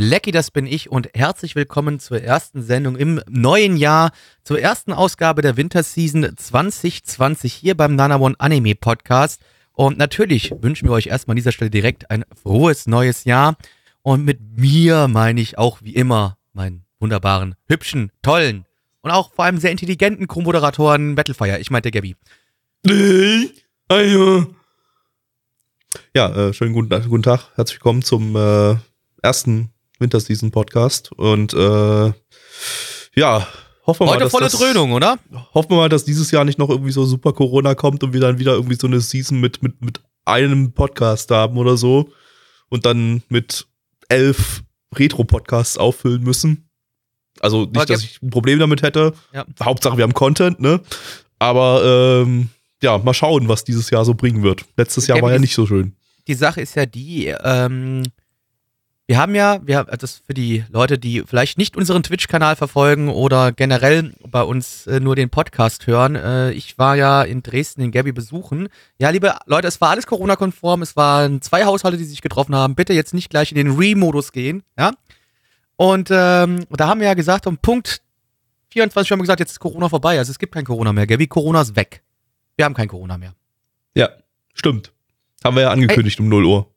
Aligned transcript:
Lecky, 0.00 0.30
das 0.30 0.50
bin 0.50 0.66
ich 0.66 0.90
und 0.90 1.10
herzlich 1.12 1.56
willkommen 1.56 2.00
zur 2.00 2.22
ersten 2.22 2.62
Sendung 2.62 2.96
im 2.96 3.20
neuen 3.28 3.76
Jahr, 3.76 4.12
zur 4.42 4.58
ersten 4.58 4.94
Ausgabe 4.94 5.42
der 5.42 5.58
Winterseason 5.58 6.38
2020 6.38 7.52
hier 7.52 7.76
beim 7.76 7.96
Nana 7.96 8.18
One 8.18 8.34
Anime 8.38 8.74
Podcast. 8.74 9.42
Und 9.72 9.98
natürlich 9.98 10.54
wünschen 10.62 10.88
wir 10.88 10.92
euch 10.92 11.08
erstmal 11.08 11.34
an 11.34 11.36
dieser 11.36 11.52
Stelle 11.52 11.70
direkt 11.70 12.10
ein 12.10 12.24
frohes 12.34 12.86
neues 12.86 13.24
Jahr. 13.24 13.58
Und 14.00 14.24
mit 14.24 14.40
mir 14.56 15.06
meine 15.06 15.42
ich 15.42 15.58
auch 15.58 15.82
wie 15.82 15.94
immer 15.94 16.38
meinen 16.54 16.86
wunderbaren, 16.98 17.54
hübschen, 17.68 18.10
tollen 18.22 18.64
und 19.02 19.10
auch 19.10 19.34
vor 19.34 19.44
allem 19.44 19.58
sehr 19.58 19.70
intelligenten 19.70 20.28
Co-Moderatoren 20.28 21.14
Battlefire. 21.14 21.58
Ich 21.58 21.70
meinte 21.70 21.90
Gabby. 21.90 22.16
Ja, 26.14 26.34
äh, 26.34 26.54
schönen 26.54 26.72
guten, 26.72 26.88
guten 27.06 27.22
Tag. 27.22 27.48
Herzlich 27.56 27.80
willkommen 27.80 28.00
zum 28.00 28.34
äh, 28.34 28.76
ersten 29.22 29.70
Winterseason 30.00 30.50
Podcast. 30.50 31.12
Und 31.12 31.52
äh, 31.54 32.12
ja, 33.14 33.46
hoffen 33.86 34.00
wir 34.00 34.06
mal, 34.06 34.14
Heute 34.16 34.30
volle 34.30 34.44
das, 34.46 34.52
Dröhnung, 34.58 34.92
oder? 34.92 35.18
hoffen 35.54 35.70
wir 35.70 35.76
mal, 35.76 35.88
dass 35.88 36.04
dieses 36.04 36.30
Jahr 36.30 36.44
nicht 36.44 36.58
noch 36.58 36.70
irgendwie 36.70 36.92
so 36.92 37.04
super 37.04 37.32
Corona 37.32 37.74
kommt 37.74 38.02
und 38.02 38.12
wir 38.12 38.20
dann 38.20 38.38
wieder 38.38 38.54
irgendwie 38.54 38.76
so 38.80 38.86
eine 38.86 39.00
Season 39.00 39.38
mit, 39.40 39.62
mit, 39.62 39.82
mit 39.84 40.00
einem 40.24 40.72
Podcast 40.72 41.30
haben 41.30 41.56
oder 41.56 41.76
so 41.76 42.10
und 42.68 42.86
dann 42.86 43.22
mit 43.28 43.66
elf 44.08 44.62
Retro-Podcasts 44.94 45.78
auffüllen 45.78 46.22
müssen. 46.22 46.68
Also 47.40 47.64
nicht, 47.64 47.88
dass 47.88 48.02
ich 48.02 48.20
ein 48.22 48.30
Problem 48.30 48.58
damit 48.58 48.82
hätte. 48.82 49.12
Ja. 49.32 49.44
Hauptsache, 49.62 49.96
wir 49.96 50.02
haben 50.04 50.14
Content, 50.14 50.60
ne? 50.60 50.80
Aber 51.38 52.22
ähm, 52.24 52.48
ja, 52.82 52.98
mal 52.98 53.14
schauen, 53.14 53.48
was 53.48 53.64
dieses 53.64 53.88
Jahr 53.90 54.04
so 54.04 54.14
bringen 54.14 54.42
wird. 54.42 54.64
Letztes 54.76 55.06
Jahr 55.06 55.18
Ja, 55.18 55.22
war 55.22 55.32
ja 55.32 55.38
nicht 55.38 55.54
so 55.54 55.66
schön. 55.66 55.94
die 56.26 56.34
Sache 56.34 56.60
ist 56.60 56.74
ja 56.76 56.86
die, 56.86 57.26
ähm, 57.44 58.02
wir 59.10 59.18
haben 59.18 59.34
ja, 59.34 59.58
wir 59.64 59.78
haben, 59.78 59.90
das 59.98 60.22
für 60.24 60.34
die 60.34 60.64
Leute, 60.70 60.96
die 60.96 61.24
vielleicht 61.26 61.58
nicht 61.58 61.76
unseren 61.76 62.04
Twitch-Kanal 62.04 62.54
verfolgen 62.54 63.08
oder 63.08 63.50
generell 63.50 64.14
bei 64.24 64.40
uns 64.40 64.86
äh, 64.86 65.00
nur 65.00 65.16
den 65.16 65.30
Podcast 65.30 65.88
hören, 65.88 66.14
äh, 66.14 66.52
ich 66.52 66.78
war 66.78 66.94
ja 66.94 67.24
in 67.24 67.42
Dresden 67.42 67.80
den 67.80 67.90
Gabby 67.90 68.12
besuchen. 68.12 68.68
Ja, 69.00 69.10
liebe 69.10 69.34
Leute, 69.46 69.66
es 69.66 69.80
war 69.80 69.90
alles 69.90 70.06
Corona-konform, 70.06 70.82
es 70.82 70.94
waren 70.94 71.42
zwei 71.42 71.64
Haushalte, 71.64 71.98
die 71.98 72.04
sich 72.04 72.22
getroffen 72.22 72.54
haben. 72.54 72.76
Bitte 72.76 72.92
jetzt 72.92 73.12
nicht 73.12 73.30
gleich 73.30 73.50
in 73.50 73.56
den 73.56 73.76
Re-Modus 73.76 74.30
gehen, 74.30 74.62
ja. 74.78 74.92
Und 75.74 76.10
ähm, 76.12 76.64
da 76.70 76.86
haben 76.86 77.00
wir 77.00 77.08
ja 77.08 77.14
gesagt, 77.14 77.48
um 77.48 77.58
Punkt 77.58 78.02
24 78.68 79.10
haben 79.10 79.18
wir 79.18 79.24
gesagt, 79.24 79.40
jetzt 79.40 79.50
ist 79.50 79.58
Corona 79.58 79.88
vorbei, 79.88 80.18
also 80.18 80.30
es 80.30 80.38
gibt 80.38 80.54
kein 80.54 80.64
Corona 80.64 80.92
mehr, 80.92 81.08
Gabby, 81.08 81.26
Corona 81.26 81.62
ist 81.62 81.74
weg. 81.74 82.04
Wir 82.54 82.64
haben 82.64 82.74
kein 82.74 82.86
Corona 82.86 83.18
mehr. 83.18 83.34
Ja, 83.92 84.10
stimmt. 84.54 84.92
Haben 85.42 85.56
wir 85.56 85.62
ja 85.62 85.70
angekündigt 85.70 86.20
um 86.20 86.28
0 86.28 86.44
Uhr. 86.44 86.69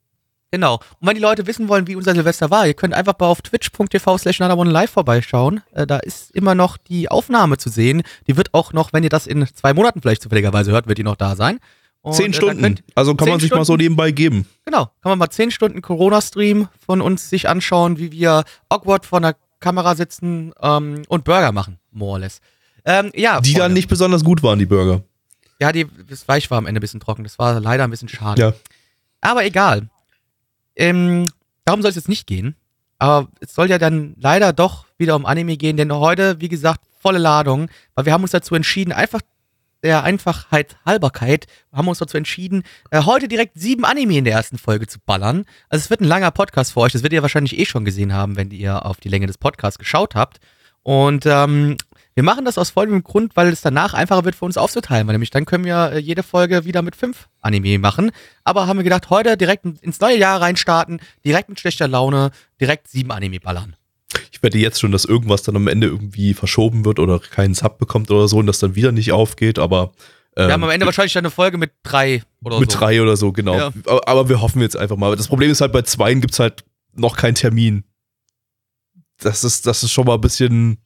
Genau. 0.53 0.75
Und 0.99 1.07
wenn 1.07 1.15
die 1.15 1.21
Leute 1.21 1.47
wissen 1.47 1.67
wollen, 1.67 1.87
wie 1.87 1.95
unser 1.95 2.13
Silvester 2.13 2.51
war, 2.51 2.67
ihr 2.67 2.75
könnt 2.75 2.93
einfach 2.93 3.15
mal 3.17 3.25
auf 3.25 3.41
twitch.tv 3.41 4.19
slash 4.19 4.37
live 4.37 4.91
vorbeischauen. 4.91 5.63
Äh, 5.71 5.87
da 5.87 5.97
ist 5.97 6.29
immer 6.35 6.53
noch 6.53 6.77
die 6.77 7.09
Aufnahme 7.09 7.57
zu 7.57 7.69
sehen. 7.69 8.03
Die 8.27 8.37
wird 8.37 8.53
auch 8.53 8.71
noch, 8.71 8.93
wenn 8.93 9.03
ihr 9.03 9.09
das 9.09 9.25
in 9.25 9.47
zwei 9.47 9.73
Monaten 9.73 9.99
vielleicht 9.99 10.21
zufälligerweise 10.21 10.71
hört, 10.71 10.85
wird 10.85 10.99
die 10.99 11.03
noch 11.03 11.15
da 11.15 11.35
sein. 11.35 11.59
Und, 12.03 12.13
Zehn 12.13 12.29
äh, 12.29 12.35
Stunden. 12.35 12.61
Könnt, 12.61 12.83
also 12.93 13.15
kann 13.15 13.29
man 13.29 13.39
sich 13.39 13.49
mal 13.49 13.61
so 13.61 13.63
Stunden? 13.73 13.81
nebenbei 13.81 14.11
geben. 14.11 14.47
genau. 14.63 14.91
Kann 15.01 15.09
man 15.09 15.17
mal 15.17 15.31
zehn 15.31 15.49
Stunden 15.49 15.81
Corona-Stream 15.81 16.67
von 16.85 17.01
uns 17.01 17.31
sich 17.31 17.49
anschauen, 17.49 17.97
wie 17.97 18.11
wir 18.11 18.43
awkward 18.69 19.07
vor 19.07 19.17
einer 19.17 19.33
Kamera 19.59 19.95
sitzen 19.95 20.53
ähm, 20.61 21.01
und 21.07 21.23
Burger 21.23 21.51
machen. 21.51 21.79
More 21.89 22.11
or 22.11 22.19
less. 22.19 22.41
Ähm, 22.85 23.11
ja, 23.15 23.41
Die 23.41 23.53
Freunde. 23.53 23.59
dann 23.63 23.73
nicht 23.73 23.89
besonders 23.89 24.23
gut 24.23 24.43
waren, 24.43 24.59
die 24.59 24.67
Burger. 24.67 25.01
Ja, 25.59 25.71
die, 25.71 25.87
das 26.07 26.27
Weich 26.27 26.51
war 26.51 26.59
am 26.59 26.67
Ende 26.67 26.77
ein 26.77 26.81
bisschen 26.81 26.99
trocken. 26.99 27.23
Das 27.23 27.39
war 27.39 27.59
leider 27.59 27.85
ein 27.85 27.89
bisschen 27.89 28.09
schade. 28.09 28.39
Ja. 28.39 28.53
Aber 29.21 29.45
egal. 29.45 29.89
Ähm, 30.75 31.27
darum 31.65 31.81
soll 31.81 31.89
es 31.89 31.95
jetzt 31.95 32.09
nicht 32.09 32.27
gehen. 32.27 32.55
Aber 32.99 33.27
es 33.41 33.53
soll 33.53 33.69
ja 33.69 33.77
dann 33.77 34.15
leider 34.19 34.53
doch 34.53 34.85
wieder 34.97 35.15
um 35.15 35.25
Anime 35.25 35.57
gehen, 35.57 35.77
denn 35.77 35.91
heute, 35.91 36.39
wie 36.39 36.47
gesagt, 36.47 36.81
volle 36.99 37.19
Ladung, 37.19 37.69
weil 37.95 38.05
wir 38.05 38.13
haben 38.13 38.21
uns 38.21 38.31
dazu 38.31 38.55
entschieden, 38.55 38.93
einfach 38.93 39.19
der 39.83 40.03
Einfachheit 40.03 40.77
Halberkeit, 40.85 41.47
haben 41.73 41.89
uns 41.89 41.97
dazu 41.97 42.15
entschieden, 42.15 42.63
äh, 42.89 43.03
heute 43.03 43.27
direkt 43.27 43.59
sieben 43.59 43.83
Anime 43.83 44.17
in 44.17 44.23
der 44.23 44.33
ersten 44.33 44.57
Folge 44.57 44.87
zu 44.87 44.99
ballern. 45.05 45.43
Also 45.67 45.83
es 45.83 45.89
wird 45.89 45.99
ein 45.99 46.07
langer 46.07 46.31
Podcast 46.31 46.71
für 46.71 46.79
euch, 46.79 46.93
das 46.93 47.03
werdet 47.03 47.17
ihr 47.17 47.21
wahrscheinlich 47.21 47.59
eh 47.59 47.65
schon 47.65 47.83
gesehen 47.83 48.13
haben, 48.13 48.37
wenn 48.37 48.51
ihr 48.51 48.85
auf 48.85 49.01
die 49.01 49.09
Länge 49.09 49.27
des 49.27 49.37
Podcasts 49.37 49.77
geschaut 49.77 50.15
habt. 50.15 50.39
Und 50.83 51.25
ähm, 51.25 51.77
wir 52.15 52.23
machen 52.23 52.45
das 52.45 52.57
aus 52.57 52.69
folgendem 52.69 53.03
Grund, 53.03 53.35
weil 53.35 53.47
es 53.47 53.61
danach 53.61 53.93
einfacher 53.93 54.25
wird 54.25 54.35
für 54.35 54.45
uns 54.45 54.57
aufzuteilen, 54.57 55.07
weil 55.07 55.13
nämlich 55.13 55.31
dann 55.31 55.45
können 55.45 55.65
wir 55.65 55.93
äh, 55.93 55.99
jede 55.99 56.21
Folge 56.21 56.65
wieder 56.65 56.81
mit 56.81 56.95
fünf 56.95 57.27
Anime 57.41 57.79
machen. 57.79 58.11
Aber 58.43 58.67
haben 58.67 58.77
wir 58.77 58.83
gedacht, 58.83 59.09
heute 59.09 59.35
direkt 59.35 59.65
ins 59.65 59.99
neue 59.99 60.17
Jahr 60.17 60.39
reinstarten, 60.39 60.99
direkt 61.25 61.49
mit 61.49 61.59
schlechter 61.59 61.87
Laune, 61.87 62.31
direkt 62.61 62.87
sieben 62.87 63.11
Anime 63.11 63.39
ballern. 63.39 63.75
Ich 64.31 64.43
wette 64.43 64.59
jetzt 64.59 64.79
schon, 64.79 64.91
dass 64.91 65.05
irgendwas 65.05 65.41
dann 65.41 65.55
am 65.55 65.67
Ende 65.67 65.87
irgendwie 65.87 66.33
verschoben 66.33 66.85
wird 66.85 66.99
oder 66.99 67.19
keinen 67.19 67.55
Sub 67.55 67.79
bekommt 67.79 68.11
oder 68.11 68.27
so 68.27 68.37
und 68.37 68.45
das 68.45 68.59
dann 68.59 68.75
wieder 68.75 68.91
nicht 68.91 69.11
aufgeht, 69.11 69.57
aber 69.57 69.93
ähm, 70.35 70.47
wir 70.47 70.53
haben 70.53 70.63
am 70.63 70.69
Ende 70.69 70.85
wahrscheinlich 70.85 71.13
dann 71.13 71.23
eine 71.23 71.31
Folge 71.31 71.57
mit 71.57 71.71
drei 71.83 72.23
oder 72.43 72.59
mit 72.59 72.71
so. 72.71 72.79
drei 72.79 73.01
oder 73.01 73.15
so, 73.17 73.31
genau. 73.31 73.55
Ja. 73.55 73.71
Aber, 73.87 74.07
aber 74.07 74.29
wir 74.29 74.41
hoffen 74.41 74.61
jetzt 74.61 74.75
einfach 74.77 74.97
mal. 74.97 75.15
Das 75.15 75.27
Problem 75.27 75.49
ist 75.49 75.61
halt, 75.61 75.71
bei 75.71 75.83
zweien 75.83 76.21
gibt's 76.21 76.39
halt 76.39 76.63
noch 76.95 77.17
keinen 77.17 77.35
Termin. 77.35 77.83
Das 79.23 79.43
ist, 79.43 79.65
das 79.65 79.83
ist 79.83 79.91
schon 79.91 80.05
mal 80.05 80.15
ein 80.15 80.21
bisschen 80.21 80.77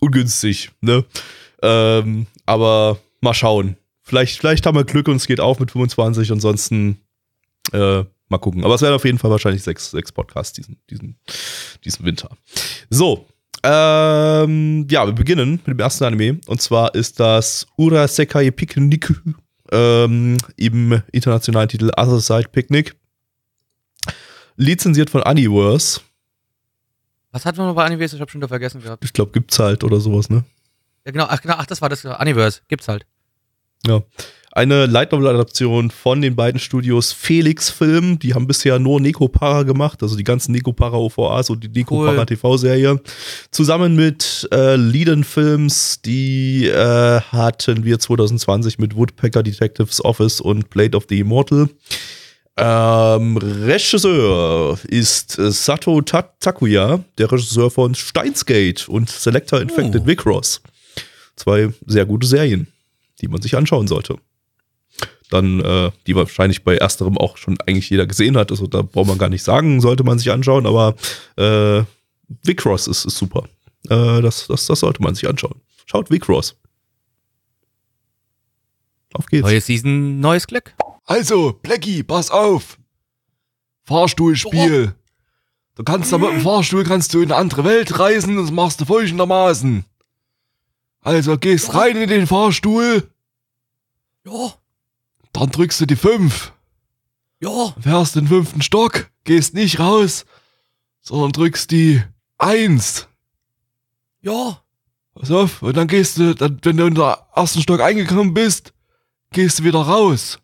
ungünstig, 0.00 0.70
ne? 0.80 1.04
Ähm, 1.62 2.26
aber 2.46 2.98
mal 3.20 3.34
schauen. 3.34 3.76
Vielleicht, 4.02 4.38
vielleicht 4.38 4.66
haben 4.66 4.76
wir 4.76 4.84
Glück 4.84 5.08
und 5.08 5.16
es 5.16 5.26
geht 5.26 5.40
auf 5.40 5.60
mit 5.60 5.70
25, 5.70 6.32
ansonsten 6.32 6.98
äh, 7.72 8.04
mal 8.28 8.38
gucken. 8.38 8.64
Aber 8.64 8.74
es 8.74 8.82
werden 8.82 8.94
auf 8.94 9.04
jeden 9.04 9.18
Fall 9.18 9.30
wahrscheinlich 9.30 9.62
sechs, 9.62 9.90
sechs 9.90 10.10
Podcasts 10.10 10.52
diesen, 10.52 10.76
diesen, 10.90 11.16
diesen 11.84 12.04
Winter. 12.04 12.30
So, 12.90 13.26
ähm, 13.62 14.86
ja, 14.90 15.06
wir 15.06 15.12
beginnen 15.12 15.52
mit 15.52 15.68
dem 15.68 15.78
ersten 15.78 16.04
Anime. 16.04 16.40
Und 16.46 16.60
zwar 16.60 16.94
ist 16.94 17.20
das 17.20 17.66
Urasekai 17.76 18.50
Picnic 18.50 19.12
ähm, 19.70 20.36
im 20.56 21.02
internationalen 21.12 21.68
Titel 21.68 21.90
Other 21.96 22.20
Side 22.20 22.48
Picnic. 22.50 22.96
Lizenziert 24.56 25.10
von 25.10 25.22
Universe. 25.22 26.00
Was 27.32 27.46
hatten 27.46 27.58
wir 27.58 27.64
noch 27.64 27.74
bei 27.74 27.86
Universe? 27.86 28.14
Ich 28.14 28.20
habe 28.20 28.30
schon 28.30 28.40
wieder 28.40 28.48
vergessen 28.48 28.82
gehabt. 28.82 29.04
Ich 29.04 29.12
glaube, 29.12 29.32
gibt's 29.32 29.58
halt 29.58 29.82
oder 29.84 30.00
sowas, 30.00 30.28
ne? 30.28 30.44
Ja, 31.04 31.12
genau, 31.12 31.26
ach, 31.28 31.40
genau, 31.40 31.54
ach, 31.56 31.66
das 31.66 31.80
war 31.80 31.88
das 31.88 32.04
Universe. 32.04 32.60
Gibt's 32.68 32.88
halt. 32.88 33.06
Ja. 33.86 34.02
Eine 34.54 34.84
Light 34.84 35.12
Novel 35.12 35.28
Adaption 35.28 35.90
von 35.90 36.20
den 36.20 36.36
beiden 36.36 36.60
Studios 36.60 37.10
Felix 37.10 37.70
Film. 37.70 38.18
Die 38.18 38.34
haben 38.34 38.46
bisher 38.46 38.78
nur 38.78 39.00
Neko 39.00 39.28
Para 39.28 39.62
gemacht, 39.62 40.02
also 40.02 40.14
die 40.14 40.24
ganzen 40.24 40.52
Neko 40.52 40.74
Para 40.74 40.98
OVAs 40.98 41.48
und 41.48 41.64
die 41.64 41.68
Neko 41.68 42.00
Cool. 42.00 42.08
Para 42.08 42.26
TV-Serie. 42.26 43.00
Zusammen 43.50 43.96
mit 43.96 44.46
äh, 44.52 44.76
Leiden 44.76 45.24
Films, 45.24 46.02
die 46.02 46.66
äh, 46.66 47.20
hatten 47.22 47.84
wir 47.84 47.98
2020 47.98 48.78
mit 48.78 48.94
Woodpecker 48.94 49.42
Detectives 49.42 50.04
Office 50.04 50.42
und 50.42 50.68
Blade 50.68 50.98
of 50.98 51.06
the 51.08 51.20
Immortal. 51.20 51.70
Ähm, 52.56 53.38
Regisseur 53.38 54.78
ist 54.88 55.38
äh, 55.38 55.50
Sato 55.50 56.02
Ta 56.02 56.22
Takuya, 56.38 57.02
der 57.16 57.32
Regisseur 57.32 57.70
von 57.70 57.94
Steinsgate 57.94 58.88
und 58.88 59.08
Selector 59.08 59.60
Infected 59.60 60.02
Oh. 60.02 60.06
Vicross. 60.06 60.60
Zwei 61.36 61.72
sehr 61.86 62.04
gute 62.04 62.26
Serien, 62.26 62.66
die 63.20 63.28
man 63.28 63.40
sich 63.40 63.56
anschauen 63.56 63.88
sollte. 63.88 64.16
Dann, 65.30 65.60
äh, 65.60 65.90
die 66.06 66.14
wahrscheinlich 66.14 66.62
bei 66.62 66.76
ersterem 66.76 67.16
auch 67.16 67.38
schon 67.38 67.58
eigentlich 67.62 67.88
jeder 67.88 68.06
gesehen 68.06 68.36
hat. 68.36 68.50
Also 68.50 68.66
da 68.66 68.82
braucht 68.82 69.08
man 69.08 69.16
gar 69.16 69.30
nicht 69.30 69.42
sagen, 69.42 69.80
sollte 69.80 70.04
man 70.04 70.18
sich 70.18 70.30
anschauen, 70.30 70.66
aber 70.66 70.94
äh, 71.36 71.84
Vicross 72.42 72.86
ist, 72.86 73.06
ist 73.06 73.16
super. 73.16 73.44
Äh, 73.88 74.20
das, 74.20 74.46
das, 74.46 74.66
das 74.66 74.80
sollte 74.80 75.02
man 75.02 75.14
sich 75.14 75.26
anschauen. 75.26 75.58
Schaut 75.86 76.10
Vicross. 76.10 76.54
Auf 79.14 79.24
geht's. 79.26 79.42
Neue 79.46 79.60
Season, 79.62 80.20
neues 80.20 80.46
Glück. 80.46 80.74
Also, 81.04 81.52
Blackie, 81.62 82.02
pass 82.02 82.30
auf. 82.30 82.78
Fahrstuhlspiel. 83.84 84.94
Du 85.74 85.84
kannst 85.84 86.12
da 86.12 86.18
mit 86.18 86.30
dem 86.30 86.40
Fahrstuhl 86.42 86.84
kannst 86.84 87.14
du 87.14 87.18
in 87.22 87.32
eine 87.32 87.36
andere 87.40 87.64
Welt 87.64 87.98
reisen 87.98 88.36
und 88.36 88.44
das 88.44 88.52
machst 88.52 88.80
du 88.80 88.84
folgendermaßen. 88.84 89.84
Also 91.00 91.36
gehst 91.38 91.74
rein 91.74 91.96
in 91.96 92.08
den 92.08 92.26
Fahrstuhl, 92.26 93.10
Ja, 94.24 94.54
dann 95.32 95.50
drückst 95.50 95.80
du 95.80 95.86
die 95.86 95.96
5. 95.96 96.52
Ja. 97.40 97.74
fährst 97.80 98.14
den 98.14 98.28
fünften 98.28 98.62
Stock, 98.62 99.10
gehst 99.24 99.54
nicht 99.54 99.80
raus, 99.80 100.24
sondern 101.00 101.32
drückst 101.32 101.70
die 101.72 102.02
Eins. 102.38 103.08
Ja. 104.20 104.62
Pass 105.14 105.30
auf, 105.32 105.62
und 105.62 105.76
dann 105.76 105.88
gehst 105.88 106.18
du, 106.18 106.34
dann, 106.34 106.60
wenn 106.62 106.76
du 106.76 106.86
in 106.86 106.94
der 106.94 107.26
ersten 107.34 107.60
Stock 107.60 107.80
eingekommen 107.80 108.32
bist, 108.34 108.72
gehst 109.32 109.58
du 109.58 109.64
wieder 109.64 109.80
raus. 109.80 110.38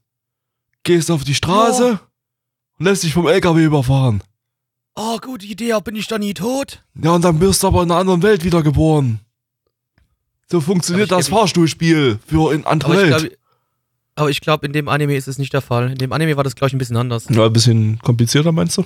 Gehst 0.84 1.10
auf 1.10 1.24
die 1.24 1.34
Straße 1.34 1.98
und 2.78 2.84
lässt 2.86 3.02
dich 3.02 3.12
vom 3.12 3.26
LKW 3.26 3.64
überfahren. 3.64 4.22
Oh, 4.94 5.18
gute 5.18 5.46
Idee, 5.46 5.78
bin 5.84 5.96
ich 5.96 6.06
da 6.08 6.18
nie 6.18 6.34
tot? 6.34 6.82
Ja, 7.00 7.12
und 7.12 7.22
dann 7.24 7.38
bist 7.38 7.62
du 7.62 7.68
aber 7.68 7.82
in 7.82 7.90
einer 7.90 8.00
anderen 8.00 8.22
Welt 8.22 8.42
wiedergeboren. 8.44 9.20
So 10.50 10.60
funktioniert 10.60 11.12
das 11.12 11.28
Fahrstuhlspiel 11.28 12.18
für 12.26 12.52
in 12.54 12.64
andere 12.66 12.92
Aber 12.92 13.02
ich 13.04 13.10
Welt. 13.10 13.20
glaube, 13.20 13.36
aber 14.16 14.30
ich 14.30 14.40
glaube, 14.40 14.66
in 14.66 14.72
dem 14.72 14.88
Anime 14.88 15.14
ist 15.14 15.28
es 15.28 15.38
nicht 15.38 15.52
der 15.52 15.60
Fall. 15.60 15.90
In 15.92 15.98
dem 15.98 16.12
Anime 16.12 16.36
war 16.36 16.42
das, 16.42 16.56
glaube 16.56 16.68
ich, 16.68 16.74
ein 16.74 16.78
bisschen 16.78 16.96
anders. 16.96 17.26
Ja, 17.30 17.44
ein 17.46 17.52
bisschen 17.52 17.98
komplizierter, 18.00 18.50
meinst 18.50 18.78
du? 18.78 18.84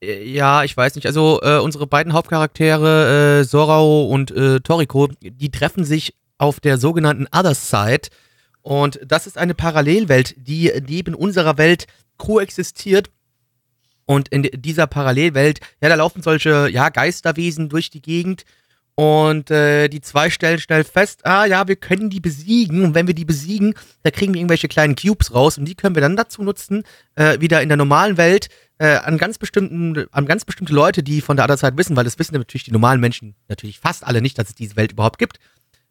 Äh, 0.00 0.30
Ja, 0.30 0.62
ich 0.62 0.76
weiß 0.76 0.94
nicht. 0.94 1.06
Also 1.06 1.40
äh, 1.42 1.58
unsere 1.58 1.86
beiden 1.86 2.12
Hauptcharaktere, 2.12 3.40
äh, 3.40 3.44
Sorao 3.44 4.04
und 4.04 4.30
äh, 4.30 4.60
Toriko, 4.60 5.08
die 5.20 5.50
treffen 5.50 5.84
sich 5.84 6.14
auf 6.38 6.60
der 6.60 6.78
sogenannten 6.78 7.26
Other 7.34 7.54
Side. 7.54 8.08
Und 8.62 9.00
das 9.04 9.26
ist 9.26 9.38
eine 9.38 9.54
Parallelwelt, 9.54 10.34
die 10.36 10.72
neben 10.86 11.14
unserer 11.14 11.58
Welt 11.58 11.86
koexistiert. 12.16 13.10
Und 14.04 14.28
in 14.28 14.42
dieser 14.42 14.86
Parallelwelt, 14.86 15.60
ja, 15.80 15.88
da 15.88 15.94
laufen 15.94 16.22
solche, 16.22 16.68
ja, 16.68 16.88
Geisterwesen 16.88 17.68
durch 17.68 17.90
die 17.90 18.02
Gegend. 18.02 18.44
Und 18.94 19.50
äh, 19.50 19.88
die 19.88 20.00
zwei 20.00 20.28
stellen 20.28 20.58
schnell 20.58 20.84
fest, 20.84 21.24
ah 21.24 21.46
ja, 21.46 21.66
wir 21.66 21.76
können 21.76 22.10
die 22.10 22.20
besiegen. 22.20 22.84
Und 22.84 22.94
wenn 22.94 23.06
wir 23.06 23.14
die 23.14 23.24
besiegen, 23.24 23.74
da 24.02 24.10
kriegen 24.10 24.34
wir 24.34 24.40
irgendwelche 24.40 24.68
kleinen 24.68 24.96
Cubes 24.96 25.34
raus. 25.34 25.56
Und 25.56 25.64
die 25.64 25.74
können 25.74 25.94
wir 25.94 26.02
dann 26.02 26.16
dazu 26.16 26.42
nutzen, 26.42 26.84
äh, 27.14 27.40
wieder 27.40 27.62
in 27.62 27.68
der 27.68 27.78
normalen 27.78 28.16
Welt 28.16 28.48
äh, 28.78 28.96
an 28.96 29.16
ganz 29.16 29.38
bestimmten, 29.38 30.06
an 30.10 30.26
ganz 30.26 30.44
bestimmte 30.44 30.74
Leute, 30.74 31.02
die 31.02 31.20
von 31.20 31.36
der 31.36 31.46
Other 31.46 31.56
Side 31.56 31.76
wissen, 31.76 31.96
weil 31.96 32.04
das 32.04 32.18
wissen 32.18 32.34
natürlich 32.34 32.64
die 32.64 32.72
normalen 32.72 33.00
Menschen 33.00 33.34
natürlich 33.48 33.78
fast 33.78 34.04
alle 34.04 34.20
nicht, 34.20 34.38
dass 34.38 34.48
es 34.48 34.54
diese 34.54 34.76
Welt 34.76 34.92
überhaupt 34.92 35.18
gibt. 35.18 35.38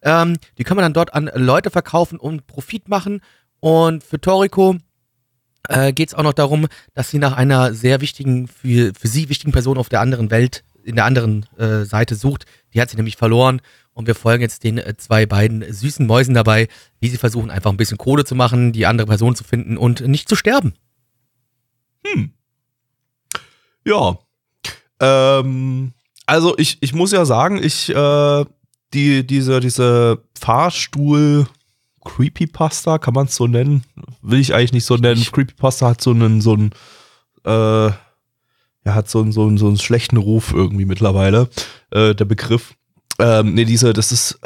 Ähm, 0.02 0.38
die 0.58 0.64
können 0.64 0.78
wir 0.78 0.84
dann 0.84 0.94
dort 0.94 1.14
an 1.14 1.30
Leute 1.36 1.70
verkaufen 1.70 2.20
und 2.20 2.48
Profit 2.48 2.90
machen. 2.90 3.22
Und 3.60 4.04
für 4.04 4.20
Toriko 4.20 4.78
äh, 5.70 5.94
geht 5.94 6.10
es 6.10 6.16
auch 6.16 6.24
noch 6.24 6.34
darum, 6.34 6.68
dass 6.94 7.10
sie 7.10 7.20
nach 7.20 7.38
einer 7.38 7.74
sehr 7.74 8.02
wichtigen, 8.02 8.48
für, 8.48 8.94
für 9.00 9.08
sie 9.08 9.30
wichtigen 9.30 9.52
Person 9.52 9.78
auf 9.78 9.90
der 9.90 10.02
anderen 10.02 10.32
Welt, 10.32 10.64
in 10.84 10.96
der 10.96 11.06
anderen 11.06 11.46
äh, 11.58 11.86
Seite 11.86 12.16
sucht. 12.16 12.46
Die 12.74 12.82
hat 12.82 12.90
sie 12.90 12.98
nämlich 12.98 13.18
verloren. 13.18 13.62
Und 13.94 14.08
wir 14.08 14.16
folgen 14.16 14.42
jetzt 14.42 14.64
den 14.64 14.78
äh, 14.78 14.96
zwei 14.98 15.26
beiden 15.26 15.72
süßen 15.72 16.08
Mäusen 16.08 16.34
dabei, 16.34 16.68
wie 17.00 17.10
sie 17.10 17.18
versuchen, 17.18 17.52
einfach 17.52 17.72
ein 17.72 17.78
bisschen 17.78 17.98
Kohle 17.98 18.26
zu 18.26 18.36
machen, 18.36 18.72
die 18.72 18.86
andere 18.86 19.08
Person 19.08 19.36
zu 19.36 19.44
finden 19.44 19.78
und 19.78 20.02
nicht 20.02 20.30
zu 20.30 20.36
sterben. 20.36 20.74
Ja. 23.86 24.18
Ähm, 25.00 25.94
also 26.26 26.58
ich, 26.58 26.78
ich 26.82 26.94
muss 26.94 27.12
ja 27.12 27.26
sagen, 27.26 27.62
ich, 27.62 27.90
äh, 27.90 28.46
die, 28.94 29.26
diese, 29.26 29.60
diese 29.60 30.24
Fahrstuhl 30.40 31.48
Creepypasta, 32.04 32.98
kann 32.98 33.14
man 33.14 33.28
es 33.28 33.36
so 33.36 33.48
nennen? 33.48 33.84
Will 34.22 34.40
ich 34.40 34.54
eigentlich 34.54 34.74
nicht 34.74 34.86
so 34.86 34.98
nennen. 34.98 35.24
Creepypasta 35.24 35.90
hat 35.90 36.02
so 36.02 36.12
einen, 36.12 36.42
so 36.42 36.54
einen, 36.54 36.72
äh, 37.46 37.88
ja, 37.90 37.96
hat 38.86 39.10
so 39.10 39.22
einen, 39.22 39.32
so 39.32 39.48
einen, 39.48 39.58
so 39.58 39.68
einen 39.68 39.78
schlechten 39.78 40.18
Ruf 40.18 40.52
irgendwie 40.54 40.86
mittlerweile, 40.86 41.50
äh, 41.92 42.16
der 42.16 42.26
Begriff. 42.26 42.74
Ähm, 43.20 43.54
nee, 43.54 43.66
diese, 43.66 43.94
das 43.94 44.12
ist, 44.12 44.40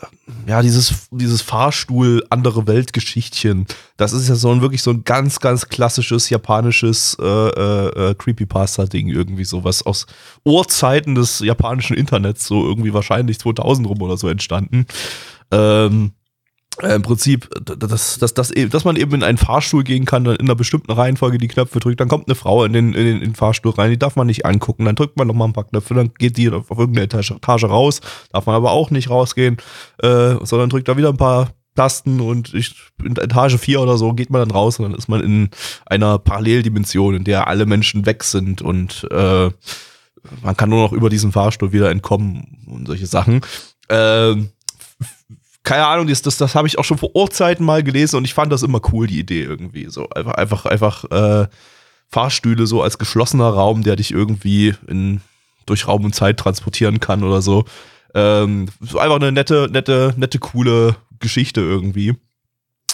ja, 0.47 0.61
dieses, 0.61 1.07
dieses 1.11 1.41
Fahrstuhl 1.41 2.25
andere 2.29 2.67
Weltgeschichtchen. 2.67 3.67
Das 3.97 4.11
ist 4.11 4.27
ja 4.27 4.35
so 4.35 4.51
ein 4.51 4.61
wirklich 4.61 4.81
so 4.81 4.91
ein 4.91 5.03
ganz, 5.03 5.39
ganz 5.39 5.69
klassisches 5.69 6.29
japanisches 6.29 7.15
äh, 7.21 7.25
äh, 7.25 8.09
äh, 8.09 8.15
Creepypasta-Ding 8.15 9.07
irgendwie 9.07 9.45
sowas 9.45 9.85
aus 9.85 10.07
Urzeiten 10.43 11.15
des 11.15 11.39
japanischen 11.39 11.95
Internets, 11.95 12.47
so 12.47 12.65
irgendwie 12.65 12.93
wahrscheinlich 12.93 13.39
2000 13.39 13.87
rum 13.87 14.01
oder 14.01 14.17
so 14.17 14.27
entstanden. 14.27 14.85
Ähm, 15.51 16.11
äh, 16.11 16.14
Im 16.81 17.01
Prinzip, 17.03 17.49
dass, 17.63 18.19
dass, 18.19 18.33
dass, 18.33 18.51
e- 18.51 18.67
dass 18.67 18.83
man 18.83 18.97
eben 18.97 19.13
in 19.13 19.23
einen 19.23 19.37
Fahrstuhl 19.37 19.83
gehen 19.83 20.03
kann, 20.03 20.25
dann 20.25 20.35
in 20.35 20.45
einer 20.45 20.55
bestimmten 20.55 20.91
Reihenfolge 20.91 21.37
die 21.37 21.47
Knöpfe 21.47 21.79
drückt, 21.79 22.01
dann 22.01 22.09
kommt 22.09 22.27
eine 22.27 22.35
Frau 22.35 22.65
in 22.65 22.73
den, 22.73 22.93
in 22.93 23.05
den, 23.05 23.15
in 23.17 23.21
den 23.21 23.35
Fahrstuhl 23.35 23.71
rein, 23.71 23.91
die 23.91 23.99
darf 23.99 24.17
man 24.17 24.27
nicht 24.27 24.45
angucken, 24.45 24.83
dann 24.83 24.95
drückt 24.95 25.17
man 25.17 25.27
nochmal 25.27 25.47
ein 25.47 25.53
paar 25.53 25.67
Knöpfe, 25.67 25.93
dann 25.93 26.13
geht 26.17 26.37
die 26.37 26.49
auf 26.49 26.69
irgendeine 26.69 27.03
Etage, 27.03 27.31
Etage 27.31 27.63
raus, 27.63 28.01
darf 28.33 28.45
man 28.45 28.55
aber 28.55 28.71
auch 28.71 28.91
nicht 28.91 29.09
rausgehen, 29.09 29.57
äh, 29.99 30.35
sondern 30.43 30.69
drückt 30.69 30.89
da 30.89 30.97
wieder 30.97 31.09
ein 31.09 31.17
paar 31.17 31.51
Tasten 31.75 32.19
und 32.19 32.53
ich, 32.53 32.75
in 33.03 33.15
Etage 33.15 33.57
4 33.57 33.81
oder 33.81 33.97
so 33.97 34.13
geht 34.13 34.29
man 34.29 34.39
dann 34.39 34.51
raus 34.51 34.79
und 34.79 34.89
dann 34.89 34.97
ist 34.97 35.07
man 35.07 35.21
in 35.21 35.49
einer 35.85 36.19
Paralleldimension, 36.19 37.15
in 37.15 37.23
der 37.23 37.47
alle 37.47 37.65
Menschen 37.65 38.05
weg 38.05 38.23
sind 38.23 38.61
und 38.61 39.07
äh, 39.11 39.49
man 40.41 40.57
kann 40.57 40.69
nur 40.69 40.81
noch 40.81 40.91
über 40.91 41.09
diesen 41.09 41.31
Fahrstuhl 41.31 41.71
wieder 41.71 41.91
entkommen 41.91 42.65
und 42.67 42.87
solche 42.87 43.05
Sachen. 43.07 43.41
Ähm, 43.89 44.49
keine 45.65 45.87
Ahnung, 45.87 46.07
das, 46.07 46.21
das, 46.21 46.37
das 46.37 46.55
habe 46.55 46.67
ich 46.67 46.77
auch 46.77 46.85
schon 46.85 46.99
vor 46.99 47.13
Urzeiten 47.15 47.65
mal 47.65 47.83
gelesen 47.83 48.17
und 48.17 48.25
ich 48.25 48.33
fand 48.33 48.53
das 48.53 48.63
immer 48.63 48.79
cool, 48.93 49.07
die 49.07 49.19
Idee 49.19 49.43
irgendwie. 49.43 49.87
So 49.89 50.07
einfach, 50.09 50.33
einfach, 50.35 50.65
einfach 50.65 51.03
äh, 51.11 51.47
Fahrstühle 52.07 52.67
so 52.67 52.81
als 52.81 52.97
geschlossener 52.97 53.49
Raum, 53.49 53.83
der 53.83 53.95
dich 53.95 54.11
irgendwie 54.11 54.75
in, 54.87 55.21
durch 55.65 55.87
Raum 55.87 56.05
und 56.05 56.15
Zeit 56.15 56.37
transportieren 56.37 56.99
kann 56.99 57.23
oder 57.23 57.41
so. 57.41 57.65
Ähm, 58.13 58.67
so 58.79 58.99
einfach 58.99 59.17
eine 59.17 59.31
nette, 59.31 59.67
nette, 59.71 60.13
nette, 60.15 60.39
coole 60.39 60.95
Geschichte 61.19 61.61
irgendwie. 61.61 62.13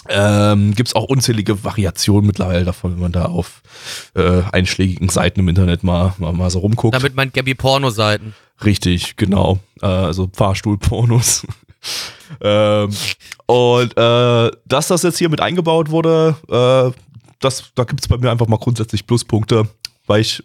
Ähm, 0.08 0.74
Gibt 0.74 0.88
es 0.88 0.94
auch 0.96 1.04
unzählige 1.04 1.62
Variationen 1.62 2.26
mittlerweile 2.26 2.64
davon, 2.64 2.94
wenn 2.94 3.00
man 3.00 3.12
da 3.12 3.26
auf 3.26 3.62
äh, 4.14 4.42
einschlägigen 4.50 5.10
Seiten 5.10 5.40
im 5.40 5.48
Internet 5.48 5.84
mal, 5.84 6.14
mal, 6.18 6.32
mal 6.32 6.50
so 6.50 6.60
rumguckt. 6.60 6.94
Damit 6.94 7.14
meint 7.14 7.34
Gabby 7.34 7.54
Porno-Seiten. 7.54 8.34
Richtig, 8.64 9.16
genau. 9.16 9.60
Äh, 9.80 9.86
also 9.86 10.30
Fahrstuhlpornos. 10.32 11.46
ähm, 12.40 12.90
und 13.46 13.96
äh, 13.96 14.50
dass 14.66 14.88
das 14.88 15.02
jetzt 15.02 15.18
hier 15.18 15.28
mit 15.28 15.40
eingebaut 15.40 15.90
wurde, 15.90 16.36
äh, 16.48 16.98
das, 17.40 17.72
da 17.74 17.84
gibt 17.84 18.00
es 18.00 18.08
bei 18.08 18.16
mir 18.16 18.30
einfach 18.30 18.46
mal 18.46 18.58
grundsätzlich 18.58 19.06
Pluspunkte, 19.06 19.68
weil 20.06 20.20
ich, 20.20 20.42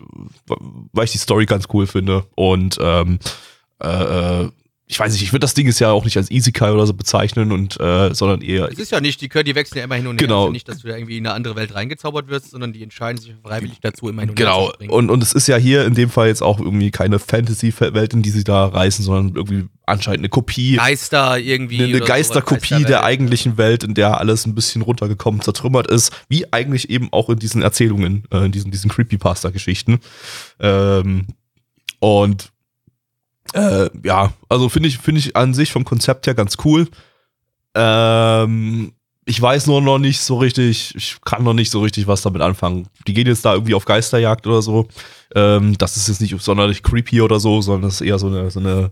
weil 0.48 1.06
ich 1.06 1.12
die 1.12 1.18
Story 1.18 1.46
ganz 1.46 1.66
cool 1.74 1.88
finde. 1.88 2.26
Und 2.36 2.78
ähm, 2.82 3.20
äh, 3.82 4.44
äh, 4.44 4.52
ich 4.90 4.98
weiß 4.98 5.12
nicht, 5.12 5.22
ich 5.22 5.34
würde 5.34 5.42
das 5.42 5.54
Ding 5.54 5.68
ist 5.68 5.80
ja 5.80 5.92
auch 5.92 6.06
nicht 6.06 6.16
als 6.16 6.32
Isekai 6.32 6.72
oder 6.72 6.88
so 6.88 6.94
bezeichnen 6.94 7.52
und 7.52 7.78
äh, 7.80 8.14
sondern 8.14 8.42
eher 8.42 8.72
Es 8.72 8.80
ist 8.80 8.90
ja 8.92 9.02
nicht, 9.02 9.20
die 9.20 9.28
können, 9.28 9.44
die 9.44 9.54
wechseln 9.54 9.80
ja 9.80 9.84
immer 9.84 9.96
hin 9.96 10.08
und 10.08 10.16
Genau. 10.16 10.36
her. 10.36 10.42
Also 10.44 10.52
nicht, 10.54 10.70
dass 10.70 10.80
du 10.80 10.88
da 10.88 10.96
irgendwie 10.96 11.18
in 11.18 11.26
eine 11.28 11.36
andere 11.36 11.58
Welt 11.58 11.76
reingezaubert 11.76 12.30
wirst, 12.30 12.52
sondern 12.52 12.72
die 12.72 12.84
entscheiden 12.84 13.22
sich 13.22 13.34
freiwillig 13.44 13.80
dazu, 13.82 14.08
immer 14.08 14.22
hin 14.22 14.30
und 14.30 14.40
her 14.40 14.46
Genau. 14.46 14.68
zu 14.68 14.74
springen. 14.76 14.92
Und, 14.94 15.10
und 15.10 15.22
es 15.22 15.34
ist 15.34 15.48
ja 15.48 15.58
hier 15.58 15.84
in 15.86 15.94
dem 15.94 16.10
Fall 16.10 16.30
jetzt 16.30 16.42
auch 16.42 16.60
irgendwie 16.62 16.90
keine 16.92 17.20
Fantasy-Welt, 17.20 18.14
in 18.14 18.22
die 18.22 18.30
sie 18.30 18.46
da 18.46 18.66
reisen, 18.68 19.04
sondern 19.04 19.36
irgendwie 19.36 19.66
anscheinend 19.86 20.20
eine 20.22 20.30
Kopie. 20.30 20.78
Geister 20.78 21.38
irgendwie. 21.38 21.84
eine, 21.84 21.88
eine 21.98 22.00
Geisterkopie 22.00 22.86
der 22.86 23.04
eigentlichen 23.04 23.58
Welt, 23.58 23.84
in 23.84 23.94
der 23.94 24.20
alles 24.22 24.46
ein 24.46 24.56
bisschen 24.56 24.82
runtergekommen, 24.84 25.42
zertrümmert 25.42 25.88
ist, 25.88 26.14
wie 26.30 26.52
eigentlich 26.54 26.90
eben 26.90 27.10
auch 27.12 27.30
in 27.30 27.40
diesen 27.40 27.62
Erzählungen, 27.62 28.24
äh, 28.32 28.46
in 28.46 28.54
diesen, 28.54 28.72
diesen 28.72 28.90
Creepypasta-Geschichten. 28.90 30.00
Ähm, 30.62 31.28
und 32.00 32.52
äh, 33.54 33.90
ja, 34.04 34.34
also 34.50 34.70
finde 34.70 34.90
ich, 34.90 34.98
finde 34.98 35.20
ich 35.20 35.36
an 35.36 35.54
sich 35.54 35.72
vom 35.72 35.86
Konzept 35.86 36.28
her 36.28 36.34
ganz 36.34 36.56
cool. 36.64 36.88
Ähm, 37.76 38.94
ich 39.26 39.42
weiß 39.42 39.68
nur 39.68 39.82
noch 39.82 40.00
nicht 40.00 40.22
so 40.22 40.38
richtig, 40.38 40.96
ich 40.96 41.18
kann 41.24 41.44
noch 41.44 41.54
nicht 41.54 41.70
so 41.70 41.82
richtig 41.82 42.08
was 42.08 42.22
damit 42.22 42.42
anfangen. 42.42 42.88
Die 43.08 43.14
gehen 43.14 43.28
jetzt 43.28 43.44
da 43.44 43.54
irgendwie 43.54 43.74
auf 43.74 43.86
Geisterjagd 43.86 44.48
oder 44.48 44.62
so. 44.62 44.88
Ähm, 45.36 45.78
das 45.78 45.98
ist 45.98 46.08
jetzt 46.08 46.22
nicht 46.22 46.40
sonderlich 46.42 46.82
creepy 46.82 47.22
oder 47.22 47.40
so, 47.40 47.62
sondern 47.62 47.90
das 47.90 47.96
ist 47.96 48.08
eher 48.08 48.20
so 48.20 48.28
eine, 48.28 48.50
so 48.50 48.62
eine 48.62 48.90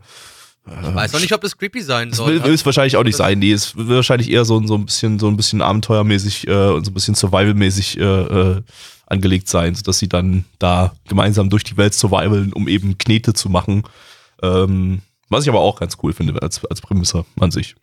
Ich 0.67 0.93
weiß 0.93 1.13
noch 1.13 1.21
nicht, 1.21 1.33
ob 1.33 1.39
das 1.39 1.57
creepy 1.57 1.81
sein 1.81 2.11
soll. 2.11 2.33
will, 2.33 2.43
will 2.43 2.53
es 2.53 2.65
wahrscheinlich 2.65 2.97
auch 2.97 3.03
nicht 3.05 3.15
sein. 3.15 3.39
Nee, 3.39 3.53
es 3.53 3.77
wird 3.77 3.87
wahrscheinlich 3.89 4.29
eher 4.29 4.43
so, 4.43 4.61
so 4.67 4.75
ein 4.75 4.85
bisschen, 4.85 5.19
so 5.19 5.29
ein 5.29 5.37
bisschen 5.37 5.61
abenteuermäßig 5.61 6.47
äh, 6.47 6.51
und 6.51 6.83
so 6.83 6.91
ein 6.91 6.93
bisschen 6.93 7.15
survivalmäßig 7.15 7.97
äh, 7.97 8.03
äh, 8.03 8.61
angelegt 9.07 9.47
sein, 9.47 9.73
sodass 9.73 9.99
sie 9.99 10.09
dann 10.09 10.43
da 10.59 10.93
gemeinsam 11.07 11.49
durch 11.49 11.63
die 11.63 11.77
Welt 11.77 11.93
survivalen, 11.93 12.51
um 12.51 12.67
eben 12.67 12.97
Knete 12.97 13.33
zu 13.33 13.49
machen. 13.49 13.83
Ähm, 14.41 15.01
was 15.29 15.43
ich 15.43 15.49
aber 15.49 15.61
auch 15.61 15.79
ganz 15.79 15.97
cool 16.03 16.13
finde 16.13 16.41
als, 16.41 16.63
als 16.65 16.81
Prämisse 16.81 17.25
an 17.39 17.51
sich. 17.51 17.75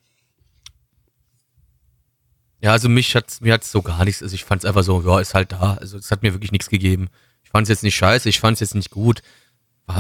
Ja, 2.61 2.71
also 2.71 2.89
mich 2.89 3.17
hat's, 3.17 3.41
mir 3.41 3.55
hat's 3.55 3.73
so 3.73 3.83
gar 3.83 4.05
nichts. 4.05 4.23
Also 4.23 4.35
ich 4.35 4.45
fand's 4.45 4.65
einfach 4.65 4.85
so, 4.85 5.03
ja, 5.03 5.19
ist 5.19 5.35
halt 5.35 5.53
da. 5.53 5.75
Also 5.75 5.99
es 5.99 6.11
hat 6.11 6.23
mir 6.23 6.33
wirklich 6.33 6.53
nichts 6.53 6.69
gegeben. 6.69 7.09
Ich 7.43 7.51
fand's 7.51 7.69
jetzt 7.69 7.83
nicht 7.83 7.97
scheiße, 7.97 8.29
ich 8.29 8.39
fand's 8.39 8.61
jetzt 8.61 8.77
nicht 8.77 8.91
gut. 8.91 9.23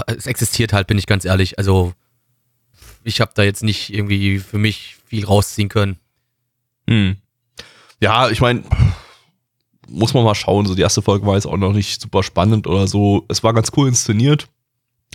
Es 0.06 0.26
existiert 0.26 0.72
halt, 0.72 0.86
bin 0.86 0.98
ich 0.98 1.06
ganz 1.06 1.24
ehrlich. 1.24 1.58
Also 1.58 1.92
ich 3.02 3.20
habe 3.20 3.32
da 3.34 3.42
jetzt 3.42 3.64
nicht 3.64 3.92
irgendwie 3.92 4.38
für 4.38 4.58
mich 4.58 4.96
viel 5.06 5.24
rausziehen 5.24 5.68
können. 5.68 5.98
Hm. 6.88 7.16
Ja, 8.00 8.30
ich 8.30 8.40
meine, 8.40 8.62
muss 9.88 10.14
man 10.14 10.24
mal 10.24 10.34
schauen. 10.34 10.66
So 10.66 10.74
die 10.74 10.82
erste 10.82 11.02
Folge 11.02 11.26
war 11.26 11.34
jetzt 11.34 11.46
auch 11.46 11.56
noch 11.56 11.72
nicht 11.72 12.00
super 12.00 12.22
spannend 12.22 12.66
oder 12.66 12.86
so. 12.86 13.24
Es 13.28 13.42
war 13.42 13.52
ganz 13.52 13.72
cool 13.76 13.88
inszeniert. 13.88 14.46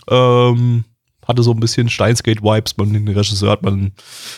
Ähm, 0.10 0.84
hatte 1.27 1.43
so 1.43 1.51
ein 1.51 1.60
bisschen 1.60 1.89
Steinsgate-Vibes. 1.89 2.77
Man, 2.77 2.93
den 2.93 3.07
Regisseur 3.07 3.51
hat 3.51 3.63
man, 3.63 3.91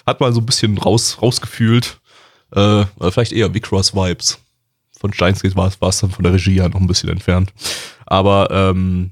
hat 0.05 0.19
man 0.19 0.33
so 0.33 0.39
ein 0.41 0.45
bisschen 0.45 0.77
raus, 0.77 1.17
rausgefühlt. 1.21 1.99
Äh, 2.55 2.85
vielleicht 3.11 3.31
eher 3.31 3.53
Vicross-Vibes. 3.53 4.39
von 4.99 5.13
Steins 5.13 5.41
Gate 5.41 5.55
war 5.55 5.67
es, 5.67 5.99
dann 5.99 6.11
von 6.11 6.23
der 6.23 6.33
Regie 6.33 6.55
ja 6.55 6.67
noch 6.67 6.79
ein 6.81 6.87
bisschen 6.87 7.09
entfernt. 7.09 7.53
Aber 8.05 8.49
ähm, 8.51 9.11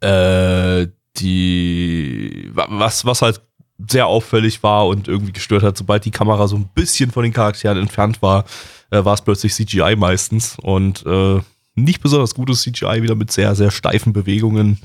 äh, 0.00 0.88
die 1.18 2.50
wa- 2.52 2.66
was, 2.68 3.04
was 3.04 3.22
halt 3.22 3.40
sehr 3.90 4.06
auffällig 4.06 4.62
war 4.62 4.86
und 4.86 5.06
irgendwie 5.08 5.32
gestört 5.32 5.62
hat, 5.62 5.76
sobald 5.76 6.04
die 6.04 6.10
Kamera 6.10 6.48
so 6.48 6.56
ein 6.56 6.68
bisschen 6.74 7.10
von 7.10 7.22
den 7.22 7.32
Charakteren 7.32 7.78
entfernt 7.78 8.22
war, 8.22 8.44
äh, 8.90 9.04
war 9.04 9.14
es 9.14 9.22
plötzlich 9.22 9.54
CGI 9.54 9.96
meistens 9.96 10.56
und 10.60 11.04
äh, 11.06 11.40
nicht 11.74 12.00
besonders 12.02 12.34
gutes 12.34 12.62
CGI, 12.62 13.02
wieder 13.02 13.14
mit 13.14 13.30
sehr, 13.30 13.54
sehr 13.54 13.70
steifen 13.70 14.12
Bewegungen. 14.14 14.78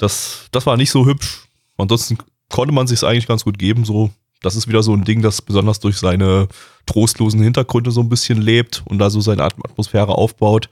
Das, 0.00 0.48
das 0.50 0.66
war 0.66 0.76
nicht 0.76 0.90
so 0.90 1.06
hübsch. 1.06 1.42
Ansonsten 1.76 2.18
konnte 2.48 2.74
man 2.74 2.86
sich 2.86 3.02
eigentlich 3.04 3.28
ganz 3.28 3.44
gut 3.44 3.58
geben. 3.58 3.84
So, 3.84 4.10
das 4.42 4.56
ist 4.56 4.66
wieder 4.66 4.82
so 4.82 4.94
ein 4.94 5.04
Ding, 5.04 5.22
das 5.22 5.42
besonders 5.42 5.78
durch 5.80 5.98
seine 5.98 6.48
trostlosen 6.86 7.42
Hintergründe 7.42 7.90
so 7.90 8.00
ein 8.00 8.08
bisschen 8.08 8.40
lebt 8.40 8.82
und 8.86 8.98
da 8.98 9.10
so 9.10 9.20
seine 9.20 9.44
At- 9.44 9.54
Atmosphäre 9.64 10.16
aufbaut. 10.16 10.68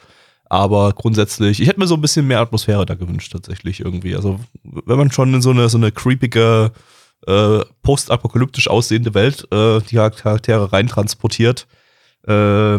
Aber 0.51 0.93
grundsätzlich, 0.95 1.61
ich 1.61 1.69
hätte 1.69 1.79
mir 1.79 1.87
so 1.87 1.95
ein 1.95 2.01
bisschen 2.01 2.27
mehr 2.27 2.41
Atmosphäre 2.41 2.87
da 2.87 2.95
gewünscht, 2.95 3.33
tatsächlich 3.33 3.81
irgendwie. 3.81 4.17
Also, 4.17 4.41
wenn 4.65 4.97
man 4.97 5.13
schon 5.13 5.35
in 5.35 5.43
so 5.43 5.51
eine, 5.51 5.69
so 5.69 5.77
eine 5.77 5.93
creepige, 5.93 6.73
äh, 7.27 7.61
postapokalyptisch 7.83 8.69
aussehende 8.69 9.13
Welt 9.13 9.47
äh, 9.53 9.81
die 9.83 9.97
Charaktere 9.97 10.73
reintransportiert, 10.73 11.67
äh, 12.27 12.79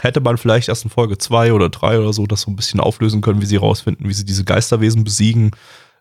hätte 0.00 0.20
man 0.20 0.38
vielleicht 0.38 0.68
erst 0.68 0.84
in 0.84 0.90
Folge 0.90 1.18
zwei 1.18 1.52
oder 1.52 1.68
drei 1.68 1.98
oder 1.98 2.12
so 2.12 2.26
das 2.26 2.42
so 2.42 2.50
ein 2.50 2.56
bisschen 2.56 2.80
auflösen 2.80 3.20
können, 3.20 3.40
wie 3.40 3.46
sie 3.46 3.56
rausfinden, 3.56 4.08
wie 4.08 4.14
sie 4.14 4.24
diese 4.24 4.44
Geisterwesen 4.44 5.04
besiegen 5.04 5.52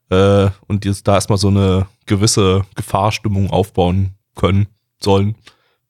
äh, 0.10 0.50
und 0.68 0.86
jetzt 0.86 1.08
da 1.08 1.16
erstmal 1.16 1.38
so 1.38 1.48
eine 1.48 1.88
gewisse 2.06 2.66
Gefahrstimmung 2.76 3.50
aufbauen 3.50 4.16
können 4.36 4.68
sollen. 5.00 5.36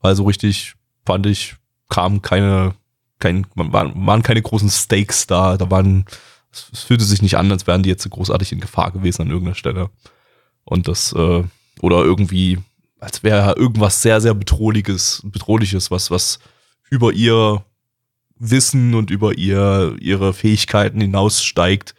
Weil 0.01 0.15
so 0.15 0.25
richtig, 0.25 0.75
fand 1.05 1.25
ich, 1.25 1.55
kamen 1.89 2.21
keine, 2.21 2.75
kein, 3.19 3.45
waren, 3.55 4.05
waren 4.05 4.23
keine 4.23 4.41
großen 4.41 4.69
Stakes 4.69 5.27
da. 5.27 5.57
Da 5.57 5.69
waren, 5.71 6.05
es, 6.51 6.69
es 6.71 6.83
fühlte 6.83 7.03
sich 7.03 7.21
nicht 7.21 7.37
an, 7.37 7.51
als 7.51 7.67
wären 7.67 7.83
die 7.83 7.89
jetzt 7.89 8.03
so 8.03 8.09
großartig 8.09 8.51
in 8.51 8.59
Gefahr 8.59 8.91
gewesen 8.91 9.23
an 9.23 9.29
irgendeiner 9.29 9.55
Stelle. 9.55 9.89
Und 10.63 10.87
das, 10.87 11.13
äh, 11.13 11.43
oder 11.81 12.03
irgendwie, 12.03 12.59
als 12.99 13.23
wäre 13.23 13.55
irgendwas 13.57 14.01
sehr, 14.01 14.21
sehr 14.21 14.33
bedrohliches, 14.33 15.21
bedrohliches, 15.25 15.91
was, 15.91 16.11
was 16.11 16.39
über 16.89 17.11
ihr 17.11 17.63
Wissen 18.37 18.93
und 18.93 19.09
über 19.09 19.37
ihr, 19.37 19.95
ihre 19.99 20.33
Fähigkeiten 20.33 20.99
hinaussteigt, 20.99 21.95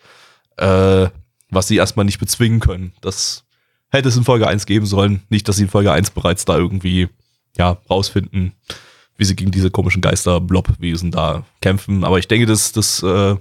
äh, 0.57 1.09
was 1.51 1.69
sie 1.69 1.77
erstmal 1.77 2.05
nicht 2.05 2.19
bezwingen 2.19 2.61
können. 2.61 2.93
Das 3.01 3.45
hätte 3.89 4.09
es 4.09 4.17
in 4.17 4.25
Folge 4.25 4.47
1 4.47 4.67
geben 4.67 4.87
sollen. 4.87 5.23
Nicht, 5.29 5.49
dass 5.49 5.57
sie 5.57 5.65
in 5.65 5.69
Folge 5.69 5.93
1 5.93 6.11
bereits 6.11 6.45
da 6.45 6.57
irgendwie, 6.57 7.09
ja, 7.57 7.79
rausfinden, 7.89 8.53
wie 9.17 9.25
sie 9.25 9.37
gegen 9.37 9.51
diese 9.51 9.71
komischen 9.71 10.03
Geister-Blob-Wesen 10.03 11.11
da 11.11 11.45
kämpfen. 11.61 12.05
Aber 12.05 12.19
ich 12.19 12.29
denke, 12.29 12.47
das, 12.47 12.73
das 12.73 13.03
äh, 13.03 13.37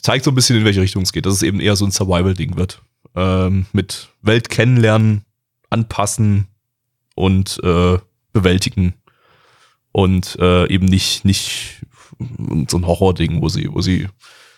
zeigt 0.00 0.24
so 0.24 0.30
ein 0.32 0.34
bisschen, 0.34 0.56
in 0.56 0.64
welche 0.64 0.80
Richtung 0.80 1.02
es 1.02 1.12
geht, 1.12 1.26
dass 1.26 1.34
es 1.34 1.42
eben 1.42 1.60
eher 1.60 1.76
so 1.76 1.84
ein 1.84 1.92
Survival-Ding 1.92 2.56
wird. 2.56 2.82
Ähm, 3.14 3.66
mit 3.72 4.08
Welt 4.22 4.48
kennenlernen, 4.48 5.24
anpassen 5.70 6.48
und 7.14 7.60
äh, 7.62 7.98
bewältigen. 8.32 8.94
Und 9.96 10.36
äh, 10.38 10.68
eben 10.68 10.84
nicht, 10.84 11.24
nicht 11.24 11.80
so 12.68 12.76
ein 12.76 12.86
Horror-Ding, 12.86 13.40
wo 13.40 13.48
sie, 13.48 13.72
wo 13.72 13.80
sie 13.80 14.08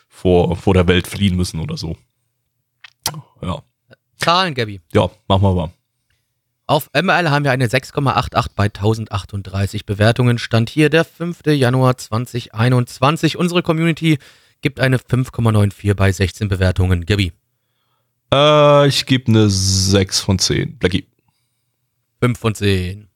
vor, 0.09 0.57
vor 0.57 0.75
der 0.75 0.89
Welt 0.89 1.07
fliehen 1.07 1.37
müssen 1.37 1.61
oder 1.61 1.77
so. 1.77 1.97
Ja, 3.41 3.63
Zahlen, 4.17 4.55
Gabby. 4.55 4.81
ja, 4.93 5.09
machen 5.29 5.43
wir 5.43 5.55
mal. 5.55 5.71
Auf 6.67 6.91
ML 6.93 7.31
haben 7.31 7.45
wir 7.45 7.53
eine 7.53 7.69
6,88 7.69 8.49
bei 8.57 8.65
1038 8.65 9.87
Bewertungen. 9.87 10.39
Stand 10.39 10.71
hier 10.71 10.91
der 10.91 11.05
5. 11.05 11.47
Januar 11.47 11.97
2021. 11.97 13.39
Unsere 13.39 13.63
Community 13.63 14.19
gibt 14.61 14.81
eine 14.81 14.97
5,94 14.97 15.95
bei 15.95 16.11
16 16.11 16.49
Bewertungen. 16.49 17.07
Gabby. 17.07 17.31
Äh, 18.35 18.89
ich 18.89 19.07
gebe 19.07 19.29
eine 19.29 19.49
6 19.49 20.19
von 20.19 20.41
10. 20.41 20.79
Blackie. 20.79 21.07
5 22.21 22.37
von 22.37 22.57
10. 22.57 23.08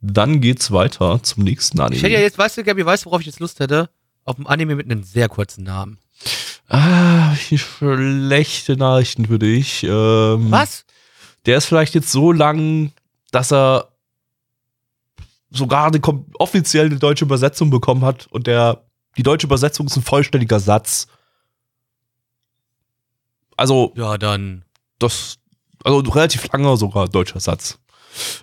Dann 0.00 0.40
geht's 0.40 0.70
weiter 0.70 1.20
zum 1.22 1.44
nächsten 1.44 1.80
Anime. 1.80 1.96
Ich 1.96 2.02
hätte 2.02 2.14
ja 2.14 2.20
jetzt, 2.20 2.38
weißt 2.38 2.58
du, 2.58 2.64
Gabby, 2.64 2.86
weißt 2.86 3.04
du, 3.04 3.10
worauf 3.10 3.20
ich 3.20 3.26
jetzt 3.26 3.40
Lust 3.40 3.58
hätte? 3.60 3.90
Auf 4.24 4.38
ein 4.38 4.46
Anime 4.46 4.76
mit 4.76 4.86
einem 4.86 5.02
sehr 5.02 5.28
kurzen 5.28 5.64
Namen. 5.64 5.98
ah, 6.68 7.34
schlechte 7.36 8.76
Nachrichten 8.76 9.26
für 9.26 9.38
dich. 9.38 9.82
Ähm, 9.84 10.50
Was? 10.50 10.84
Der 11.46 11.58
ist 11.58 11.66
vielleicht 11.66 11.94
jetzt 11.94 12.12
so 12.12 12.30
lang, 12.30 12.92
dass 13.30 13.52
er 13.52 13.88
sogar 15.50 15.86
eine 15.86 16.00
offiziell 16.34 16.86
eine 16.86 16.98
deutsche 16.98 17.24
Übersetzung 17.24 17.70
bekommen 17.70 18.04
hat 18.04 18.26
und 18.30 18.46
der 18.46 18.84
die 19.16 19.22
deutsche 19.22 19.46
Übersetzung 19.46 19.86
ist 19.86 19.96
ein 19.96 20.02
vollständiger 20.02 20.60
Satz. 20.60 21.08
Also 23.56 23.92
Ja, 23.96 24.18
dann. 24.18 24.64
das, 24.98 25.38
also 25.82 26.00
ein 26.00 26.06
relativ 26.06 26.46
langer 26.52 26.76
sogar 26.76 27.08
deutscher 27.08 27.40
Satz. 27.40 27.78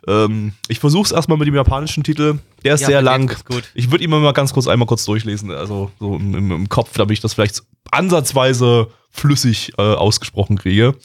Ähm, 0.08 0.54
ich 0.68 0.80
versuche 0.80 1.06
es 1.06 1.12
erstmal 1.12 1.38
mit 1.38 1.48
dem 1.48 1.56
japanischen 1.56 2.04
Titel. 2.04 2.40
Der 2.64 2.76
ist 2.76 2.82
Ja, 2.82 2.88
sehr 2.88 3.02
lang. 3.02 3.36
Ich 3.74 3.92
würde 3.92 4.04
ihn 4.04 4.10
mal 4.10 4.34
ganz 4.34 4.54
kurz 4.54 4.68
einmal 4.68 4.88
kurz 4.88 5.06
durchlesen, 5.06 5.52
also 5.52 5.92
so 6.00 6.16
im, 6.16 6.52
im, 6.52 6.70
Kopf, 6.70 6.94
damit 6.94 7.14
ich 7.14 7.22
das 7.22 7.34
vielleicht 7.34 7.64
ansatzweise 7.92 8.88
flüssig 9.12 9.74
äh, 9.78 9.82
ausgesprochen 9.82 10.58
kriege. 10.58 10.96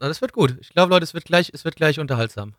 Na, 0.00 0.08
das 0.08 0.20
wird 0.20 0.32
gut. 0.32 0.56
Ich 0.60 0.70
glaube, 0.70 0.92
Leute, 0.92 1.04
es 1.04 1.14
wird 1.14 1.24
gleich, 1.24 1.50
es 1.52 1.64
wird 1.64 1.76
gleich 1.76 1.98
unterhaltsam. 1.98 2.54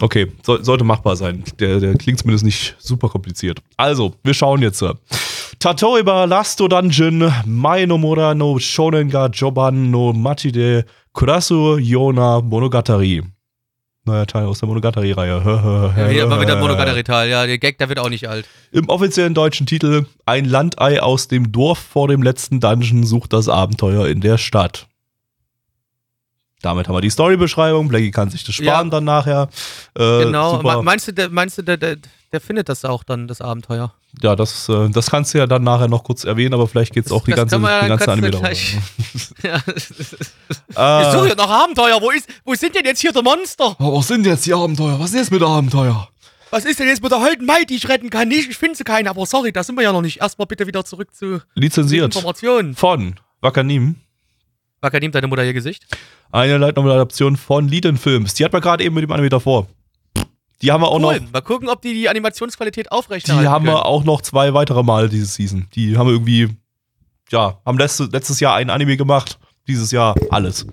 Okay, 0.00 0.30
soll, 0.44 0.64
sollte 0.64 0.84
machbar 0.84 1.16
sein. 1.16 1.44
Der, 1.58 1.80
der 1.80 1.94
klingt 1.96 2.20
zumindest 2.20 2.44
nicht 2.44 2.76
super 2.78 3.08
kompliziert. 3.08 3.60
Also, 3.76 4.14
wir 4.22 4.34
schauen 4.34 4.62
jetzt. 4.62 4.84
Tatoiba 5.58 6.24
Lasto 6.24 6.68
Dungeon, 6.68 7.32
Mai 7.44 7.84
no 7.86 7.98
Mora 7.98 8.34
no 8.34 8.58
Shonen 8.60 9.10
ga 9.10 9.26
Joban 9.26 9.90
no 9.90 10.12
Machi 10.12 10.52
de 10.52 10.84
Kurasu 11.18 11.78
Yona 11.78 12.40
Monogatari. 12.40 13.24
Neuer 14.04 14.24
Teil 14.24 14.46
aus 14.46 14.60
der 14.60 14.68
Monogatari-Reihe. 14.68 15.42
Ja, 15.96 16.08
wieder 16.10 16.26
mal 16.28 16.40
wieder 16.40 16.54
Monogatari-Teil. 16.60 17.28
Ja, 17.28 17.44
der 17.44 17.58
Gag, 17.58 17.76
der 17.78 17.88
wird 17.88 17.98
auch 17.98 18.08
nicht 18.08 18.28
alt. 18.28 18.46
Im 18.70 18.88
offiziellen 18.88 19.34
deutschen 19.34 19.66
Titel 19.66 20.06
Ein 20.26 20.44
Landei 20.44 21.02
aus 21.02 21.26
dem 21.26 21.50
Dorf 21.50 21.80
vor 21.80 22.06
dem 22.06 22.22
letzten 22.22 22.60
Dungeon 22.60 23.04
sucht 23.04 23.32
das 23.32 23.48
Abenteuer 23.48 24.06
in 24.06 24.20
der 24.20 24.38
Stadt. 24.38 24.86
Damit 26.62 26.86
haben 26.86 26.94
wir 26.94 27.00
die 27.00 27.10
Storybeschreibung. 27.10 27.88
Blackie 27.88 28.12
kann 28.12 28.30
sich 28.30 28.44
das 28.44 28.54
sparen 28.54 28.86
Ja. 28.86 28.90
dann 28.90 29.04
nachher. 29.04 29.48
Äh, 29.96 30.22
genau. 30.22 30.52
super. 30.58 30.76
Me- 30.76 30.82
Meinst 30.84 31.08
du, 31.08 31.12
der, 31.12 31.30
meinst 31.30 31.58
du 31.58 31.62
der, 31.62 31.78
der, 31.78 31.96
der 32.30 32.40
findet 32.40 32.68
das 32.68 32.84
auch 32.84 33.02
dann, 33.02 33.26
das 33.26 33.40
Abenteuer? 33.40 33.92
Ja, 34.22 34.34
das, 34.34 34.68
äh, 34.68 34.88
das 34.90 35.10
kannst 35.10 35.34
du 35.34 35.38
ja 35.38 35.46
dann 35.46 35.62
nachher 35.62 35.86
noch 35.88 36.02
kurz 36.02 36.24
erwähnen, 36.24 36.54
aber 36.54 36.66
vielleicht 36.66 36.92
geht's 36.92 37.12
auch 37.12 37.24
die 37.24 37.32
Das 37.32 37.38
ganze, 37.38 37.56
können 37.56 37.64
wir 37.64 37.70
ja 37.70 37.82
die 37.82 37.88
ganze 37.88 38.12
Anime 38.12 38.30
darüber. 38.30 38.50
ja. 39.42 39.62
Ich 41.02 41.12
suche 41.12 41.36
noch 41.36 41.50
Abenteuer. 41.50 42.00
Wo, 42.00 42.10
ist, 42.10 42.28
wo 42.44 42.54
sind 42.54 42.74
denn 42.74 42.84
jetzt 42.84 43.00
hier 43.00 43.12
der 43.12 43.22
Monster? 43.22 43.76
Aber 43.78 43.92
was 43.94 44.08
sind 44.08 44.26
jetzt 44.26 44.46
die 44.46 44.54
Abenteuer? 44.54 44.98
Was 44.98 45.10
ist 45.10 45.16
jetzt 45.16 45.30
mit 45.30 45.40
der 45.40 45.48
Abenteuer? 45.48 46.08
Was 46.50 46.64
ist 46.64 46.80
denn 46.80 46.88
jetzt 46.88 47.02
mit 47.02 47.12
der 47.12 47.20
Holden 47.20 47.44
Mai, 47.46 47.64
die 47.64 47.76
ich 47.76 47.88
retten 47.88 48.10
kann? 48.10 48.30
Ich, 48.30 48.48
ich 48.48 48.56
finde 48.56 48.76
sie 48.76 48.84
keine, 48.84 49.10
aber 49.10 49.26
sorry, 49.26 49.52
da 49.52 49.62
sind 49.62 49.76
wir 49.76 49.82
ja 49.82 49.92
noch 49.92 50.00
nicht. 50.00 50.20
Erstmal 50.20 50.46
bitte 50.46 50.66
wieder 50.66 50.84
zurück 50.84 51.14
zu 51.14 51.40
lizenziert 51.54 52.06
Informationen. 52.06 52.74
von 52.74 53.16
Wakanim. 53.40 53.96
Wakanim, 54.80 55.12
deine 55.12 55.26
Mutter 55.26 55.44
ihr 55.44 55.52
Gesicht? 55.52 55.84
Eine 56.32 56.56
Light 56.58 56.76
Novel 56.76 56.92
Adaption 56.92 57.36
von 57.36 57.68
Liden 57.68 57.98
Films. 57.98 58.34
Die 58.34 58.44
hat 58.44 58.52
man 58.52 58.62
gerade 58.62 58.84
eben 58.84 58.94
mit 58.94 59.02
dem 59.02 59.12
Anime 59.12 59.28
davor. 59.28 59.66
Die 60.62 60.72
haben 60.72 60.80
wir 60.82 60.88
auch 60.88 61.00
Cool. 61.00 61.20
noch. 61.20 61.30
Mal 61.32 61.40
gucken, 61.42 61.68
ob 61.68 61.82
die 61.82 61.94
die 61.94 62.08
Animationsqualität 62.08 62.86
Die 62.86 62.90
aufrechterhalten 62.90 63.48
haben 63.50 63.64
können. 63.64 63.76
wir 63.76 63.86
auch 63.86 64.02
noch 64.04 64.22
zwei 64.22 64.54
weitere 64.54 64.82
Mal 64.82 65.08
diese 65.08 65.26
Season. 65.26 65.66
Die 65.74 65.96
haben 65.96 66.08
irgendwie, 66.08 66.48
ja, 67.30 67.60
haben 67.64 67.78
letzte, 67.78 68.04
letztes 68.04 68.40
Jahr 68.40 68.54
ein 68.56 68.70
Anime 68.70 68.96
gemacht. 68.96 69.38
Dieses 69.68 69.90
Jahr 69.92 70.14
alles. 70.30 70.66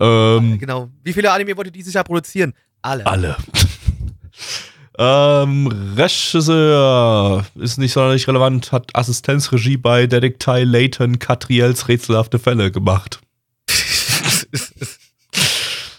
Ähm, 0.00 0.58
Genau. 0.58 0.90
Wie 1.04 1.12
viele 1.12 1.30
Anime 1.32 1.56
wollt 1.56 1.68
ihr 1.68 1.72
dieses 1.72 1.94
Jahr 1.94 2.04
produzieren? 2.04 2.52
Alle. 2.82 3.06
alle. 3.06 3.36
ähm, 4.98 5.68
Regisseur 5.96 7.46
ist 7.54 7.78
nicht 7.78 7.92
sonderlich 7.92 8.26
relevant, 8.28 8.72
hat 8.72 8.94
Assistenzregie 8.94 9.76
bei 9.76 10.06
Detektei 10.06 10.64
Layton 10.64 11.18
Catriels 11.18 11.88
rätselhafte 11.88 12.38
Fälle 12.38 12.70
gemacht. 12.70 13.20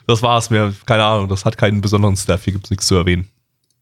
Das 0.05 0.21
war's 0.21 0.49
mir. 0.49 0.73
Keine 0.85 1.05
Ahnung, 1.05 1.29
das 1.29 1.45
hat 1.45 1.57
keinen 1.57 1.79
besonderen 1.79 2.17
Staff. 2.17 2.43
Hier 2.43 2.53
gibt's 2.53 2.69
nichts 2.69 2.87
zu 2.87 2.95
erwähnen. 2.95 3.29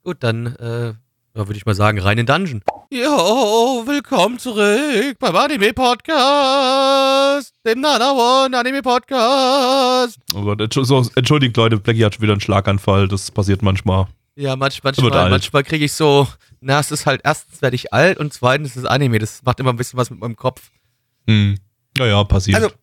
Gut, 0.03 0.17
dann 0.19 0.55
äh, 0.57 0.87
ja, 0.87 0.95
würde 1.33 1.55
ich 1.55 1.65
mal 1.65 1.73
sagen, 1.73 1.99
rein 1.99 2.17
in 2.17 2.25
Dungeon. 2.27 2.61
Jo, 2.91 3.83
willkommen 3.87 4.37
zurück 4.37 5.17
beim 5.17 5.35
Anime 5.35 5.73
Podcast, 5.73 7.53
dem 7.65 7.79
Nana 7.81 8.11
One 8.11 8.57
Anime 8.57 8.81
Podcast. 8.81 10.19
Oh 10.35 10.41
Gott, 10.41 10.61
entschuldigt 10.61 11.55
Leute, 11.57 11.77
Blackie 11.77 12.03
hat 12.03 12.15
schon 12.15 12.21
wieder 12.21 12.33
einen 12.33 12.41
Schlaganfall. 12.41 13.07
Das 13.07 13.31
passiert 13.31 13.61
manchmal. 13.61 14.07
Ja, 14.35 14.55
manch, 14.55 14.83
manchmal, 14.83 15.29
manchmal 15.29 15.63
kriege 15.63 15.85
ich 15.85 15.93
so, 15.93 16.27
na, 16.59 16.79
es 16.79 16.91
ist 16.91 17.05
halt 17.05 17.21
erstens 17.23 17.61
werde 17.61 17.75
ich 17.75 17.93
alt 17.93 18.17
und 18.19 18.33
zweitens 18.33 18.71
ist 18.71 18.83
es 18.83 18.85
Anime. 18.85 19.19
Das 19.19 19.41
macht 19.43 19.59
immer 19.59 19.71
ein 19.71 19.77
bisschen 19.77 19.97
was 19.97 20.09
mit 20.09 20.19
meinem 20.19 20.35
Kopf. 20.35 20.69
Hm. 21.27 21.57
Naja, 21.97 22.23
passiert. 22.25 22.61
Also, 22.61 22.75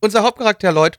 unser 0.00 0.22
Hauptcharakter, 0.24 0.72
Leute, 0.72 0.98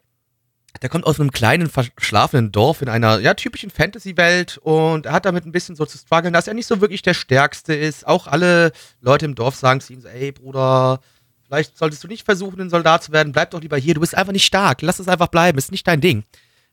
der 0.81 0.89
kommt 0.89 1.05
aus 1.05 1.19
einem 1.19 1.31
kleinen, 1.31 1.69
verschlafenen 1.69 2.51
Dorf 2.51 2.81
in 2.81 2.89
einer 2.89 3.19
ja, 3.19 3.33
typischen 3.33 3.69
Fantasy-Welt 3.69 4.57
und 4.57 5.05
er 5.05 5.13
hat 5.13 5.25
damit 5.25 5.45
ein 5.45 5.51
bisschen 5.51 5.75
so 5.75 5.85
zu 5.85 5.97
strugglen, 5.97 6.33
dass 6.33 6.47
er 6.47 6.53
nicht 6.53 6.67
so 6.67 6.81
wirklich 6.81 7.01
der 7.01 7.13
Stärkste 7.13 7.73
ist. 7.73 8.07
Auch 8.07 8.27
alle 8.27 8.71
Leute 8.99 9.25
im 9.25 9.35
Dorf 9.35 9.55
sagen 9.55 9.81
zu 9.81 9.93
ihm 9.93 10.01
so, 10.01 10.07
ey 10.07 10.31
Bruder, 10.31 10.99
vielleicht 11.45 11.77
solltest 11.77 12.03
du 12.03 12.07
nicht 12.07 12.25
versuchen, 12.25 12.59
ein 12.59 12.69
Soldat 12.69 13.03
zu 13.03 13.11
werden, 13.11 13.31
bleib 13.33 13.51
doch 13.51 13.61
lieber 13.61 13.77
hier, 13.77 13.93
du 13.93 14.01
bist 14.01 14.15
einfach 14.15 14.33
nicht 14.33 14.45
stark, 14.45 14.81
lass 14.81 14.99
es 14.99 15.07
einfach 15.07 15.27
bleiben, 15.27 15.57
ist 15.57 15.71
nicht 15.71 15.87
dein 15.87 16.01
Ding. 16.01 16.23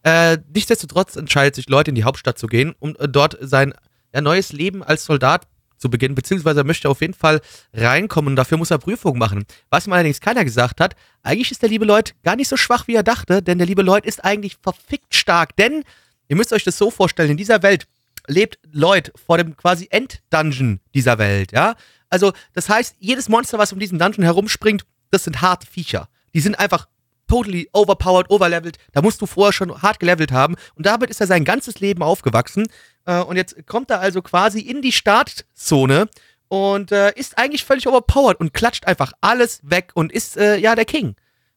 Äh, 0.02 0.38
nichtsdestotrotz 0.54 1.16
entscheidet 1.16 1.54
sich 1.54 1.68
Leute 1.68 1.90
in 1.90 1.94
die 1.94 2.04
Hauptstadt 2.04 2.38
zu 2.38 2.46
gehen, 2.46 2.74
um 2.78 2.96
äh, 2.98 3.06
dort 3.06 3.36
sein 3.40 3.74
ja, 4.14 4.22
neues 4.22 4.52
Leben 4.52 4.82
als 4.82 5.04
Soldat 5.04 5.46
zu 5.80 5.90
beginnen, 5.90 6.14
beziehungsweise 6.14 6.60
er 6.60 6.64
möchte 6.64 6.88
auf 6.88 7.00
jeden 7.00 7.14
Fall 7.14 7.40
reinkommen 7.72 8.32
und 8.32 8.36
dafür 8.36 8.58
muss 8.58 8.70
er 8.70 8.78
Prüfungen 8.78 9.18
machen. 9.18 9.44
Was 9.70 9.86
ihm 9.86 9.92
allerdings 9.92 10.20
keiner 10.20 10.44
gesagt 10.44 10.80
hat, 10.80 10.94
eigentlich 11.22 11.50
ist 11.50 11.62
der 11.62 11.68
liebe 11.68 11.84
Lloyd 11.84 12.14
gar 12.22 12.36
nicht 12.36 12.48
so 12.48 12.56
schwach, 12.56 12.86
wie 12.86 12.94
er 12.94 13.02
dachte, 13.02 13.42
denn 13.42 13.58
der 13.58 13.66
liebe 13.66 13.82
Lloyd 13.82 14.04
ist 14.04 14.24
eigentlich 14.24 14.56
verfickt 14.62 15.14
stark, 15.14 15.56
denn 15.56 15.82
ihr 16.28 16.36
müsst 16.36 16.52
euch 16.52 16.64
das 16.64 16.78
so 16.78 16.90
vorstellen, 16.90 17.30
in 17.30 17.36
dieser 17.36 17.62
Welt 17.62 17.86
lebt 18.26 18.58
Lloyd 18.70 19.12
vor 19.16 19.38
dem 19.38 19.56
quasi 19.56 19.88
Enddungeon 19.90 20.80
dieser 20.94 21.18
Welt, 21.18 21.52
ja? 21.52 21.74
Also, 22.10 22.32
das 22.52 22.68
heißt, 22.68 22.96
jedes 22.98 23.28
Monster, 23.28 23.58
was 23.58 23.72
um 23.72 23.78
diesen 23.78 23.98
Dungeon 23.98 24.24
herumspringt, 24.24 24.84
das 25.10 25.24
sind 25.24 25.40
harte 25.40 25.66
Viecher. 25.66 26.08
Die 26.34 26.40
sind 26.40 26.58
einfach 26.58 26.88
totally 27.30 27.68
overpowered, 27.72 28.28
overleveled. 28.28 28.76
Da 28.92 29.02
musst 29.02 29.22
du 29.22 29.26
vorher 29.26 29.52
schon 29.52 29.82
hart 29.82 30.00
gelevelt 30.00 30.32
haben. 30.32 30.56
Und 30.74 30.84
damit 30.84 31.10
ist 31.10 31.20
er 31.20 31.28
sein 31.28 31.44
ganzes 31.44 31.78
Leben 31.78 32.02
aufgewachsen. 32.02 32.66
Äh, 33.06 33.20
und 33.20 33.36
jetzt 33.36 33.66
kommt 33.66 33.90
er 33.90 34.00
also 34.00 34.20
quasi 34.20 34.60
in 34.60 34.82
die 34.82 34.90
Startzone 34.90 36.08
und 36.48 36.90
äh, 36.90 37.12
ist 37.14 37.38
eigentlich 37.38 37.64
völlig 37.64 37.86
overpowered 37.86 38.40
und 38.40 38.52
klatscht 38.52 38.86
einfach 38.86 39.12
alles 39.20 39.60
weg 39.62 39.92
und 39.94 40.10
ist 40.10 40.36
äh, 40.36 40.56
ja 40.56 40.74
der 40.74 40.84
King. 40.84 41.14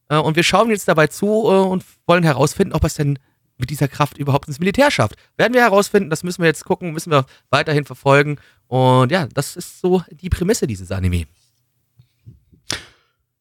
Äh, 0.09 0.17
und 0.17 0.35
wir 0.35 0.43
schauen 0.43 0.69
jetzt 0.69 0.87
dabei 0.87 1.07
zu 1.07 1.25
äh, 1.25 1.67
und 1.67 1.83
wollen 2.05 2.23
herausfinden, 2.23 2.73
ob 2.73 2.83
er 2.83 2.87
es 2.87 2.93
denn 2.93 3.17
mit 3.57 3.71
dieser 3.71 3.87
Kraft 3.87 4.19
überhaupt 4.19 4.47
ins 4.47 4.59
Militär 4.59 4.91
schafft. 4.91 5.15
Werden 5.37 5.53
wir 5.55 5.61
herausfinden, 5.61 6.11
das 6.11 6.23
müssen 6.23 6.43
wir 6.43 6.47
jetzt 6.47 6.65
gucken, 6.65 6.93
müssen 6.93 7.11
wir 7.11 7.25
weiterhin 7.49 7.85
verfolgen. 7.85 8.37
Und 8.67 9.11
ja, 9.11 9.27
das 9.33 9.55
ist 9.55 9.81
so 9.81 10.03
die 10.11 10.29
Prämisse 10.29 10.67
dieses 10.67 10.91
Anime. 10.91 11.25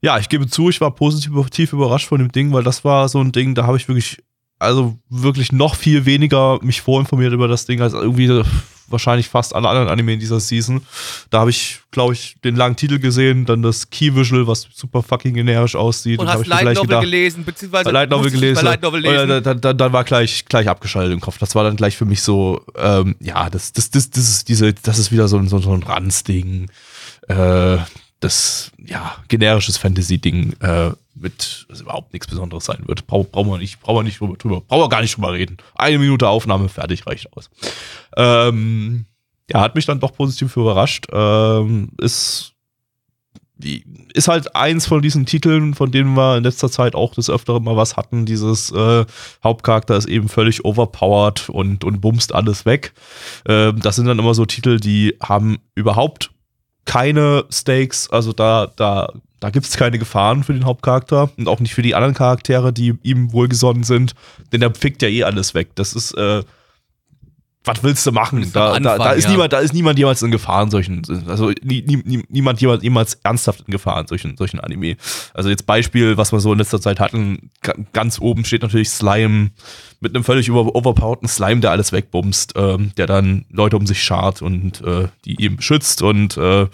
Ja, 0.02 0.18
ich 0.18 0.28
gebe 0.28 0.48
zu, 0.48 0.68
ich 0.68 0.80
war 0.80 0.90
positiv 0.90 1.72
überrascht 1.72 2.08
von 2.08 2.18
dem 2.18 2.32
Ding, 2.32 2.52
weil 2.52 2.64
das 2.64 2.84
war 2.84 3.08
so 3.08 3.20
ein 3.20 3.30
Ding, 3.30 3.54
da 3.54 3.66
habe 3.66 3.76
ich 3.76 3.86
wirklich, 3.86 4.18
also 4.58 4.98
wirklich 5.08 5.52
noch 5.52 5.76
viel 5.76 6.04
weniger 6.04 6.58
mich 6.60 6.80
vorinformiert 6.80 7.32
über 7.32 7.46
das 7.46 7.66
Ding 7.66 7.80
als 7.80 7.92
irgendwie 7.92 8.42
wahrscheinlich 8.88 9.28
fast 9.28 9.54
alle 9.54 9.68
anderen 9.68 9.88
Anime 9.88 10.14
in 10.14 10.20
dieser 10.20 10.40
Season. 10.40 10.82
Da 11.30 11.40
habe 11.40 11.50
ich, 11.50 11.80
glaube 11.92 12.12
ich, 12.12 12.36
den 12.44 12.56
langen 12.56 12.76
Titel 12.76 12.98
gesehen, 12.98 13.46
dann 13.46 13.62
das 13.62 13.90
Key 13.90 14.14
Visual, 14.14 14.46
was 14.46 14.68
super 14.72 15.02
fucking 15.02 15.34
generisch 15.34 15.76
aussieht. 15.76 16.18
Und, 16.18 16.26
und 16.26 16.32
hast 16.32 16.46
Light 16.46 16.64
Novel 16.64 16.82
gedacht, 16.82 17.02
gelesen, 17.02 17.44
beziehungsweise 17.44 17.90
Light 17.90 18.10
Novel 18.10 18.30
gelesen. 18.30 18.64
Light 18.64 18.82
Novel 18.82 19.00
lesen. 19.00 19.28
Dann, 19.28 19.42
dann, 19.42 19.60
dann, 19.60 19.78
dann, 19.78 19.92
war 19.92 20.04
gleich, 20.04 20.44
gleich 20.46 20.68
abgeschaltet 20.68 21.12
im 21.12 21.20
Kopf. 21.20 21.38
Das 21.38 21.54
war 21.54 21.64
dann 21.64 21.76
gleich 21.76 21.96
für 21.96 22.04
mich 22.04 22.22
so, 22.22 22.64
ähm, 22.76 23.16
ja, 23.20 23.48
das, 23.50 23.72
das, 23.72 23.90
das, 23.90 24.10
das 24.10 24.28
ist 24.28 24.48
diese, 24.48 24.74
das 24.74 24.98
ist 24.98 25.12
wieder 25.12 25.28
so, 25.28 25.42
so, 25.46 25.58
so 25.58 25.72
ein 25.72 25.82
Ranzding. 25.82 26.68
Äh, 27.28 27.78
das 28.24 28.72
ja 28.78 29.16
generisches 29.28 29.76
Fantasy-Ding 29.76 30.54
äh, 30.60 30.92
mit 31.14 31.66
also 31.68 31.84
überhaupt 31.84 32.12
nichts 32.12 32.26
Besonderes 32.26 32.64
sein 32.64 32.82
wird. 32.86 33.06
Brauchen 33.06 33.30
brauch 33.30 33.46
wir 33.46 33.58
nicht, 33.58 33.80
brauchen 33.80 33.98
wir 33.98 34.02
nicht 34.02 34.20
drüber, 34.20 34.36
drüber, 34.36 34.60
brauchen 34.60 34.82
wir 34.82 34.88
gar 34.88 35.02
nicht 35.02 35.16
drüber 35.16 35.32
reden. 35.32 35.58
Eine 35.74 35.98
Minute 35.98 36.28
Aufnahme, 36.28 36.68
fertig, 36.68 37.06
reicht 37.06 37.32
aus. 37.36 37.50
Ähm, 38.16 39.06
ja, 39.50 39.60
hat 39.60 39.74
mich 39.74 39.86
dann 39.86 40.00
doch 40.00 40.14
positiv 40.14 40.56
überrascht. 40.56 41.06
Ähm, 41.12 41.90
ist, 41.98 42.52
ist 44.14 44.28
halt 44.28 44.56
eins 44.56 44.86
von 44.86 45.02
diesen 45.02 45.26
Titeln, 45.26 45.74
von 45.74 45.90
denen 45.92 46.14
wir 46.14 46.36
in 46.36 46.44
letzter 46.44 46.70
Zeit 46.70 46.94
auch 46.94 47.14
des 47.14 47.28
Öfteren 47.28 47.62
mal 47.62 47.76
was 47.76 47.96
hatten. 47.96 48.24
Dieses 48.24 48.70
äh, 48.72 49.04
Hauptcharakter 49.44 49.96
ist 49.96 50.08
eben 50.08 50.28
völlig 50.28 50.64
overpowered 50.64 51.48
und, 51.48 51.84
und 51.84 52.00
bumst 52.00 52.34
alles 52.34 52.64
weg. 52.64 52.94
Ähm, 53.46 53.80
das 53.80 53.96
sind 53.96 54.06
dann 54.06 54.18
immer 54.18 54.34
so 54.34 54.46
Titel, 54.46 54.80
die 54.80 55.16
haben 55.20 55.58
überhaupt 55.74 56.30
keine 56.84 57.44
Stakes, 57.50 58.10
also 58.10 58.32
da, 58.32 58.68
da, 58.76 59.12
da 59.40 59.50
gibt 59.50 59.66
es 59.66 59.76
keine 59.76 59.98
Gefahren 59.98 60.44
für 60.44 60.52
den 60.52 60.64
Hauptcharakter 60.64 61.30
und 61.36 61.48
auch 61.48 61.60
nicht 61.60 61.74
für 61.74 61.82
die 61.82 61.94
anderen 61.94 62.14
Charaktere, 62.14 62.72
die 62.72 62.94
ihm 63.02 63.32
wohlgesonnen 63.32 63.84
sind, 63.84 64.14
denn 64.52 64.60
der 64.60 64.74
fickt 64.74 65.02
ja 65.02 65.08
eh 65.08 65.24
alles 65.24 65.54
weg. 65.54 65.70
Das 65.74 65.94
ist, 65.94 66.12
äh, 66.12 66.42
was 67.64 67.82
willst 67.82 68.04
du 68.06 68.12
machen? 68.12 68.50
Da, 68.52 68.72
Anfang, 68.72 68.82
da, 68.82 68.98
da, 68.98 69.12
ist 69.12 69.24
ja. 69.24 69.30
niemand, 69.30 69.52
da 69.52 69.60
ist 69.60 69.72
niemand 69.72 69.98
jemals 69.98 70.22
in 70.22 70.30
Gefahr 70.30 70.64
in 70.64 70.70
solchen, 70.70 71.02
also 71.28 71.52
nie, 71.62 71.82
nie, 71.82 72.24
niemand 72.28 72.60
jemals, 72.60 72.82
jemals 72.82 73.14
ernsthaft 73.22 73.60
in 73.66 73.70
Gefahr 73.70 74.00
in 74.00 74.06
solchen, 74.08 74.36
solchen 74.36 74.58
Anime. 74.58 74.96
Also 75.32 75.48
jetzt 75.48 75.66
Beispiel, 75.66 76.16
was 76.16 76.32
wir 76.32 76.40
so 76.40 76.52
in 76.52 76.58
letzter 76.58 76.80
Zeit 76.80 76.98
hatten, 76.98 77.50
ganz 77.92 78.20
oben 78.20 78.44
steht 78.44 78.62
natürlich 78.62 78.90
Slime 78.90 79.50
mit 80.00 80.14
einem 80.14 80.24
völlig 80.24 80.50
over 80.50 80.74
overpowerten 80.74 81.28
Slime, 81.28 81.60
der 81.60 81.70
alles 81.70 81.92
wegbumst, 81.92 82.54
ähm, 82.56 82.92
der 82.96 83.06
dann 83.06 83.44
Leute 83.50 83.76
um 83.76 83.86
sich 83.86 84.02
schart 84.02 84.42
und 84.42 84.80
äh, 84.82 85.08
die 85.24 85.36
ihm 85.36 85.60
schützt 85.60 86.02
und 86.02 86.36
äh, 86.36 86.62
äh, 86.62 86.68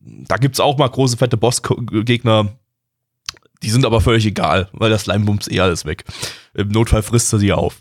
da 0.00 0.36
gibt's 0.36 0.60
auch 0.60 0.78
mal 0.78 0.88
große 0.88 1.16
fette 1.16 1.36
Bossgegner, 1.36 2.48
die 3.62 3.70
sind 3.70 3.84
aber 3.84 4.00
völlig 4.00 4.26
egal, 4.26 4.68
weil 4.72 4.90
der 4.90 4.98
Slime 4.98 5.24
bumst 5.24 5.50
eh 5.50 5.60
alles 5.60 5.84
weg. 5.84 6.04
Im 6.54 6.68
Notfall 6.68 7.02
frisst 7.02 7.32
er 7.32 7.38
sie 7.38 7.52
auf. 7.52 7.80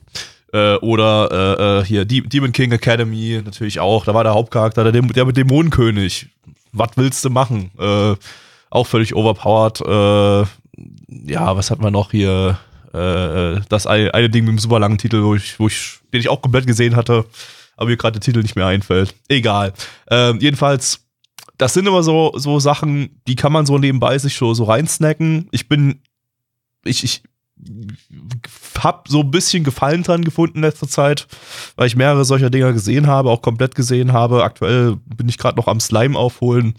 Äh, 0.53 0.75
oder 0.75 1.29
äh, 1.31 1.81
äh 1.81 1.86
hier 1.86 2.05
Demon 2.05 2.51
King 2.51 2.71
Academy 2.71 3.41
natürlich 3.43 3.79
auch. 3.79 4.05
Da 4.05 4.13
war 4.13 4.23
der 4.23 4.33
Hauptcharakter, 4.33 4.89
der, 4.89 5.01
der 5.01 5.25
mit 5.25 5.38
Dämonenkönig. 5.38 6.27
Was 6.71 6.91
willst 6.95 7.25
du 7.25 7.29
machen? 7.29 7.71
Äh, 7.79 8.15
auch 8.69 8.88
völlig 8.88 9.15
overpowered. 9.15 9.81
Äh, 9.81 10.47
ja, 11.31 11.55
was 11.55 11.71
hat 11.71 11.79
man 11.79 11.93
noch 11.93 12.12
hier? 12.12 12.57
Äh, 12.93 13.62
das 13.69 13.88
eine, 13.88 14.13
eine 14.13 14.29
Ding 14.29 14.45
mit 14.45 14.53
dem 14.53 14.60
super 14.60 14.79
langen 14.79 14.97
Titel, 14.97 15.23
wo 15.23 15.36
ich, 15.36 15.60
wo 15.60 15.67
ich, 15.67 15.99
den 16.13 16.19
ich 16.19 16.29
auch 16.29 16.41
komplett 16.41 16.67
gesehen 16.67 16.95
hatte, 16.95 17.25
aber 17.75 17.89
mir 17.89 17.97
gerade 17.97 18.19
der 18.19 18.21
Titel 18.21 18.41
nicht 18.41 18.55
mehr 18.55 18.67
einfällt. 18.67 19.13
Egal. 19.27 19.73
Ähm, 20.10 20.39
jedenfalls, 20.39 21.05
das 21.57 21.73
sind 21.73 21.88
immer 21.88 22.03
so, 22.03 22.33
so 22.36 22.60
Sachen, 22.60 23.21
die 23.27 23.36
kann 23.36 23.51
man 23.51 23.65
so 23.65 23.77
nebenbei 23.77 24.17
sich 24.17 24.36
so, 24.38 24.53
so 24.53 24.63
reinsnacken. 24.63 25.47
Ich 25.51 25.67
bin, 25.67 26.01
ich, 26.86 27.03
ich 27.03 27.23
hab 28.78 29.08
so 29.08 29.22
ein 29.22 29.32
bisschen 29.32 29.63
Gefallen 29.63 30.04
dran 30.04 30.24
gefunden 30.24 30.58
in 30.58 30.63
letzter 30.63 30.88
Zeit, 30.88 31.28
weil 31.76 31.88
ich 31.88 31.96
mehrere 31.96 32.26
solcher 32.26 32.50
Dinger 32.50 32.74
gesehen 32.74 33.08
habe, 33.08 33.30
auch 33.30 33.41
komplett 33.41 33.76
gesehen 33.76 34.13
habe. 34.13 34.43
Aktuell 34.43 34.98
bin 35.15 35.30
ich 35.30 35.38
gerade 35.38 35.58
noch 35.58 35.67
am 35.67 35.80
Slime 35.80 36.17
aufholen. 36.17 36.76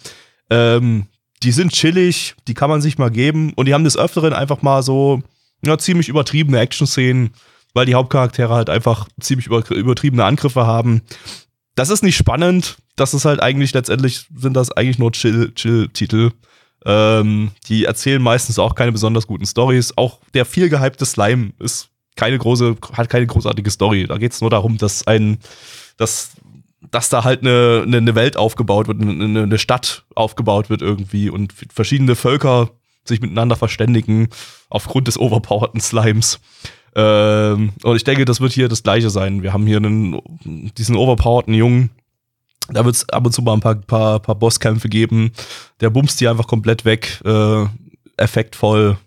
Ähm, 0.51 1.07
die 1.43 1.53
sind 1.53 1.73
chillig, 1.73 2.35
die 2.47 2.55
kann 2.55 2.71
man 2.71 2.81
sich 2.81 2.99
mal 2.99 3.11
geben 3.11 3.53
und 3.55 3.67
die 3.67 3.75
haben 3.75 3.85
des 3.85 3.97
Öfteren 3.97 4.33
einfach 4.33 4.63
mal 4.63 4.83
so 4.83 5.23
ja, 5.65 5.79
ziemlich 5.79 6.09
übertriebene 6.09 6.59
Action-Szenen, 6.59 7.31
weil 7.75 7.87
die 7.87 7.95
Hauptcharaktere 7.95 8.55
halt 8.55 8.71
einfach 8.71 9.09
ziemlich 9.21 9.47
über, 9.47 9.69
übertriebene 9.71 10.25
Angriffe 10.25 10.67
haben. 10.67 11.03
Das 11.75 11.91
ist 11.91 12.03
nicht 12.03 12.17
spannend, 12.17 12.79
das 12.97 13.15
ist 13.15 13.25
halt 13.25 13.41
eigentlich 13.41 13.73
letztendlich 13.73 14.27
sind 14.35 14.55
das 14.55 14.73
eigentlich 14.73 14.99
nur 14.99 15.13
Chill-Titel. 15.13 15.93
Chill 15.93 16.33
ähm, 16.85 17.51
die 17.69 17.85
erzählen 17.85 18.23
meistens 18.23 18.59
auch 18.59 18.75
keine 18.75 18.93
besonders 18.93 19.27
guten 19.27 19.47
Stories. 19.47 19.93
Auch 19.97 20.21
der 20.35 20.45
viel 20.45 20.69
gehypte 20.69 21.05
Slime 21.05 21.53
ist 21.59 21.91
keine 22.17 22.39
große, 22.39 22.77
hat 22.93 23.09
keine 23.09 23.27
großartige 23.27 23.71
Story. 23.71 24.07
Da 24.07 24.19
geht 24.19 24.33
es 24.33 24.41
nur 24.41 24.51
darum, 24.51 24.77
dass 24.79 25.07
ein, 25.07 25.39
dass, 25.97 26.33
dass 26.91 27.09
da 27.09 27.25
halt 27.25 27.43
eine, 27.43 27.85
eine, 27.87 28.15
Welt 28.15 28.37
aufgebaut 28.37 28.89
wird, 28.89 29.01
eine, 29.01 29.43
eine 29.43 29.59
Stadt 29.59 30.05
aufgebaut 30.15 30.71
wird 30.71 30.83
irgendwie 30.83 31.31
und 31.31 31.55
verschiedene 31.73 32.17
Völker 32.17 32.71
sich 33.05 33.21
miteinander 33.21 33.57
verständigen 33.57 34.29
aufgrund 34.69 35.09
des 35.09 35.19
overpowerten 35.19 35.81
Slimes. 35.81 36.41
Ähm, 36.95 37.73
und 37.83 37.97
ich 37.97 38.05
denke, 38.05 38.25
das 38.25 38.41
wird 38.41 38.53
hier 38.53 38.69
das 38.69 38.83
gleiche 38.83 39.11
sein. 39.11 39.43
Wir 39.43 39.53
haben 39.53 39.67
hier 39.67 39.79
einen, 39.79 40.21
diesen 40.77 40.97
overpowerten 40.97 41.55
Jungen, 41.55 41.91
da 42.69 42.85
wird 42.85 42.95
es 42.95 43.09
ab 43.09 43.25
und 43.25 43.33
zu 43.33 43.43
mal 43.43 43.55
ein 43.55 43.61
paar, 43.61 43.77
paar, 43.77 44.21
paar 44.21 44.35
Bosskämpfe 44.35 44.89
geben. 44.89 45.33
Der 45.81 45.91
bumst 45.91 46.21
die 46.21 46.29
einfach 46.29 46.47
komplett 46.47 46.85
weg. 46.85 47.21
Äh, 47.25 47.67
effektvoll. 48.19 48.99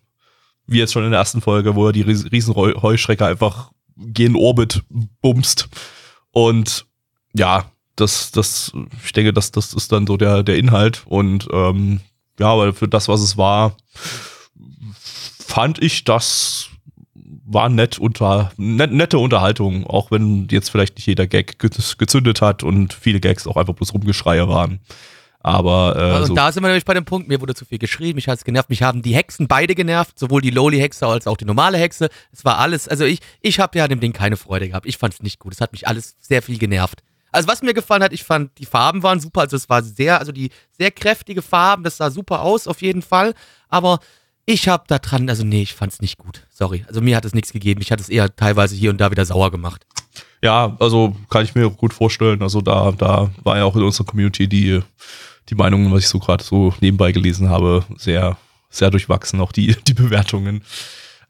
Wie 0.66 0.80
jetzt 0.80 0.94
schon 0.94 1.04
in 1.04 1.12
der 1.12 1.20
ersten 1.20 1.42
Folge, 1.42 1.76
wo 1.76 1.88
er 1.88 1.92
die 1.92 2.02
riesen 2.02 2.56
Heuschrecke 2.56 3.26
einfach 3.26 3.72
gen 3.98 4.36
Orbit 4.36 4.84
bumst. 5.22 5.70
Und 6.32 6.86
ja, 7.34 7.66
das, 7.96 8.32
das, 8.32 8.72
ich 9.04 9.12
denke, 9.12 9.34
das, 9.34 9.52
das 9.52 9.74
ist 9.74 9.92
dann 9.92 10.08
so 10.08 10.18
der, 10.18 10.44
der 10.44 10.58
Inhalt. 10.58 11.04
Und 11.06 11.48
ähm, 11.52 12.02
ja, 12.40 12.48
aber 12.48 12.74
für 12.74 12.88
das, 12.88 13.08
was 13.08 13.22
es 13.22 13.38
war, 13.38 13.76
fand 15.38 15.82
ich 15.82 16.06
das 16.06 16.71
war 17.54 17.70
nett 17.70 18.00
unter, 18.00 18.52
net, 18.58 18.92
nette 18.92 19.18
Unterhaltung, 19.18 19.86
auch 19.86 20.12
wenn 20.12 20.48
jetzt 20.50 20.70
vielleicht 20.70 20.96
nicht 20.96 21.06
jeder 21.06 21.28
Gag 21.28 21.60
gezündet 21.60 22.42
hat 22.42 22.64
und 22.64 22.94
viele 22.94 23.20
Gags 23.20 23.48
auch 23.48 23.58
einfach 23.58 23.74
bloß 23.74 23.94
Rumgeschreie 23.94 24.48
waren. 24.48 24.80
Aber 25.44 25.96
äh, 25.98 26.02
also, 26.02 26.28
so 26.28 26.36
da 26.36 26.52
sind 26.52 26.64
wir 26.64 26.68
nämlich 26.68 26.86
bei 26.86 26.94
dem 26.94 27.06
Punkt, 27.06 27.28
mir 27.28 27.42
wurde 27.42 27.56
zu 27.56 27.66
viel 27.66 27.80
geschrieben, 27.80 28.18
mich 28.18 28.28
hat 28.28 28.38
es 28.38 28.44
genervt, 28.44 28.70
mich 28.70 28.84
haben 28.84 29.02
die 29.02 29.16
Hexen 29.16 29.48
beide 29.48 29.74
genervt, 29.74 30.20
sowohl 30.20 30.42
die 30.42 30.52
Lowly-Hexe 30.52 31.08
als 31.08 31.26
auch 31.26 31.38
die 31.38 31.46
normale 31.46 31.80
Hexe. 31.80 32.10
Es 32.32 32.46
war 32.46 32.60
alles, 32.60 32.88
also 32.88 33.06
ich, 33.06 33.20
ich 33.42 33.60
habe 33.60 33.78
ja 33.78 33.86
an 33.86 33.90
dem 33.90 34.00
Ding 34.00 34.14
keine 34.14 34.38
Freude 34.38 34.70
gehabt. 34.70 34.86
Ich 34.86 34.98
fand 34.98 35.16
es 35.16 35.24
nicht 35.24 35.40
gut. 35.40 35.54
Es 35.54 35.62
hat 35.62 35.72
mich 35.72 35.88
alles 35.88 36.16
sehr 36.20 36.44
viel 36.44 36.60
genervt. 36.60 37.02
Also 37.32 37.48
was 37.48 37.64
mir 37.64 37.74
gefallen 37.74 38.04
hat, 38.04 38.14
ich 38.14 38.24
fand, 38.24 38.58
die 38.60 38.66
Farben 38.66 39.04
waren 39.04 39.20
super, 39.20 39.42
also 39.42 39.56
es 39.56 39.70
war 39.70 39.82
sehr, 39.84 40.20
also 40.20 40.32
die 40.32 40.52
sehr 40.78 40.92
kräftige 40.92 41.42
Farben, 41.42 41.84
das 41.84 41.98
sah 41.98 42.12
super 42.12 42.42
aus 42.42 42.68
auf 42.68 42.82
jeden 42.82 43.02
Fall. 43.02 43.34
Aber 43.70 44.00
Ich 44.46 44.68
hab 44.68 44.88
da 44.88 45.00
dran, 45.00 45.30
also 45.30 45.44
nee, 45.44 45.62
ich 45.62 45.74
fand's 45.74 46.02
nicht 46.02 46.18
gut. 46.18 46.48
Sorry. 46.50 46.84
Also 46.88 47.02
mir 47.02 47.16
hat 47.16 47.26
es 47.26 47.34
nichts 47.34 47.54
gegeben. 47.54 47.82
Ich 47.82 47.92
hatte 47.92 48.02
es 48.02 48.10
eher 48.10 48.36
teilweise 48.36 48.76
hier 48.76 48.90
und 48.90 49.00
da 49.00 49.12
wieder 49.12 49.26
sauer 49.26 49.52
gemacht. 49.52 49.86
Ja, 50.42 50.76
also 50.80 51.16
kann 51.30 51.44
ich 51.44 51.56
mir 51.56 51.70
gut 51.70 51.94
vorstellen. 51.94 52.42
Also 52.42 52.62
da, 52.62 52.92
da 52.92 53.30
war 53.44 53.58
ja 53.58 53.66
auch 53.66 53.76
in 53.76 53.84
unserer 53.84 54.06
Community 54.06 54.48
die, 54.48 54.82
die 55.50 55.56
Meinungen, 55.56 55.92
was 55.92 56.02
ich 56.02 56.10
so 56.10 56.20
gerade 56.20 56.44
so 56.44 56.74
nebenbei 56.82 57.12
gelesen 57.12 57.50
habe, 57.50 57.86
sehr, 57.98 58.38
sehr 58.70 58.90
durchwachsen, 58.90 59.40
auch 59.40 59.52
die, 59.52 59.76
die 59.88 59.94
Bewertungen. 59.94 60.64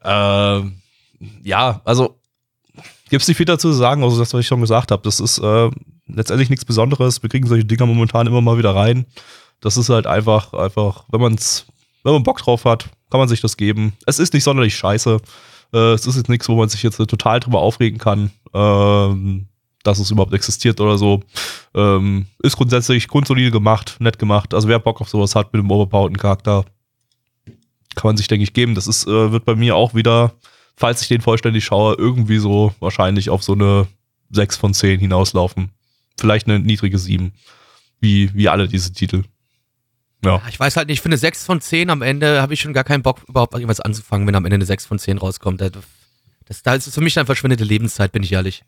Ähm, 0.02 0.80
ja, 1.42 1.80
also 1.84 2.18
gibt's 3.10 3.28
nicht 3.28 3.36
viel 3.36 3.46
dazu 3.46 3.70
zu 3.70 3.74
sagen, 3.74 4.02
also 4.02 4.18
das, 4.18 4.32
was 4.32 4.40
ich 4.40 4.46
schon 4.46 4.62
gesagt 4.62 4.90
habe. 4.90 5.02
Das 5.02 5.20
ist 5.20 5.38
äh, 5.38 5.70
letztendlich 6.06 6.48
nichts 6.48 6.64
Besonderes. 6.64 7.22
Wir 7.22 7.28
kriegen 7.28 7.46
solche 7.46 7.66
Dinger 7.66 7.86
momentan 7.86 8.26
immer 8.26 8.40
mal 8.40 8.58
wieder 8.58 8.74
rein. 8.74 9.06
Das 9.60 9.76
ist 9.76 9.90
halt 9.90 10.06
einfach, 10.06 10.54
einfach, 10.54 11.04
wenn 11.10 11.20
man's, 11.20 11.66
wenn 12.02 12.12
man 12.12 12.22
Bock 12.22 12.38
drauf 12.38 12.64
hat, 12.64 12.88
kann 13.10 13.20
man 13.20 13.28
sich 13.28 13.40
das 13.40 13.56
geben. 13.56 13.92
Es 14.06 14.18
ist 14.18 14.34
nicht 14.34 14.44
sonderlich 14.44 14.74
scheiße. 14.74 15.20
Äh, 15.72 15.92
es 15.92 16.06
ist 16.06 16.16
jetzt 16.16 16.28
nichts, 16.28 16.48
wo 16.48 16.56
man 16.56 16.68
sich 16.68 16.82
jetzt 16.82 16.96
total 16.96 17.40
drüber 17.40 17.60
aufregen 17.60 17.98
kann, 17.98 18.30
ähm, 18.54 19.46
dass 19.82 19.98
es 19.98 20.10
überhaupt 20.10 20.34
existiert 20.34 20.80
oder 20.80 20.98
so. 20.98 21.22
Ähm, 21.74 22.26
ist 22.42 22.56
grundsätzlich 22.56 23.08
grundsolide 23.08 23.50
gemacht, 23.50 23.96
nett 23.98 24.18
gemacht. 24.18 24.54
Also 24.54 24.68
wer 24.68 24.78
Bock 24.78 25.00
auf 25.00 25.08
sowas 25.08 25.34
hat 25.34 25.52
mit 25.52 25.62
dem 25.62 25.70
overpowerten 25.70 26.16
Charakter, 26.16 26.64
kann 27.94 28.08
man 28.08 28.16
sich, 28.16 28.28
denke 28.28 28.44
ich, 28.44 28.52
geben. 28.52 28.74
Das 28.74 28.86
ist, 28.86 29.06
äh, 29.06 29.32
wird 29.32 29.44
bei 29.44 29.54
mir 29.54 29.76
auch 29.76 29.94
wieder, 29.94 30.32
falls 30.76 31.02
ich 31.02 31.08
den 31.08 31.20
vollständig 31.20 31.64
schaue, 31.64 31.94
irgendwie 31.98 32.38
so 32.38 32.74
wahrscheinlich 32.80 33.30
auf 33.30 33.42
so 33.42 33.52
eine 33.52 33.86
6 34.30 34.56
von 34.56 34.74
10 34.74 35.00
hinauslaufen. 35.00 35.70
Vielleicht 36.18 36.48
eine 36.48 36.58
niedrige 36.58 36.98
7. 36.98 37.32
Wie, 38.00 38.34
wie 38.34 38.48
alle 38.48 38.68
diese 38.68 38.92
Titel. 38.92 39.24
Ja. 40.24 40.40
Ich 40.48 40.58
weiß 40.60 40.76
halt 40.76 40.88
nicht, 40.88 41.00
für 41.00 41.06
eine 41.06 41.16
6 41.18 41.44
von 41.44 41.60
10 41.60 41.90
am 41.90 42.02
Ende 42.02 42.40
habe 42.42 42.54
ich 42.54 42.60
schon 42.60 42.72
gar 42.72 42.84
keinen 42.84 43.02
Bock, 43.02 43.20
überhaupt 43.28 43.54
irgendwas 43.54 43.80
anzufangen, 43.80 44.26
wenn 44.26 44.34
am 44.36 44.44
Ende 44.44 44.54
eine 44.56 44.66
6 44.66 44.86
von 44.86 44.98
10 44.98 45.18
rauskommt. 45.18 45.60
Das, 45.60 45.72
das, 46.46 46.62
das 46.62 46.86
ist 46.86 46.94
für 46.94 47.00
mich 47.00 47.14
dann 47.14 47.26
verschwendete 47.26 47.64
Lebenszeit, 47.64 48.12
bin 48.12 48.22
ich 48.22 48.32
ehrlich. 48.32 48.62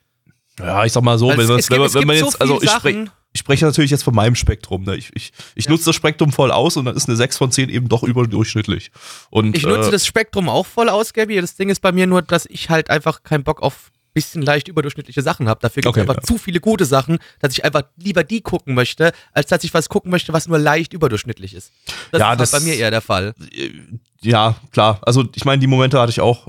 Ja, 0.59 0.85
ich 0.85 0.93
sag 0.93 1.03
mal 1.03 1.19
so, 1.19 1.29
Weil 1.29 1.37
wenn, 1.38 1.45
es- 1.45 1.49
man- 1.51 1.59
es 1.61 1.71
wenn, 1.71 1.83
gibt- 1.83 1.95
wenn 1.95 2.07
man 2.07 2.17
gibt 2.17 2.27
jetzt, 2.27 2.33
so 2.35 2.38
also 2.40 2.62
ich 2.62 2.71
spreche 2.71 3.07
ich 3.37 3.40
spreche 3.40 3.64
natürlich 3.64 3.90
jetzt 3.90 4.05
von 4.05 4.14
meinem 4.14 4.37
Spektrum. 4.37 4.85
Ne? 4.85 4.95
Ich, 4.95 5.11
ich, 5.14 5.33
ich 5.57 5.64
Ja. 5.64 5.73
nutze 5.73 5.87
das 5.87 5.97
Spektrum 5.97 6.31
voll 6.33 6.53
aus 6.53 6.77
und 6.77 6.85
dann 6.85 6.95
ist 6.97 7.09
eine 7.09 7.17
6 7.17 7.37
von 7.37 7.51
10 7.51 7.69
eben 7.69 7.88
doch 7.88 8.05
überdurchschnittlich. 8.05 8.93
Und, 9.31 9.57
Ich 9.57 9.64
nutze 9.64 9.88
äh, 9.88 9.90
das 9.90 10.07
Spektrum 10.07 10.49
auch 10.49 10.64
voll 10.67 10.88
aus, 10.88 11.12
Gabby. 11.12 11.40
Das 11.40 11.57
Ding 11.57 11.69
ist 11.69 11.81
bei 11.81 11.90
mir 11.90 12.07
nur, 12.07 12.23
dass 12.23 12.47
ich 12.47 12.71
halt 12.71 12.90
einfach 12.90 13.25
keinen 13.25 13.43
Bock 13.43 13.61
auf 13.61 13.90
bisschen 14.14 14.42
leicht 14.42 14.68
überdurchschnittliche 14.68 15.20
Sachen 15.22 15.48
habe. 15.48 15.61
Dafür 15.61 15.83
gibt 15.83 15.87
es 15.96 16.00
Okay, 16.00 16.09
einfach 16.09 16.22
ja. 16.22 16.22
zu 16.22 16.38
viele 16.38 16.61
gute 16.61 16.85
Sachen, 16.85 17.18
dass 17.40 17.53
ich 17.53 17.64
einfach 17.64 17.83
lieber 17.96 18.24
die 18.24 18.40
gucken 18.40 18.74
möchte, 18.74 19.12
als 19.33 19.48
dass 19.48 19.64
ich 19.64 19.74
was 19.74 19.88
gucken 19.88 20.11
möchte, 20.11 20.33
was 20.33 20.46
nur 20.48 20.59
leicht 20.59 20.92
überdurchschnittlich 20.94 21.53
ist. 21.55 21.72
Das 22.12 22.20
Ja, 22.20 22.33
ist 22.33 22.40
das- 22.40 22.53
halt 22.53 22.62
bei 22.64 22.70
mir 22.70 22.77
eher 22.77 22.90
der 22.90 23.00
Fall. 23.00 23.35
ja, 24.22 24.55
klar. 24.72 25.00
Also 25.03 25.24
ich 25.35 25.44
meine, 25.44 25.59
die 25.61 25.66
Momente 25.66 26.00
hatte 26.00 26.11
ich 26.11 26.20
auch. 26.20 26.46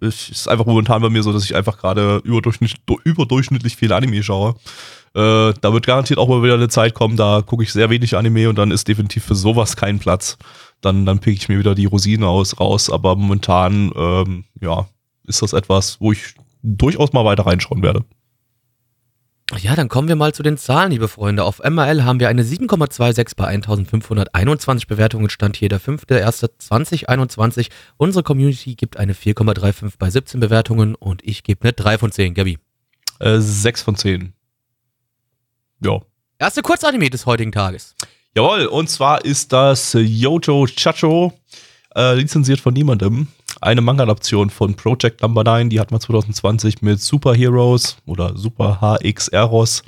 Äh, 0.00 0.06
es 0.06 0.28
ist 0.30 0.48
einfach 0.48 0.64
momentan 0.64 1.02
bei 1.02 1.10
mir 1.10 1.22
so, 1.22 1.32
dass 1.32 1.44
ich 1.44 1.54
einfach 1.54 1.76
gerade 1.78 2.20
überdurchschnitt, 2.24 2.76
überdurchschnittlich 3.04 3.76
viel 3.76 3.92
Anime 3.92 4.22
schaue. 4.22 4.54
Äh, 5.14 5.52
da 5.60 5.72
wird 5.72 5.86
garantiert 5.86 6.18
auch 6.18 6.28
mal 6.28 6.42
wieder 6.42 6.54
eine 6.54 6.68
Zeit 6.68 6.94
kommen, 6.94 7.16
da 7.16 7.42
gucke 7.44 7.62
ich 7.64 7.72
sehr 7.72 7.90
wenig 7.90 8.16
Anime 8.16 8.48
und 8.48 8.56
dann 8.56 8.70
ist 8.70 8.86
definitiv 8.88 9.24
für 9.24 9.34
sowas 9.34 9.74
kein 9.76 9.98
Platz. 9.98 10.36
Dann, 10.80 11.04
dann 11.06 11.18
pick 11.18 11.36
ich 11.36 11.48
mir 11.48 11.58
wieder 11.58 11.74
die 11.74 11.86
Rosinen 11.86 12.24
aus, 12.24 12.60
raus. 12.60 12.88
Aber 12.90 13.16
momentan, 13.16 13.90
ähm, 13.96 14.44
ja, 14.60 14.86
ist 15.26 15.42
das 15.42 15.52
etwas, 15.52 15.96
wo 16.00 16.12
ich 16.12 16.34
durchaus 16.76 17.12
mal 17.12 17.24
weiter 17.24 17.46
reinschauen 17.46 17.82
werde. 17.82 18.04
Ja, 19.56 19.74
dann 19.74 19.88
kommen 19.88 20.08
wir 20.08 20.16
mal 20.16 20.34
zu 20.34 20.42
den 20.42 20.58
Zahlen, 20.58 20.90
liebe 20.90 21.08
Freunde. 21.08 21.42
Auf 21.42 21.60
MRL 21.60 22.04
haben 22.04 22.20
wir 22.20 22.28
eine 22.28 22.42
7,26 22.42 23.34
bei 23.34 23.46
1521 23.46 24.86
Bewertungen, 24.86 25.30
stand 25.30 25.56
hier 25.56 25.70
der 25.70 25.80
5.1.2021. 25.80 27.70
Unsere 27.96 28.22
Community 28.22 28.74
gibt 28.74 28.98
eine 28.98 29.14
4,35 29.14 29.94
bei 29.98 30.10
17 30.10 30.40
Bewertungen 30.40 30.94
und 30.94 31.24
ich 31.24 31.44
gebe 31.44 31.62
eine 31.62 31.72
3 31.72 31.96
von 31.96 32.12
10, 32.12 32.34
Gabi. 32.34 32.58
Äh, 33.20 33.38
6 33.38 33.82
von 33.82 33.96
10. 33.96 34.34
Ja. 35.82 36.02
Erste 36.38 36.60
Kurzanime 36.60 37.08
des 37.08 37.24
heutigen 37.24 37.50
Tages. 37.50 37.94
Jawohl, 38.34 38.66
und 38.66 38.90
zwar 38.90 39.24
ist 39.24 39.52
das 39.52 39.96
Yojo 39.98 40.66
Chacho, 40.66 41.32
äh, 41.96 42.14
lizenziert 42.14 42.60
von 42.60 42.74
niemandem. 42.74 43.28
Eine 43.60 43.80
Manga-Adaption 43.80 44.50
von 44.50 44.74
Project 44.74 45.22
Number 45.22 45.42
9, 45.42 45.68
die 45.70 45.80
hat 45.80 45.90
man 45.90 46.00
2020 46.00 46.80
mit 46.82 47.00
Super 47.00 47.34
Heroes 47.34 47.96
oder 48.06 48.36
Super 48.36 48.78
HX 48.80 49.28
Eros 49.28 49.82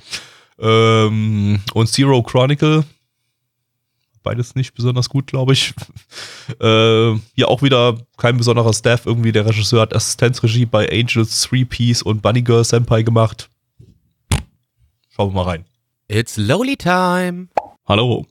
ähm, 0.58 1.60
und 1.72 1.86
Zero 1.86 2.20
Chronicle. 2.22 2.84
Beides 4.24 4.54
nicht 4.56 4.74
besonders 4.74 5.08
gut, 5.08 5.28
glaube 5.28 5.52
ich. 5.52 5.72
äh, 6.60 7.14
hier 7.34 7.48
auch 7.48 7.62
wieder 7.62 7.96
kein 8.16 8.36
besonderer 8.36 8.72
Staff. 8.72 9.06
Irgendwie 9.06 9.32
der 9.32 9.46
Regisseur 9.46 9.82
hat 9.82 9.94
Assistenzregie 9.94 10.66
bei 10.66 10.90
Angels, 10.90 11.42
Three 11.42 11.64
Piece 11.64 12.02
und 12.02 12.22
Bunny 12.22 12.42
Girl 12.42 12.64
Senpai 12.64 13.02
gemacht. 13.02 13.48
Schauen 15.10 15.30
wir 15.30 15.44
mal 15.44 15.50
rein. 15.50 15.64
It's 16.08 16.36
Lowly 16.36 16.76
Time. 16.76 17.48
Hallo, 17.86 18.26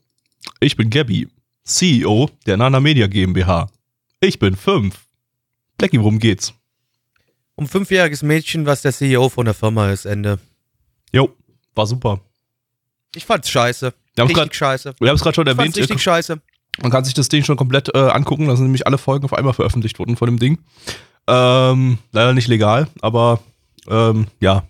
ich 0.59 0.75
bin 0.75 0.89
Gabby, 0.89 1.29
CEO 1.63 2.29
der 2.45 2.57
Nana 2.57 2.81
Media 2.81 3.07
GmbH. 3.07 3.69
Ich 4.19 4.37
bin 4.37 4.55
fünf. 4.57 5.08
Blackie, 5.79 5.99
worum 5.99 6.19
geht's? 6.19 6.53
Um 7.55 7.65
fünfjähriges 7.65 8.21
Mädchen, 8.21 8.65
was 8.65 8.81
der 8.81 8.91
CEO 8.93 9.29
von 9.29 9.45
der 9.45 9.53
Firma 9.53 9.89
ist, 9.89 10.05
Ende. 10.05 10.37
Jo, 11.13 11.33
war 11.73 11.87
super. 11.87 12.19
Ich 13.15 13.25
fand's 13.25 13.49
scheiße. 13.49 13.93
Wir 14.15 14.25
Richtig 14.25 14.53
scheiße. 14.53 14.95
Wir 14.99 15.09
haben 15.09 15.15
es 15.15 15.21
gerade 15.21 15.35
schon 15.35 15.47
Ich 15.47 15.55
fand's 15.55 15.59
erwähnt, 15.59 15.77
äh, 15.77 15.79
richtig 15.79 16.03
scheiße. 16.03 16.41
man 16.81 16.91
kann 16.91 17.05
sich 17.05 17.13
das 17.13 17.29
Ding 17.29 17.45
schon 17.45 17.55
komplett 17.55 17.95
äh, 17.95 17.97
angucken. 17.97 18.49
Da 18.49 18.57
sind 18.57 18.65
nämlich 18.65 18.85
alle 18.85 18.97
Folgen 18.97 19.23
auf 19.23 19.33
einmal 19.33 19.53
veröffentlicht 19.53 19.99
worden 19.99 20.17
von 20.17 20.27
dem 20.27 20.37
Ding. 20.37 20.59
Ähm, 21.27 21.97
leider 22.11 22.33
nicht 22.33 22.49
legal, 22.49 22.89
aber 22.99 23.39
ähm, 23.87 24.27
ja, 24.41 24.67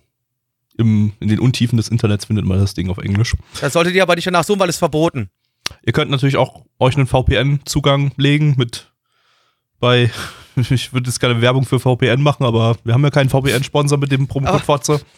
im, 0.78 1.14
in 1.20 1.28
den 1.28 1.40
Untiefen 1.40 1.78
des 1.78 1.90
Internets 1.90 2.26
findet 2.26 2.46
man 2.46 2.60
das 2.60 2.76
Ding 2.76 2.90
auf 2.92 3.00
Englisch. 3.00 3.36
Das 3.60 3.74
solltet 3.74 3.96
ihr 3.96 4.04
aber 4.04 4.16
nicht 4.16 4.28
danach 4.28 4.44
suchen, 4.44 4.60
weil 4.60 4.70
es 4.70 4.78
verboten. 4.78 5.32
Ihr 5.84 5.94
könnt 5.94 6.12
natürlich 6.12 6.38
auch 6.38 6.66
euch 6.78 6.96
einen 6.96 7.08
VPN-Zugang 7.08 8.12
legen 8.16 8.54
mit 8.58 8.89
bei, 9.80 10.12
ich 10.70 10.94
würde 10.94 11.08
jetzt 11.10 11.20
keine 11.20 11.42
Werbung 11.42 11.66
für 11.66 11.80
VPN 11.80 12.22
machen, 12.22 12.46
aber 12.46 12.76
wir 12.84 12.94
haben 12.94 13.04
ja 13.04 13.10
keinen 13.10 13.30
VPN-Sponsor 13.30 13.98
mit 13.98 14.12
dem 14.12 14.28
Promocode 14.28 14.56
Aber- 14.56 14.64
Fotze. 14.64 15.02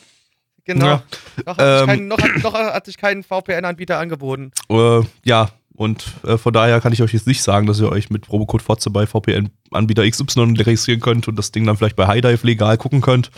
Genau. 0.64 0.86
Ja. 0.86 1.04
Noch, 1.48 1.58
hat 1.58 1.58
sich 1.58 1.82
Ähm, 1.82 1.88
kein, 1.88 2.08
noch, 2.08 2.44
noch 2.44 2.54
hat 2.54 2.86
sich 2.86 2.98
kein 2.98 3.24
VPN-Anbieter 3.24 3.98
angeboten. 3.98 4.52
Äh, 4.70 5.02
ja, 5.26 5.50
und 5.76 6.06
äh, 6.24 6.38
von 6.38 6.54
daher 6.54 6.80
kann 6.82 6.94
ich 6.94 7.02
euch 7.02 7.14
jetzt 7.14 7.26
nicht 7.26 7.42
sagen, 7.42 7.66
dass 7.66 7.80
ihr 7.80 7.92
euch 7.92 8.12
mit 8.12 8.28
Promocode 8.28 8.62
Fotze 8.62 8.92
bei 8.92 9.08
VPN-Anbieter 9.08 10.08
XY 10.08 10.54
registrieren 10.60 11.02
könnt 11.02 11.28
und 11.28 11.36
das 11.36 11.52
Ding 11.52 11.66
dann 11.66 11.78
vielleicht 11.78 11.96
bei 11.96 12.06
HiDive 12.08 12.44
legal 12.44 12.78
gucken 12.78 13.02
könnt. 13.02 13.32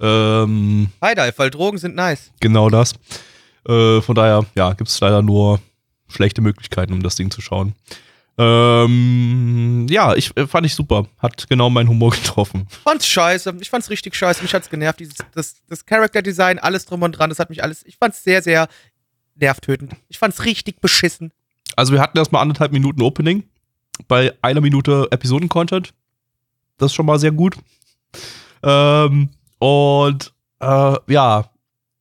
Ähm, 0.00 0.88
Hi 1.00 1.14
Dive, 1.14 1.32
weil 1.38 1.48
Drogen 1.50 1.78
sind 1.78 1.94
nice. 1.96 2.30
genau 2.40 2.68
das. 2.68 2.92
Äh, 3.66 4.02
von 4.02 4.14
daher, 4.14 4.44
ja, 4.54 4.74
gibt 4.74 4.90
es 4.90 5.00
leider 5.00 5.22
nur 5.22 5.60
schlechte 6.08 6.42
Möglichkeiten, 6.42 6.92
um 6.92 7.02
das 7.02 7.16
Ding 7.16 7.30
zu 7.30 7.40
schauen. 7.40 7.74
Ähm, 8.38 9.86
ja, 9.88 10.14
ich 10.14 10.36
äh, 10.36 10.46
fand 10.46 10.66
ich 10.66 10.74
super. 10.74 11.06
Hat 11.18 11.48
genau 11.48 11.70
meinen 11.70 11.88
Humor 11.88 12.10
getroffen. 12.22 12.66
Fand's 12.84 13.06
scheiße. 13.06 13.54
Ich 13.60 13.70
fand's 13.70 13.90
richtig 13.90 14.14
scheiße. 14.14 14.42
Mich 14.42 14.54
hat's 14.54 14.68
genervt. 14.68 15.00
Dieses, 15.00 15.16
das, 15.34 15.56
das 15.68 15.86
Character 15.86 16.22
Design, 16.22 16.58
alles 16.58 16.84
drum 16.84 17.02
und 17.02 17.12
dran, 17.12 17.30
das 17.30 17.38
hat 17.38 17.50
mich 17.50 17.62
alles. 17.62 17.84
Ich 17.86 17.96
fand's 17.96 18.22
sehr, 18.22 18.42
sehr 18.42 18.68
nervtötend. 19.36 19.94
Ich 20.08 20.18
fand's 20.18 20.44
richtig 20.44 20.80
beschissen. 20.80 21.32
Also 21.76 21.92
wir 21.92 22.00
hatten 22.00 22.18
erstmal 22.18 22.42
anderthalb 22.42 22.72
Minuten 22.72 23.02
Opening 23.02 23.44
bei 24.08 24.34
einer 24.42 24.60
Minute 24.60 25.08
Episoden-Content. 25.10 25.92
Das 26.78 26.92
ist 26.92 26.94
schon 26.94 27.06
mal 27.06 27.18
sehr 27.18 27.32
gut. 27.32 27.56
Ähm, 28.62 29.30
und 29.58 30.32
äh, 30.60 30.96
ja, 31.08 31.50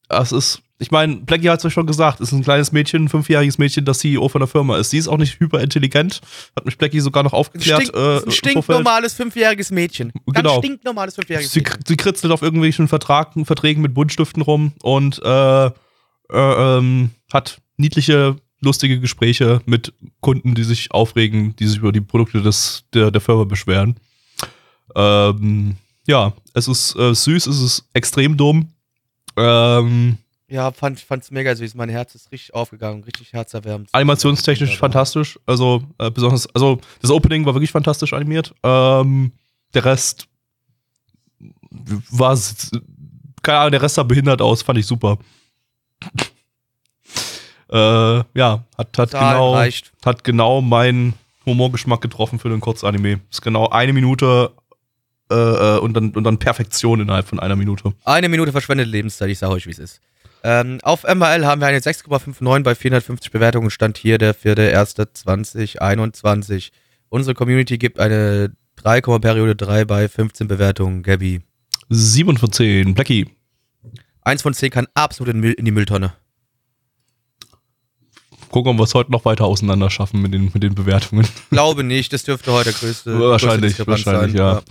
es 0.10 0.32
ist, 0.32 0.62
ich 0.78 0.92
meine, 0.92 1.16
Blackie 1.18 1.50
hat 1.50 1.60
es 1.60 1.66
euch 1.66 1.74
schon 1.74 1.86
gesagt, 1.88 2.20
es 2.20 2.30
ist 2.30 2.34
ein 2.34 2.44
kleines 2.44 2.72
Mädchen, 2.74 3.06
ein 3.06 3.10
fünfjähriges 3.10 3.58
Mädchen, 3.58 3.86
das 3.86 4.00
CEO 4.00 4.28
von 4.28 4.40
der 4.42 4.48
Firma 4.48 4.78
ist. 4.78 4.90
Sie 4.90 4.98
ist 4.98 5.08
auch 5.08 5.18
nicht 5.18 5.40
hyperintelligent, 5.40 6.20
hat 6.56 6.66
mich 6.66 6.78
Blackie 6.78 7.00
sogar 7.00 7.24
noch 7.24 7.32
aufgeklärt. 7.34 7.84
stink, 7.84 7.96
äh, 7.96 8.24
ein 8.26 8.32
stinknormales 8.32 9.14
fünfjähriges 9.14 9.72
Mädchen. 9.72 10.12
Ganz 10.12 10.38
Genau. 10.48 10.58
stinknormales 10.60 11.16
fünfjähriges 11.16 11.52
Sie, 11.52 11.62
Mädchen. 11.62 11.80
sie 11.88 11.96
kritzelt 11.96 12.34
auf 12.34 12.42
irgendwelchen 12.42 12.88
Vertragen, 12.90 13.46
Verträgen 13.46 13.82
mit 13.82 13.94
Buntstiften 13.94 14.42
rum 14.42 14.74
und 14.82 15.22
äh, 15.24 15.66
äh, 15.68 15.72
ähm, 16.30 17.12
hat 17.32 17.62
niedliche, 17.78 18.36
lustige 18.62 19.00
Gespräche 19.00 19.62
mit 19.66 19.94
Kunden, 20.20 20.56
die 20.56 20.64
sich 20.64 20.92
aufregen, 20.92 21.56
die 21.56 21.68
sich 21.68 21.78
über 21.78 21.92
die 21.94 22.02
Produkte 22.02 22.42
des, 22.42 22.84
der, 22.94 23.12
der 23.12 23.22
Firma 23.22 23.44
beschweren. 23.46 23.96
Ähm, 24.96 25.78
ja, 26.08 26.34
es 26.54 26.68
ist 26.68 26.96
äh, 26.96 27.14
süß, 27.14 27.48
es 27.48 27.62
ist 27.62 27.86
extrem 27.94 28.38
dumm. 28.38 28.70
Ähm, 29.38 30.18
Ja, 30.48 30.72
fand, 30.72 31.00
fand's 31.00 31.32
mega 31.32 31.56
süß. 31.56 31.74
Mein 31.74 31.90
Herz 31.90 32.14
ist 32.14 32.32
richtig 32.32 32.54
aufgegangen, 32.54 33.04
richtig 33.04 33.34
herzerwärmend. 33.34 33.90
animationstechnisch 33.92 34.70
Wunderbar. 34.70 34.90
fantastisch. 34.92 35.40
Also, 35.46 35.84
äh, 35.98 36.12
besonders, 36.12 36.48
also 36.54 36.80
das 37.02 37.10
Opening 37.10 37.46
war 37.46 37.56
wirklich 37.56 37.72
fantastisch 37.72 38.14
animiert. 38.14 38.54
Ähm, 38.64 39.32
der 39.74 39.86
Rest 39.86 40.28
war, 42.12 42.38
keine 43.42 43.58
Ahnung, 43.60 43.72
der 43.72 43.82
Rest 43.82 43.96
sah 43.96 44.04
behindert 44.04 44.42
aus, 44.42 44.62
fand 44.62 44.78
ich 44.78 44.86
super. 44.86 45.18
äh, 47.72 47.78
ja, 48.38 48.64
hat, 48.78 48.98
hat 48.98 49.10
Zahl 49.12 49.34
genau, 49.34 49.54
reicht. 49.56 49.92
hat 50.06 50.24
genau 50.24 50.62
meinen 50.62 51.14
Humorgeschmack 51.46 52.02
getroffen 52.02 52.38
für 52.40 52.50
den 52.50 52.60
Kurzanime. 52.60 53.20
Ist 53.32 53.42
genau 53.42 53.70
eine 53.70 53.94
Minute 53.94 54.52
äh, 55.32 55.36
äh, 55.36 55.80
und, 55.80 55.94
dann, 55.94 56.12
und 56.12 56.24
dann 56.24 56.38
Perfektion 56.38 57.02
innerhalb 57.02 57.28
von 57.28 57.40
einer 57.40 57.56
Minute. 57.56 57.94
Eine 58.04 58.30
Minute 58.30 58.52
verschwendete 58.52 58.90
Lebenszeit, 58.90 59.30
ich 59.30 59.40
sage 59.40 59.54
euch, 59.54 59.66
wie 59.66 59.72
es 59.72 59.80
ist. 59.80 60.02
Ähm, 60.48 60.78
auf 60.84 61.06
MRL 61.06 61.44
haben 61.44 61.60
wir 61.60 61.66
eine 61.66 61.80
6,59 61.80 62.62
bei 62.62 62.76
450 62.76 63.32
Bewertungen. 63.32 63.72
Stand 63.72 63.98
hier 63.98 64.20
der 64.20 64.36
4.1.2021. 64.36 66.70
Unsere 67.10 67.34
Community 67.34 67.80
gibt 67.80 68.00
eine 68.00 68.52
3, 68.76 69.02
Periode 69.02 69.56
3 69.56 69.86
bei 69.86 70.08
15 70.08 70.48
Bewertungen. 70.48 71.02
Gabby. 71.02 71.42
7 71.90 72.38
von 72.38 72.52
10. 72.52 72.94
Blackie. 72.94 73.26
Eins 74.22 74.44
von 74.44 74.54
10 74.54 74.70
kann 74.70 74.86
absolut 74.94 75.34
in, 75.34 75.44
in 75.44 75.66
die 75.66 75.72
Mülltonne. 75.72 76.14
Gucken, 78.56 78.72
ob 78.72 78.78
wir 78.78 78.84
es 78.86 78.94
heute 78.94 79.12
noch 79.12 79.26
weiter 79.26 79.44
auseinander 79.44 79.90
schaffen 79.90 80.22
mit 80.22 80.34
den, 80.34 80.50
mit 80.54 80.64
den 80.64 80.74
Bewertungen. 80.74 81.28
Glaube 81.50 81.84
nicht, 81.84 82.14
das 82.14 82.24
dürfte 82.24 82.54
heute 82.54 82.72
der 82.72 82.80
größte. 82.80 83.20
Wahrscheinlich, 83.30 83.76
größte 83.76 83.86
wahrscheinlich, 83.86 84.38
ja. 84.38 84.62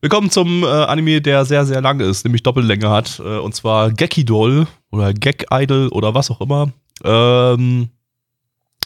Wir 0.00 0.08
kommen 0.08 0.30
zum 0.30 0.62
äh, 0.62 0.66
Anime, 0.66 1.20
der 1.20 1.44
sehr, 1.44 1.66
sehr 1.66 1.82
lang 1.82 2.00
ist, 2.00 2.24
nämlich 2.24 2.42
Doppellänge 2.42 2.88
hat. 2.88 3.18
Äh, 3.18 3.36
und 3.36 3.54
zwar 3.54 3.92
Gekidol 3.92 4.66
oder 4.90 5.12
Gek 5.12 5.44
Idol 5.50 5.88
oder 5.88 6.14
was 6.14 6.30
auch 6.30 6.40
immer. 6.40 6.72
Ähm, 7.04 7.90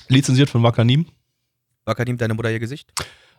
lizenziert 0.08 0.50
von 0.50 0.60
Wakanim. 0.64 1.06
Wakanim, 1.84 2.18
deine 2.18 2.34
Mutter 2.34 2.50
ihr 2.50 2.58
Gesicht? 2.58 2.90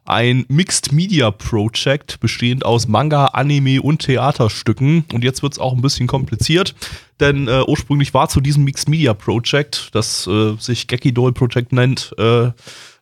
Ein 0.06 0.46
Mixed 0.48 0.92
Media 0.92 1.32
Project 1.32 2.20
bestehend 2.20 2.66
aus 2.66 2.88
Manga, 2.88 3.26
Anime 3.28 3.82
und 3.82 4.00
Theaterstücken. 4.00 5.06
Und 5.14 5.24
jetzt 5.24 5.44
wird 5.44 5.54
es 5.54 5.60
auch 5.60 5.74
ein 5.74 5.82
bisschen 5.82 6.08
kompliziert, 6.08 6.74
denn 7.20 7.48
äh, 7.48 7.64
ursprünglich 7.68 8.14
war 8.14 8.30
zu 8.30 8.42
diesem 8.42 8.64
Mixed 8.64 8.90
Media 8.90 9.14
Project, 9.14 9.90
das 9.94 10.26
äh, 10.28 10.56
sich 10.58 10.88
Gekidol 10.88 11.34
Project 11.34 11.74
nennt, 11.74 12.14
äh, 12.18 12.52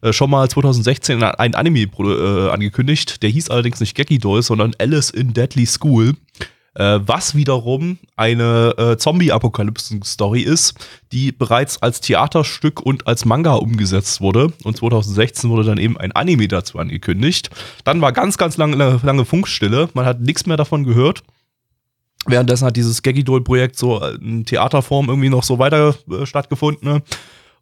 äh 0.02 0.12
schon 0.12 0.30
mal 0.30 0.50
2016 0.50 1.24
ein 1.24 1.56
Anime 1.56 1.82
äh, 1.82 2.50
angekündigt. 2.50 3.24
Der 3.24 3.30
hieß 3.30 3.50
allerdings 3.50 3.80
nicht 3.80 3.96
Gekidol, 3.96 4.42
sondern 4.42 4.74
Alice 4.80 5.10
in 5.10 5.34
Deadly 5.34 5.66
School 5.66 6.16
äh, 6.78 7.00
was 7.06 7.36
wiederum 7.36 7.98
eine 8.16 8.74
äh, 8.78 8.98
Zombie-Apokalypsen-Story 8.98 10.42
ist, 10.42 10.76
die 11.12 11.32
bereits 11.32 11.82
als 11.82 12.02
Theaterstück 12.02 12.82
und 12.82 13.08
als 13.08 13.26
Manga 13.26 13.54
umgesetzt 13.54 14.22
wurde. 14.22 14.54
Und 14.64 14.78
2016 14.78 15.50
wurde 15.50 15.64
dann 15.64 15.80
eben 15.80 15.98
ein 15.98 16.12
Anime 16.12 16.48
dazu 16.48 16.78
angekündigt. 16.78 17.50
Dann 17.84 18.02
war 18.02 18.12
ganz, 18.12 18.38
ganz 18.38 18.58
lange, 18.58 19.00
lange 19.04 19.26
Funkstille. 19.26 19.90
Man 19.94 20.06
hat 20.06 20.22
nichts 20.22 20.46
mehr 20.46 20.58
davon 20.58 20.84
gehört. 20.84 21.24
Währenddessen 22.28 22.66
hat 22.66 22.76
dieses 22.76 23.02
Gaggydol-Projekt 23.02 23.78
so 23.78 24.04
in 24.06 24.46
Theaterform 24.46 25.10
irgendwie 25.10 25.30
noch 25.30 25.44
so 25.44 25.60
weiter 25.60 25.96
äh, 26.12 26.26
stattgefunden. 26.26 27.02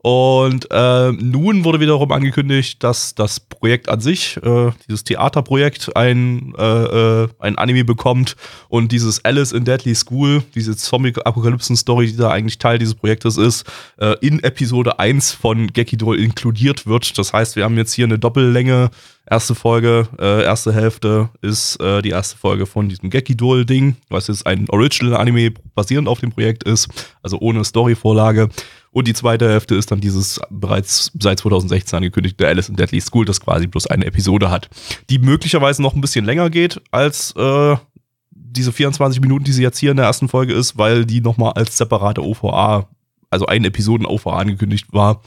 Und 0.06 0.68
äh, 0.70 1.12
nun 1.13 1.63
wurde 1.63 1.80
wiederum 1.80 2.12
angekündigt, 2.12 2.84
dass 2.84 3.15
das 3.15 3.39
Projekt 3.39 3.89
an 3.89 4.02
sich, 4.02 4.38
äh, 4.38 4.70
dieses 4.88 5.04
Theaterprojekt, 5.04 5.96
ein, 5.96 6.54
äh, 6.60 7.24
äh 7.24 7.28
ein 7.39 7.58
Anime 7.58 7.86
bekommt 7.86 8.36
und 8.70 8.91
dieses 8.91 9.26
Alice 9.26 9.52
in 9.52 9.65
Deadly 9.65 9.96
School, 9.96 10.44
diese 10.54 10.78
Zombie-Apokalypsen-Story, 10.78 12.06
die 12.06 12.18
da 12.18 12.30
eigentlich 12.30 12.60
Teil 12.60 12.78
dieses 12.78 12.94
Projektes 12.94 13.38
ist, 13.38 13.65
äh, 13.98 14.15
in 14.22 14.44
Episode 14.44 15.00
1 15.00 15.32
von 15.32 15.74
Gekidol 15.74 16.20
inkludiert 16.20 16.86
wird. 16.86 17.18
Das 17.18 17.34
heißt, 17.34 17.56
wir 17.56 17.63
haben 17.63 17.76
jetzt 17.76 17.94
hier 17.94 18.06
eine 18.06 18.20
Doppellänge. 18.20 18.91
Erste 19.28 19.56
Folge, 19.56 20.08
äh, 20.20 20.44
erste 20.44 20.72
Hälfte 20.72 21.30
ist 21.41 21.80
die 21.82 22.10
erste 22.10 22.38
Folge 22.38 22.68
von 22.68 22.89
diesem 22.89 23.10
Gekidol-Ding, 23.10 23.96
was 24.10 24.28
jetzt 24.28 24.46
ein 24.46 24.70
Original-Anime 24.70 25.54
basierend 25.74 26.08
auf 26.08 26.20
dem 26.20 26.32
Projekt 26.32 26.63
ist, 26.63 26.89
also 27.24 27.39
ohne 27.39 27.65
Story-Vorlage. 27.65 28.50
Und 28.95 29.10
die 29.10 29.13
zweite 29.13 29.49
Hälfte 29.49 29.75
ist 29.75 29.91
dann 29.91 29.99
dieses 29.99 30.39
bereits 30.49 31.12
seit 31.19 31.39
2016 31.39 31.97
angekündigte 31.97 32.47
Alice 32.47 32.69
in 32.69 32.77
Deadly 32.77 33.01
School, 33.01 33.25
das 33.25 33.41
quasi 33.41 33.67
bloß 33.67 33.88
eine 33.88 34.05
Episode 34.05 34.49
hat, 34.49 34.69
die 35.10 35.19
möglicherweise 35.19 35.81
noch 35.81 35.95
ein 35.95 35.99
bisschen 35.99 36.23
länger 36.23 36.49
geht 36.49 36.79
als 36.91 37.36
äh, 37.36 37.75
diese 38.31 38.71
24 38.71 39.19
Minuten, 39.19 39.43
die 39.43 39.51
sie 39.51 39.63
jetzt 39.63 39.79
hier 39.79 39.91
in 39.91 39.97
der 39.97 40.05
ersten 40.05 40.29
Folge 40.29 40.53
ist, 40.53 40.77
weil 40.77 41.05
die 41.05 41.19
nochmal 41.19 41.51
als 41.55 41.75
separate 41.75 42.23
OVA, 42.23 42.88
also 43.29 43.47
ein 43.47 43.65
Episoden-OVA 43.65 44.38
angekündigt 44.38 44.88
war. 44.93 45.21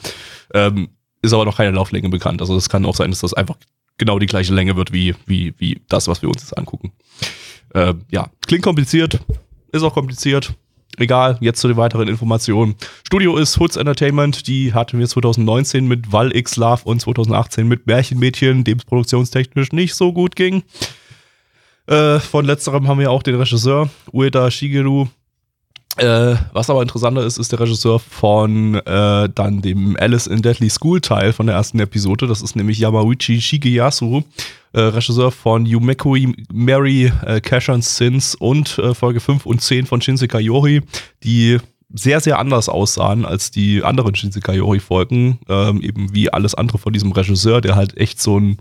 Ähm, 0.55 0.89
ist 1.21 1.35
aber 1.35 1.45
noch 1.45 1.59
keine 1.59 1.73
Lauflänge 1.73 2.09
bekannt. 2.09 2.41
Also 2.41 2.57
es 2.57 2.71
kann 2.71 2.87
auch 2.87 2.97
sein, 2.97 3.11
dass 3.11 3.21
das 3.21 3.35
einfach 3.35 3.59
genau 3.99 4.19
die 4.19 4.25
gleiche 4.25 4.55
Länge 4.55 4.77
wird 4.77 4.95
wie, 4.95 5.15
wie, 5.27 5.53
wie 5.59 5.83
das, 5.91 6.09
was 6.09 6.23
wir 6.23 6.31
uns 6.31 6.41
jetzt 6.41 6.57
angucken. 6.57 6.93
Äh, 7.75 7.93
ja, 8.11 8.31
klingt 8.47 8.65
kompliziert, 8.65 9.21
ist 9.73 9.83
auch 9.83 9.93
kompliziert. 9.93 10.55
Egal, 10.99 11.39
jetzt 11.41 11.61
zu 11.61 11.69
den 11.69 11.77
weiteren 11.77 12.09
Informationen. 12.09 12.75
Studio 13.07 13.37
ist 13.37 13.59
Hoods 13.59 13.77
Entertainment, 13.77 14.49
die 14.49 14.75
hatten 14.75 14.99
wir 14.99 15.07
2019 15.07 15.87
mit 15.87 16.13
Wall 16.13 16.35
X 16.35 16.57
Love 16.57 16.83
und 16.85 17.01
2018 17.01 17.69
mit 17.69 17.87
Märchenmädchen, 17.87 18.65
dem 18.65 18.79
es 18.79 18.85
produktionstechnisch 18.85 19.73
nicht 19.73 19.95
so 19.95 20.13
gut 20.13 20.35
ging. 20.35 20.65
Äh, 21.87 22.19
von 22.19 22.45
letzterem 22.45 22.89
haben 22.89 22.99
wir 22.99 23.13
auch 23.13 23.23
den 23.23 23.37
Regisseur 23.37 23.89
Ueda 24.13 24.51
Shigeru, 24.51 25.07
äh, 25.99 26.37
was 26.53 26.71
aber 26.71 26.83
interessanter 26.83 27.25
ist, 27.25 27.39
ist 27.39 27.53
der 27.53 27.61
Regisseur 27.61 27.99
von 27.99 28.75
äh, 28.75 29.29
dann 29.35 29.61
dem 29.63 29.97
Alice 29.99 30.27
in 30.27 30.43
Deadly 30.43 30.71
School 30.71 31.01
Teil 31.01 31.33
von 31.33 31.47
der 31.47 31.57
ersten 31.57 31.81
Episode. 31.81 32.27
Das 32.27 32.43
ist 32.43 32.57
nämlich 32.57 32.79
Yamauchi 32.79 33.41
Shigeyasu, 33.41 34.23
äh, 34.73 34.81
Regisseur 34.81 35.33
von 35.33 35.67
Yumeko 35.67 36.17
Mary, 36.53 37.13
äh, 37.25 37.41
Cash 37.41 37.69
and 37.69 37.85
Sins 37.85 38.35
und 38.35 38.79
äh, 38.79 38.95
Folge 38.95 39.21
5 39.21 39.47
und 39.47 39.61
10 39.61 39.87
von 39.87 40.01
Shinsekai 40.01 40.41
Yori, 40.41 40.83
die 41.23 41.59
sehr, 41.93 42.21
sehr 42.21 42.39
anders 42.39 42.69
aussahen 42.69 43.25
als 43.25 43.51
die 43.51 43.83
anderen 43.83 44.15
Shinsekai 44.15 44.57
Yori-Folgen. 44.57 45.39
Ähm, 45.49 45.81
eben 45.81 46.15
wie 46.15 46.33
alles 46.33 46.55
andere 46.55 46.79
von 46.79 46.93
diesem 46.93 47.13
Regisseur, 47.13 47.61
der 47.61 47.77
halt 47.77 47.97
echt 47.97 48.21
so 48.21 48.39
ein, 48.39 48.59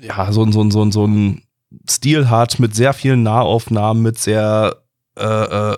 ja, 0.00 0.32
so 0.32 0.42
ein, 0.42 0.52
so 0.52 0.62
ein, 0.62 0.70
so 0.70 0.82
ein, 0.82 0.92
so 0.92 1.06
ein 1.06 1.42
Stil 1.88 2.30
hat 2.30 2.58
mit 2.58 2.74
sehr 2.74 2.94
vielen 2.94 3.22
Nahaufnahmen, 3.22 4.02
mit 4.02 4.18
sehr 4.18 4.76
äh, 5.18 5.24
äh, 5.24 5.76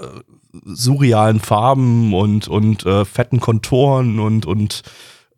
surrealen 0.64 1.40
Farben 1.40 2.14
und, 2.14 2.48
und 2.48 2.84
äh, 2.86 3.04
fetten 3.04 3.40
Konturen 3.40 4.18
und, 4.20 4.46
und 4.46 4.82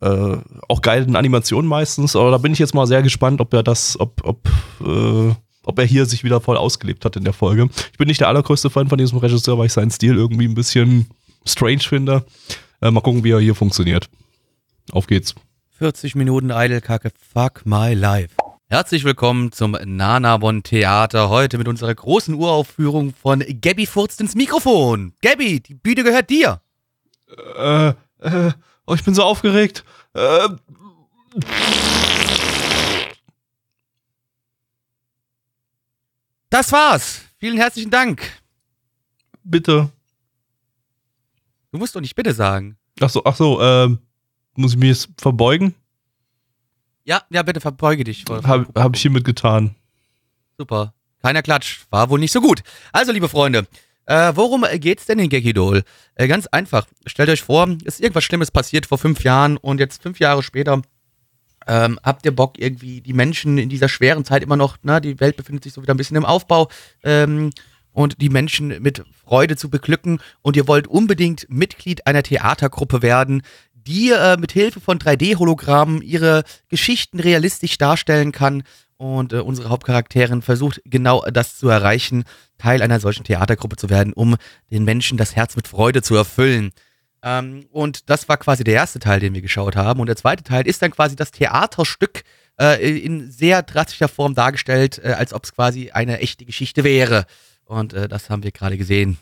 äh, 0.01 0.37
auch 0.67 0.81
geilen 0.81 1.15
Animationen 1.15 1.69
meistens. 1.69 2.15
Aber 2.15 2.31
da 2.31 2.37
bin 2.37 2.53
ich 2.53 2.59
jetzt 2.59 2.73
mal 2.73 2.87
sehr 2.87 3.03
gespannt, 3.03 3.41
ob 3.41 3.53
er 3.53 3.63
das, 3.63 3.99
ob, 3.99 4.21
ob, 4.25 4.49
äh, 4.85 5.33
ob 5.63 5.79
er 5.79 5.85
hier 5.85 6.05
sich 6.05 6.23
wieder 6.23 6.41
voll 6.41 6.57
ausgelebt 6.57 7.05
hat 7.05 7.15
in 7.15 7.23
der 7.23 7.33
Folge. 7.33 7.69
Ich 7.91 7.97
bin 7.97 8.07
nicht 8.07 8.21
der 8.21 8.27
allergrößte 8.27 8.69
Fan 8.69 8.89
von 8.89 8.97
diesem 8.97 9.19
Regisseur, 9.19 9.57
weil 9.57 9.67
ich 9.67 9.73
seinen 9.73 9.91
Stil 9.91 10.15
irgendwie 10.15 10.47
ein 10.47 10.55
bisschen 10.55 11.07
strange 11.45 11.79
finde. 11.79 12.25
Äh, 12.81 12.91
mal 12.91 13.01
gucken, 13.01 13.23
wie 13.23 13.31
er 13.31 13.39
hier 13.39 13.55
funktioniert. 13.55 14.09
Auf 14.91 15.07
geht's. 15.07 15.35
40 15.77 16.15
Minuten 16.15 16.51
Eidelkacke, 16.51 17.11
fuck 17.33 17.65
my 17.65 17.93
life. 17.93 18.35
Herzlich 18.71 19.03
willkommen 19.03 19.51
zum 19.51 19.73
Nanabon 19.83 20.63
Theater. 20.63 21.27
Heute 21.27 21.57
mit 21.57 21.67
unserer 21.67 21.93
großen 21.93 22.33
Uraufführung 22.33 23.13
von 23.13 23.43
Gabby 23.59 23.85
furzt 23.85 24.21
ins 24.21 24.33
Mikrofon. 24.33 25.11
Gabby, 25.21 25.59
die 25.59 25.73
Bühne 25.73 26.05
gehört 26.05 26.29
dir. 26.29 26.61
Äh, 27.57 27.89
äh, 28.19 28.53
oh, 28.87 28.93
ich 28.93 29.03
bin 29.03 29.13
so 29.13 29.23
aufgeregt. 29.23 29.83
Äh. 30.13 30.47
Das 36.49 36.71
war's. 36.71 37.23
Vielen 37.41 37.57
herzlichen 37.57 37.91
Dank. 37.91 38.41
Bitte. 39.43 39.91
Du 41.73 41.77
musst 41.77 41.93
doch 41.93 41.99
nicht 41.99 42.15
bitte 42.15 42.33
sagen. 42.33 42.77
Ach 43.01 43.09
so, 43.09 43.21
ach 43.25 43.35
so, 43.35 43.61
ähm, 43.61 43.99
muss 44.55 44.71
ich 44.71 44.77
mich 44.77 44.87
jetzt 44.87 45.09
verbeugen? 45.19 45.75
Ja, 47.03 47.23
ja, 47.29 47.43
bitte 47.43 47.61
verbeuge 47.61 48.03
dich. 48.03 48.25
Habe 48.29 48.67
hab 48.75 48.95
ich 48.95 49.01
hiermit 49.01 49.23
getan. 49.23 49.75
Super. 50.57 50.93
Keiner 51.21 51.41
Klatsch. 51.41 51.81
War 51.89 52.09
wohl 52.09 52.19
nicht 52.19 52.31
so 52.31 52.41
gut. 52.41 52.63
Also, 52.91 53.11
liebe 53.11 53.29
Freunde, 53.29 53.67
äh, 54.05 54.31
worum 54.35 54.65
geht's 54.75 55.05
denn 55.05 55.19
in 55.19 55.29
Gekidol? 55.29 55.83
Äh, 56.15 56.27
ganz 56.27 56.47
einfach. 56.47 56.87
Stellt 57.05 57.29
euch 57.29 57.41
vor, 57.41 57.67
ist 57.83 58.01
irgendwas 58.01 58.23
Schlimmes 58.23 58.51
passiert 58.51 58.85
vor 58.85 58.97
fünf 58.97 59.23
Jahren 59.23 59.57
und 59.57 59.79
jetzt 59.79 60.01
fünf 60.01 60.19
Jahre 60.19 60.43
später 60.43 60.81
ähm, 61.67 61.99
habt 62.03 62.25
ihr 62.25 62.35
Bock, 62.35 62.57
irgendwie 62.57 63.01
die 63.01 63.13
Menschen 63.13 63.57
in 63.57 63.69
dieser 63.69 63.89
schweren 63.89 64.25
Zeit 64.25 64.43
immer 64.43 64.55
noch, 64.57 64.77
na, 64.81 64.99
die 64.99 65.19
Welt 65.19 65.37
befindet 65.37 65.63
sich 65.63 65.73
so 65.73 65.81
wieder 65.81 65.93
ein 65.93 65.97
bisschen 65.97 66.17
im 66.17 66.25
Aufbau, 66.25 66.69
ähm, 67.03 67.51
und 67.93 68.21
die 68.21 68.29
Menschen 68.29 68.81
mit 68.81 69.03
Freude 69.25 69.57
zu 69.57 69.69
beglücken 69.69 70.21
und 70.41 70.55
ihr 70.55 70.67
wollt 70.67 70.87
unbedingt 70.87 71.45
Mitglied 71.49 72.07
einer 72.07 72.23
Theatergruppe 72.23 73.01
werden, 73.01 73.41
die 73.87 74.11
äh, 74.11 74.37
mit 74.37 74.51
Hilfe 74.51 74.79
von 74.79 74.99
3D-Hologrammen 74.99 76.01
ihre 76.01 76.43
Geschichten 76.69 77.19
realistisch 77.19 77.77
darstellen 77.77 78.31
kann. 78.31 78.63
Und 78.97 79.33
äh, 79.33 79.37
unsere 79.37 79.69
Hauptcharakterin 79.69 80.41
versucht 80.41 80.81
genau 80.85 81.23
das 81.31 81.57
zu 81.57 81.69
erreichen, 81.69 82.23
Teil 82.57 82.81
einer 82.81 82.99
solchen 82.99 83.23
Theatergruppe 83.23 83.75
zu 83.75 83.89
werden, 83.89 84.13
um 84.13 84.35
den 84.69 84.83
Menschen 84.83 85.17
das 85.17 85.35
Herz 85.35 85.55
mit 85.55 85.67
Freude 85.67 86.01
zu 86.03 86.15
erfüllen. 86.15 86.71
Ähm, 87.23 87.65
und 87.71 88.09
das 88.09 88.29
war 88.29 88.37
quasi 88.37 88.63
der 88.63 88.75
erste 88.75 88.99
Teil, 88.99 89.19
den 89.19 89.33
wir 89.33 89.41
geschaut 89.41 89.75
haben. 89.75 89.99
Und 89.99 90.07
der 90.07 90.15
zweite 90.15 90.43
Teil 90.43 90.67
ist 90.67 90.81
dann 90.81 90.91
quasi 90.91 91.15
das 91.15 91.31
Theaterstück 91.31 92.23
äh, 92.59 92.99
in 92.99 93.31
sehr 93.31 93.63
drastischer 93.63 94.07
Form 94.07 94.35
dargestellt, 94.35 95.01
äh, 95.03 95.13
als 95.13 95.33
ob 95.33 95.45
es 95.45 95.53
quasi 95.53 95.91
eine 95.91 96.19
echte 96.19 96.45
Geschichte 96.45 96.83
wäre. 96.83 97.25
Und 97.65 97.93
äh, 97.93 98.07
das 98.07 98.29
haben 98.29 98.43
wir 98.43 98.51
gerade 98.51 98.77
gesehen. 98.77 99.17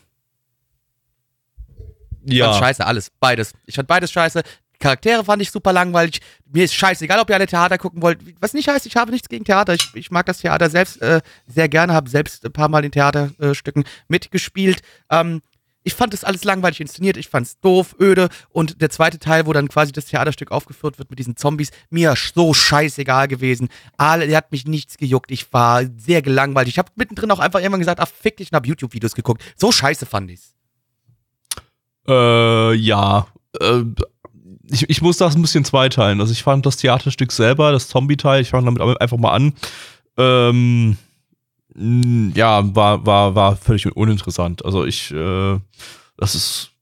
Ja. 2.24 2.52
Fand 2.52 2.64
scheiße, 2.64 2.86
alles. 2.86 3.10
Beides. 3.20 3.52
Ich 3.66 3.74
fand 3.74 3.88
beides 3.88 4.10
scheiße. 4.10 4.42
Charaktere 4.80 5.24
fand 5.24 5.42
ich 5.42 5.50
super 5.50 5.72
langweilig. 5.72 6.20
Mir 6.50 6.64
ist 6.64 6.74
scheißegal, 6.74 7.20
ob 7.20 7.28
ihr 7.28 7.36
alle 7.36 7.46
Theater 7.46 7.76
gucken 7.76 8.00
wollt. 8.02 8.18
Was 8.40 8.54
nicht 8.54 8.68
heißt, 8.68 8.86
ich 8.86 8.96
habe 8.96 9.12
nichts 9.12 9.28
gegen 9.28 9.44
Theater. 9.44 9.74
Ich, 9.74 9.90
ich 9.94 10.10
mag 10.10 10.24
das 10.26 10.38
Theater 10.38 10.70
selbst 10.70 11.02
äh, 11.02 11.20
sehr 11.46 11.68
gerne, 11.68 11.92
habe 11.92 12.08
selbst 12.08 12.44
ein 12.44 12.52
paar 12.52 12.68
Mal 12.68 12.84
in 12.84 12.90
Theaterstücken 12.90 13.84
mitgespielt. 14.08 14.80
Ähm, 15.10 15.42
ich 15.82 15.94
fand 15.94 16.12
das 16.12 16.24
alles 16.24 16.44
langweilig 16.44 16.80
inszeniert, 16.80 17.16
ich 17.16 17.28
fand's 17.28 17.58
doof, 17.60 17.96
öde 17.98 18.28
und 18.50 18.82
der 18.82 18.90
zweite 18.90 19.18
Teil, 19.18 19.46
wo 19.46 19.52
dann 19.54 19.68
quasi 19.68 19.92
das 19.92 20.06
Theaterstück 20.06 20.50
aufgeführt 20.50 20.98
wird 20.98 21.08
mit 21.08 21.18
diesen 21.18 21.36
Zombies, 21.36 21.70
mir 21.88 22.14
so 22.34 22.52
scheißegal 22.52 23.28
gewesen. 23.28 23.68
Alle, 23.96 24.26
der 24.26 24.36
hat 24.36 24.52
mich 24.52 24.66
nichts 24.66 24.98
gejuckt, 24.98 25.30
ich 25.30 25.50
war 25.52 25.84
sehr 25.96 26.20
gelangweilt. 26.20 26.68
Ich 26.68 26.78
habe 26.78 26.92
mittendrin 26.96 27.30
auch 27.30 27.38
einfach 27.38 27.60
irgendwann 27.60 27.80
gesagt, 27.80 28.00
ach 28.00 28.08
fick 28.08 28.36
dich, 28.36 28.52
und 28.52 28.56
hab 28.56 28.66
YouTube-Videos 28.66 29.14
geguckt. 29.14 29.42
So 29.56 29.72
scheiße 29.72 30.04
fand 30.04 30.30
ich's. 30.30 30.54
Äh, 32.10 32.74
ja. 32.74 33.26
Äh, 33.60 33.82
ich, 34.70 34.88
ich 34.88 35.02
muss 35.02 35.16
das 35.16 35.36
ein 35.36 35.42
bisschen 35.42 35.64
zweiteilen. 35.64 36.20
Also 36.20 36.32
ich 36.32 36.42
fand 36.42 36.66
das 36.66 36.76
Theaterstück 36.76 37.32
selber, 37.32 37.72
das 37.72 37.88
Zombie-Teil, 37.88 38.42
ich 38.42 38.50
fange 38.50 38.66
damit 38.72 39.00
einfach 39.00 39.16
mal 39.16 39.32
an. 39.32 39.54
Ähm, 40.16 40.96
ja, 42.34 42.74
war, 42.74 43.06
war, 43.06 43.34
war 43.34 43.56
völlig 43.56 43.86
uninteressant. 43.96 44.64
Also 44.64 44.84
ich, 44.84 45.10
äh, 45.12 45.58
das 46.16 46.34
ist, 46.34 46.72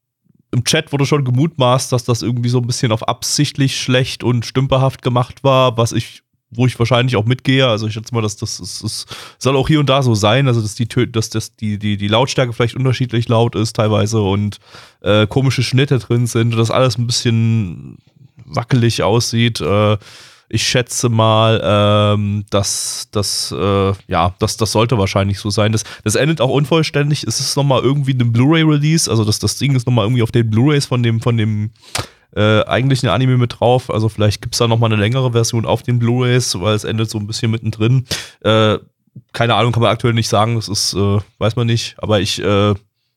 im 0.50 0.64
Chat 0.64 0.92
wurde 0.92 1.06
schon 1.06 1.24
gemutmaßt, 1.24 1.92
dass 1.92 2.04
das 2.04 2.22
irgendwie 2.22 2.48
so 2.48 2.58
ein 2.58 2.66
bisschen 2.66 2.92
auf 2.92 3.06
absichtlich 3.06 3.80
schlecht 3.80 4.24
und 4.24 4.46
stümperhaft 4.46 5.02
gemacht 5.02 5.44
war, 5.44 5.76
was 5.76 5.92
ich, 5.92 6.22
wo 6.50 6.66
ich 6.66 6.78
wahrscheinlich 6.78 7.16
auch 7.16 7.24
mitgehe. 7.24 7.66
Also 7.66 7.86
ich 7.86 7.92
schätze 7.92 8.14
mal, 8.14 8.22
dass 8.22 8.36
das, 8.36 8.58
das, 8.58 8.80
das 8.80 9.06
soll 9.38 9.56
auch 9.56 9.68
hier 9.68 9.80
und 9.80 9.88
da 9.88 10.02
so 10.02 10.14
sein, 10.14 10.48
also 10.48 10.60
dass 10.60 10.74
die, 10.74 10.88
dass 11.10 11.30
das 11.30 11.56
die, 11.56 11.78
die, 11.78 11.96
die 11.96 12.08
Lautstärke 12.08 12.52
vielleicht 12.52 12.76
unterschiedlich 12.76 13.28
laut 13.28 13.54
ist 13.54 13.76
teilweise 13.76 14.20
und 14.20 14.58
äh, 15.02 15.26
komische 15.26 15.62
Schnitte 15.62 15.98
drin 15.98 16.26
sind 16.26 16.52
und 16.52 16.58
das 16.58 16.70
alles 16.70 16.98
ein 16.98 17.06
bisschen 17.06 17.98
wackelig 18.44 19.02
aussieht. 19.02 19.60
Äh, 19.60 19.98
ich 20.50 20.66
schätze 20.66 21.10
mal, 21.10 21.60
ähm, 21.62 22.44
dass 22.48 23.08
das, 23.10 23.52
äh, 23.52 23.92
ja, 24.06 24.34
das, 24.38 24.56
das 24.56 24.72
sollte 24.72 24.96
wahrscheinlich 24.96 25.38
so 25.40 25.50
sein. 25.50 25.72
Das, 25.72 25.84
das 26.04 26.14
endet 26.14 26.40
auch 26.40 26.48
unvollständig. 26.48 27.24
Es 27.24 27.38
ist 27.38 27.54
nochmal 27.56 27.82
irgendwie 27.82 28.12
ein 28.12 28.32
Blu-ray-Release. 28.32 29.10
Also 29.10 29.24
das, 29.24 29.38
das 29.38 29.58
Ding 29.58 29.76
ist 29.76 29.86
nochmal 29.86 30.06
irgendwie 30.06 30.22
auf 30.22 30.32
den 30.32 30.48
Blu-rays 30.48 30.86
von 30.86 31.02
dem, 31.02 31.20
von 31.20 31.36
dem 31.36 31.70
äh, 32.34 32.62
eigentlichen 32.64 33.08
Anime 33.08 33.38
mit 33.38 33.60
drauf. 33.60 33.90
Also 33.90 34.08
vielleicht 34.08 34.42
gibt 34.42 34.54
es 34.54 34.58
da 34.58 34.68
nochmal 34.68 34.92
eine 34.92 35.00
längere 35.00 35.32
Version 35.32 35.66
auf 35.66 35.82
den 35.82 35.98
Blu-rays, 35.98 36.60
weil 36.60 36.74
es 36.74 36.84
endet 36.84 37.10
so 37.10 37.18
ein 37.18 37.26
bisschen 37.26 37.50
mittendrin. 37.50 38.06
Äh, 38.40 38.78
keine 39.32 39.54
Ahnung, 39.54 39.72
kann 39.72 39.82
man 39.82 39.92
aktuell 39.92 40.14
nicht 40.14 40.28
sagen. 40.28 40.56
Das 40.56 40.68
ist, 40.68 40.94
äh, 40.94 41.18
weiß 41.38 41.56
man 41.56 41.66
nicht. 41.66 41.96
Aber 41.98 42.20
ich 42.20 42.38
äh, 42.40 42.74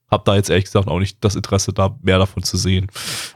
habe 0.09 0.23
da 0.25 0.35
jetzt 0.35 0.49
ehrlich 0.49 0.65
gesagt 0.65 0.87
auch 0.87 0.99
nicht 0.99 1.17
das 1.21 1.35
Interesse, 1.35 1.73
da 1.73 1.95
mehr 2.01 2.19
davon 2.19 2.43
zu 2.43 2.57
sehen. 2.57 2.87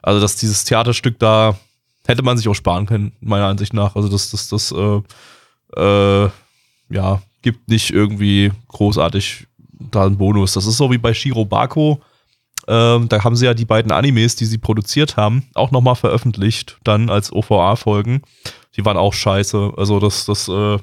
Also, 0.02 0.20
dass 0.20 0.36
dieses 0.36 0.64
Theaterstück 0.64 1.20
da 1.20 1.58
hätte 2.06 2.24
man 2.24 2.38
sich 2.38 2.48
auch 2.48 2.54
sparen 2.54 2.86
können, 2.86 3.14
meiner 3.20 3.48
Ansicht 3.48 3.74
nach. 3.74 3.96
Also, 3.96 4.10
das, 4.10 4.32
das, 4.32 4.50
das, 4.50 4.72
äh, 4.72 5.02
äh, 5.80 6.30
ja, 6.90 7.22
gibt 7.42 7.68
nicht 7.70 7.92
irgendwie 7.92 8.52
großartig 8.68 9.48
da 9.92 10.06
einen 10.06 10.18
Bonus. 10.18 10.54
Das 10.54 10.66
ist 10.66 10.78
so 10.78 10.92
wie 10.92 10.98
bei 10.98 11.14
Shiro 11.14 11.46
Bako. 11.46 12.02
Ähm, 12.68 13.10
da 13.10 13.24
haben 13.24 13.36
sie 13.36 13.46
ja 13.46 13.54
die 13.54 13.66
beiden 13.66 13.92
Animes, 13.92 14.36
die 14.36 14.46
sie 14.46 14.58
produziert 14.58 15.18
haben, 15.18 15.44
auch 15.54 15.72
nochmal 15.72 15.96
veröffentlicht, 15.96 16.78
dann 16.84 17.10
als 17.10 17.32
OVA-Folgen. 17.32 18.22
Die 18.76 18.86
waren 18.86 18.98
auch 18.98 19.14
scheiße. 19.14 19.74
Also, 19.78 20.00
das, 20.00 20.26
das, 20.26 20.48
äh, 20.48 20.78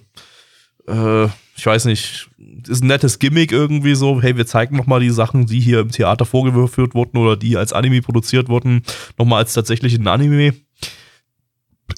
äh, 0.88 1.28
ich 1.56 1.66
weiß 1.66 1.84
nicht, 1.86 2.28
ist 2.68 2.82
ein 2.82 2.86
nettes 2.86 3.18
Gimmick 3.18 3.52
irgendwie 3.52 3.94
so, 3.94 4.22
hey, 4.22 4.36
wir 4.36 4.46
zeigen 4.46 4.76
nochmal 4.76 5.00
die 5.00 5.10
Sachen, 5.10 5.46
die 5.46 5.60
hier 5.60 5.80
im 5.80 5.90
Theater 5.90 6.24
vorgeführt 6.24 6.94
wurden 6.94 7.18
oder 7.18 7.36
die 7.36 7.56
als 7.56 7.72
Anime 7.72 8.00
produziert 8.00 8.48
wurden, 8.48 8.82
nochmal 9.18 9.40
als 9.40 9.52
tatsächlichen 9.52 10.06
Anime. 10.06 10.54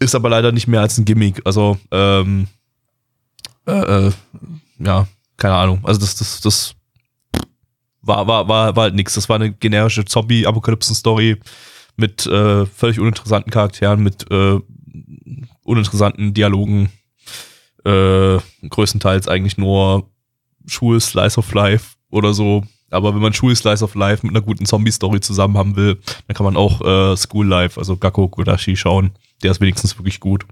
Ist 0.00 0.14
aber 0.14 0.28
leider 0.28 0.50
nicht 0.50 0.66
mehr 0.66 0.80
als 0.80 0.98
ein 0.98 1.04
Gimmick. 1.04 1.40
Also, 1.44 1.78
ähm, 1.90 2.48
äh, 3.66 4.06
äh, 4.08 4.12
ja, 4.78 5.06
keine 5.36 5.54
Ahnung. 5.54 5.80
Also 5.84 6.00
das, 6.00 6.16
das, 6.16 6.40
das 6.40 6.74
war, 8.06 8.26
war, 8.26 8.48
war, 8.48 8.76
war 8.76 8.82
halt 8.84 8.94
nix. 8.94 9.14
Das 9.14 9.28
war 9.28 9.36
eine 9.36 9.52
generische 9.52 10.04
Zombie-Apokalypsen-Story 10.04 11.40
mit 11.96 12.26
äh, 12.26 12.66
völlig 12.66 13.00
uninteressanten 13.00 13.52
Charakteren, 13.52 14.02
mit 14.02 14.30
äh, 14.30 14.58
uninteressanten 15.62 16.34
Dialogen. 16.34 16.90
Äh, 17.84 18.38
größtenteils 18.68 19.28
eigentlich 19.28 19.58
nur 19.58 20.08
Schul 20.66 21.00
Slice 21.00 21.38
of 21.38 21.52
Life 21.52 21.96
oder 22.10 22.32
so. 22.32 22.64
Aber 22.90 23.14
wenn 23.14 23.20
man 23.20 23.34
Schul 23.34 23.54
Slice 23.54 23.84
of 23.84 23.94
Life 23.94 24.24
mit 24.24 24.34
einer 24.34 24.44
guten 24.44 24.66
Zombie-Story 24.66 25.20
zusammen 25.20 25.58
haben 25.58 25.76
will, 25.76 25.98
dann 26.26 26.36
kann 26.36 26.44
man 26.44 26.56
auch 26.56 26.80
äh, 26.80 27.16
School 27.16 27.46
Life, 27.46 27.78
also 27.78 27.96
Gakko 27.96 28.28
Godashi 28.28 28.76
schauen. 28.76 29.12
Der 29.42 29.50
ist 29.50 29.60
wenigstens 29.60 29.98
wirklich 29.98 30.20
gut. 30.20 30.46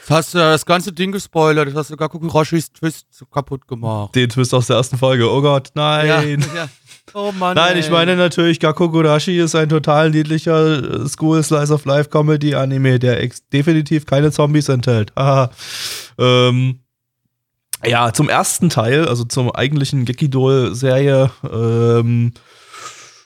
Jetzt 0.00 0.10
hast 0.10 0.34
du 0.34 0.38
ja 0.38 0.50
das 0.52 0.64
ganze 0.64 0.92
Ding 0.92 1.12
gespoilert, 1.12 1.68
jetzt 1.68 1.76
hast 1.76 1.90
du 1.90 1.96
Gakukurashis 1.96 2.72
Twist 2.72 3.06
so 3.10 3.26
kaputt 3.26 3.68
gemacht. 3.68 4.14
Den 4.14 4.28
Twist 4.28 4.54
aus 4.54 4.66
der 4.66 4.76
ersten 4.76 4.98
Folge. 4.98 5.30
Oh 5.30 5.42
Gott, 5.42 5.70
nein. 5.74 6.06
Ja, 6.06 6.22
ja. 6.22 6.68
Oh 7.14 7.32
Mann. 7.32 7.56
Nein, 7.56 7.74
ey. 7.74 7.80
ich 7.80 7.90
meine 7.90 8.16
natürlich, 8.16 8.60
Gakko 8.60 8.90
Godashi 8.90 9.38
ist 9.38 9.54
ein 9.54 9.68
total 9.68 10.10
niedlicher 10.10 11.02
äh, 11.02 11.08
School 11.08 11.42
Slice 11.42 11.72
of 11.72 11.84
Life 11.84 12.10
Comedy 12.10 12.54
Anime, 12.54 12.98
der 12.98 13.26
definitiv 13.52 14.06
keine 14.06 14.30
Zombies 14.30 14.68
enthält. 14.68 15.12
Haha. 15.16 15.50
ähm, 16.18 16.80
ja, 17.84 18.12
zum 18.12 18.28
ersten 18.28 18.68
Teil, 18.68 19.08
also 19.08 19.24
zum 19.24 19.50
eigentlichen 19.50 20.04
Gekidol-Serie, 20.04 21.30
ähm, 21.50 22.32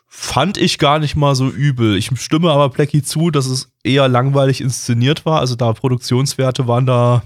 fand 0.09 0.57
ich 0.59 0.79
gar 0.79 1.01
nicht 1.01 1.17
mal 1.17 1.35
so 1.35 1.49
übel. 1.49 1.97
Ich 1.97 2.11
stimme 2.21 2.51
aber 2.53 2.71
Plecky 2.71 3.03
zu, 3.03 3.31
dass 3.31 3.47
es 3.47 3.73
eher 3.83 4.09
langweilig 4.09 4.61
inszeniert 4.61 5.27
war. 5.27 5.41
Also 5.41 5.57
da 5.57 5.73
Produktionswerte 5.73 6.69
waren 6.69 6.87
da 6.87 7.25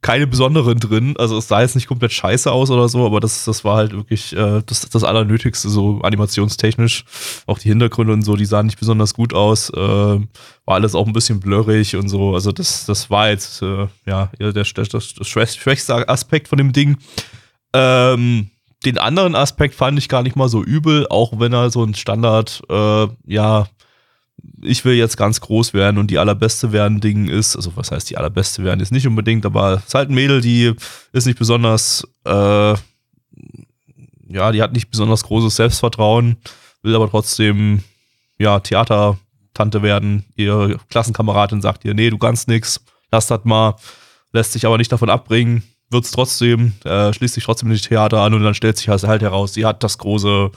keine 0.00 0.26
besonderen 0.26 0.78
drin. 0.78 1.16
Also 1.18 1.38
es 1.38 1.48
sah 1.48 1.60
jetzt 1.60 1.74
nicht 1.74 1.88
komplett 1.88 2.12
scheiße 2.12 2.50
aus 2.52 2.70
oder 2.70 2.88
so, 2.88 3.04
aber 3.04 3.20
das, 3.20 3.44
das 3.44 3.64
war 3.64 3.76
halt 3.76 3.92
wirklich 3.92 4.32
äh, 4.32 4.62
das, 4.64 4.88
das 4.88 5.04
Allernötigste, 5.04 5.68
so 5.68 6.00
animationstechnisch. 6.02 7.04
Auch 7.46 7.58
die 7.58 7.68
Hintergründe 7.68 8.12
und 8.12 8.22
so, 8.22 8.36
die 8.36 8.44
sahen 8.44 8.66
nicht 8.66 8.78
besonders 8.78 9.14
gut 9.14 9.34
aus. 9.34 9.70
Äh, 9.70 9.76
war 9.76 10.26
alles 10.66 10.94
auch 10.94 11.06
ein 11.06 11.12
bisschen 11.12 11.40
blurrig 11.40 11.96
und 11.96 12.08
so. 12.08 12.34
Also 12.34 12.52
das, 12.52 12.86
das 12.86 13.10
war 13.10 13.28
jetzt 13.28 13.60
äh, 13.62 13.88
ja 14.06 14.30
der, 14.38 14.52
der, 14.52 14.64
das 14.64 15.14
schwächste 15.22 16.08
Aspekt 16.08 16.48
von 16.48 16.58
dem 16.58 16.72
Ding. 16.72 16.96
Ähm, 17.72 18.50
den 18.84 18.98
anderen 18.98 19.34
Aspekt 19.34 19.74
fand 19.74 19.98
ich 19.98 20.08
gar 20.08 20.22
nicht 20.22 20.36
mal 20.36 20.48
so 20.48 20.62
übel, 20.62 21.06
auch 21.08 21.40
wenn 21.40 21.52
er 21.52 21.70
so 21.70 21.82
ein 21.82 21.94
Standard, 21.94 22.62
äh, 22.70 23.08
ja, 23.26 23.66
ich 24.62 24.84
will 24.84 24.94
jetzt 24.94 25.16
ganz 25.16 25.40
groß 25.40 25.74
werden 25.74 25.98
und 25.98 26.10
die 26.10 26.18
allerbeste 26.18 26.72
werden 26.72 27.00
Ding 27.00 27.28
ist, 27.28 27.56
also 27.56 27.76
was 27.76 27.90
heißt 27.90 28.10
die 28.10 28.16
allerbeste 28.16 28.64
werden, 28.64 28.80
ist 28.80 28.92
nicht 28.92 29.06
unbedingt, 29.06 29.46
aber 29.46 29.74
es 29.74 29.86
ist 29.86 29.94
halt 29.94 30.10
ein 30.10 30.14
Mädel, 30.14 30.40
die 30.40 30.74
ist 31.12 31.26
nicht 31.26 31.38
besonders, 31.38 32.06
äh, 32.24 32.74
ja, 34.30 34.52
die 34.52 34.62
hat 34.62 34.72
nicht 34.72 34.90
besonders 34.90 35.24
großes 35.24 35.56
Selbstvertrauen, 35.56 36.36
will 36.82 36.94
aber 36.94 37.08
trotzdem, 37.10 37.82
ja, 38.38 38.60
Theatertante 38.60 39.82
werden. 39.82 40.24
Ihre 40.36 40.78
Klassenkameradin 40.90 41.62
sagt 41.62 41.84
ihr, 41.84 41.94
nee, 41.94 42.10
du 42.10 42.18
kannst 42.18 42.48
nix, 42.48 42.80
lass 43.10 43.26
das 43.26 43.44
mal, 43.44 43.76
lässt 44.32 44.52
sich 44.52 44.66
aber 44.66 44.78
nicht 44.78 44.92
davon 44.92 45.10
abbringen, 45.10 45.62
wird's 45.90 46.10
trotzdem, 46.10 46.74
äh, 46.84 47.12
schließt 47.12 47.34
sich 47.34 47.44
trotzdem 47.44 47.68
nicht 47.68 47.88
Theater 47.88 48.20
an 48.20 48.34
und 48.34 48.42
dann 48.42 48.54
stellt 48.54 48.76
sich 48.76 48.88
halt 48.88 49.22
heraus, 49.22 49.54
sie 49.54 49.64
hat 49.64 49.82
das 49.82 49.98
große, 49.98 50.50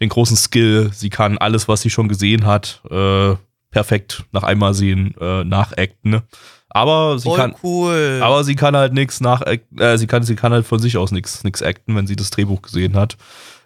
den 0.00 0.08
großen 0.08 0.36
Skill, 0.36 0.90
sie 0.94 1.10
kann 1.10 1.38
alles, 1.38 1.68
was 1.68 1.82
sie 1.82 1.90
schon 1.90 2.08
gesehen 2.08 2.46
hat, 2.46 2.80
äh, 2.90 3.34
perfekt 3.70 4.24
nach 4.32 4.42
einmal 4.42 4.74
sehen, 4.74 5.14
äh, 5.20 5.44
nachacten. 5.44 6.10
Ne? 6.10 6.22
Aber 6.68 7.18
sie 7.18 7.28
Voll 7.28 7.36
kann, 7.38 7.54
cool. 7.62 8.20
aber 8.22 8.44
sie 8.44 8.54
kann 8.54 8.76
halt 8.76 8.92
nichts 8.94 9.20
nach, 9.20 9.42
äh, 9.42 9.58
sie 9.98 10.06
kann, 10.06 10.22
sie 10.22 10.36
kann 10.36 10.52
halt 10.52 10.66
von 10.66 10.78
sich 10.78 10.96
aus 10.96 11.10
nichts, 11.12 11.44
nichts 11.44 11.62
acten, 11.62 11.94
wenn 11.96 12.06
sie 12.06 12.16
das 12.16 12.30
Drehbuch 12.30 12.62
gesehen 12.62 12.94
hat. 12.96 13.16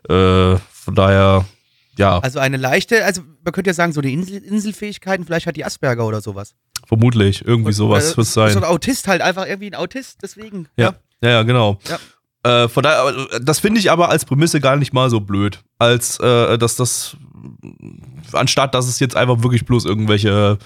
Äh, 0.09 0.57
von 0.57 0.95
daher, 0.95 1.45
ja, 1.97 2.19
also 2.19 2.39
eine 2.41 2.57
leichte, 2.57 3.05
also 3.05 3.23
man 3.45 3.53
könnte 3.53 3.71
ja 3.71 3.75
sagen, 3.75 3.93
so 3.93 4.01
die 4.01 4.13
Insel, 4.13 4.39
Inselfähigkeiten, 4.43 5.25
vielleicht 5.25 5.47
hat 5.47 5.57
die 5.57 5.65
Asperger 5.65 6.07
oder 6.07 6.21
sowas. 6.21 6.55
vermutlich 6.87 7.47
irgendwie 7.47 7.73
sowas 7.73 8.13
Äh, 8.13 8.17
wird 8.17 8.27
es 8.27 8.35
So 8.35 8.41
sein. 8.47 8.57
ein 8.57 8.65
Autist 8.65 9.07
halt, 9.07 9.23
einfach 9.23 9.47
irgendwie 9.47 9.69
ein 9.71 9.75
Autist, 9.77 10.19
deswegen. 10.23 10.69
Ja, 10.77 10.95
ja, 11.23 11.31
ja, 11.31 11.43
genau. 11.45 11.79
Ja. 11.89 11.99
Äh, 12.45 12.69
von 12.69 12.83
daher, 12.83 13.01
aber 13.01 13.41
das 13.41 13.59
finde 13.59 13.81
ich 13.81 13.91
aber 13.91 14.11
als 14.11 14.25
Prämisse 14.25 14.61
gar 14.61 14.77
nicht 14.77 14.93
mal 14.93 15.09
so 15.09 15.21
blöd, 15.21 15.61
als 15.79 16.21
äh, 16.21 16.59
dass 16.59 16.77
das 16.77 17.17
anstatt 18.33 18.75
dass 18.75 18.87
es 18.87 19.01
jetzt 19.01 19.17
einfach 19.17 19.43
wirklich 19.43 19.65
bloß 19.65 19.87
irgendwelche 19.87 20.59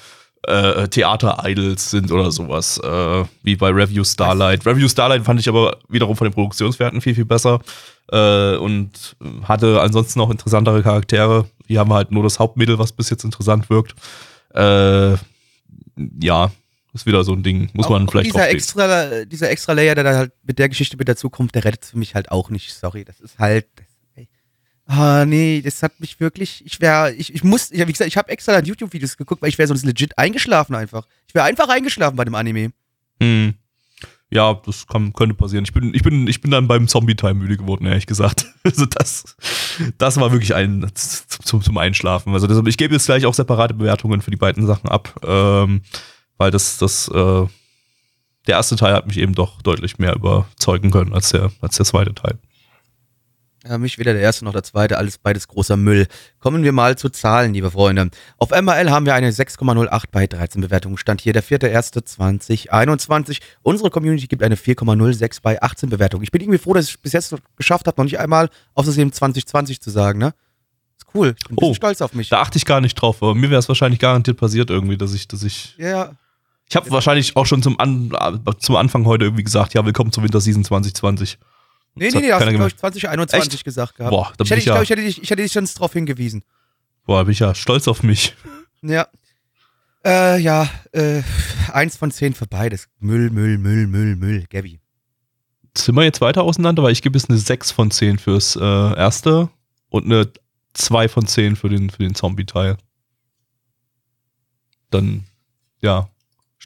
äh, 0.47 0.89
Theater-Idols 0.89 1.91
sind 1.91 2.11
oder 2.11 2.31
sowas, 2.31 2.79
äh, 2.79 3.25
wie 3.43 3.57
bei 3.57 3.71
Review 3.71 4.05
Starlight. 4.05 4.67
Review 4.67 4.89
Starlight 4.89 5.25
fand 5.25 5.41
ich 5.41 5.49
aber 5.49 5.79
wiederum 5.89 6.17
von 6.17 6.27
den 6.27 6.35
Produktionswerten 6.35 7.01
viel, 7.01 7.15
viel 7.15 7.25
besser 7.25 7.61
äh, 8.11 8.57
und 8.57 9.17
hatte 9.45 9.81
ansonsten 9.81 10.21
auch 10.21 10.31
interessantere 10.31 10.83
Charaktere. 10.83 11.47
Hier 11.67 11.81
haben 11.81 11.91
wir 11.91 11.97
halt 11.97 12.11
nur 12.11 12.23
das 12.23 12.39
Hauptmittel, 12.39 12.79
was 12.79 12.93
bis 12.93 13.11
jetzt 13.11 13.25
interessant 13.25 13.71
wirkt. 13.71 13.95
Äh, 14.55 15.17
ja, 16.23 16.51
ist 16.95 17.07
wieder 17.07 17.25
so 17.25 17.33
ein 17.33 17.43
Ding, 17.43 17.71
muss 17.75 17.89
man 17.89 18.07
Auch 18.07 18.11
vielleicht 18.11 18.31
dieser 18.31 18.49
extra, 18.49 19.25
dieser 19.25 19.51
extra 19.51 19.73
Layer, 19.73 19.95
der 19.95 20.05
da 20.05 20.17
halt 20.17 20.33
mit 20.43 20.59
der 20.59 20.69
Geschichte 20.69 20.97
mit 20.97 21.09
dazu 21.09 21.31
kommt, 21.31 21.55
der 21.55 21.65
rettet 21.65 21.85
für 21.85 21.99
mich 21.99 22.15
halt 22.15 22.31
auch 22.31 22.51
nicht. 22.51 22.73
Sorry, 22.73 23.05
das 23.05 23.21
ist 23.21 23.39
halt. 23.39 23.67
Ah, 24.91 25.27
nee, 25.27 25.61
das 25.61 25.83
hat 25.83 26.01
mich 26.01 26.19
wirklich, 26.19 26.65
ich 26.65 26.81
wäre, 26.81 27.13
ich, 27.13 27.35
ich 27.35 27.45
muss, 27.45 27.69
ja, 27.71 27.87
wie 27.87 27.93
gesagt, 27.93 28.09
ich 28.09 28.17
habe 28.17 28.31
extra 28.31 28.53
dann 28.53 28.65
YouTube-Videos 28.65 29.19
geguckt, 29.19 29.43
weil 29.43 29.51
ich 29.51 29.59
wäre 29.59 29.69
sonst 29.69 29.85
legit 29.85 30.17
eingeschlafen 30.17 30.75
einfach. 30.75 31.07
Ich 31.27 31.35
wäre 31.35 31.45
einfach 31.45 31.69
eingeschlafen 31.69 32.17
bei 32.17 32.25
dem 32.25 32.35
Anime. 32.35 32.73
Hm. 33.23 33.53
Ja, 34.31 34.61
das 34.65 34.87
kann, 34.87 35.13
könnte 35.13 35.35
passieren. 35.35 35.65
Ich 35.65 35.75
bin, 35.75 35.93
ich 35.95 36.03
bin, 36.03 36.27
ich 36.27 36.41
bin 36.41 36.51
dann 36.51 36.69
beim 36.69 36.89
Zombie-Time 36.89 37.35
müde 37.35 37.59
geworden, 37.59 37.87
ehrlich 37.87 38.07
gesagt. 38.07 38.47
Also 38.65 38.85
das, 38.85 39.37
das 39.97 40.21
war 40.21 40.31
wirklich 40.31 40.55
ein 40.55 40.87
zum, 40.93 41.63
zum 41.63 41.79
Einschlafen. 41.79 42.35
Also 42.35 42.47
das, 42.47 42.61
ich 42.67 42.77
gebe 42.77 42.93
jetzt 42.93 43.07
gleich 43.07 43.25
auch 43.25 43.33
separate 43.33 43.73
Bewertungen 43.73 44.21
für 44.21 44.31
die 44.31 44.37
beiden 44.37 44.67
Sachen 44.67 44.91
ab, 44.91 45.19
ähm, 45.27 45.81
weil 46.39 46.51
das, 46.51 46.79
das, 46.79 47.09
äh, 47.09 47.47
der 48.47 48.57
erste 48.57 48.77
Teil 48.77 48.95
hat 48.95 49.07
mich 49.07 49.19
eben 49.19 49.35
doch 49.35 49.61
deutlich 49.63 49.99
mehr 49.99 50.15
überzeugen 50.15 50.91
können 50.91 51.13
als 51.13 51.31
der, 51.31 51.51
als 51.61 51.77
der 51.77 51.85
zweite 51.85 52.15
Teil. 52.15 52.39
Ja, 53.69 53.77
mich 53.77 53.99
weder 53.99 54.13
der 54.15 54.23
erste 54.23 54.45
noch 54.45 54.53
der 54.53 54.63
zweite, 54.63 54.97
alles 54.97 55.19
beides 55.19 55.49
großer 55.49 55.77
Müll. 55.77 56.07
Kommen 56.39 56.63
wir 56.63 56.73
mal 56.73 56.97
zu 56.97 57.11
Zahlen, 57.11 57.53
liebe 57.53 57.71
Freunde. 57.73 58.09
Auf 58.39 58.51
MRL 58.51 58.91
haben 58.91 59.05
wir 59.05 59.15
eine 59.15 59.31
6,08 59.31 60.05
bei 60.13 60.27
13 60.27 60.63
Bewertungen. 60.63 60.97
Stand 60.97 61.21
hier 61.21 61.33
der 61.33 61.43
4.1.2021. 61.43 63.41
Unsere 63.63 63.91
Community 63.91 64.27
gibt 64.27 64.43
eine 64.43 64.55
4,06 64.55 65.41
bei 65.43 65.61
18 65.61 65.91
Bewertungen. 65.91 66.23
Ich 66.23 66.31
bin 66.31 66.41
irgendwie 66.41 66.59
froh, 66.59 66.73
dass 66.73 66.87
ich 66.87 66.93
es 66.93 66.99
bis 66.99 67.13
jetzt 67.13 67.35
geschafft 67.57 67.87
habe, 67.87 68.01
noch 68.01 68.05
nicht 68.05 68.19
einmal 68.19 68.49
aus 68.75 68.85
Versehen 68.85 69.13
2020 69.13 69.81
zu 69.81 69.91
sagen, 69.91 70.19
ne? 70.19 70.35
Ist 70.97 71.07
cool. 71.15 71.35
Ich 71.37 71.45
bin 71.45 71.55
ein 71.55 71.57
bisschen 71.57 71.71
Oh, 71.73 71.75
stolz 71.75 72.01
auf 72.01 72.15
mich. 72.15 72.29
Da 72.29 72.41
achte 72.41 72.59
ich 72.59 72.65
gar 72.65 72.81
nicht 72.81 72.95
drauf, 72.95 73.23
aber 73.23 73.35
mir 73.35 73.51
wäre 73.51 73.59
es 73.59 73.69
wahrscheinlich 73.69 74.01
garantiert 74.01 74.39
passiert 74.39 74.71
irgendwie, 74.71 74.97
dass 74.97 75.13
ich, 75.13 75.29
dass 75.29 75.43
ich. 75.43 75.75
Ja, 75.79 75.89
ja. 75.89 76.13
Ich 76.71 76.77
habe 76.77 76.91
wahrscheinlich 76.91 77.35
auch 77.37 77.47
schon 77.47 77.63
zum, 77.63 77.81
An 77.81 78.11
zum 78.59 78.77
Anfang 78.77 79.07
heute 79.07 79.25
irgendwie 79.25 79.45
gesagt, 79.45 79.73
ja, 79.75 79.85
willkommen 79.87 80.13
zur 80.13 80.23
Winterseason 80.23 80.65
2020. 80.65 81.39
Nee, 81.95 82.07
Das 82.07 82.15
nee, 82.15 82.21
nee, 82.21 82.33
hast 82.33 82.41
du, 82.41 82.45
glaube 82.45 82.53
ich, 82.53 82.57
gemerkt. 82.59 82.79
2021 82.81 83.55
Echt? 83.55 83.65
gesagt 83.65 83.95
gehabt. 83.97 84.11
Boah, 84.11 84.33
da 84.37 84.45
ich, 84.45 84.51
hätte, 84.51 84.59
ich 84.59 84.59
ich, 84.59 84.65
glaub, 84.67 84.77
ja, 84.77 84.83
ich, 84.83 84.91
hätte 84.91 85.03
dich, 85.03 85.23
ich 85.23 85.31
hätte 85.31 85.43
dich 85.43 85.53
sonst 85.53 85.75
darauf 85.75 85.95
hingewiesen. 85.95 86.45
boah, 87.07 87.25
bin 87.25 87.33
ich 87.33 87.39
ja 87.39 87.55
stolz 87.55 87.89
auf 87.89 88.03
mich. 88.03 88.37
Ja. 88.83 89.09
Äh, 90.05 90.41
ja, 90.41 90.69
äh, 90.93 91.23
eins 91.73 91.97
von 91.97 92.11
zehn 92.11 92.35
für 92.35 92.47
beides. 92.47 92.89
Müll, 93.01 93.31
Müll, 93.31 93.59
Müll, 93.59 93.87
Müll, 93.87 94.15
Müll. 94.17 94.45
Gabby. 94.51 94.79
Sind 95.77 95.95
wir 95.97 96.05
jetzt 96.05 96.21
weiter 96.21 96.43
auseinander, 96.43 96.83
weil 96.83 96.93
ich 96.93 97.03
gebe 97.03 97.19
jetzt 97.19 97.31
eine 97.31 97.39
6 97.39 97.73
von 97.73 97.91
10 97.91 98.19
fürs 98.19 98.57
äh, 98.57 98.61
erste 98.63 99.49
und 99.89 100.05
eine 100.05 100.31
2 100.75 101.09
von 101.09 101.27
10 101.27 101.57
für 101.57 101.69
den, 101.69 101.91
für 101.91 102.03
den 102.03 102.15
Zombie-Teil. 102.15 102.77
Dann, 104.91 105.25
ja, 105.81 106.09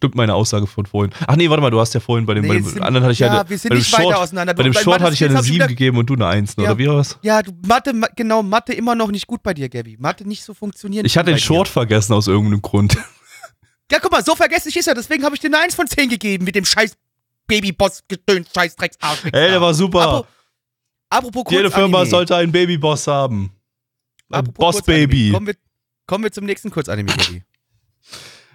stimmt 0.03 0.15
meine 0.17 0.35
Aussage 0.35 0.67
von 0.67 0.85
vorhin. 0.85 1.13
Ach 1.27 1.37
nee, 1.37 1.49
warte 1.49 1.61
mal, 1.63 1.71
du 1.71 1.79
hast 1.79 1.95
ja 1.95 2.01
vorhin 2.01 2.27
bei 2.27 2.35
dem, 2.35 2.43
bei 2.47 2.55
Nee, 2.55 2.61
dem 2.61 2.65
sind- 2.69 2.83
anderen 2.83 3.05
hatte 3.05 3.13
ich 3.13 3.21
ja, 3.21 3.29
ja, 3.35 3.49
wir 3.49 3.57
sind 3.57 3.69
bei 3.71 3.77
dem 3.77 3.79
nicht 3.79 3.89
Short, 3.91 4.05
weiter 4.05 4.19
auseinander. 4.21 4.55
bei 4.55 4.63
dem 4.65 4.73
bei 4.73 4.83
Short 4.83 5.01
hatte 5.01 5.15
ich 5.15 5.21
ja 5.21 5.29
eine 5.29 5.37
hab 5.37 5.43
ich 5.45 5.49
7 5.49 5.55
wieder- 5.57 5.67
gegeben 5.69 5.97
und 5.99 6.07
du 6.11 6.15
eine 6.15 6.27
1, 6.27 6.57
ne, 6.57 6.65
Ja. 6.65 6.71
oder 6.71 6.79
wie 6.79 6.89
war 6.89 6.97
das? 6.97 7.19
Ja, 7.23 7.41
du, 7.43 7.53
Mathe, 7.67 7.93
Ma- 7.93 8.09
genau, 8.17 8.43
Mathe 8.43 8.73
immer 8.73 8.95
noch 8.97 9.11
nicht 9.13 9.27
gut 9.29 9.43
bei 9.43 9.55
dir, 9.55 9.69
Gabby. 9.69 9.97
Mathe 10.01 10.27
nicht 10.27 10.43
so 10.43 10.55
funktionieren. 10.55 11.07
Ich 11.07 11.17
hatte 11.17 11.27
bei 11.27 11.33
den 11.33 11.37
dir. 11.39 11.43
Short 11.45 11.69
vergessen 11.69 12.13
aus 12.15 12.27
irgendeinem 12.27 12.63
Grund. 12.63 12.97
Ja, 13.91 13.99
guck 14.01 14.11
mal, 14.11 14.25
so 14.25 14.35
vergesslich 14.35 14.75
ist 14.79 14.87
er. 14.89 14.95
Deswegen 14.95 15.23
habe 15.23 15.35
ich 15.35 15.41
dir 15.43 15.49
eine 15.49 15.59
1 15.59 15.75
von 15.75 15.87
10 15.87 16.09
gegeben 16.09 16.45
mit 16.47 16.55
dem 16.55 16.65
scheiß 16.65 16.97
Babyboss-Gedöns, 17.47 18.49
scheiß 18.55 18.75
drecks 18.77 18.97
Ey, 19.25 19.31
der 19.33 19.61
war 19.61 19.75
super. 19.75 20.01
Apro- 20.01 20.27
Apropos 21.11 21.45
Jede 21.51 21.71
Firma 21.71 22.07
sollte 22.07 22.35
einen 22.37 22.53
Babyboss 22.53 23.07
haben. 23.07 23.51
Ein 24.31 24.45
Boss-Baby. 24.45 25.33
Kommen 25.33 25.47
wir, 25.49 25.55
kommen 26.07 26.25
wir 26.25 26.33
zum 26.33 26.47
nächsten 26.47 26.71
Kurzanime, 26.71 27.13
Gabby. 27.15 27.43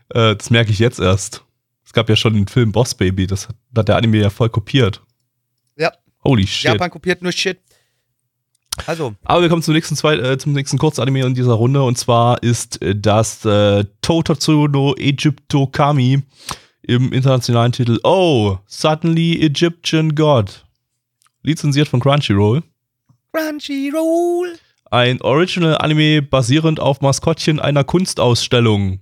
Äh, 0.09 0.35
das 0.35 0.49
merke 0.49 0.71
ich 0.71 0.79
jetzt 0.79 0.99
erst. 0.99 1.43
Es 1.85 1.93
gab 1.93 2.09
ja 2.09 2.15
schon 2.15 2.33
den 2.33 2.47
Film 2.47 2.71
Boss 2.71 2.95
Baby, 2.95 3.27
das 3.27 3.47
hat, 3.47 3.55
hat 3.75 3.87
der 3.87 3.95
Anime 3.95 4.17
ja 4.17 4.29
voll 4.29 4.49
kopiert. 4.49 5.01
Ja. 5.77 5.91
Holy 6.23 6.45
shit. 6.45 6.65
Japan 6.71 6.89
kopiert 6.89 7.21
nur 7.21 7.31
Shit. 7.31 7.59
Also, 8.85 9.15
Aber 9.23 9.41
wir 9.41 9.49
kommen 9.49 9.63
zum 9.63 9.73
nächsten, 9.73 9.95
zwei, 9.95 10.15
äh, 10.15 10.37
zum 10.37 10.53
nächsten 10.53 10.77
Kurzanime 10.77 11.25
in 11.25 11.33
dieser 11.33 11.53
Runde 11.53 11.81
und 11.81 11.97
zwar 11.97 12.43
ist 12.43 12.81
äh, 12.81 12.95
das 12.95 13.43
äh, 13.43 13.85
Totatsu 14.01 14.67
no 14.67 14.95
Egypto 14.95 15.67
Kami 15.67 16.21
im 16.83 17.11
internationalen 17.11 17.71
Titel 17.71 17.99
Oh, 18.03 18.57
Suddenly 18.67 19.41
Egyptian 19.41 20.13
God. 20.13 20.65
Lizenziert 21.41 21.87
von 21.87 21.99
Crunchyroll. 21.99 22.61
Crunchyroll. 23.33 24.57
Ein 24.89 25.21
Original-Anime 25.21 26.21
basierend 26.21 26.79
auf 26.79 27.01
Maskottchen 27.01 27.59
einer 27.59 27.83
Kunstausstellung. 27.83 28.99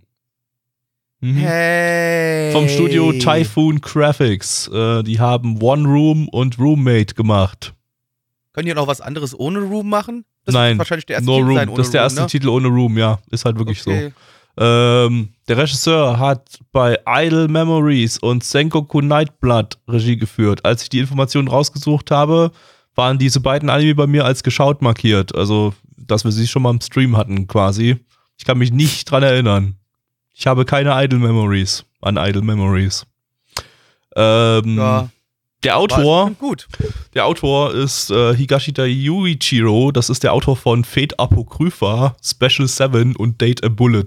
Mhm. 1.25 1.37
Hey. 1.37 2.51
Vom 2.51 2.69
Studio 2.69 3.11
Typhoon 3.13 3.81
Graphics. 3.81 4.67
Äh, 4.67 5.01
die 5.01 5.19
haben 5.19 5.59
One 5.61 5.87
Room 5.87 6.27
und 6.29 6.59
Roommate 6.59 7.15
gemacht. 7.15 7.73
Können 8.53 8.67
die 8.67 8.73
noch 8.75 8.85
was 8.85 9.01
anderes 9.01 9.37
ohne 9.37 9.59
Room 9.59 9.89
machen? 9.89 10.23
Das 10.45 10.53
Nein, 10.53 10.77
wahrscheinlich 10.77 11.07
der 11.07 11.15
erste 11.15 11.29
No 11.31 11.37
Titel 11.39 11.47
Room. 11.67 11.75
das 11.77 11.87
ist 11.87 11.93
der 11.93 12.01
Room, 12.01 12.05
erste 12.05 12.21
ne? 12.21 12.27
Titel 12.27 12.49
ohne 12.49 12.67
Room, 12.67 12.97
ja. 12.99 13.17
Ist 13.31 13.43
halt 13.43 13.57
wirklich 13.57 13.81
Okay. 13.81 14.11
so. 14.57 14.63
Ähm, 14.63 15.29
der 15.47 15.57
Regisseur 15.57 16.19
hat 16.19 16.59
bei 16.71 16.99
Idle 17.07 17.47
Memories 17.47 18.19
und 18.19 18.43
Sengoku 18.43 19.01
Nightblood 19.01 19.79
Regie 19.87 20.17
geführt. 20.17 20.63
Als 20.63 20.83
ich 20.83 20.89
die 20.89 20.99
Informationen 20.99 21.47
rausgesucht 21.47 22.11
habe, 22.11 22.51
waren 22.93 23.17
diese 23.17 23.39
beiden 23.41 23.69
Anime 23.69 23.95
bei 23.95 24.05
mir 24.07 24.25
als 24.25 24.43
geschaut 24.43 24.81
markiert. 24.83 25.33
Also, 25.35 25.73
dass 25.97 26.23
wir 26.23 26.31
sie 26.31 26.47
schon 26.47 26.61
mal 26.61 26.69
im 26.69 26.79
Stream 26.81 27.17
hatten, 27.17 27.47
quasi. 27.47 27.97
Ich 28.37 28.45
kann 28.45 28.59
mich 28.59 28.71
nicht 28.71 29.09
dran 29.09 29.23
erinnern. 29.23 29.75
Ich 30.37 30.47
habe 30.47 30.65
keine 30.65 30.91
Idle 31.03 31.19
Memories 31.19 31.85
an 32.01 32.17
Idle 32.17 32.41
Memories. 32.41 33.05
Ähm, 34.15 34.77
Ja, 34.77 35.09
der 35.63 35.77
Autor, 35.77 36.31
gut. 36.31 36.67
der 37.13 37.25
Autor 37.25 37.73
ist 37.73 38.11
äh, 38.11 38.35
Higashita 38.35 38.83
Yuichiro. 38.83 39.91
Das 39.91 40.09
ist 40.09 40.23
der 40.23 40.33
Autor 40.33 40.55
von 40.57 40.83
Fate 40.83 41.17
Apocrypha, 41.19 42.15
Special 42.21 42.67
7 42.67 43.15
und 43.15 43.41
Date 43.41 43.63
a 43.63 43.69
Bullet. 43.69 44.05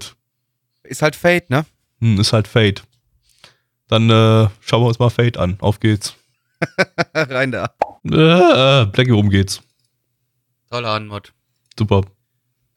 Ist 0.83 1.01
halt 1.01 1.15
Fate, 1.15 1.49
ne? 1.49 1.65
Hm, 1.99 2.19
ist 2.19 2.31
halt 2.31 2.47
Fate. 2.47 2.83
Dann 3.87 4.09
äh, 4.09 4.47
schauen 4.61 4.83
wir 4.83 4.87
uns 4.87 4.99
mal 4.99 5.09
Fate 5.09 5.37
an. 5.37 5.57
Auf 5.59 5.79
geht's. 5.79 6.15
Rein 7.13 7.51
da. 7.51 7.65
Äh, 8.05 8.85
Blackie, 8.85 9.11
worum 9.11 9.29
geht's? 9.29 9.61
Toller 10.69 10.89
Anmod. 10.91 11.33
Super. 11.77 12.03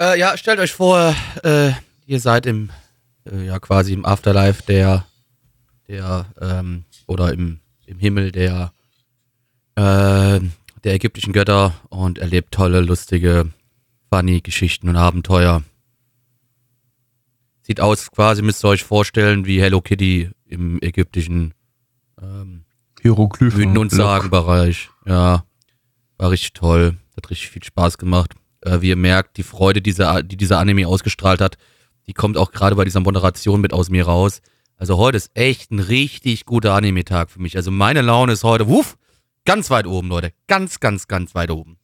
Äh, 0.01 0.19
ja, 0.19 0.37
stellt 0.37 0.59
euch 0.59 0.73
vor, 0.73 1.15
äh, 1.45 1.73
ihr 2.07 2.19
seid 2.19 2.47
im, 2.47 2.71
äh, 3.31 3.47
ja, 3.47 3.59
quasi 3.59 3.93
im 3.93 4.05
Afterlife 4.05 4.63
der, 4.63 5.07
der, 5.89 6.27
ähm, 6.41 6.85
oder 7.07 7.33
im, 7.33 7.61
im 7.87 7.99
Himmel 7.99 8.33
der, 8.33 8.73
äh, 9.77 10.41
der 10.85 10.95
ägyptischen 10.95 11.33
Götter 11.33 11.75
und 11.89 12.19
erlebt 12.19 12.53
tolle, 12.53 12.81
lustige, 12.81 13.51
funny 14.11 14.41
Geschichten 14.41 14.89
und 14.89 14.97
Abenteuer. 14.97 15.63
Sieht 17.63 17.81
aus, 17.81 18.11
quasi 18.11 18.43
müsst 18.43 18.65
ihr 18.65 18.69
euch 18.69 18.83
vorstellen, 18.83 19.47
wie 19.47 19.61
Hello 19.61 19.81
Kitty 19.81 20.31
im 20.47 20.83
ägyptischen, 20.83 21.55
ähm, 22.21 22.65
Hieroglyphen. 23.01 23.77
Und 23.79 23.91
Sagenbereich. 23.91 24.91
Ja, 25.07 25.45
war 26.19 26.31
richtig 26.31 26.53
toll. 26.53 26.97
Hat 27.17 27.31
richtig 27.31 27.51
viel 27.51 27.65
Spaß 27.65 27.99
gemacht. 27.99 28.35
Äh, 28.61 28.81
wie 28.81 28.91
ihr 28.91 28.97
merkt, 28.97 29.37
die 29.37 29.43
Freude, 29.43 29.81
die 29.81 29.91
dieser, 29.91 30.23
die 30.23 30.37
dieser 30.37 30.59
Anime 30.59 30.87
ausgestrahlt 30.87 31.41
hat, 31.41 31.59
die 32.07 32.15
kommt 32.15 32.37
auch 32.37 32.53
gerade 32.53 32.77
bei 32.77 32.85
dieser 32.85 33.01
Moderation 33.01 33.61
mit 33.61 33.73
aus 33.73 33.91
mir 33.91 34.07
raus. 34.07 34.41
Also 34.77 34.99
heute 34.99 35.17
ist 35.17 35.31
echt 35.35 35.71
ein 35.71 35.79
richtig 35.79 36.45
guter 36.45 36.75
Anime-Tag 36.75 37.31
für 37.31 37.41
mich. 37.41 37.57
Also 37.57 37.71
meine 37.71 38.03
Laune 38.03 38.33
ist 38.33 38.43
heute, 38.43 38.69
wuff, 38.69 38.97
ganz 39.45 39.71
weit 39.71 39.87
oben, 39.87 40.09
Leute. 40.09 40.33
Ganz, 40.49 40.81
ganz, 40.81 41.07
ganz 41.07 41.35
weit 41.35 41.51
oben. 41.51 41.77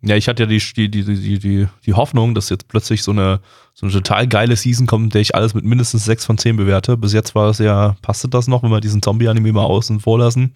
Ja, 0.00 0.14
ich 0.14 0.28
hatte 0.28 0.44
ja 0.44 0.48
die, 0.48 0.58
die, 0.58 0.88
die, 0.90 1.38
die, 1.38 1.68
die, 1.84 1.94
Hoffnung, 1.94 2.34
dass 2.34 2.50
jetzt 2.50 2.68
plötzlich 2.68 3.02
so 3.02 3.10
eine, 3.10 3.40
so 3.74 3.84
eine 3.84 3.92
total 3.92 4.28
geile 4.28 4.54
Season 4.54 4.86
kommt, 4.86 5.04
in 5.04 5.10
der 5.10 5.20
ich 5.20 5.34
alles 5.34 5.54
mit 5.54 5.64
mindestens 5.64 6.04
6 6.04 6.24
von 6.24 6.38
10 6.38 6.56
bewerte. 6.56 6.96
Bis 6.96 7.12
jetzt 7.12 7.34
war 7.34 7.50
es 7.50 7.58
ja, 7.58 7.96
passte 8.00 8.28
das 8.28 8.46
noch, 8.46 8.62
wenn 8.62 8.70
wir 8.70 8.80
diesen 8.80 9.02
Zombie-Anime 9.02 9.52
mal 9.52 9.64
außen 9.64 9.98
vor 9.98 10.18
lassen. 10.20 10.52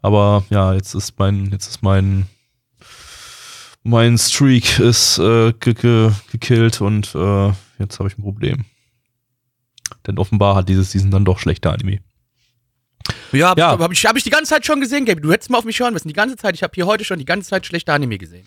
Aber 0.00 0.44
ja, 0.48 0.72
jetzt 0.72 0.94
ist 0.94 1.18
mein, 1.18 1.50
jetzt 1.52 1.68
ist 1.68 1.82
mein, 1.82 2.26
mein 3.88 4.18
Streak 4.18 4.78
ist 4.78 5.18
äh, 5.18 5.52
ge 5.52 5.74
ge 5.74 6.10
gekillt 6.30 6.80
und 6.80 7.14
äh, 7.14 7.52
jetzt 7.78 7.98
habe 7.98 8.08
ich 8.08 8.18
ein 8.18 8.22
Problem. 8.22 8.64
Denn 10.06 10.18
offenbar 10.18 10.56
hat 10.56 10.68
diese 10.68 10.84
Season 10.84 11.10
dann 11.10 11.24
doch 11.24 11.38
schlechte 11.38 11.70
Anime. 11.70 12.00
Ja, 13.32 13.50
hab, 13.50 13.58
Ja. 13.58 13.74
Ich, 13.74 13.80
hab, 13.80 13.92
ich, 13.92 14.06
hab 14.06 14.16
ich 14.16 14.24
die 14.24 14.30
ganze 14.30 14.50
Zeit 14.50 14.66
schon 14.66 14.80
gesehen, 14.80 15.06
Gaby. 15.06 15.22
Du 15.22 15.32
hättest 15.32 15.50
mal 15.50 15.58
auf 15.58 15.64
mich 15.64 15.80
hören 15.80 15.94
müssen. 15.94 16.08
Die 16.08 16.14
ganze 16.14 16.36
Zeit. 16.36 16.54
Ich 16.54 16.62
habe 16.62 16.72
hier 16.74 16.86
heute 16.86 17.04
schon 17.04 17.18
die 17.18 17.24
ganze 17.24 17.48
Zeit 17.48 17.66
schlechte 17.66 17.92
Anime 17.92 18.18
gesehen. 18.18 18.46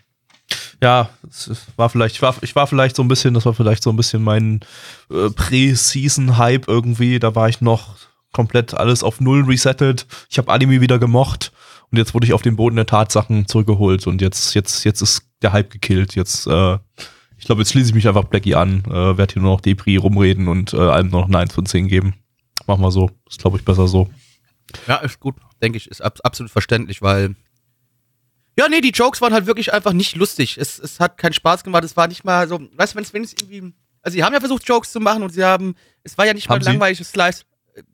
Ja, 0.82 1.10
es 1.28 1.48
es 1.48 1.66
war 1.76 1.90
vielleicht, 1.90 2.16
ich 2.16 2.22
war, 2.22 2.36
ich 2.42 2.56
war 2.56 2.68
vielleicht 2.68 2.96
so 2.96 3.04
ein 3.04 3.08
bisschen, 3.08 3.34
das 3.34 3.46
war 3.46 3.54
vielleicht 3.54 3.84
so 3.84 3.92
ein 3.92 3.96
bisschen 3.96 4.24
mein 4.24 4.62
äh, 5.10 5.30
Pre-Season-Hype 5.30 6.68
irgendwie. 6.68 7.20
Da 7.20 7.36
war 7.36 7.50
ich 7.50 7.62
noch 7.62 7.96
komplett 8.32 8.74
alles 8.74 9.04
auf 9.04 9.20
Null 9.20 9.44
resettet. 9.46 10.06
Ich 10.30 10.38
habe 10.38 10.52
Anime 10.52 10.82
wieder 10.82 11.00
gemocht 11.00 11.52
und 11.92 11.98
jetzt 11.98 12.14
wurde 12.14 12.26
ich 12.26 12.34
auf 12.34 12.42
den 12.42 12.56
Boden 12.56 12.76
der 12.76 12.86
Tatsachen 12.86 13.48
zurückgeholt 13.48 14.08
und 14.08 14.22
jetzt, 14.22 14.54
jetzt, 14.56 14.84
jetzt 14.84 15.02
ist 15.02 15.31
der 15.42 15.54
Hype 15.54 15.70
gekillt. 15.72 16.16
Jetzt, 16.16 16.48
äh, 16.48 16.78
ich 17.38 17.46
glaube, 17.46 17.62
jetzt 17.62 17.72
schließe 17.72 17.90
ich 17.90 17.96
mich 17.96 18.08
einfach 18.08 18.26
Blackie 18.26 18.56
an, 18.56 18.84
äh, 18.86 19.18
werde 19.18 19.34
hier 19.34 19.42
nur 19.42 19.54
noch 19.54 19.62
Depri 19.62 19.98
rumreden 19.98 20.48
und 20.48 20.74
äh, 20.74 20.78
allem 20.78 21.10
noch 21.10 21.26
eine 21.28 21.38
1 21.40 21.54
von 21.54 21.66
10 21.66 21.88
geben. 21.88 22.16
Machen 22.68 22.82
wir 22.82 22.92
so. 22.92 23.10
Ist, 23.30 23.40
glaube 23.40 23.58
ich, 23.58 23.66
besser 23.66 23.88
so. 23.88 24.10
Ja, 24.88 24.98
ist 24.98 25.20
gut. 25.20 25.36
Denke 25.62 25.78
ich, 25.78 25.88
ist 25.90 26.02
ab, 26.02 26.20
absolut 26.24 26.52
verständlich, 26.52 27.02
weil 27.02 27.36
Ja, 28.58 28.68
nee, 28.70 28.82
die 28.82 28.92
Jokes 28.92 29.22
waren 29.22 29.34
halt 29.34 29.46
wirklich 29.48 29.74
einfach 29.74 29.94
nicht 29.94 30.16
lustig. 30.16 30.58
Es, 30.58 30.78
es 30.80 31.00
hat 31.00 31.18
keinen 31.18 31.34
Spaß 31.34 31.64
gemacht. 31.64 31.84
Es 31.84 31.98
war 31.98 32.08
nicht 32.08 32.24
mal 32.24 32.48
so, 32.48 32.60
weißt 32.76 32.94
du, 32.94 32.98
wenn 32.98 33.04
es 33.04 33.14
wenn 33.14 33.24
es 33.24 33.34
irgendwie. 33.34 33.74
Also, 34.04 34.16
sie 34.16 34.24
haben 34.24 34.34
ja 34.34 34.40
versucht, 34.40 34.68
Jokes 34.68 34.92
zu 34.92 35.00
machen 35.00 35.24
und 35.24 35.32
sie 35.32 35.44
haben. 35.44 35.76
Es 36.04 36.18
war 36.18 36.26
ja 36.26 36.34
nicht 36.34 36.48
mal 36.50 36.56
Haben 36.56 36.62
ein 36.62 36.64
sie? 36.66 36.70
langweiliges 36.72 37.10
Slice. 37.10 37.44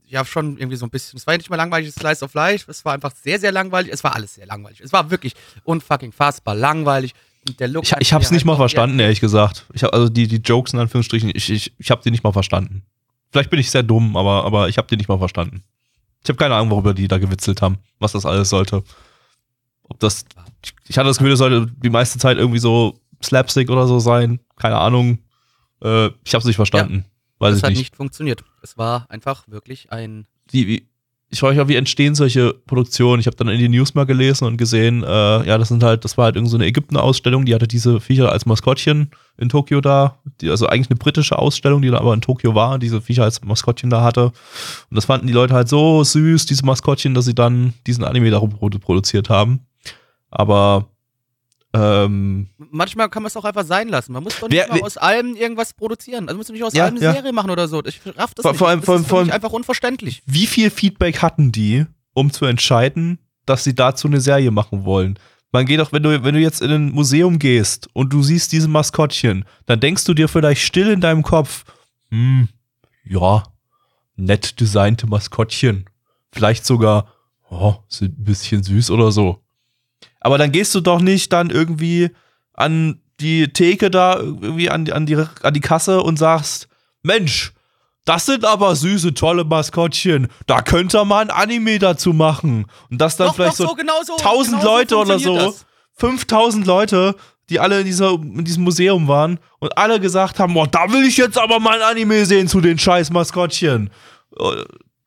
Ja, 0.05 0.23
schon 0.25 0.57
irgendwie 0.57 0.77
so 0.77 0.85
ein 0.85 0.89
bisschen. 0.89 1.17
Es 1.17 1.27
war 1.27 1.33
ja 1.33 1.37
nicht 1.37 1.49
mal 1.49 1.55
ein 1.57 1.59
langweiliges 1.59 1.95
Slice 1.95 2.23
of 2.23 2.33
Life. 2.33 2.69
Es 2.71 2.83
war 2.85 2.93
einfach 2.93 3.13
sehr, 3.15 3.39
sehr 3.39 3.51
langweilig. 3.51 3.91
Es 3.93 4.03
war 4.03 4.15
alles 4.15 4.35
sehr 4.35 4.45
langweilig. 4.45 4.81
Es 4.81 4.91
war 4.93 5.11
wirklich 5.11 5.33
unfucking 5.63 6.11
fassbar 6.11 6.55
langweilig. 6.55 7.13
Der 7.59 7.67
Look. 7.67 7.83
Ich, 7.83 7.93
ich 7.99 8.13
hab's 8.13 8.31
nicht 8.31 8.45
mal 8.45 8.53
halt 8.53 8.57
auch- 8.57 8.61
verstanden, 8.63 8.99
ehrlich 8.99 9.19
gesagt. 9.21 9.65
Ich 9.73 9.83
hab, 9.83 9.93
also 9.93 10.09
die, 10.09 10.27
die 10.27 10.37
Jokes 10.37 10.73
in 10.73 10.79
Anführungsstrichen, 10.79 11.31
ich, 11.33 11.49
ich, 11.49 11.73
ich 11.77 11.91
habe 11.91 12.01
die 12.03 12.11
nicht 12.11 12.23
mal 12.23 12.33
verstanden. 12.33 12.83
Vielleicht 13.31 13.49
bin 13.49 13.59
ich 13.59 13.69
sehr 13.71 13.83
dumm, 13.83 14.15
aber, 14.17 14.45
aber 14.45 14.69
ich 14.69 14.77
habe 14.77 14.87
die 14.87 14.97
nicht 14.97 15.09
mal 15.09 15.17
verstanden. 15.17 15.63
Ich 16.23 16.29
habe 16.29 16.37
keine 16.37 16.55
Ahnung, 16.55 16.69
worüber 16.71 16.93
die 16.93 17.07
da 17.07 17.17
gewitzelt 17.17 17.61
haben, 17.61 17.77
was 17.99 18.11
das 18.13 18.25
alles 18.25 18.49
sollte. 18.49 18.83
Ob 19.83 19.99
das. 19.99 20.25
Ich 20.87 20.97
hatte 20.97 21.07
das 21.07 21.17
Gefühl, 21.17 21.31
das 21.31 21.39
sollte 21.39 21.71
die 21.81 21.89
meiste 21.89 22.19
Zeit 22.19 22.37
irgendwie 22.37 22.59
so 22.59 22.99
Slapstick 23.23 23.69
oder 23.69 23.87
so 23.87 23.99
sein. 23.99 24.39
Keine 24.57 24.77
Ahnung. 24.77 25.19
Äh, 25.81 26.09
ich 26.25 26.33
hab's 26.33 26.45
nicht 26.45 26.55
verstanden. 26.55 27.05
Weiß 27.39 27.51
Das 27.51 27.57
ich 27.59 27.63
hat 27.63 27.69
nicht. 27.69 27.79
nicht 27.79 27.95
funktioniert. 27.95 28.43
Es 28.63 28.77
war 28.77 29.05
einfach 29.09 29.47
wirklich 29.47 29.91
ein. 29.91 30.25
wie, 30.51 30.67
wie, 30.67 30.87
ich 31.29 31.39
frage 31.39 31.55
mich 31.55 31.63
auch, 31.63 31.67
wie 31.67 31.75
entstehen 31.75 32.15
solche 32.15 32.53
Produktionen? 32.53 33.19
Ich 33.19 33.27
habe 33.27 33.35
dann 33.35 33.49
in 33.49 33.59
die 33.59 33.67
News 33.67 33.93
mal 33.95 34.05
gelesen 34.05 34.45
und 34.45 34.57
gesehen, 34.57 35.03
äh, 35.03 35.07
ja, 35.45 35.57
das 35.57 35.67
sind 35.67 35.83
halt, 35.83 36.05
das 36.05 36.17
war 36.17 36.25
halt 36.25 36.35
irgendeine 36.35 36.51
so 36.51 36.57
eine 36.57 36.65
Ägypten-Ausstellung, 36.67 37.45
die 37.45 37.53
hatte 37.53 37.67
diese 37.67 37.99
Viecher 37.99 38.31
als 38.31 38.45
Maskottchen 38.45 39.11
in 39.37 39.49
Tokio 39.49 39.81
da, 39.81 40.19
die, 40.39 40.49
also 40.49 40.67
eigentlich 40.67 40.89
eine 40.89 40.97
britische 40.97 41.37
Ausstellung, 41.37 41.81
die 41.81 41.89
dann 41.89 41.99
aber 41.99 42.13
in 42.13 42.21
Tokio 42.21 42.55
war, 42.55 42.79
diese 42.79 43.01
Viecher 43.01 43.23
als 43.23 43.43
Maskottchen 43.43 43.89
da 43.89 44.03
hatte. 44.03 44.27
Und 44.27 44.95
das 44.95 45.05
fanden 45.05 45.27
die 45.27 45.33
Leute 45.33 45.53
halt 45.53 45.67
so 45.67 46.01
süß, 46.03 46.45
diese 46.45 46.65
Maskottchen, 46.65 47.13
dass 47.13 47.25
sie 47.25 47.35
dann 47.35 47.73
diesen 47.85 48.05
Anime 48.05 48.29
produ- 48.29 48.79
produziert 48.79 49.29
haben. 49.29 49.65
Aber 50.31 50.87
ähm, 51.73 52.47
Manchmal 52.57 53.09
kann 53.09 53.23
man 53.23 53.27
es 53.27 53.37
auch 53.37 53.45
einfach 53.45 53.65
sein 53.65 53.89
lassen. 53.89 54.13
Man 54.13 54.23
muss 54.23 54.39
doch 54.39 54.47
nicht 54.49 54.57
Wer- 54.57 54.69
mal 54.69 54.81
aus 54.81 54.97
allem 54.97 55.35
irgendwas 55.35 55.73
produzieren. 55.73 56.27
Also 56.27 56.37
muss 56.37 56.47
man 56.47 56.53
nicht 56.53 56.63
aus 56.63 56.73
Ja, 56.73 56.85
allem 56.85 56.95
eine 56.95 57.03
ja. 57.03 57.13
Serie 57.13 57.33
machen 57.33 57.49
oder 57.51 57.67
so. 57.67 57.83
Ich 57.85 57.99
raff 58.17 58.33
das 58.33 58.43
Vor- 58.43 58.51
nicht. 58.51 58.57
vor 58.59 58.67
allem- 58.69 58.79
das 58.79 58.85
vor 58.85 58.93
allem- 58.95 59.01
ist 59.03 59.09
vor 59.09 59.19
allem- 59.19 59.31
einfach 59.31 59.51
unverständlich. 59.51 60.23
wie 60.25 60.47
viel 60.47 60.69
Feedback 60.69 61.21
hatten 61.21 61.51
die, 61.51 61.85
um 62.13 62.31
zu 62.31 62.45
entscheiden, 62.45 63.19
dass 63.45 63.63
sie 63.63 63.75
dazu 63.75 64.07
eine 64.07 64.21
Serie 64.21 64.51
machen 64.51 64.85
wollen? 64.85 65.19
Man 65.51 65.65
geht 65.65 65.79
doch, 65.79 65.91
wenn 65.93 66.03
du, 66.03 66.23
wenn 66.23 66.33
du 66.35 66.41
jetzt 66.41 66.61
in 66.61 66.71
ein 66.71 66.91
Museum 66.91 67.39
gehst 67.39 67.89
und 67.93 68.11
du 68.11 68.21
siehst 68.23 68.51
diese 68.51 68.67
Maskottchen, 68.67 69.45
dann 69.65 69.79
denkst 69.79 70.03
du 70.05 70.13
dir 70.13 70.27
vielleicht 70.27 70.61
still 70.61 70.89
in 70.89 70.99
deinem 71.01 71.23
Kopf, 71.23 71.63
hm, 72.09 72.49
ja, 73.05 73.43
nett 74.15 74.59
designte 74.59 75.07
Maskottchen. 75.07 75.85
Vielleicht 76.33 76.65
sogar, 76.65 77.13
oh, 77.49 77.75
sind 77.87 78.19
ein 78.19 78.23
bisschen 78.25 78.61
süß 78.63 78.91
oder 78.91 79.11
so. 79.11 79.41
Aber 80.19 80.37
dann 80.37 80.51
gehst 80.51 80.73
du 80.75 80.81
doch 80.81 80.99
nicht 81.01 81.31
dann 81.33 81.49
irgendwie 81.49 82.09
an 82.53 82.99
die 83.19 83.47
Theke 83.51 83.89
da, 83.91 84.17
irgendwie 84.19 84.69
an, 84.69 84.85
die- 84.85 84.93
an, 84.93 85.05
die, 85.05 85.15
an 85.15 85.53
die 85.53 85.59
Kasse 85.61 86.01
und 86.01 86.17
sagst, 86.17 86.67
Mensch, 87.03 87.53
das 88.05 88.25
sind 88.25 88.45
aber 88.45 88.75
süße, 88.75 89.13
tolle 89.13 89.43
Maskottchen. 89.43 90.27
Da 90.45 90.61
könnte 90.61 91.03
man 91.05 91.29
ein 91.29 91.35
Anime 91.35 91.77
dazu 91.79 92.13
machen. 92.13 92.65
Und 92.89 92.99
das 93.01 93.17
dann 93.17 93.27
Doch, 93.27 93.35
vielleicht 93.35 93.59
doch, 93.59 93.69
so 93.69 93.75
genau 93.75 94.01
so 94.05 94.15
1000 94.17 94.47
genau 94.47 94.61
so 94.61 94.67
Leute 94.67 94.97
oder 94.97 95.19
so, 95.19 95.35
das. 95.35 95.65
5000 95.95 96.65
Leute, 96.67 97.15
die 97.49 97.59
alle 97.59 97.79
in, 97.79 97.85
dieser, 97.85 98.11
in 98.13 98.45
diesem 98.45 98.63
Museum 98.63 99.07
waren 99.07 99.39
und 99.59 99.77
alle 99.77 99.99
gesagt 99.99 100.39
haben, 100.39 100.53
boah, 100.53 100.67
da 100.67 100.91
will 100.91 101.05
ich 101.05 101.17
jetzt 101.17 101.37
aber 101.37 101.59
mal 101.59 101.81
ein 101.81 101.91
Anime 101.91 102.25
sehen 102.25 102.47
zu 102.47 102.61
den 102.61 102.77
scheiß 102.79 103.09
Maskottchen. 103.09 103.89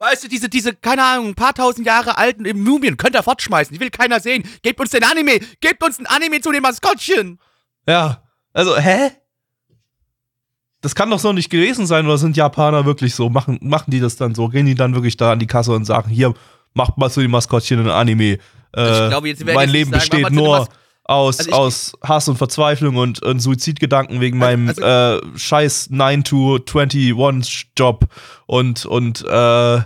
Äh, 0.01 0.05
Weißt 0.05 0.25
du, 0.25 0.29
diese, 0.29 0.49
diese, 0.49 0.75
keine 0.75 1.05
Ahnung, 1.05 1.29
ein 1.29 1.35
paar 1.35 1.55
tausend 1.55 1.87
Jahre 1.87 2.17
alten 2.19 2.45
im 2.45 2.63
Mumien 2.65 2.97
könnt 2.97 3.15
ihr 3.15 3.23
fortschmeißen. 3.23 3.73
Die 3.75 3.81
will 3.81 3.91
keiner 3.91 4.21
sehen. 4.21 4.45
Gebt 4.63 4.81
uns 4.81 4.91
den 4.91 5.05
Anime. 5.05 5.41
Gebt 5.61 5.85
uns 5.85 5.99
ein 5.99 6.07
Anime 6.07 6.41
zu 6.41 6.51
den 6.53 6.63
Maskottchen. 6.63 7.39
Ja, 7.87 8.23
also, 8.53 8.77
hä? 8.77 9.11
Das 10.81 10.95
kann 10.95 11.11
doch 11.11 11.19
so 11.19 11.33
nicht 11.35 11.51
gewesen 11.51 11.87
sein, 11.87 12.07
oder 12.07 12.17
sind 12.17 12.37
Japaner 12.39 12.87
wirklich 12.87 13.15
so? 13.15 13.29
Machen, 13.29 13.59
machen 13.61 13.91
die 13.91 14.01
das 14.01 14.17
dann 14.17 14.35
so? 14.35 14.49
Gehen 14.49 14.65
die 14.65 14.75
dann 14.75 14.95
wirklich 14.95 15.17
da 15.19 15.33
an 15.33 15.39
die 15.39 15.47
Kasse 15.47 15.73
und 15.73 15.85
sagen, 15.85 16.11
hier, 16.11 16.33
macht 16.73 16.97
mal 16.97 17.11
zu 17.11 17.21
den 17.21 17.31
Maskottchen 17.31 17.81
ein 17.81 17.91
Anime. 17.91 18.39
Also 18.73 18.93
ich 19.01 19.07
Äh, 19.07 19.09
glaube, 19.11 19.29
jetzt 19.29 19.45
werden 19.45 19.55
mein 19.57 19.69
Leben 19.69 19.91
nicht 19.91 20.11
sagen, 20.11 20.23
besteht 20.23 20.33
nur 20.35 20.69
aus, 21.11 21.39
Also 21.39 21.51
ich- 21.51 21.57
aus 21.57 21.93
Hass 22.03 22.29
und 22.29 22.37
Verzweiflung 22.37 22.97
und, 22.97 23.23
und 23.23 23.41
Suizidgedanken 23.41 24.21
wegen 24.21 24.39
meinem 24.39 24.69
Also- 24.69 24.83
äh, 24.83 25.21
scheiß 25.39 25.91
9-to-21-Job 25.91 28.07
und, 28.47 28.87
und 28.87 29.25
äh, 29.29 29.77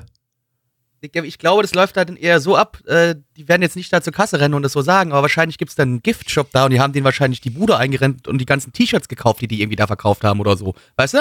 Ich, 1.01 1.15
ich 1.15 1.39
glaube, 1.39 1.63
das 1.63 1.75
läuft 1.75 1.97
dann 1.97 2.17
eher 2.17 2.41
so 2.41 2.57
ab, 2.57 2.79
äh, 2.87 3.15
die 3.37 3.49
werden 3.49 3.63
jetzt 3.63 3.77
nicht 3.77 3.93
da 3.93 4.01
zur 4.01 4.13
Kasse 4.13 4.41
rennen 4.41 4.55
und 4.55 4.63
das 4.63 4.73
so 4.73 4.83
sagen, 4.83 5.13
aber 5.13 5.23
wahrscheinlich 5.23 5.59
gibt 5.59 5.71
es 5.71 5.77
dann 5.77 5.89
einen 5.89 6.03
Giftshop 6.03 6.51
da 6.53 6.65
und 6.65 6.71
die 6.71 6.81
haben 6.81 6.93
denen 6.93 7.05
wahrscheinlich 7.05 7.41
die 7.41 7.51
Bude 7.51 7.77
eingerennt 7.77 8.27
und 8.29 8.39
die 8.39 8.47
ganzen 8.47 8.73
T-Shirts 8.73 9.09
gekauft, 9.09 9.41
die 9.41 9.49
die 9.49 9.61
irgendwie 9.61 9.77
da 9.77 9.87
verkauft 9.87 10.25
haben 10.25 10.41
oder 10.41 10.57
so. 10.57 10.75
Weißt 10.97 11.15
du? 11.15 11.19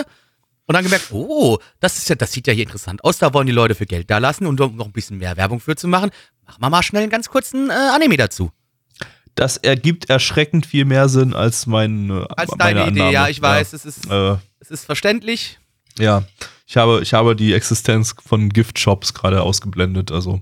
Und 0.66 0.76
dann 0.76 0.84
gemerkt, 0.86 1.12
oh, 1.12 1.58
das 1.82 1.98
ist 1.98 2.08
ja, 2.08 2.16
das 2.16 2.32
sieht 2.32 2.48
ja 2.48 2.54
hier 2.54 2.64
interessant 2.64 3.04
aus, 3.04 3.18
da 3.18 3.34
wollen 3.34 3.48
die 3.48 3.52
Leute 3.54 3.76
für 3.76 3.86
Geld 3.86 4.10
da 4.10 4.20
lassen 4.20 4.46
und 4.48 4.62
um 4.62 4.78
noch 4.78 4.86
ein 4.86 4.94
bisschen 4.94 5.18
mehr 5.18 5.36
Werbung 5.36 5.60
für 5.60 5.76
zu 5.76 5.90
machen, 5.90 6.10
machen 6.46 6.62
wir 6.62 6.70
mal 6.70 6.84
schnell 6.84 7.02
einen 7.04 7.12
ganz 7.12 7.30
kurzen 7.30 7.70
äh, 7.70 7.74
Anime 7.74 8.16
dazu. 8.16 8.52
Das 9.36 9.58
ergibt 9.58 10.10
erschreckend 10.10 10.66
viel 10.66 10.86
mehr 10.86 11.10
Sinn 11.10 11.34
als 11.34 11.66
mein, 11.68 12.10
äh, 12.10 12.26
Als 12.36 12.52
meine 12.52 12.58
deine 12.80 12.82
Idee, 12.92 13.00
Annahme. 13.02 13.14
ja, 13.14 13.28
ich 13.30 13.42
weiß, 13.42 13.74
es 13.74 13.86
ist, 13.86 14.06
Ja, 14.06 14.34
äh, 14.34 14.38
es 14.60 14.72
ist 14.72 14.86
verständlich. 14.86 15.60
ja. 16.00 16.24
Ich 16.66 16.78
habe, 16.78 17.02
ich 17.04 17.14
habe 17.14 17.36
die 17.36 17.54
Existenz 17.54 18.16
von 18.26 18.50
Gift-Shops 18.50 19.14
gerade 19.14 19.42
ausgeblendet, 19.44 20.12
also 20.12 20.42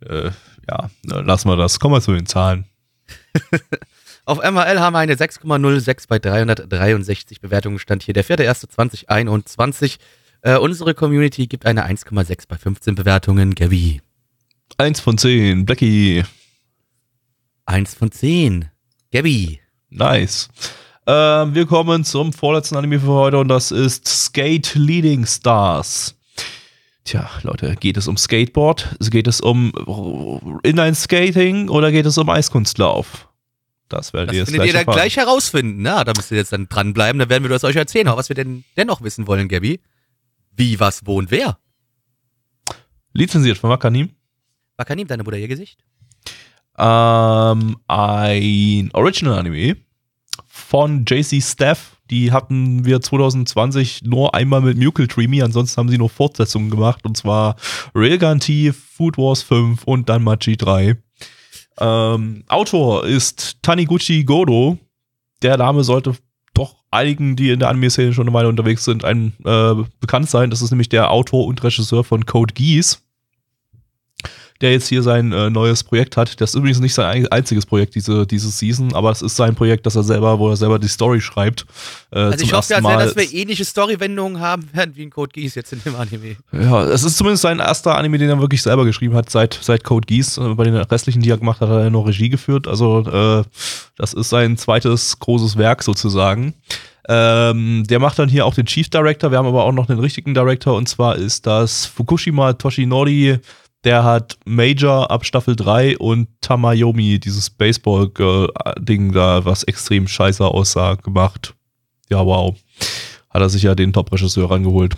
äh, 0.00 0.30
ja, 0.68 0.90
na, 1.04 1.20
lassen 1.20 1.48
wir 1.48 1.56
das. 1.56 1.78
Kommen 1.80 1.94
wir 1.94 2.00
zu 2.02 2.12
den 2.12 2.26
Zahlen. 2.26 2.66
Auf 4.24 4.38
MRL 4.38 4.80
haben 4.80 4.92
wir 4.94 4.98
eine 4.98 5.14
6,06 5.14 6.08
bei 6.08 6.18
363 6.18 7.40
Bewertungen, 7.40 7.78
stand 7.78 8.02
hier 8.02 8.12
der 8.12 8.24
4.1.2021. 8.24 9.98
Äh, 10.42 10.56
unsere 10.58 10.94
Community 10.94 11.46
gibt 11.46 11.64
eine 11.64 11.86
1,6 11.88 12.44
bei 12.48 12.56
15 12.58 12.94
Bewertungen. 12.96 13.54
Gabi, 13.54 14.02
Eins 14.78 14.98
von 15.00 15.16
zehn, 15.16 15.64
Blackie, 15.64 16.24
1 17.66 17.94
von 17.94 18.10
10. 18.10 18.70
Gabi, 19.12 19.60
nice. 19.90 20.48
Ähm, 21.06 21.54
wir 21.54 21.66
kommen 21.66 22.04
zum 22.04 22.32
vorletzten 22.32 22.76
Anime 22.76 23.00
für 23.00 23.08
heute 23.08 23.38
und 23.38 23.48
das 23.48 23.70
ist 23.72 24.06
Skate 24.06 24.74
Leading 24.74 25.26
Stars. 25.26 26.16
Tja, 27.04 27.28
Leute, 27.42 27.76
geht 27.76 27.96
es 27.96 28.08
um 28.08 28.16
Skateboard? 28.16 28.96
Geht 29.10 29.28
es 29.28 29.40
um 29.40 29.72
Inline-Skating 30.62 31.68
oder 31.68 31.92
geht 31.92 32.06
es 32.06 32.18
um 32.18 32.28
Eiskunstlauf? 32.28 33.28
Das 33.88 34.12
werdet 34.12 34.30
das 34.30 34.34
ihr 34.34 34.40
jetzt 34.40 34.50
findet 34.50 34.66
ihr 34.66 34.72
dann 34.72 34.80
erfahren. 34.80 34.96
gleich 34.96 35.16
herausfinden. 35.16 35.82
Na, 35.82 36.02
da 36.02 36.12
müsst 36.16 36.32
ihr 36.32 36.38
jetzt 36.38 36.52
dann 36.52 36.68
dranbleiben, 36.68 37.18
dann 37.18 37.28
werden 37.28 37.44
wir 37.44 37.50
das 37.50 37.62
euch 37.62 37.76
erzählen. 37.76 38.08
Aber 38.08 38.18
was 38.18 38.28
wir 38.28 38.34
denn 38.34 38.64
dennoch 38.76 39.02
wissen 39.02 39.26
wollen, 39.28 39.48
Gabi, 39.48 39.80
wie, 40.56 40.80
was, 40.80 41.06
wo 41.06 41.18
und 41.18 41.30
wer? 41.30 41.58
Lizenziert 43.12 43.58
von 43.58 43.70
Wakanim. 43.70 44.10
Wakanim, 44.76 45.06
deine 45.06 45.22
Mutter 45.22 45.36
ihr 45.36 45.48
Gesicht? 45.48 45.84
Ähm, 46.78 47.76
ein 47.88 48.90
Original-Anime 48.92 49.76
von 50.46 51.04
JC 51.06 51.42
Staff. 51.42 51.96
Die 52.10 52.30
hatten 52.30 52.84
wir 52.84 53.00
2020 53.00 54.02
nur 54.04 54.34
einmal 54.34 54.60
mit 54.60 54.78
Mucal 54.78 55.08
Dreamy, 55.08 55.42
ansonsten 55.42 55.78
haben 55.78 55.88
sie 55.88 55.98
nur 55.98 56.08
Fortsetzungen 56.10 56.70
gemacht 56.70 57.04
und 57.04 57.16
zwar 57.16 57.56
Railgun 57.94 58.38
T, 58.38 58.72
Food 58.72 59.18
Wars 59.18 59.42
5 59.42 59.82
und 59.84 60.08
dann 60.08 60.22
Machi 60.22 60.56
3. 60.56 60.96
Ähm, 61.78 62.44
Autor 62.48 63.06
ist 63.06 63.58
Taniguchi 63.62 64.24
Godo. 64.24 64.78
Der 65.42 65.56
Name 65.56 65.82
sollte 65.82 66.14
doch 66.54 66.76
einigen, 66.90 67.36
die 67.36 67.50
in 67.50 67.58
der 67.58 67.68
Anime-Szene 67.68 68.12
schon 68.12 68.28
eine 68.28 68.34
Weile 68.34 68.48
unterwegs 68.48 68.84
sind, 68.84 69.04
ein, 69.04 69.34
äh, 69.44 69.74
bekannt 70.00 70.30
sein. 70.30 70.50
Das 70.50 70.62
ist 70.62 70.70
nämlich 70.70 70.88
der 70.88 71.10
Autor 71.10 71.46
und 71.46 71.62
Regisseur 71.62 72.04
von 72.04 72.24
Code 72.24 72.54
Geass 72.54 73.02
der 74.60 74.72
jetzt 74.72 74.88
hier 74.88 75.02
sein 75.02 75.32
äh, 75.32 75.50
neues 75.50 75.84
Projekt 75.84 76.16
hat. 76.16 76.40
Das 76.40 76.50
ist 76.50 76.54
übrigens 76.56 76.80
nicht 76.80 76.94
sein 76.94 77.06
ein- 77.06 77.28
einziges 77.28 77.66
Projekt 77.66 77.94
diese, 77.94 78.26
diese 78.26 78.48
Season, 78.48 78.94
aber 78.94 79.10
es 79.10 79.22
ist 79.22 79.36
sein 79.36 79.54
Projekt, 79.54 79.86
das 79.86 79.96
er 79.96 80.02
selber, 80.02 80.38
wo 80.38 80.48
er 80.50 80.56
selber 80.56 80.78
die 80.78 80.88
Story 80.88 81.20
schreibt. 81.20 81.66
Äh, 82.10 82.18
Also 82.18 82.44
ich 82.44 82.52
hoffe 82.52 82.72
ja 82.72 82.80
sehr, 82.80 82.96
dass 82.98 83.16
wir 83.16 83.32
ähnliche 83.32 83.64
Storywendungen 83.64 84.40
haben 84.40 84.68
werden 84.72 84.92
wie 84.96 85.02
in 85.02 85.10
Code 85.10 85.32
Geass 85.32 85.54
jetzt 85.54 85.72
in 85.72 85.82
dem 85.84 85.96
Anime. 85.96 86.36
Ja, 86.52 86.84
es 86.84 87.04
ist 87.04 87.16
zumindest 87.16 87.42
sein 87.42 87.58
erster 87.58 87.96
Anime, 87.96 88.18
den 88.18 88.28
er 88.30 88.40
wirklich 88.40 88.62
selber 88.62 88.84
geschrieben 88.84 89.14
hat, 89.14 89.30
seit, 89.30 89.58
seit 89.60 89.84
Code 89.84 90.06
Geass. 90.06 90.38
Äh, 90.38 90.54
Bei 90.54 90.64
den 90.64 90.74
restlichen, 90.76 91.22
die 91.22 91.30
er 91.30 91.38
gemacht 91.38 91.60
hat, 91.60 91.68
hat 91.68 91.80
er 91.82 91.90
nur 91.90 92.06
Regie 92.06 92.28
geführt. 92.28 92.66
Also 92.66 93.00
äh, 93.06 93.44
das 93.96 94.12
ist 94.14 94.28
sein 94.30 94.56
zweites 94.56 95.18
großes 95.18 95.56
Werk 95.58 95.82
sozusagen. 95.82 96.54
Ähm, 97.08 97.84
der 97.88 98.00
macht 98.00 98.18
dann 98.18 98.28
hier 98.28 98.44
auch 98.46 98.54
den 98.54 98.66
Chief 98.66 98.88
Director. 98.88 99.30
Wir 99.30 99.38
haben 99.38 99.46
aber 99.46 99.64
auch 99.64 99.72
noch 99.72 99.86
den 99.86 99.98
richtigen 100.00 100.34
Director 100.34 100.74
und 100.76 100.88
zwar 100.88 101.16
ist 101.16 101.46
das 101.46 101.86
Fukushima 101.86 102.54
Toshinori. 102.54 103.38
Der 103.86 104.02
hat 104.02 104.36
Major 104.44 105.12
ab 105.12 105.24
Staffel 105.24 105.54
3 105.54 105.98
und 105.98 106.26
Tamayomi, 106.40 107.20
dieses 107.20 107.50
Baseball-Ding 107.50 109.12
da, 109.12 109.44
was 109.44 109.62
extrem 109.62 110.08
scheiße 110.08 110.44
aussah, 110.44 110.96
gemacht. 110.96 111.54
Ja, 112.10 112.26
wow. 112.26 112.56
Hat 113.30 113.42
er 113.42 113.48
sich 113.48 113.62
ja 113.62 113.76
den 113.76 113.92
Top-Regisseur 113.92 114.50
rangeholt. 114.50 114.96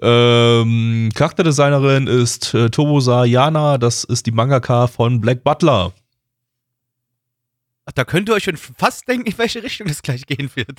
Ähm, 0.00 1.10
Charakterdesignerin 1.16 2.06
ist 2.06 2.54
äh, 2.54 2.70
Tobosa 2.70 3.24
Yana, 3.24 3.76
das 3.76 4.04
ist 4.04 4.26
die 4.26 4.30
Mangaka 4.30 4.86
von 4.86 5.20
Black 5.20 5.42
Butler. 5.42 5.92
Ach, 7.86 7.92
da 7.92 8.04
könnt 8.04 8.28
ihr 8.28 8.36
euch 8.36 8.44
schon 8.44 8.56
fast 8.56 9.08
denken, 9.08 9.26
in 9.26 9.36
welche 9.36 9.64
Richtung 9.64 9.88
das 9.88 10.00
gleich 10.00 10.24
gehen 10.26 10.48
wird. 10.54 10.78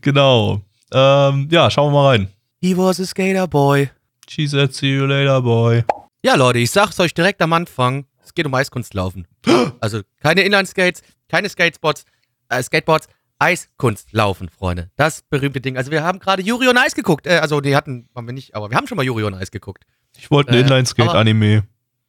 Genau. 0.00 0.62
Ähm, 0.92 1.48
ja, 1.50 1.70
schauen 1.70 1.92
wir 1.92 2.00
mal 2.00 2.08
rein. 2.08 2.28
He 2.62 2.74
was 2.74 2.98
a 3.00 3.04
skater 3.04 3.46
boy. 3.46 3.90
She 4.30 4.46
said, 4.46 4.72
see 4.72 4.94
you 4.94 5.06
later, 5.06 5.42
boy. 5.42 5.82
Ja, 6.22 6.36
Leute, 6.36 6.60
ich 6.60 6.70
sag's 6.70 7.00
euch 7.00 7.12
direkt 7.14 7.42
am 7.42 7.52
Anfang. 7.52 8.06
Es 8.22 8.32
geht 8.32 8.46
um 8.46 8.54
Eiskunstlaufen. 8.54 9.26
Also 9.80 10.02
keine 10.20 10.42
Inline-Skates, 10.42 11.02
keine 11.28 11.48
Skatespots, 11.48 12.04
äh, 12.48 12.62
Skateboards, 12.62 13.08
Eiskunstlaufen, 13.40 14.48
Freunde. 14.48 14.90
Das 14.94 15.22
berühmte 15.22 15.60
Ding. 15.60 15.76
Also 15.76 15.90
wir 15.90 16.04
haben 16.04 16.20
gerade 16.20 16.42
Yuri 16.42 16.68
on 16.68 16.76
Ice 16.76 16.94
geguckt. 16.94 17.26
Äh, 17.26 17.38
also 17.38 17.60
die 17.60 17.74
hatten, 17.74 18.08
haben 18.14 18.28
wir 18.28 18.32
nicht, 18.32 18.54
aber 18.54 18.70
wir 18.70 18.76
haben 18.76 18.86
schon 18.86 18.96
mal 18.96 19.02
Yuri 19.04 19.24
on 19.24 19.34
Ice 19.34 19.50
geguckt. 19.50 19.84
Ich 20.16 20.30
wollte 20.30 20.50
ein 20.52 20.58
Äh, 20.58 20.60
Inline-Skate-Anime. 20.60 21.64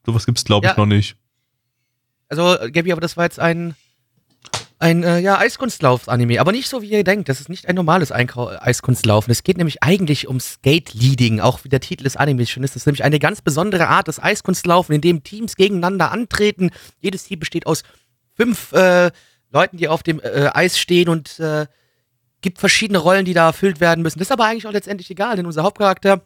Sowas 0.05 0.27
gibt's, 0.27 0.43
glaube 0.43 0.67
ich, 0.67 0.71
Ja. 0.73 0.77
noch 0.77 0.85
nicht. 0.85 1.15
Also, 2.29 2.55
äh, 2.59 2.69
Gabi, 2.69 2.91
aber 2.91 3.01
das 3.01 3.17
war 3.17 3.23
jetzt 3.23 3.39
ein, 3.39 3.73
ein 4.81 5.03
äh, 5.03 5.19
ja, 5.19 5.37
Eiskunstlauf-Anime. 5.37 6.39
Aber 6.41 6.51
nicht 6.51 6.67
so, 6.67 6.81
wie 6.81 6.89
ihr 6.89 7.03
denkt. 7.03 7.29
Das 7.29 7.39
ist 7.39 7.49
nicht 7.49 7.67
ein 7.67 7.75
normales 7.75 8.11
Einkau 8.11 8.47
Eiskunstlaufen. 8.49 9.31
Es 9.31 9.43
geht 9.43 9.57
nämlich 9.57 9.83
eigentlich 9.83 10.27
um 10.27 10.39
Skate-Leading. 10.39 11.39
Auch 11.39 11.63
wie 11.63 11.69
der 11.69 11.81
Titel 11.81 12.03
des 12.03 12.17
Animes 12.17 12.49
schon 12.49 12.63
ist. 12.63 12.71
Das 12.75 12.81
ist 12.81 12.85
nämlich 12.87 13.03
eine 13.03 13.19
ganz 13.19 13.41
besondere 13.41 13.87
Art 13.87 14.07
des 14.07 14.21
Eiskunstlaufen, 14.21 14.95
in 14.95 15.01
dem 15.01 15.23
Teams 15.23 15.55
gegeneinander 15.55 16.11
antreten. 16.11 16.71
Jedes 16.99 17.25
Team 17.25 17.39
besteht 17.39 17.67
aus 17.67 17.83
fünf 18.33 18.71
äh, 18.73 19.11
Leuten, 19.51 19.77
die 19.77 19.87
auf 19.87 20.01
dem 20.01 20.19
äh, 20.19 20.49
Eis 20.53 20.79
stehen 20.79 21.09
und 21.09 21.39
äh, 21.39 21.67
gibt 22.41 22.57
verschiedene 22.57 22.97
Rollen, 22.97 23.25
die 23.25 23.33
da 23.33 23.47
erfüllt 23.47 23.79
werden 23.79 24.01
müssen. 24.01 24.17
Das 24.17 24.29
ist 24.29 24.31
aber 24.31 24.45
eigentlich 24.45 24.65
auch 24.65 24.71
letztendlich 24.71 25.11
egal, 25.11 25.35
denn 25.35 25.45
unser 25.45 25.61
Hauptcharakter 25.61 26.21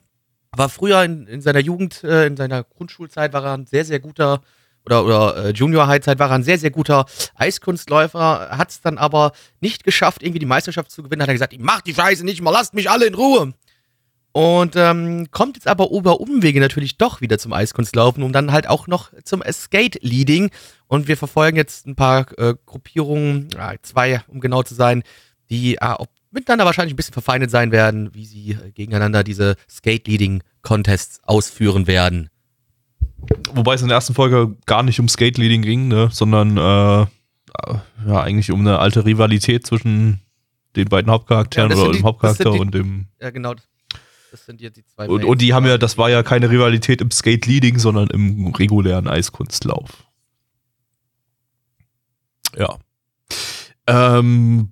war 0.52 0.70
früher 0.70 1.04
in, 1.04 1.28
in 1.28 1.42
seiner 1.42 1.60
Jugend, 1.60 2.06
äh, 2.06 2.28
in 2.28 2.38
seiner 2.38 2.64
Grundschulzeit, 2.64 3.34
war 3.34 3.44
er 3.44 3.58
ein 3.58 3.66
sehr, 3.66 3.84
sehr 3.84 4.00
guter 4.00 4.42
oder, 4.86 5.06
oder 5.06 5.46
äh, 5.46 5.50
Junior-High-Zeit 5.52 6.20
war 6.20 6.30
er 6.30 6.36
ein 6.36 6.44
sehr, 6.44 6.58
sehr 6.58 6.72
guter 6.72 7.06
Eiskunstläufer, 7.36 8.50
hat 8.52 8.70
es 8.70 8.82
dann 8.82 8.98
aber 8.98 9.32
nicht 9.60 9.84
geschafft, 9.84 10.24
irgendwie 10.24 10.40
die 10.40 10.46
Meisterschaft 10.46 10.92
zu 10.92 11.04
gewinnen. 11.04 11.22
Hat 11.22 11.30
er 11.30 11.34
gesagt, 11.34 11.54
ich 11.54 11.60
mach 11.60 11.82
die 11.82 11.94
Scheiße 11.94 12.24
nicht 12.24 12.42
mal, 12.42 12.52
lasst 12.52 12.74
mich 12.74 12.90
alle 12.90 13.08
in 13.08 13.16
Ruhe. 13.16 13.54
Und 14.36 14.76
ähm, 14.76 15.32
kommt 15.32 15.56
jetzt 15.56 15.68
aber 15.68 15.92
über 15.92 16.20
Umwege 16.20 16.60
natürlich 16.60 16.98
doch 16.98 17.22
wieder 17.22 17.38
zum 17.40 17.54
Eiskunstlaufen 17.54 18.22
und 18.22 18.34
dann 18.34 18.52
halt 18.52 18.68
auch 18.68 18.88
noch 18.88 19.12
zum 19.24 19.42
Skate-Leading. 19.50 20.50
Und 20.88 21.08
wir 21.08 21.16
verfolgen 21.16 21.56
jetzt 21.56 21.88
ein 21.88 21.96
paar 21.96 22.38
äh, 22.38 22.56
Gruppierungen, 22.66 23.48
ja, 23.56 23.76
zwei, 23.82 24.24
um 24.28 24.42
genau 24.42 24.62
zu 24.62 24.76
sein, 24.76 25.04
die 25.50 25.76
äh, 25.76 25.96
miteinander 26.32 26.66
wahrscheinlich 26.66 26.94
ein 26.94 26.98
bisschen 26.98 27.14
verfeindet 27.14 27.50
sein 27.50 27.72
werden, 27.72 28.14
wie 28.14 28.26
sie 28.26 28.52
äh, 28.52 28.72
gegeneinander 28.72 29.24
diese 29.24 29.56
Skate-Leading-Contests 29.70 31.22
ausführen 31.24 31.88
werden. 31.88 32.30
Wobei 33.54 33.76
es 33.76 33.82
in 33.82 33.88
der 33.88 33.96
ersten 33.96 34.14
Folge 34.14 34.56
gar 34.66 34.84
nicht 34.84 35.00
um 35.00 35.08
Skate-Leading 35.08 35.62
ging, 35.62 35.88
ne? 35.88 36.10
sondern 36.12 36.58
äh, 36.58 36.62
ja, 36.62 38.22
eigentlich 38.22 38.52
um 38.52 38.60
eine 38.62 38.80
alte 38.80 39.06
Rivalität 39.06 39.66
zwischen 39.66 40.20
den 40.76 40.90
beiden 40.90 41.10
Hauptcharakteren 41.12 41.72
Ja, 41.72 41.78
oder 41.78 41.86
dem 41.86 41.92
die- 41.94 41.98
das 42.00 42.06
Hauptcharakter 42.06 42.52
die- 42.52 42.60
und 42.60 42.74
dem. 42.74 43.08
Ja, 43.22 43.30
genau. 43.30 43.56
Das 44.32 44.46
sind 44.46 44.60
jetzt 44.60 44.76
die 44.76 44.86
zwei. 44.86 45.08
Und, 45.08 45.24
und 45.24 45.42
die 45.42 45.54
haben 45.54 45.66
ja, 45.66 45.78
das 45.78 45.98
war 45.98 46.10
ja 46.10 46.22
keine 46.22 46.50
Rivalität 46.50 47.00
im 47.02 47.10
Skate-Leading, 47.12 47.80
sondern 47.80 48.08
im 48.10 48.48
regulären 48.54 49.08
Eiskunstlauf. 49.08 50.04
Ja. 52.58 52.78
Ähm, 53.88 54.72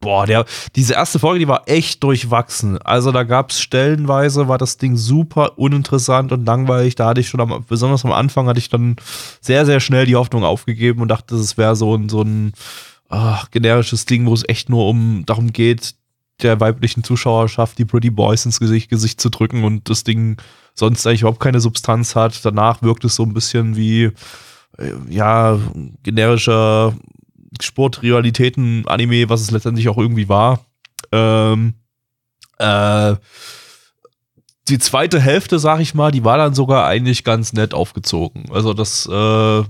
boah, 0.00 0.26
der, 0.26 0.46
diese 0.76 0.94
erste 0.94 1.18
Folge, 1.18 1.40
die 1.40 1.48
war 1.48 1.62
echt 1.66 2.02
durchwachsen. 2.02 2.78
Also 2.78 3.12
da 3.12 3.22
gab 3.22 3.50
es 3.50 3.60
stellenweise, 3.60 4.48
war 4.48 4.58
das 4.58 4.78
Ding 4.78 4.96
super 4.96 5.58
uninteressant 5.58 6.32
und 6.32 6.46
langweilig. 6.46 6.94
Da 6.94 7.08
hatte 7.08 7.20
ich 7.20 7.28
schon 7.28 7.40
am, 7.40 7.64
besonders 7.68 8.04
am 8.04 8.12
Anfang 8.12 8.46
hatte 8.46 8.58
ich 8.58 8.70
dann 8.70 8.96
sehr, 9.40 9.66
sehr 9.66 9.80
schnell 9.80 10.06
die 10.06 10.16
Hoffnung 10.16 10.42
aufgegeben 10.42 11.02
und 11.02 11.08
dachte, 11.08 11.36
es 11.36 11.58
wäre 11.58 11.76
so 11.76 11.94
ein, 11.94 12.08
so 12.08 12.22
ein 12.22 12.52
ach, 13.08 13.50
generisches 13.50 14.06
Ding, 14.06 14.26
wo 14.26 14.34
es 14.34 14.48
echt 14.48 14.70
nur 14.70 14.88
um 14.88 15.24
darum 15.26 15.52
geht, 15.52 15.94
der 16.42 16.58
weiblichen 16.60 17.04
Zuschauerschaft 17.04 17.78
die 17.78 17.84
Pretty 17.84 18.08
Boys 18.10 18.46
ins 18.46 18.60
Gesicht, 18.60 18.88
Gesicht 18.88 19.20
zu 19.20 19.28
drücken 19.28 19.64
und 19.64 19.90
das 19.90 20.04
Ding 20.04 20.40
sonst 20.74 21.06
eigentlich 21.06 21.20
überhaupt 21.20 21.40
keine 21.40 21.60
Substanz 21.60 22.16
hat. 22.16 22.42
Danach 22.44 22.80
wirkt 22.80 23.04
es 23.04 23.16
so 23.16 23.24
ein 23.24 23.34
bisschen 23.34 23.76
wie, 23.76 24.04
äh, 24.78 24.92
ja, 25.10 25.58
generischer 26.02 26.94
Sportrivalitäten-Anime, 27.62 29.28
was 29.28 29.40
es 29.40 29.50
letztendlich 29.50 29.88
auch 29.88 29.98
irgendwie 29.98 30.28
war. 30.28 30.64
Ähm, 31.12 31.74
äh, 32.58 33.14
die 34.68 34.78
zweite 34.78 35.18
Hälfte, 35.20 35.58
sag 35.58 35.80
ich 35.80 35.94
mal, 35.94 36.10
die 36.12 36.24
war 36.24 36.36
dann 36.38 36.54
sogar 36.54 36.86
eigentlich 36.86 37.24
ganz 37.24 37.52
nett 37.52 37.74
aufgezogen. 37.74 38.44
Also 38.52 38.72
das, 38.72 39.08
äh, 39.10 39.60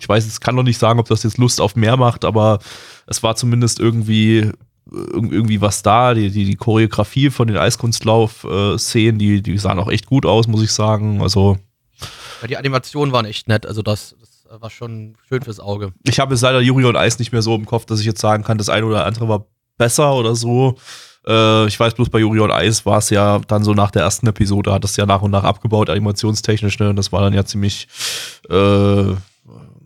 ich 0.00 0.08
weiß, 0.08 0.26
es 0.26 0.40
kann 0.40 0.54
noch 0.54 0.62
nicht 0.62 0.78
sagen, 0.78 1.00
ob 1.00 1.08
das 1.08 1.22
jetzt 1.24 1.38
Lust 1.38 1.60
auf 1.60 1.76
mehr 1.76 1.96
macht, 1.96 2.24
aber 2.24 2.60
es 3.06 3.22
war 3.22 3.36
zumindest 3.36 3.78
irgendwie 3.80 4.50
irg- 4.90 5.32
irgendwie 5.32 5.60
was 5.60 5.82
da. 5.82 6.14
Die, 6.14 6.30
die, 6.30 6.44
die 6.44 6.56
Choreografie 6.56 7.28
von 7.30 7.48
den 7.48 7.56
Eiskunstlauf-Szenen, 7.58 9.18
die, 9.18 9.42
die 9.42 9.58
sahen 9.58 9.78
auch 9.78 9.90
echt 9.90 10.06
gut 10.06 10.24
aus, 10.24 10.46
muss 10.46 10.62
ich 10.62 10.72
sagen. 10.72 11.20
Also, 11.20 11.58
Ja, 12.40 12.46
die 12.48 12.56
Animationen 12.56 13.12
waren 13.12 13.26
echt 13.26 13.48
nett. 13.48 13.66
Also 13.66 13.82
das 13.82 14.14
war 14.60 14.70
schon 14.70 15.16
schön 15.28 15.42
fürs 15.42 15.60
Auge. 15.60 15.92
ich 16.04 16.20
habe 16.20 16.34
jetzt 16.34 16.42
leider 16.42 16.60
Yuri 16.60 16.84
und 16.84 16.96
Eis 16.96 17.18
nicht 17.18 17.32
mehr 17.32 17.42
so 17.42 17.54
im 17.54 17.66
Kopf, 17.66 17.84
dass 17.84 18.00
ich 18.00 18.06
jetzt 18.06 18.20
sagen 18.20 18.44
kann, 18.44 18.58
das 18.58 18.68
eine 18.68 18.86
oder 18.86 19.04
andere 19.04 19.28
war 19.28 19.46
besser 19.76 20.14
oder 20.14 20.34
so. 20.34 20.76
Äh, 21.26 21.66
ich 21.66 21.78
weiß 21.78 21.94
bloß, 21.94 22.10
bei 22.10 22.18
Yuri 22.18 22.40
und 22.40 22.50
Eis 22.50 22.86
war 22.86 22.98
es 22.98 23.10
ja 23.10 23.40
dann 23.46 23.64
so 23.64 23.74
nach 23.74 23.90
der 23.90 24.02
ersten 24.02 24.26
Episode, 24.26 24.72
hat 24.72 24.84
es 24.84 24.96
ja 24.96 25.06
nach 25.06 25.22
und 25.22 25.30
nach 25.30 25.44
abgebaut, 25.44 25.90
animationstechnisch, 25.90 26.78
ne? 26.78 26.90
Und 26.90 26.96
das 26.96 27.12
war 27.12 27.20
dann 27.20 27.34
ja 27.34 27.44
ziemlich 27.44 27.88
äh, 28.48 29.14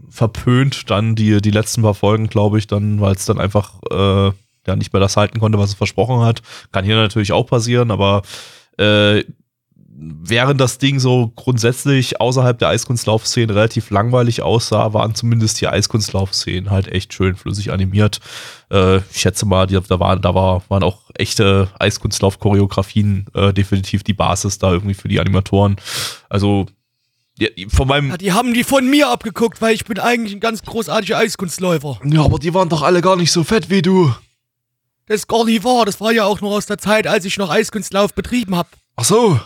verpönt, 0.08 0.90
dann 0.90 1.14
die, 1.14 1.40
die 1.40 1.50
letzten 1.50 1.82
paar 1.82 1.94
Folgen, 1.94 2.28
glaube 2.28 2.58
ich, 2.58 2.66
dann, 2.66 3.00
weil 3.00 3.14
es 3.14 3.24
dann 3.24 3.40
einfach 3.40 3.74
äh, 3.90 4.32
ja 4.66 4.76
nicht 4.76 4.92
mehr 4.92 5.00
das 5.00 5.16
halten 5.16 5.40
konnte, 5.40 5.58
was 5.58 5.70
es 5.70 5.74
versprochen 5.74 6.20
hat. 6.20 6.42
Kann 6.70 6.84
hier 6.84 6.96
natürlich 6.96 7.32
auch 7.32 7.46
passieren, 7.46 7.90
aber 7.90 8.22
äh, 8.78 9.24
während 10.02 10.60
das 10.60 10.78
Ding 10.78 10.98
so 10.98 11.32
grundsätzlich 11.36 12.20
außerhalb 12.20 12.58
der 12.58 12.68
Eiskunstlaufszenen 12.68 13.50
relativ 13.50 13.90
langweilig 13.90 14.42
aussah, 14.42 14.92
waren 14.92 15.14
zumindest 15.14 15.60
die 15.60 15.68
Eiskunstlaufszenen 15.68 16.70
halt 16.70 16.88
echt 16.88 17.14
schön 17.14 17.36
flüssig 17.36 17.72
animiert. 17.72 18.20
Äh, 18.70 18.98
ich 18.98 19.20
schätze 19.20 19.46
mal, 19.46 19.66
die, 19.66 19.78
da, 19.80 20.00
waren, 20.00 20.20
da 20.20 20.34
war, 20.34 20.62
waren 20.68 20.82
auch 20.82 21.10
echte 21.14 21.68
Eiskunstlauf-Choreografien 21.78 23.26
äh, 23.34 23.52
definitiv 23.52 24.02
die 24.02 24.14
Basis 24.14 24.58
da 24.58 24.72
irgendwie 24.72 24.94
für 24.94 25.08
die 25.08 25.20
Animatoren. 25.20 25.76
Also 26.28 26.66
ja, 27.38 27.48
von 27.68 27.88
meinem 27.88 28.10
Ja, 28.10 28.16
die 28.16 28.32
haben 28.32 28.54
die 28.54 28.64
von 28.64 28.88
mir 28.88 29.08
abgeguckt, 29.08 29.62
weil 29.62 29.74
ich 29.74 29.84
bin 29.84 29.98
eigentlich 29.98 30.34
ein 30.34 30.40
ganz 30.40 30.62
großartiger 30.62 31.18
Eiskunstläufer. 31.18 32.00
Ja, 32.04 32.24
aber 32.24 32.38
die 32.38 32.52
waren 32.54 32.68
doch 32.68 32.82
alle 32.82 33.00
gar 33.00 33.16
nicht 33.16 33.32
so 33.32 33.44
fett 33.44 33.70
wie 33.70 33.82
du. 33.82 34.14
Das 35.06 35.16
ist 35.16 35.28
gar 35.28 35.44
nicht 35.44 35.64
wahr. 35.64 35.84
Das 35.84 36.00
war 36.00 36.12
ja 36.12 36.24
auch 36.24 36.40
nur 36.40 36.52
aus 36.52 36.66
der 36.66 36.78
Zeit, 36.78 37.06
als 37.06 37.24
ich 37.24 37.38
noch 37.38 37.50
Eiskunstlauf 37.50 38.14
betrieben 38.14 38.56
habe. 38.56 38.68
Ach 38.96 39.04
so. 39.04 39.40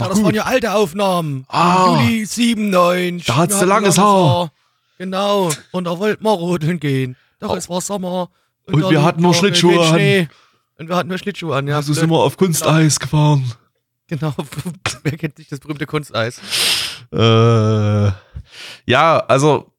Na 0.00 0.08
das 0.08 0.16
gut. 0.16 0.26
waren 0.26 0.34
ja 0.34 0.44
alte 0.44 0.72
Aufnahmen. 0.72 1.44
Ah. 1.48 2.00
Juli 2.00 2.24
97. 2.26 3.26
Da 3.26 3.36
hat's 3.36 3.60
langes 3.60 3.98
Haar. 3.98 4.50
Genau. 4.98 5.50
Und 5.72 5.84
da 5.84 5.98
wollten 5.98 6.24
wir 6.24 6.30
rodeln 6.30 6.80
gehen. 6.80 7.16
Doch, 7.38 7.56
es 7.56 7.68
war 7.68 7.80
Sommer. 7.80 8.28
Und 8.66 8.82
dann 8.82 8.90
wir 8.90 9.02
hatten 9.02 9.22
nur 9.22 9.34
Schlittschuhe 9.34 9.80
an. 9.80 10.28
Und 10.78 10.88
wir 10.88 10.96
hatten 10.96 11.08
nur 11.08 11.18
Schlittschuhe 11.18 11.54
an, 11.56 11.66
ja. 11.66 11.76
Ja, 11.76 11.82
so 11.82 11.92
sind 11.92 12.10
wir 12.10 12.18
auf 12.18 12.36
Kunsteis 12.36 12.98
gefahren. 13.00 13.52
Genau. 14.08 14.34
Wer 15.02 15.16
kennt 15.16 15.38
nicht 15.38 15.52
das 15.52 15.60
berühmte 15.60 15.86
Kunsteis? 15.86 16.40
Äh, 17.12 18.10
ja, 18.86 19.18
also, 19.28 19.72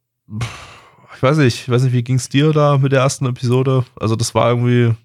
ich 1.16 1.22
weiß 1.22 1.38
nicht, 1.38 1.62
ich 1.62 1.70
weiß 1.70 1.84
nicht, 1.84 1.94
wie 1.94 2.04
ging's 2.04 2.30
dir 2.30 2.52
da 2.52 2.78
mit 2.78 2.92
der 2.92 3.02
ersten 3.02 3.26
Episode? 3.26 3.84
Also, 4.00 4.16
das 4.16 4.34
war 4.34 4.50
irgendwie, 4.50 4.96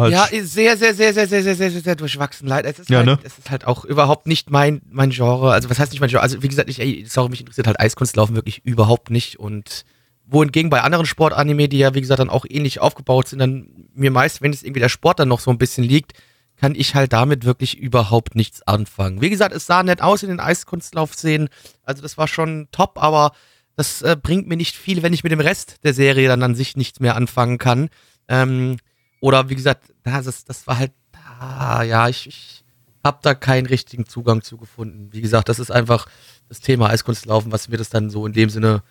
halt, 0.00 0.12
Ja, 0.12 0.26
sehr, 0.30 0.76
sehr, 0.76 0.94
sehr, 0.94 0.94
sehr, 0.94 1.12
sehr, 1.12 1.42
sehr, 1.42 1.42
sehr, 1.42 1.70
sehr, 1.70 1.80
sehr 1.80 1.96
durchwachsen. 1.96 2.46
Leider. 2.48 2.68
Es 2.68 2.78
ist, 2.78 2.90
Ja, 2.90 2.98
halt, 2.98 3.06
ne? 3.06 3.18
es 3.22 3.38
ist 3.38 3.50
halt 3.50 3.66
auch 3.66 3.84
überhaupt 3.84 4.26
nicht 4.26 4.50
mein, 4.50 4.82
mein 4.90 5.10
Genre. 5.10 5.52
Also, 5.52 5.70
was 5.70 5.78
heißt 5.78 5.92
nicht 5.92 6.00
mein 6.00 6.10
Genre? 6.10 6.22
Also, 6.22 6.42
wie 6.42 6.48
gesagt, 6.48 6.68
ich, 6.70 6.80
ey, 6.80 7.04
sorry, 7.08 7.30
mich 7.30 7.40
interessiert 7.40 7.66
halt 7.66 7.80
Eiskunstlaufen 7.80 8.34
wirklich 8.34 8.64
überhaupt 8.64 9.10
nicht. 9.10 9.38
Und 9.38 9.84
wohingegen 10.26 10.70
bei 10.70 10.82
anderen 10.82 11.06
Sportanime, 11.06 11.68
die 11.68 11.78
ja, 11.78 11.94
wie 11.94 12.00
gesagt, 12.00 12.20
dann 12.20 12.30
auch 12.30 12.44
ähnlich 12.48 12.80
aufgebaut 12.80 13.28
sind, 13.28 13.38
dann 13.38 13.68
mir 13.94 14.10
meist, 14.10 14.42
wenn 14.42 14.52
es 14.52 14.62
irgendwie 14.62 14.80
der 14.80 14.88
Sport 14.88 15.20
dann 15.20 15.28
noch 15.28 15.40
so 15.40 15.50
ein 15.50 15.58
bisschen 15.58 15.84
liegt, 15.84 16.12
kann 16.56 16.74
ich 16.74 16.94
halt 16.94 17.12
damit 17.12 17.44
wirklich 17.44 17.76
überhaupt 17.78 18.34
nichts 18.34 18.62
anfangen. 18.66 19.20
Wie 19.20 19.30
gesagt, 19.30 19.54
es 19.54 19.66
sah 19.66 19.82
nett 19.82 20.00
aus 20.02 20.22
in 20.22 20.30
den 20.30 20.40
Eiskunstlaufszenen. 20.40 21.48
Also, 21.82 22.02
das 22.02 22.16
war 22.18 22.28
schon 22.28 22.68
top, 22.72 23.00
aber 23.02 23.32
das 23.76 24.00
äh, 24.00 24.16
bringt 24.20 24.48
mir 24.48 24.56
nicht 24.56 24.74
viel, 24.74 25.02
wenn 25.02 25.12
ich 25.12 25.22
mit 25.22 25.32
dem 25.32 25.40
Rest 25.40 25.76
der 25.84 25.92
Serie 25.92 26.28
dann 26.28 26.42
an 26.42 26.54
sich 26.54 26.76
nichts 26.76 26.98
mehr 26.98 27.14
anfangen 27.14 27.58
kann. 27.58 27.90
Ähm, 28.26 28.78
oder 29.20 29.48
wie 29.48 29.54
gesagt, 29.54 29.92
das, 30.02 30.26
ist, 30.26 30.48
das 30.48 30.66
war 30.66 30.78
halt, 30.78 30.92
ah, 31.38 31.82
ja, 31.82 32.08
ich, 32.08 32.26
ich 32.26 32.64
habe 33.04 33.18
da 33.22 33.34
keinen 33.34 33.66
richtigen 33.66 34.06
Zugang 34.06 34.42
zu 34.42 34.56
gefunden. 34.56 35.08
Wie 35.12 35.20
gesagt, 35.20 35.48
das 35.48 35.58
ist 35.58 35.70
einfach 35.70 36.06
das 36.48 36.60
Thema 36.60 36.90
Eiskunstlaufen, 36.90 37.52
was 37.52 37.68
mir 37.68 37.76
das 37.76 37.88
dann 37.88 38.10
so 38.10 38.26
in 38.26 38.32
dem 38.32 38.50
Sinne 38.50 38.82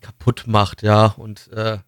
kaputt 0.00 0.44
macht, 0.46 0.82
ja. 0.82 1.06
Und 1.16 1.50
äh, 1.52 1.78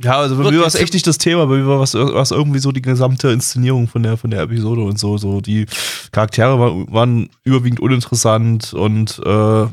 ja, 0.00 0.18
also 0.18 0.36
bei 0.36 0.50
mir 0.50 0.60
war 0.60 0.66
es 0.66 0.76
echt 0.76 0.92
nicht 0.92 1.06
das 1.06 1.18
Thema, 1.18 1.46
bei 1.46 1.56
mir 1.56 1.66
war 1.66 1.82
es 1.82 1.94
was 1.94 2.30
irgendwie 2.30 2.60
so 2.60 2.70
die 2.70 2.82
gesamte 2.82 3.30
Inszenierung 3.30 3.88
von 3.88 4.02
der, 4.02 4.16
von 4.16 4.30
der 4.30 4.42
Episode 4.42 4.82
und 4.82 4.98
so, 4.98 5.18
so 5.18 5.40
die 5.40 5.66
Charaktere 6.12 6.58
waren, 6.58 6.92
waren 6.92 7.30
überwiegend 7.42 7.80
uninteressant 7.80 8.74
und 8.74 9.20
äh, 9.24 9.66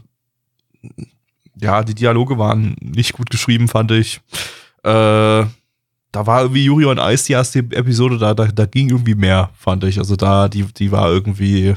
ja, 1.61 1.83
die 1.83 1.95
Dialoge 1.95 2.37
waren 2.37 2.75
nicht 2.81 3.13
gut 3.13 3.29
geschrieben, 3.29 3.67
fand 3.67 3.91
ich. 3.91 4.19
Äh, 4.83 5.45
da 6.15 6.25
war 6.25 6.43
irgendwie 6.43 6.63
Yuri 6.63 6.85
on 6.85 6.97
Ice 6.97 7.25
die 7.25 7.33
erste 7.33 7.59
Episode, 7.59 8.17
da, 8.17 8.33
da, 8.33 8.45
da 8.47 8.65
ging 8.65 8.89
irgendwie 8.89 9.15
mehr, 9.15 9.49
fand 9.57 9.83
ich. 9.83 9.99
Also 9.99 10.15
da, 10.15 10.47
die, 10.47 10.63
die 10.63 10.89
war 10.89 11.11
irgendwie, 11.11 11.75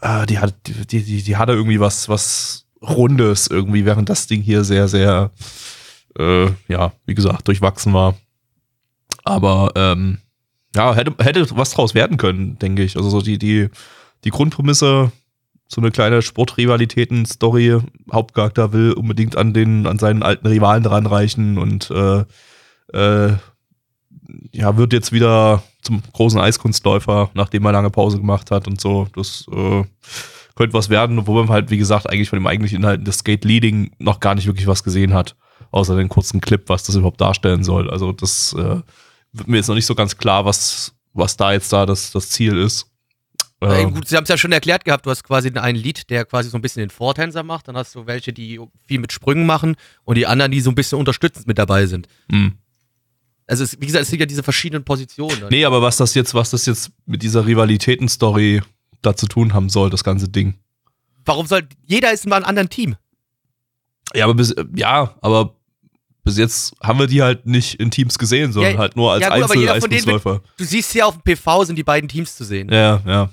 äh, 0.00 0.26
die 0.26 0.38
hat, 0.38 0.54
die, 0.66 1.02
die, 1.02 1.22
die 1.22 1.36
hatte 1.36 1.52
irgendwie 1.52 1.78
was, 1.78 2.08
was 2.08 2.64
Rundes 2.80 3.46
irgendwie, 3.46 3.84
während 3.84 4.08
das 4.08 4.26
Ding 4.26 4.40
hier 4.40 4.64
sehr, 4.64 4.88
sehr, 4.88 5.30
äh, 6.18 6.46
ja, 6.68 6.92
wie 7.04 7.14
gesagt, 7.14 7.46
durchwachsen 7.46 7.92
war. 7.92 8.14
Aber 9.24 9.72
ähm, 9.74 10.20
ja, 10.74 10.94
hätte, 10.94 11.14
hätte 11.22 11.46
was 11.54 11.72
draus 11.72 11.94
werden 11.94 12.16
können, 12.16 12.58
denke 12.58 12.82
ich. 12.82 12.96
Also 12.96 13.10
so 13.10 13.20
die, 13.20 13.38
die, 13.38 13.68
die 14.24 14.30
Grundprämisse, 14.30 15.12
so 15.68 15.80
eine 15.82 15.90
kleine 15.90 16.22
Sportrivalitäten-Story, 16.22 17.78
Hauptcharakter 18.10 18.72
will 18.72 18.92
unbedingt 18.92 19.36
an 19.36 19.52
den, 19.52 19.86
an 19.86 19.98
seinen 19.98 20.22
alten 20.22 20.46
Rivalen 20.46 20.82
dran 20.82 21.04
reichen 21.04 21.58
und 21.58 21.90
äh, 21.90 22.24
äh, 22.92 23.32
ja, 24.52 24.76
wird 24.76 24.92
jetzt 24.92 25.12
wieder 25.12 25.62
zum 25.82 26.02
großen 26.12 26.40
Eiskunstläufer, 26.40 27.30
nachdem 27.34 27.64
er 27.66 27.72
lange 27.72 27.90
Pause 27.90 28.18
gemacht 28.18 28.50
hat 28.50 28.66
und 28.66 28.80
so. 28.80 29.06
Das 29.14 29.46
äh, 29.52 29.84
könnte 30.54 30.72
was 30.72 30.88
werden, 30.88 31.18
obwohl 31.18 31.44
man 31.44 31.52
halt, 31.52 31.70
wie 31.70 31.78
gesagt, 31.78 32.08
eigentlich 32.08 32.28
von 32.28 32.38
dem 32.38 32.46
eigentlichen 32.46 32.78
Inhalten 32.78 33.04
des 33.04 33.18
Skate 33.18 33.44
Leading 33.44 33.90
noch 33.98 34.20
gar 34.20 34.34
nicht 34.34 34.46
wirklich 34.46 34.66
was 34.66 34.84
gesehen 34.84 35.12
hat. 35.12 35.36
Außer 35.70 35.96
den 35.96 36.08
kurzen 36.08 36.40
Clip, 36.40 36.68
was 36.68 36.84
das 36.84 36.94
überhaupt 36.94 37.20
darstellen 37.20 37.64
soll. 37.64 37.90
Also 37.90 38.12
das 38.12 38.54
äh, 38.54 38.80
wird 39.32 39.48
mir 39.48 39.56
jetzt 39.56 39.68
noch 39.68 39.74
nicht 39.74 39.86
so 39.86 39.94
ganz 39.94 40.16
klar, 40.16 40.44
was, 40.44 40.94
was 41.12 41.36
da 41.36 41.52
jetzt 41.52 41.72
da 41.72 41.84
das, 41.84 42.12
das 42.12 42.30
Ziel 42.30 42.56
ist. 42.56 42.86
Ja, 43.60 43.78
Ähm, 43.78 43.94
gut, 43.94 44.06
Sie 44.06 44.16
haben 44.16 44.24
es 44.24 44.28
ja 44.28 44.36
schon 44.36 44.52
erklärt 44.52 44.84
gehabt, 44.84 45.06
du 45.06 45.10
hast 45.10 45.24
quasi 45.24 45.50
einen 45.50 45.76
Lied, 45.76 46.10
der 46.10 46.24
quasi 46.24 46.50
so 46.50 46.58
ein 46.58 46.62
bisschen 46.62 46.80
den 46.80 46.90
Vortänzer 46.90 47.42
macht, 47.42 47.68
dann 47.68 47.76
hast 47.76 47.94
du 47.94 48.06
welche, 48.06 48.32
die 48.32 48.60
viel 48.86 49.00
mit 49.00 49.12
Sprüngen 49.12 49.46
machen 49.46 49.76
und 50.04 50.16
die 50.16 50.26
anderen, 50.26 50.52
die 50.52 50.60
so 50.60 50.70
ein 50.70 50.74
bisschen 50.74 50.98
unterstützend 50.98 51.46
mit 51.46 51.58
dabei 51.58 51.86
sind. 51.86 52.08
mh. 52.30 52.52
Also 53.46 53.64
es, 53.64 53.80
wie 53.80 53.86
gesagt, 53.86 54.02
es 54.04 54.10
sind 54.10 54.20
ja 54.20 54.26
diese 54.26 54.42
verschiedenen 54.42 54.84
Positionen. 54.84 55.48
Nee, 55.50 55.64
aber 55.64 55.82
was 55.82 55.96
das 55.96 56.14
jetzt, 56.14 56.34
was 56.34 56.50
das 56.50 56.66
jetzt 56.66 56.90
mit 57.06 57.22
dieser 57.22 57.46
Rivalitäten-Story 57.46 58.62
da 59.02 59.14
zu 59.14 59.26
tun 59.26 59.52
haben 59.52 59.68
soll, 59.68 59.90
das 59.90 60.02
ganze 60.02 60.28
Ding. 60.28 60.54
Warum 61.24 61.46
soll, 61.46 61.68
jeder 61.84 62.12
ist 62.12 62.26
mal 62.26 62.36
ein 62.36 62.44
anderen 62.44 62.68
Team. 62.70 62.96
Ja, 64.14 64.24
aber 64.24 64.34
bis, 64.34 64.54
ja, 64.76 65.14
aber 65.20 65.56
bis 66.22 66.38
jetzt 66.38 66.74
haben 66.82 66.98
wir 66.98 67.06
die 67.06 67.22
halt 67.22 67.46
nicht 67.46 67.74
in 67.74 67.90
Teams 67.90 68.18
gesehen, 68.18 68.52
sondern 68.52 68.72
Ja, 68.74 68.78
halt 68.78 68.96
nur 68.96 69.12
als 69.12 69.22
ja 69.22 69.38
gut, 69.38 69.56
jeder 69.56 69.80
von 69.80 69.90
denen. 69.90 70.20
Du 70.56 70.64
siehst 70.64 70.92
hier 70.92 71.06
auf 71.06 71.18
dem 71.18 71.22
PV 71.22 71.64
sind 71.64 71.76
die 71.76 71.84
beiden 71.84 72.08
Teams 72.08 72.36
zu 72.36 72.44
sehen. 72.44 72.70
Ja, 72.72 73.02
ja. 73.06 73.30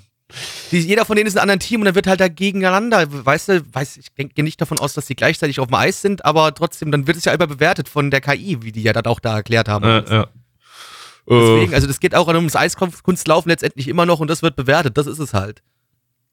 Die, 0.70 0.78
jeder 0.80 1.04
von 1.04 1.16
denen 1.16 1.26
ist 1.26 1.36
ein 1.36 1.42
anderes 1.42 1.66
Team 1.66 1.80
und 1.80 1.86
dann 1.86 1.94
wird 1.94 2.06
halt 2.06 2.20
da 2.20 2.28
gegeneinander, 2.28 3.06
weißt 3.08 3.48
du, 3.48 3.62
weiß, 3.72 3.96
ich 3.96 4.12
denke 4.14 4.42
nicht 4.42 4.60
davon 4.60 4.78
aus, 4.78 4.94
dass 4.94 5.06
die 5.06 5.16
gleichzeitig 5.16 5.60
auf 5.60 5.68
dem 5.68 5.74
Eis 5.74 6.02
sind, 6.02 6.24
aber 6.24 6.54
trotzdem, 6.54 6.90
dann 6.90 7.06
wird 7.06 7.16
es 7.16 7.24
ja 7.24 7.32
immer 7.32 7.46
bewertet 7.46 7.88
von 7.88 8.10
der 8.10 8.20
KI, 8.20 8.62
wie 8.62 8.72
die 8.72 8.82
ja 8.82 8.92
das 8.92 9.04
auch 9.04 9.20
da 9.20 9.36
erklärt 9.36 9.68
haben. 9.68 9.84
ja, 9.84 10.04
ja. 10.10 10.26
Deswegen, 11.28 11.72
Äh, 11.72 11.74
also 11.74 11.86
das 11.86 12.00
geht 12.00 12.14
auch 12.14 12.26
ums 12.28 12.56
Eiskunstlaufen 12.56 13.48
letztendlich 13.48 13.88
immer 13.88 14.06
noch 14.06 14.20
und 14.20 14.28
das 14.28 14.42
wird 14.42 14.56
bewertet, 14.56 14.96
das 14.98 15.06
ist 15.06 15.20
es 15.20 15.32
halt. 15.34 15.62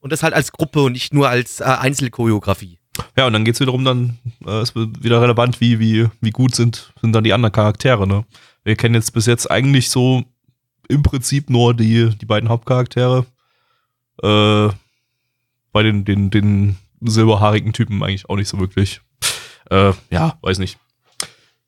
Und 0.00 0.12
das 0.12 0.22
halt 0.22 0.34
als 0.34 0.50
Gruppe 0.52 0.82
und 0.82 0.92
nicht 0.92 1.12
nur 1.14 1.28
als 1.28 1.60
äh, 1.60 1.64
Einzelchoreografie. 1.64 2.78
ja, 3.16 3.26
und 3.26 3.32
dann 3.32 3.44
geht's 3.44 3.60
wiederum 3.60 3.84
dann, 3.84 4.18
äh, 4.44 4.60
es 4.60 4.74
wird 4.74 5.02
wieder 5.04 5.22
relevant, 5.22 5.60
wie, 5.60 5.78
wie, 5.78 6.08
wie 6.20 6.30
gut 6.30 6.54
sind, 6.54 6.92
sind 7.00 7.12
dann 7.12 7.22
die 7.24 7.32
anderen 7.32 7.52
Charaktere, 7.52 8.06
ne? 8.06 8.24
Wir 8.64 8.76
kennen 8.76 8.94
jetzt 8.94 9.12
bis 9.12 9.26
jetzt 9.26 9.50
eigentlich 9.50 9.90
so 9.90 10.24
im 10.88 11.02
Prinzip 11.02 11.48
nur 11.50 11.72
die, 11.72 12.10
die 12.10 12.26
beiden 12.26 12.48
Hauptcharaktere. 12.48 13.24
Äh, 14.22 14.68
bei 15.72 15.82
den, 15.82 16.04
den, 16.04 16.30
den 16.30 16.76
silberhaarigen 17.00 17.72
Typen 17.72 18.02
eigentlich 18.02 18.28
auch 18.28 18.36
nicht 18.36 18.48
so 18.48 18.58
wirklich. 18.58 19.00
Äh, 19.70 19.92
ja, 20.10 20.38
weiß 20.42 20.58
nicht. 20.58 20.78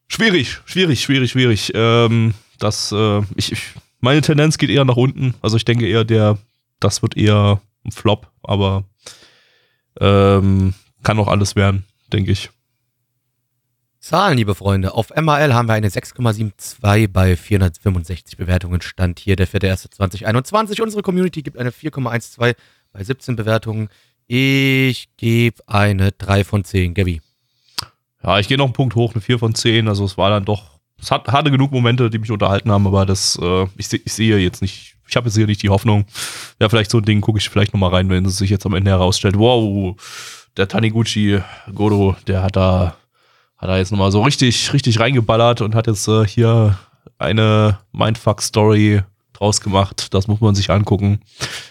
Schwierig, 0.09 0.59
schwierig, 0.67 1.01
schwierig, 1.01 1.31
schwierig. 1.31 1.73
Ähm, 1.75 2.35
das, 2.59 2.93
äh, 2.93 3.21
ich, 3.37 3.53
ich, 3.53 3.63
meine 4.01 4.21
Tendenz 4.21 4.59
geht 4.59 4.71
eher 4.71 4.85
nach 4.85 4.97
unten. 4.97 5.35
Also 5.41 5.57
ich 5.57 5.65
denke 5.65 5.87
eher, 5.87 6.05
der, 6.05 6.39
das 6.81 7.03
wird 7.03 7.17
eher 7.17 7.61
ein 7.85 7.93
Flop, 7.93 8.31
aber 8.43 8.85
ähm, 10.01 10.75
kann 11.03 11.19
auch 11.19 11.29
alles 11.29 11.57
werden, 11.57 11.85
denke 12.13 12.33
ich. 12.33 12.51
Zahlen, 14.03 14.37
liebe 14.37 14.57
Freunde. 14.57 14.95
Auf 14.95 15.11
MAL 15.15 15.55
haben 15.55 15.69
wir 15.69 15.75
eine 15.75 15.89
6,72 15.89 17.07
bei 17.13 17.37
465 17.37 18.37
Bewertungen. 18.37 18.81
Stand 18.81 19.21
hier 19.21 19.37
der 19.37 19.47
4.1.2021. 19.47 20.83
Unsere 20.83 21.03
Community 21.03 21.43
gibt 21.43 21.57
eine 21.57 21.71
4,12 21.71 22.57
bei 22.93 23.05
17 23.05 23.37
Bewertungen. 23.37 23.89
Ich 24.27 25.09
gebe 25.17 25.63
eine 25.69 26.11
3 26.11 26.43
von 26.43 26.65
10. 26.65 26.95
Gabi. 26.95 27.21
Ja, 28.25 28.41
ich 28.41 28.49
gehe 28.49 28.59
noch 28.59 28.65
einen 28.65 28.73
Punkt 28.73 28.97
hoch, 28.97 29.15
eine 29.15 29.21
4 29.21 29.39
von 29.39 29.55
10. 29.55 29.87
Also 29.87 30.05
es 30.05 30.19
war 30.19 30.31
dann 30.31 30.45
doch, 30.45 30.81
es 31.01 31.13
hat, 31.13 31.29
hatte 31.29 31.53
genug 31.53 31.71
Momente, 31.71 32.11
die 32.11 32.19
mich 32.19 32.33
unterhalten 32.33 32.73
haben, 32.73 32.89
aber 32.89 33.07
das, 33.07 33.39
äh, 33.41 33.67
ich, 33.77 33.93
ich 33.93 34.13
sehe 34.13 34.37
jetzt 34.39 34.63
nicht, 34.63 34.97
ich 35.07 35.15
habe 35.15 35.29
jetzt 35.29 35.37
hier 35.37 35.47
nicht 35.47 35.63
die 35.63 35.71
Hoffnung. 35.71 36.07
Ja, 36.61 36.69
vielleicht 36.69 36.91
so 36.91 36.99
ein 36.99 37.05
Ding 37.05 37.21
gucke 37.21 37.39
ich 37.39 37.49
vielleicht 37.49 37.73
nochmal 37.73 37.91
rein, 37.91 38.11
wenn 38.11 38.27
es 38.27 38.37
sich 38.37 38.51
jetzt 38.51 38.67
am 38.67 38.75
Ende 38.75 38.91
herausstellt, 38.91 39.39
wow, 39.39 39.95
der 40.57 40.67
Taniguchi 40.67 41.41
Godo, 41.73 42.17
der 42.27 42.43
hat 42.43 42.57
da, 42.57 42.97
hat 43.63 43.69
da 43.69 43.79
jetzt 43.79 43.93
nochmal 43.93 44.11
so 44.11 44.23
richtig, 44.23 44.73
richtig 44.73 44.99
reingeballert 44.99 45.61
und 45.61 45.77
hat 45.77 45.87
jetzt 45.87 46.09
äh, 46.09 46.27
hier 46.27 46.77
eine 47.17 47.79
Mindfuck-Story 47.93 49.03
draus 49.33 49.61
gemacht. 49.61 50.13
Das 50.13 50.27
muss 50.27 50.41
man 50.41 50.57
sich 50.57 50.69
angucken. 50.71 51.21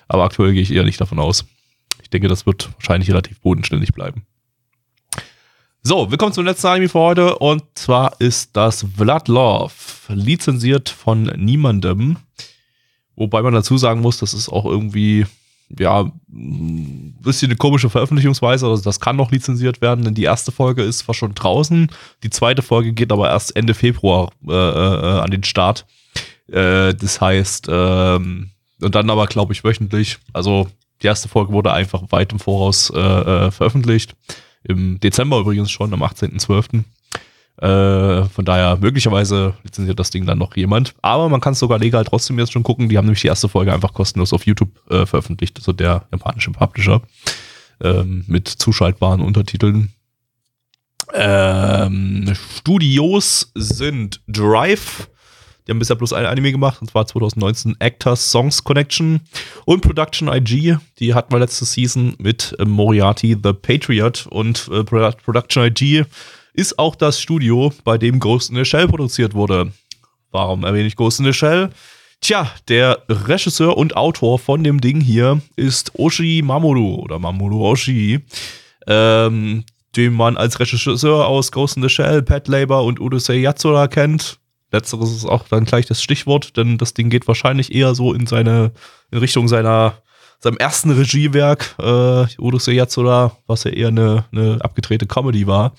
Aber 0.08 0.24
aktuell 0.24 0.54
gehe 0.54 0.62
ich 0.62 0.74
eher 0.74 0.86
nicht 0.86 1.02
davon 1.02 1.20
aus. 1.20 1.46
Ich 2.02 2.10
denke, 2.10 2.30
das 2.30 2.46
wird 2.46 2.70
wahrscheinlich 2.76 3.10
relativ 3.10 3.42
bodenständig 3.42 3.92
bleiben. 3.92 4.26
So, 5.84 6.10
wir 6.10 6.18
kommen 6.18 6.32
zum 6.32 6.46
letzten 6.46 6.68
Anime 6.68 6.88
für 6.88 7.00
heute 7.00 7.38
und 7.40 7.64
zwar 7.76 8.16
ist 8.20 8.56
das 8.56 8.86
Vlad 8.96 9.28
Love, 9.28 9.74
lizenziert 10.08 10.88
von 10.88 11.24
niemandem. 11.24 12.18
Wobei 13.18 13.42
man 13.42 13.54
dazu 13.54 13.78
sagen 13.78 14.00
muss, 14.00 14.18
das 14.18 14.34
ist 14.34 14.48
auch 14.48 14.66
irgendwie, 14.66 15.26
ja, 15.80 16.12
ein 16.32 17.18
bisschen 17.22 17.50
eine 17.50 17.58
komische 17.58 17.90
Veröffentlichungsweise. 17.90 18.68
Also 18.68 18.84
das 18.84 19.00
kann 19.00 19.16
noch 19.16 19.32
lizenziert 19.32 19.82
werden, 19.82 20.06
denn 20.06 20.14
die 20.14 20.24
erste 20.24 20.52
Folge 20.52 20.84
ist 20.84 21.00
zwar 21.00 21.16
schon 21.16 21.36
draußen, 21.36 21.92
die 22.24 22.30
zweite 22.30 22.62
Folge 22.62 22.94
geht 22.94 23.12
aber 23.12 23.30
erst 23.30 23.56
Ende 23.56 23.74
Februar 23.74 24.32
äh, 24.48 24.52
äh, 24.52 25.20
an 25.20 25.32
den 25.32 25.44
Start. 25.44 25.86
Äh, 26.48 26.94
das 26.94 27.22
heißt, 27.22 27.68
ähm, 27.70 28.52
und 28.82 28.96
dann 28.96 29.10
aber, 29.10 29.28
glaube 29.28 29.54
ich, 29.54 29.64
wöchentlich. 29.64 30.18
Also 30.34 30.68
die 31.02 31.08
erste 31.08 31.30
Folge 31.30 31.54
wurde 31.54 31.74
einfach 31.74 32.04
weit 32.10 32.32
im 32.32 32.40
Voraus 32.40 32.90
äh, 32.90 33.00
äh, 33.00 33.52
veröffentlicht. 33.52 34.16
Im 34.64 35.00
Dezember 35.00 35.40
übrigens 35.40 35.72
schon, 35.72 35.94
am 35.94 36.04
18.12. 36.04 36.84
Äh, 37.58 38.26
von 38.26 38.46
daher, 38.46 38.78
möglicherweise 38.78 39.54
lizenziert 39.64 40.00
das 40.00 40.10
Ding 40.10 40.26
dann 40.26 40.40
noch 40.40 40.56
jemand. 40.56 40.96
Aber 41.02 41.30
man 41.30 41.42
kann 41.42 41.54
es 41.54 41.60
sogar 41.60 41.78
legal 41.80 42.04
trotzdem 42.06 42.40
jetzt 42.40 42.52
schon 42.52 42.64
gucken. 42.64 42.90
Die 42.90 42.98
haben 42.98 43.06
nämlich 43.06 43.22
die 43.22 43.28
erste 43.28 43.50
Folge 43.50 43.74
einfach 43.74 43.94
kostenlos 43.94 44.34
auf 44.34 44.46
YouTube 44.46 44.70
äh, 44.90 45.06
veröffentlicht, 45.06 45.58
also 45.58 45.72
der 45.72 46.06
japanische 46.12 46.52
Publisher. 46.52 47.02
Ähm, 47.84 48.24
mit 48.28 48.48
zuschaltbaren 48.48 49.22
Untertiteln. 49.22 49.92
Ähm, 51.14 52.34
Studios 52.58 53.52
sind 53.56 54.22
Drive. 54.28 55.10
Die 55.66 55.72
haben 55.72 55.80
bisher 55.80 55.96
bloß 55.96 56.14
ein 56.14 56.26
Anime 56.26 56.52
gemacht, 56.52 56.82
und 56.82 56.90
zwar 56.90 57.06
2019 57.06 57.76
Actors 57.80 58.32
Songs 58.32 58.64
Connection 58.64 59.22
und 59.66 59.82
Production 59.82 60.28
IG. 60.28 60.78
Die 61.00 61.14
hatten 61.14 61.32
wir 61.32 61.40
letzte 61.40 61.66
Season 61.66 62.16
mit 62.18 62.56
äh, 62.60 62.66
Moriarty 62.66 63.38
the 63.42 63.54
Patriot 63.54 64.28
und 64.28 64.68
äh, 64.72 64.80
Produ- 64.80 65.16
Production 65.24 65.64
IG 65.64 66.06
ist 66.54 66.80
auch 66.80 66.96
das 66.96 67.20
Studio, 67.20 67.74
bei 67.84 67.98
dem 67.98 68.20
Ghost 68.20 68.50
in 68.50 68.56
the 68.56 68.66
Shell 68.66 68.88
produziert 68.88 69.34
wurde. 69.34 69.72
Warum 70.32 70.64
erwähne 70.64 70.88
ich 70.88 70.96
Ghost 70.96 71.20
in 71.20 71.26
the 71.26 71.34
Shell? 71.34 71.70
Tja, 72.22 72.52
der 72.68 73.02
Regisseur 73.10 73.76
und 73.78 73.98
Autor 73.98 74.38
von 74.38 74.64
dem 74.64 74.80
Ding 74.80 75.02
hier 75.02 75.42
ist 75.56 75.92
Oshi 75.96 76.44
Mamoru 76.44 76.96
oder 77.02 77.18
Mamoru 77.18 77.68
Oshi, 77.68 78.20
ähm, 78.86 79.64
den 79.96 80.14
man 80.14 80.38
als 80.38 80.60
Regisseur 80.60 81.28
aus 81.28 81.52
Ghost 81.52 81.78
in 81.78 81.84
the 81.84 81.90
Shell, 81.90 82.22
Pet 82.22 82.48
Labor 82.48 82.84
und 82.84 83.00
Urusei 83.00 83.38
Yatsura 83.38 83.88
kennt. 83.88 84.38
Letzteres 84.72 85.12
ist 85.12 85.26
auch 85.26 85.48
dann 85.50 85.66
gleich 85.66 85.88
das 85.88 86.02
Stichwort, 86.02 86.56
denn 86.58 86.78
das 86.78 86.94
Ding 86.94 87.10
geht 87.10 87.28
wahrscheinlich 87.28 87.74
eher 87.74 87.96
so 87.96 88.14
in 88.14 88.28
seine, 88.28 88.72
in 89.10 89.18
Richtung 89.18 89.48
seiner, 89.48 89.96
seinem 90.40 90.58
ersten 90.58 90.92
Regiewerk, 90.92 91.76
äh, 91.80 92.26
Urusei 92.38 92.74
Yatsura, 92.74 93.36
was 93.48 93.64
ja 93.64 93.72
eher 93.72 93.88
eine, 93.88 94.26
eine 94.32 94.60
abgedrehte 94.62 95.08
Comedy 95.08 95.48
war. 95.48 95.74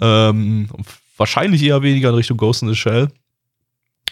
Ähm, 0.00 0.68
wahrscheinlich 1.16 1.62
eher 1.62 1.82
weniger 1.82 2.10
in 2.10 2.14
Richtung 2.14 2.36
Ghost 2.36 2.62
in 2.62 2.68
the 2.68 2.74
Shell. 2.74 3.08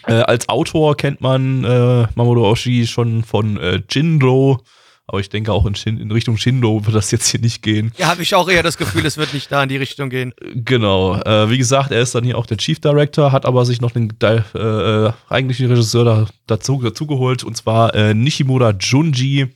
Äh, 0.07 0.13
als 0.13 0.49
Autor 0.49 0.95
kennt 0.97 1.21
man 1.21 1.63
äh, 1.63 2.07
Mamoru 2.15 2.45
Oshii 2.45 2.85
schon 2.85 3.23
von 3.23 3.57
äh, 3.57 3.81
Jinro, 3.89 4.61
aber 5.07 5.19
ich 5.19 5.29
denke 5.29 5.51
auch 5.51 5.65
in, 5.65 5.75
Shin, 5.75 5.99
in 5.99 6.11
Richtung 6.11 6.37
Shindo 6.37 6.83
wird 6.85 6.95
das 6.95 7.11
jetzt 7.11 7.27
hier 7.27 7.39
nicht 7.39 7.61
gehen. 7.61 7.91
Ja, 7.97 8.07
habe 8.07 8.23
ich 8.23 8.33
auch 8.33 8.49
eher 8.49 8.63
das 8.63 8.77
Gefühl, 8.77 9.05
es 9.05 9.17
wird 9.17 9.33
nicht 9.33 9.51
da 9.51 9.61
in 9.61 9.69
die 9.69 9.77
Richtung 9.77 10.09
gehen. 10.09 10.33
Genau. 10.55 11.15
Äh, 11.21 11.49
wie 11.49 11.59
gesagt, 11.59 11.91
er 11.91 12.01
ist 12.01 12.15
dann 12.15 12.23
hier 12.23 12.37
auch 12.37 12.47
der 12.47 12.57
Chief 12.57 12.79
Director, 12.79 13.31
hat 13.31 13.45
aber 13.45 13.65
sich 13.65 13.81
noch 13.81 13.91
den 13.91 14.13
äh, 14.21 14.37
äh, 14.37 15.11
eigentlichen 15.29 15.67
Regisseur 15.67 16.05
da, 16.05 16.27
dazu, 16.47 16.81
dazu 16.81 17.05
geholt, 17.05 17.43
und 17.43 17.55
zwar 17.55 17.93
äh, 17.93 18.13
Nishimura 18.13 18.71
Junji, 18.79 19.47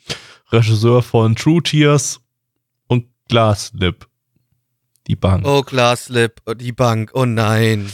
Regisseur 0.51 1.01
von 1.01 1.36
True 1.36 1.63
Tears 1.63 2.21
und 2.88 3.05
Glass 3.27 3.71
Lip. 3.73 4.09
Die 5.10 5.16
Bank. 5.16 5.45
Oh, 5.45 5.64
Glasslip, 5.64 6.41
oh, 6.45 6.53
die 6.53 6.72
Bank, 6.72 7.12
oh 7.14 7.26
nein. 7.26 7.91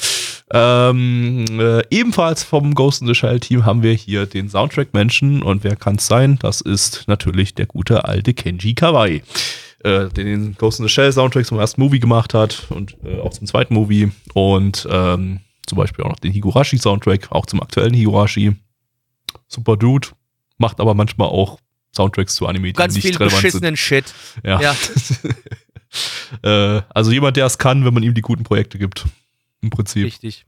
Ähm, 0.53 1.45
äh, 1.59 1.81
ebenfalls 1.89 2.43
vom 2.43 2.75
Ghost 2.75 3.01
in 3.01 3.07
the 3.07 3.15
Shell 3.15 3.39
Team 3.39 3.65
haben 3.65 3.81
wir 3.81 3.93
hier 3.93 4.27
den 4.27 4.47
Soundtrack-Menschen 4.47 5.41
und 5.41 5.63
wer 5.63 5.75
kann 5.75 5.95
es 5.95 6.05
sein? 6.05 6.37
Das 6.39 6.61
ist 6.61 7.05
natürlich 7.07 7.55
der 7.55 7.65
gute 7.65 8.05
alte 8.05 8.35
Kenji 8.35 8.75
Kawai, 8.75 9.15
äh, 9.15 9.21
der 9.83 10.09
den 10.09 10.55
Ghost 10.55 10.79
in 10.79 10.85
the 10.85 10.93
Shell 10.93 11.11
Soundtrack 11.11 11.47
zum 11.47 11.57
ersten 11.57 11.81
Movie 11.81 11.99
gemacht 11.99 12.35
hat 12.35 12.67
und 12.69 12.95
äh, 13.03 13.19
auch 13.19 13.31
zum 13.31 13.47
zweiten 13.47 13.73
Movie 13.73 14.11
und 14.33 14.87
ähm, 14.91 15.39
zum 15.65 15.77
Beispiel 15.77 16.05
auch 16.05 16.09
noch 16.09 16.19
den 16.19 16.31
Higurashi 16.31 16.77
Soundtrack, 16.77 17.31
auch 17.31 17.47
zum 17.47 17.61
aktuellen 17.61 17.95
Higurashi. 17.95 18.55
Super 19.47 19.77
Dude, 19.77 20.09
macht 20.57 20.79
aber 20.79 20.93
manchmal 20.93 21.29
auch 21.29 21.59
Soundtracks 21.95 22.35
zu 22.35 22.45
Anime, 22.45 22.67
die 22.67 22.73
Ganz 22.73 22.93
nicht 22.93 23.03
viel 23.03 23.17
relevant 23.17 23.31
sind. 23.31 23.41
beschissenen 23.41 23.77
Shit. 23.77 24.13
Ja. 24.43 24.61
Ja. 24.61 24.75
äh, 26.43 26.81
also 26.93 27.11
jemand, 27.11 27.37
der 27.37 27.45
es 27.45 27.57
kann, 27.57 27.85
wenn 27.85 27.93
man 27.93 28.03
ihm 28.03 28.13
die 28.13 28.21
guten 28.21 28.43
Projekte 28.43 28.77
gibt. 28.77 29.05
Im 29.61 29.69
Prinzip. 29.69 30.05
Richtig. 30.05 30.45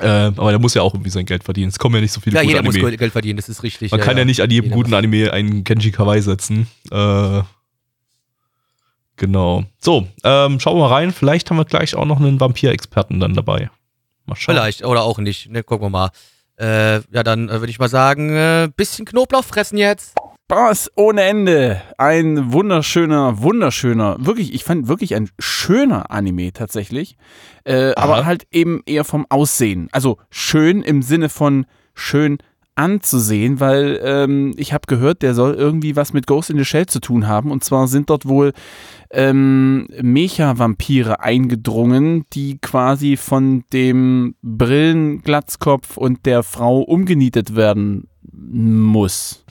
Äh, 0.00 0.06
aber 0.06 0.50
der 0.50 0.58
muss 0.58 0.74
ja 0.74 0.82
auch 0.82 0.92
irgendwie 0.92 1.10
sein 1.10 1.24
Geld 1.24 1.42
verdienen. 1.44 1.68
Es 1.68 1.78
kommen 1.78 1.94
ja 1.94 2.00
nicht 2.00 2.12
so 2.12 2.20
viele 2.20 2.36
Ja, 2.36 2.42
gute 2.42 2.52
jeder 2.52 2.62
muss 2.62 2.74
Anime. 2.74 2.90
Geld 2.90 3.00
Geld 3.00 3.12
verdienen, 3.12 3.36
das 3.38 3.48
ist 3.48 3.62
richtig. 3.62 3.90
Man 3.92 4.00
kann 4.00 4.18
ja 4.18 4.24
nicht 4.24 4.42
an 4.42 4.50
jedem 4.50 4.64
Jeder 4.66 4.76
guten 4.76 4.90
muss. 4.90 4.98
Anime 4.98 5.32
einen 5.32 5.64
Kenji 5.64 5.90
Kawai 5.90 6.20
setzen. 6.20 6.66
Äh, 6.90 7.42
genau. 9.16 9.64
So, 9.78 10.06
ähm, 10.24 10.60
schauen 10.60 10.76
wir 10.76 10.88
mal 10.88 10.94
rein. 10.94 11.12
Vielleicht 11.12 11.48
haben 11.50 11.56
wir 11.56 11.64
gleich 11.64 11.94
auch 11.94 12.04
noch 12.04 12.20
einen 12.20 12.40
Vampir-Experten 12.40 13.20
dann 13.20 13.34
dabei. 13.34 13.70
Mal 14.26 14.36
schauen. 14.36 14.56
Vielleicht, 14.56 14.84
oder 14.84 15.02
auch 15.02 15.18
nicht. 15.18 15.50
Ne, 15.50 15.62
gucken 15.62 15.86
wir 15.86 15.90
mal. 15.90 16.10
Äh, 16.58 17.00
ja, 17.14 17.22
dann 17.22 17.48
äh, 17.48 17.60
würde 17.60 17.70
ich 17.70 17.78
mal 17.78 17.88
sagen, 17.88 18.34
äh, 18.36 18.68
bisschen 18.74 19.06
Knoblauch 19.06 19.44
fressen 19.44 19.78
jetzt. 19.78 20.14
Spaß 20.48 20.92
ohne 20.94 21.22
Ende. 21.22 21.82
Ein 21.98 22.52
wunderschöner, 22.52 23.42
wunderschöner, 23.42 24.16
wirklich, 24.20 24.54
ich 24.54 24.62
fand 24.62 24.86
wirklich 24.86 25.16
ein 25.16 25.28
schöner 25.40 26.12
Anime 26.12 26.52
tatsächlich. 26.52 27.16
Äh, 27.64 27.94
aber 27.96 28.24
halt 28.24 28.46
eben 28.52 28.80
eher 28.86 29.02
vom 29.02 29.26
Aussehen. 29.28 29.88
Also 29.90 30.18
schön 30.30 30.82
im 30.82 31.02
Sinne 31.02 31.30
von 31.30 31.66
schön 31.94 32.38
anzusehen, 32.76 33.58
weil 33.58 33.98
ähm, 34.04 34.54
ich 34.56 34.72
habe 34.72 34.84
gehört, 34.86 35.22
der 35.22 35.34
soll 35.34 35.54
irgendwie 35.54 35.96
was 35.96 36.12
mit 36.12 36.28
Ghost 36.28 36.50
in 36.50 36.58
the 36.58 36.64
Shell 36.64 36.86
zu 36.86 37.00
tun 37.00 37.26
haben. 37.26 37.50
Und 37.50 37.64
zwar 37.64 37.88
sind 37.88 38.08
dort 38.08 38.26
wohl 38.26 38.52
ähm, 39.10 39.88
Mecha-Vampire 40.00 41.18
eingedrungen, 41.18 42.24
die 42.34 42.58
quasi 42.58 43.16
von 43.16 43.64
dem 43.72 44.36
Brillenglatzkopf 44.42 45.96
und 45.96 46.24
der 46.24 46.44
Frau 46.44 46.82
umgenietet 46.82 47.56
werden 47.56 48.06
muss. 48.30 49.42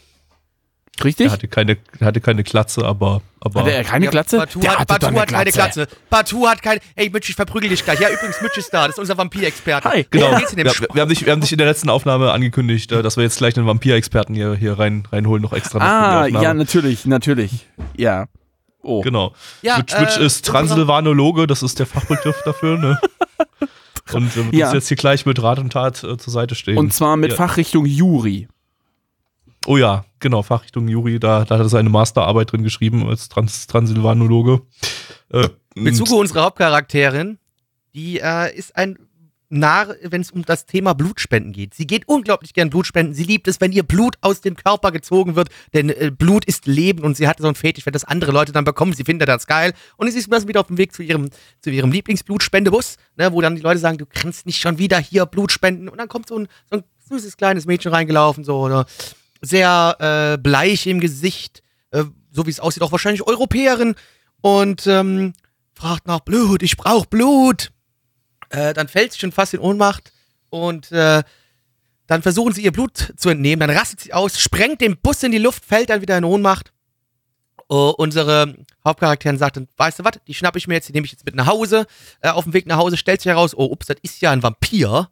Richtig? 1.04 1.28
Er 1.28 1.32
hatte 1.34 1.48
keine, 1.48 1.78
hatte 2.00 2.22
keine 2.22 2.44
Klatze, 2.44 2.86
aber. 2.86 3.22
aber 3.42 3.62
Hatte 3.62 3.72
er 3.74 3.84
keine 3.84 4.06
Ja, 4.06 4.12
Glatze? 4.12 4.38
Batu 4.38 4.60
Der 4.60 4.80
hat, 4.80 4.88
Batu 4.88 5.08
hat 5.20 5.30
keine 5.30 5.52
Glatze. 5.52 5.88
Batu 6.10 6.48
hat 6.48 6.62
keine. 6.62 6.80
Ey, 6.96 7.10
Mitch, 7.10 7.30
ich 7.30 7.36
verprügel 7.36 7.70
dich 7.70 7.84
gleich. 7.84 8.00
Ja, 8.00 8.10
übrigens, 8.10 8.42
Mitch 8.42 8.58
ist 8.60 8.74
da. 8.74 8.88
Das 8.88 8.96
ist 8.96 9.00
unser 9.00 9.18
Vampirexperte. 9.18 9.90
Hi. 9.90 10.06
Genau. 10.10 10.38
Dem 10.38 10.58
Wir, 10.58 10.66
wir, 10.94 11.02
haben 11.02 11.10
dich, 11.10 11.26
wir 11.26 11.32
haben 11.34 11.42
dich 11.42 11.52
in 11.52 11.58
der 11.58 11.68
letzten 11.68 11.90
Aufnahme 11.90 12.32
angekündigt, 12.32 12.92
äh, 12.92 13.04
dass 13.04 13.18
wir 13.18 13.24
jetzt 13.24 13.38
gleich 13.38 13.58
einen 13.58 13.68
Vampir-Experten 13.68 14.34
hier, 14.36 14.56
hier 14.56 14.80
rein, 14.80 15.08
reinholen, 15.12 15.42
noch 15.44 15.54
extra. 15.54 15.80
Ah, 15.80 16.28
ja, 16.28 16.54
natürlich, 16.54 17.06
natürlich. 17.06 17.68
Ja. 17.98 18.28
Oh. 18.82 19.02
Genau. 19.02 19.34
Ja, 19.64 19.78
Mitch, 19.78 20.00
Mitch 20.00 20.20
äh, 20.22 20.26
ist 20.26 20.46
Transsilvanologe, 20.46 21.48
das 21.48 21.64
ist 21.64 21.80
der 21.80 21.88
Fachbegriff 21.88 22.42
dafür, 22.46 22.78
ne? 22.78 23.00
Und 24.14 24.32
äh, 24.34 24.46
wird 24.46 24.54
Ja. 24.54 24.68
uns 24.68 24.76
jetzt 24.76 24.88
hier 24.88 24.98
gleich 24.98 25.26
mit 25.26 25.42
Rat 25.42 25.58
und 25.58 25.74
Tat 25.74 26.04
äh, 26.04 26.18
zur 26.18 26.32
Seite 26.32 26.54
stehen. 26.54 26.78
Und 26.78 26.94
zwar 26.94 27.18
mit 27.18 27.32
Ja. 27.32 27.38
Fachrichtung 27.38 27.86
Juri. 27.88 28.48
Oh 29.66 29.78
ja, 29.78 30.06
genau, 30.26 30.42
Fachrichtung 30.42 30.88
Juri, 30.88 31.20
da, 31.20 31.46
da 31.46 31.56
hat 31.56 31.62
er 31.62 31.70
seine 31.70 31.90
Masterarbeit 31.90 32.52
drin 32.52 32.64
geschrieben 32.64 33.08
als 33.08 33.30
Trans 33.30 33.68
Transsilvanologe. 33.68 34.64
Äh, 35.30 35.50
Zuge 35.94 36.16
unserer 36.16 36.46
Hauptcharakterin, 36.46 37.38
die 37.94 38.20
äh, 38.20 38.58
ist 38.58 38.76
ein 38.76 38.98
Narr, 39.50 39.96
wenn 40.02 40.22
es 40.22 40.32
um 40.32 40.44
das 40.44 40.66
Thema 40.66 40.94
Blutspenden 40.94 41.54
geht. 41.54 41.76
Sie 41.76 41.86
geht 41.86 42.08
unglaublich 42.08 42.56
gern 42.56 42.72
Blutspenden. 42.72 43.14
Sie 43.14 43.24
liebt 43.24 43.48
es, 43.48 43.62
wenn 43.62 43.72
ihr 43.72 43.84
Blut 43.84 44.16
aus 44.22 44.42
dem 44.42 44.56
Körper 44.56 44.92
gezogen 44.92 45.36
wird, 45.36 45.50
denn 45.76 45.92
äh, 45.92 46.12
Blut 46.12 46.44
ist 46.46 46.66
Leben 46.66 47.04
und 47.04 47.16
sie 47.16 47.28
hat 47.28 47.38
so 47.38 47.46
einen 47.46 47.54
Fetisch, 47.54 47.86
wenn 47.86 47.94
das 47.94 48.04
andere 48.04 48.32
Leute 48.32 48.52
dann 48.52 48.66
bekommen. 48.66 48.94
Sie 48.94 49.04
findet 49.04 49.30
das 49.30 49.46
geil. 49.46 49.74
Und 49.96 50.10
sie 50.10 50.18
ist 50.18 50.32
wieder 50.48 50.60
auf 50.60 50.68
dem 50.68 50.80
Weg 50.80 50.92
zu 50.92 51.04
ihrem, 51.04 51.30
zu 51.62 51.70
ihrem 51.70 51.92
Lieblingsblutspendebus, 51.92 52.98
ne, 53.16 53.32
wo 53.32 53.42
dann 53.42 53.56
die 53.56 53.62
Leute 53.62 53.80
sagen, 53.80 54.00
du 54.00 54.08
kannst 54.08 54.48
nicht 54.48 54.60
schon 54.60 54.80
wieder 54.80 54.98
hier 54.98 55.28
Blut 55.28 55.52
spenden. 55.52 55.88
Und 55.88 56.00
dann 56.00 56.08
kommt 56.08 56.28
so 56.28 56.40
ein, 56.40 56.48
so 56.72 56.78
ein 56.78 56.84
süßes 57.10 57.38
kleines 57.38 57.68
Mädchen 57.68 57.92
reingelaufen, 57.92 58.44
so 58.44 58.60
oder 58.62 58.88
sehr 59.46 60.34
äh, 60.36 60.38
bleich 60.38 60.88
im 60.88 61.00
Gesicht, 61.00 61.64
äh, 61.92 62.04
so 62.32 62.46
wie 62.46 62.52
es 62.52 62.60
aussieht, 62.60 62.84
auch 62.84 62.92
wahrscheinlich 62.92 63.26
Europäerin 63.26 63.96
und 64.42 64.88
ähm, 64.88 65.34
fragt 65.74 66.08
nach 66.08 66.22
Blut, 66.22 66.64
ich 66.64 66.78
brauche 66.78 67.08
Blut. 67.08 67.72
Äh, 68.50 68.74
dann 68.74 68.88
fällt 68.88 69.14
sie 69.14 69.20
schon 69.20 69.32
fast 69.32 69.54
in 69.54 69.60
Ohnmacht 69.60 70.12
und 70.50 70.92
äh, 70.92 71.24
dann 72.08 72.22
versuchen 72.22 72.54
sie 72.54 72.64
ihr 72.64 72.72
Blut 72.72 73.14
zu 73.18 73.30
entnehmen, 73.30 73.62
dann 73.62 73.76
rastet 73.76 74.02
sie 74.02 74.14
aus, 74.14 74.40
sprengt 74.40 74.82
den 74.82 74.98
Bus 74.98 75.24
in 75.24 75.32
die 75.32 75.40
Luft, 75.40 75.66
fällt 75.66 75.90
dann 75.90 76.02
wieder 76.02 76.18
in 76.18 76.24
Ohnmacht. 76.24 76.72
Uh, 77.68 77.90
unsere 77.98 78.54
Hauptcharakterin 78.86 79.40
sagt 79.40 79.58
dann, 79.58 79.68
weißt 79.78 79.98
du 79.98 80.04
was, 80.04 80.20
die 80.28 80.36
schnapp 80.36 80.56
ich 80.56 80.68
mir 80.68 80.76
jetzt, 80.76 80.88
die 80.88 80.94
nehme 80.94 81.06
ich 81.06 81.12
jetzt 81.12 81.26
mit 81.26 81.34
nach 81.34 81.48
Hause. 81.48 81.88
Äh, 82.22 82.30
auf 82.30 82.44
dem 82.44 82.54
Weg 82.54 82.68
nach 82.68 82.78
Hause 82.78 82.96
stellt 82.96 83.22
sich 83.22 83.32
heraus, 83.32 83.56
oh, 83.56 83.66
ups, 83.66 83.88
das 83.88 83.98
ist 84.04 84.22
ja 84.22 84.30
ein 84.30 84.44
Vampir. 84.44 85.10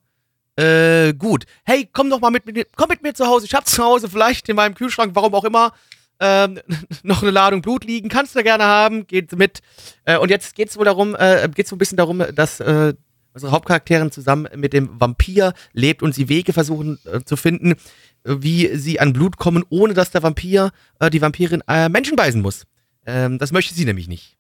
Äh, 0.56 1.14
gut. 1.14 1.45
Hey, 1.64 1.89
komm 1.91 2.10
doch 2.10 2.20
mal 2.20 2.30
mit, 2.30 2.45
mit, 2.45 2.68
komm 2.76 2.89
mit 2.89 3.01
mir 3.01 3.14
zu 3.14 3.26
Hause. 3.26 3.45
Ich 3.45 3.54
hab 3.56 3.68
zu 3.68 3.84
Hause 3.84 4.10
vielleicht 4.10 4.47
in 4.49 4.56
meinem 4.56 4.76
Kühlschrank, 4.76 5.16
warum 5.16 5.34
auch 5.34 5.43
immer, 5.43 5.74
ähm, 6.20 6.60
noch 7.04 7.22
eine 7.22 7.32
Ladung 7.32 7.62
Blut 7.62 7.86
liegen. 7.86 8.10
Kannst 8.10 8.36
du 8.36 8.43
gerne 8.43 8.64
haben. 8.64 9.08
Geht 9.08 9.32
mit. 9.34 9.62
Äh, 10.06 10.18
und 10.18 10.30
jetzt 10.30 10.56
geht's 10.56 10.78
wohl 10.78 10.86
darum, 10.86 11.16
äh, 11.16 11.49
geht's 11.54 11.70
so 11.70 11.76
ein 11.76 11.80
bisschen 11.80 11.97
darum, 11.97 12.24
dass 12.36 12.60
äh, 12.60 12.93
unsere 13.34 13.51
Hauptcharakterin 13.51 14.12
zusammen 14.12 14.47
mit 14.56 14.74
dem 14.74 14.99
Vampir 14.99 15.54
lebt 15.74 16.04
und 16.04 16.14
sie 16.14 16.30
Wege 16.30 16.54
versuchen 16.54 16.99
äh, 17.06 17.22
zu 17.24 17.36
finden, 17.36 17.76
wie 18.24 18.76
sie 18.76 18.99
an 18.99 19.14
Blut 19.14 19.38
kommen, 19.38 19.64
ohne 19.70 19.93
dass 19.93 20.12
der 20.12 20.24
Vampir, 20.24 20.72
äh, 20.99 21.10
die 21.10 21.22
Vampirin 21.22 21.64
äh, 21.68 21.89
Menschen 21.89 22.16
beißen 22.16 22.41
muss. 22.41 22.66
Ähm, 23.06 23.39
das 23.39 23.51
möchte 23.51 23.74
sie 23.74 23.86
nämlich 23.86 24.08
nicht. 24.08 24.38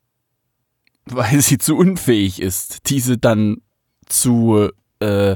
Weil 1.05 1.41
sie 1.41 1.57
zu 1.57 1.75
unfähig 1.75 2.41
ist, 2.41 2.89
diese 2.89 3.17
dann 3.17 3.57
zu, 4.05 4.69
äh, 4.99 5.35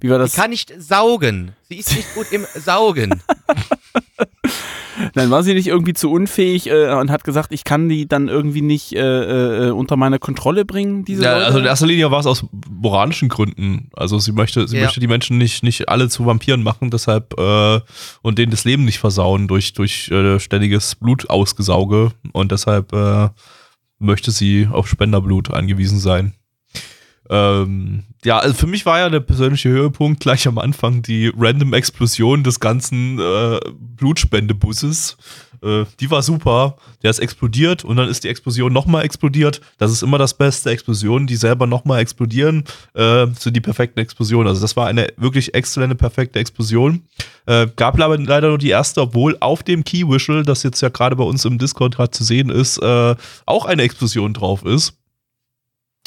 wie 0.00 0.10
war 0.10 0.18
das? 0.18 0.32
Sie 0.32 0.40
kann 0.40 0.50
nicht 0.50 0.72
saugen. 0.78 1.52
Sie 1.68 1.76
ist 1.76 1.94
nicht 1.96 2.14
gut 2.14 2.26
im 2.32 2.46
Saugen. 2.54 3.22
Dann 5.14 5.30
war 5.30 5.44
sie 5.44 5.54
nicht 5.54 5.68
irgendwie 5.68 5.92
zu 5.94 6.10
unfähig 6.10 6.66
äh, 6.68 6.92
und 6.94 7.10
hat 7.12 7.22
gesagt, 7.22 7.52
ich 7.52 7.62
kann 7.62 7.88
die 7.88 8.08
dann 8.08 8.26
irgendwie 8.26 8.62
nicht 8.62 8.94
äh, 8.94 9.68
äh, 9.68 9.70
unter 9.70 9.96
meine 9.96 10.18
Kontrolle 10.18 10.64
bringen, 10.64 11.04
diese 11.04 11.22
Ja, 11.22 11.34
Leute? 11.34 11.46
also 11.46 11.58
in 11.60 11.64
erster 11.66 11.86
Linie 11.86 12.10
war 12.10 12.18
es 12.18 12.26
aus 12.26 12.44
moralischen 12.68 13.28
Gründen. 13.28 13.90
Also 13.94 14.18
sie 14.18 14.32
möchte, 14.32 14.66
sie 14.66 14.76
Ja. 14.76 14.84
möchte 14.84 14.98
die 14.98 15.06
Menschen 15.06 15.38
nicht, 15.38 15.62
nicht 15.62 15.88
alle 15.88 16.08
zu 16.08 16.26
Vampiren 16.26 16.64
machen, 16.64 16.90
deshalb 16.90 17.38
äh, 17.38 17.80
und 18.22 18.38
denen 18.38 18.50
das 18.50 18.64
Leben 18.64 18.84
nicht 18.84 18.98
versauen 18.98 19.46
durch, 19.46 19.72
durch 19.72 20.10
äh, 20.10 20.40
ständiges 20.40 20.96
Blutausgesauge 20.96 22.10
und 22.32 22.50
deshalb 22.50 22.92
äh, 22.92 23.28
möchte 24.00 24.32
sie 24.32 24.68
auf 24.70 24.88
Spenderblut 24.88 25.52
angewiesen 25.54 26.00
sein. 26.00 26.34
Ähm, 27.30 28.04
ja, 28.24 28.38
also 28.38 28.54
für 28.54 28.66
mich 28.66 28.86
war 28.86 28.98
ja 28.98 29.10
der 29.10 29.20
persönliche 29.20 29.68
Höhepunkt 29.68 30.20
gleich 30.20 30.48
am 30.48 30.58
Anfang 30.58 31.02
die 31.02 31.32
random 31.36 31.74
Explosion 31.74 32.42
des 32.42 32.58
ganzen 32.58 33.18
äh, 33.18 33.60
Blutspendebusses. 33.96 35.16
Äh, 35.62 35.84
die 36.00 36.10
war 36.10 36.22
super. 36.22 36.76
Der 37.02 37.10
ist 37.10 37.18
explodiert 37.18 37.84
und 37.84 37.96
dann 37.96 38.08
ist 38.08 38.24
die 38.24 38.28
Explosion 38.28 38.72
nochmal 38.72 39.04
explodiert. 39.04 39.60
Das 39.78 39.92
ist 39.92 40.02
immer 40.02 40.18
das 40.18 40.34
Beste. 40.34 40.70
Explosionen, 40.70 41.26
die 41.26 41.36
selber 41.36 41.66
nochmal 41.66 42.00
explodieren, 42.00 42.64
äh, 42.94 43.26
sind 43.38 43.54
die 43.54 43.60
perfekten 43.60 44.00
Explosionen. 44.00 44.48
Also 44.48 44.60
das 44.60 44.76
war 44.76 44.86
eine 44.86 45.08
wirklich 45.16 45.54
exzellente, 45.54 45.94
perfekte 45.94 46.38
Explosion. 46.38 47.04
Äh, 47.46 47.68
gab 47.76 48.00
aber 48.00 48.18
leider 48.18 48.48
nur 48.48 48.58
die 48.58 48.70
erste, 48.70 49.00
obwohl 49.02 49.36
auf 49.40 49.62
dem 49.62 49.84
Key 49.84 50.08
Whistle, 50.08 50.42
das 50.42 50.62
jetzt 50.62 50.80
ja 50.80 50.88
gerade 50.88 51.16
bei 51.16 51.24
uns 51.24 51.44
im 51.44 51.58
Discord 51.58 51.96
gerade 51.96 52.10
zu 52.10 52.24
sehen 52.24 52.50
ist, 52.50 52.78
äh, 52.78 53.16
auch 53.46 53.64
eine 53.64 53.82
Explosion 53.82 54.34
drauf 54.34 54.64
ist. 54.64 54.94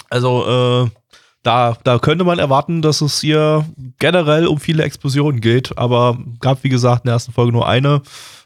Also, 0.10 0.88
äh, 0.88 1.01
da, 1.44 1.76
da 1.84 2.00
könnte 2.00 2.24
man 2.24 2.40
erwarten, 2.40 2.82
dass 2.82 3.02
es 3.02 3.22
hier 3.22 3.66
generell 4.00 4.48
um 4.48 4.60
viele 4.60 4.84
Explosionen 4.84 5.42
geht, 5.42 5.78
aber 5.78 6.18
gab, 6.40 6.64
wie 6.64 6.70
gesagt, 6.70 7.04
in 7.04 7.08
der 7.08 7.16
ersten 7.16 7.32
Folge 7.32 7.52
nur 7.52 7.68
eine. 7.68 8.02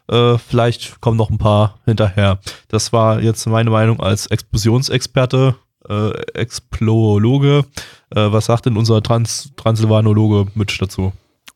Äh, 0.08 0.38
vielleicht 0.38 1.00
kommen 1.00 1.16
noch 1.16 1.30
ein 1.30 1.38
paar 1.38 1.78
hinterher. 1.84 2.38
Das 2.68 2.92
war 2.92 3.20
jetzt 3.20 3.46
meine 3.46 3.70
Meinung 3.70 4.00
als 4.00 4.26
Explosionsexperte, 4.26 5.56
äh, 5.88 6.10
Explologe. 6.34 7.64
Äh, 8.14 8.32
was 8.32 8.46
sagt 8.46 8.66
denn 8.66 8.76
unser 8.76 9.02
Trans 9.02 9.50
Transsilvanologe 9.56 10.50
Mitch 10.54 10.78
dazu? 10.78 11.12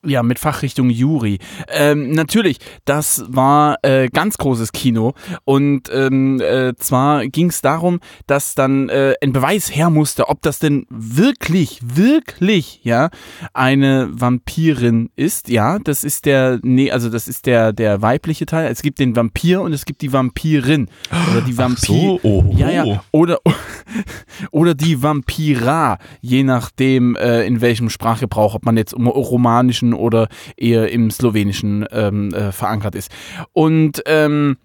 Ja, 0.07 0.22
mit 0.22 0.38
Fachrichtung 0.38 0.88
Juri. 0.88 1.38
Ähm, 1.68 2.12
natürlich, 2.12 2.57
das 2.86 3.22
war 3.28 3.76
äh, 3.82 4.09
ganz 4.09 4.38
großes 4.38 4.72
Kino. 4.72 5.12
Und 5.44 5.90
ähm, 5.92 6.40
äh, 6.40 6.74
zwar 6.76 7.26
ging 7.26 7.51
es 7.51 7.61
darum, 7.61 8.01
dass 8.26 8.55
dann 8.55 8.88
äh, 8.88 9.12
ein 9.22 9.34
Beweis 9.34 9.76
her 9.76 9.90
musste, 9.90 10.30
ob 10.30 10.40
das 10.40 10.59
denn 10.59 10.86
wirklich, 10.88 11.80
wirklich, 11.82 12.80
ja, 12.82 13.11
eine 13.53 14.09
Vampirin 14.11 15.11
ist. 15.16 15.51
Ja, 15.51 15.78
das 15.78 16.03
ist 16.03 16.24
der, 16.24 16.61
nee, 16.62 16.90
also 16.90 17.11
das 17.11 17.28
ist 17.28 17.44
der, 17.44 17.74
der 17.74 18.01
weibliche 18.01 18.46
Teil. 18.46 18.72
Es 18.72 18.80
gibt 18.80 19.01
den 19.01 19.14
Vampir 19.14 19.61
und 19.61 19.74
es 19.74 19.84
gibt 19.84 20.01
die 20.01 20.14
Vampirin. 20.14 20.88
Oder 21.30 21.42
die 21.42 21.59
Vampir. 21.59 21.84
so, 21.84 22.20
oho. 22.22 22.55
Ja, 22.57 22.70
ja. 22.70 23.05
Oder, 23.11 23.38
oder 24.51 24.74
die 24.74 25.03
Vampira, 25.03 25.98
je 26.22 26.42
nachdem, 26.42 27.16
äh, 27.16 27.42
in 27.42 27.61
welchem 27.61 27.90
Sprachgebrauch, 27.90 28.55
ob 28.55 28.64
man 28.64 28.78
jetzt 28.78 28.94
im 28.94 29.89
romanischen 29.91 29.95
oder 29.95 30.28
eher 30.57 30.91
im 30.91 31.11
slowenischen 31.11 31.86
ähm, 31.91 32.32
äh, 32.34 32.53
verankert 32.53 32.95
ist. 32.95 33.11
Und 33.53 34.03
ähm, 34.07 34.57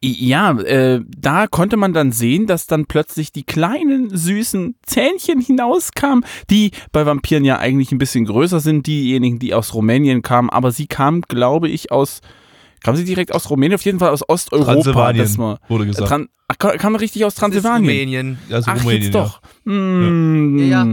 ja, 0.00 0.58
äh, 0.60 1.00
da 1.04 1.46
konnte 1.48 1.76
man 1.76 1.92
dann 1.92 2.12
sehen, 2.12 2.46
dass 2.46 2.66
dann 2.66 2.86
plötzlich 2.86 3.32
die 3.32 3.42
kleinen 3.42 4.16
süßen 4.16 4.76
Zähnchen 4.86 5.40
hinauskamen, 5.40 6.24
die 6.50 6.70
bei 6.92 7.04
Vampiren 7.04 7.44
ja 7.44 7.58
eigentlich 7.58 7.90
ein 7.90 7.98
bisschen 7.98 8.24
größer 8.24 8.60
sind, 8.60 8.86
diejenigen, 8.86 9.38
die 9.38 9.54
aus 9.54 9.74
Rumänien 9.74 10.22
kamen, 10.22 10.50
aber 10.50 10.70
sie 10.70 10.86
kamen, 10.86 11.22
glaube 11.22 11.68
ich, 11.68 11.90
aus 11.90 12.20
Kam 12.84 12.96
sie 12.96 13.04
direkt 13.04 13.32
aus 13.32 13.48
Rumänien? 13.48 13.76
Auf 13.76 13.84
jeden 13.84 14.00
Fall 14.00 14.10
aus 14.10 14.28
Osteuropa. 14.28 14.72
Transsilvanien, 14.72 15.22
das 15.22 15.38
mal, 15.38 15.58
wurde 15.68 15.86
gesagt. 15.86 16.08
Tran 16.08 16.28
Ach, 16.48 16.58
kam 16.58 16.96
richtig 16.96 17.24
aus 17.24 17.36
Transsilvanien. 17.36 17.88
Rumänien. 17.88 18.38
Also 18.50 18.72
Ach, 18.72 18.80
Rumänien, 18.80 19.02
jetzt 19.02 19.14
doch. 19.14 19.40
Hm. 19.64 20.68
Ja. 20.68 20.84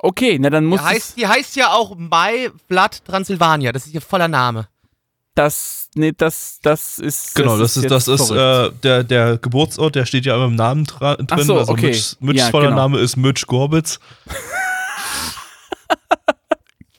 Okay, 0.00 0.38
na 0.38 0.48
dann 0.50 0.64
muss 0.64 0.80
Die 0.80 0.86
heißt, 0.86 1.16
die 1.18 1.26
heißt 1.26 1.56
ja 1.56 1.72
auch 1.72 1.96
My 1.96 2.50
Blood 2.68 3.04
Transylvania. 3.04 3.72
Das 3.72 3.86
ist 3.86 3.94
ihr 3.94 4.00
voller 4.00 4.28
Name. 4.28 4.68
das, 5.34 5.88
nee, 5.94 6.12
das, 6.16 6.58
das 6.62 6.98
ist. 6.98 7.34
Genau, 7.34 7.58
das 7.58 7.76
ist, 7.76 7.90
das 7.90 8.08
ist 8.08 8.26
verrückt. 8.28 8.74
äh, 8.74 8.78
der, 8.82 9.04
der 9.04 9.38
Geburtsort, 9.38 9.94
der 9.94 10.04
steht 10.06 10.24
ja 10.26 10.34
immer 10.34 10.46
im 10.46 10.56
Namen 10.56 10.84
drin. 10.84 11.26
Ach 11.30 11.38
so, 11.40 11.58
also 11.58 11.72
okay. 11.72 11.86
Mitch, 11.88 12.16
Mitchs 12.20 12.40
Ja, 12.40 12.50
voller 12.50 12.68
genau. 12.70 12.82
Name 12.82 12.98
ist 12.98 13.16
Mitch 13.16 13.46
Gorbitz. 13.46 13.98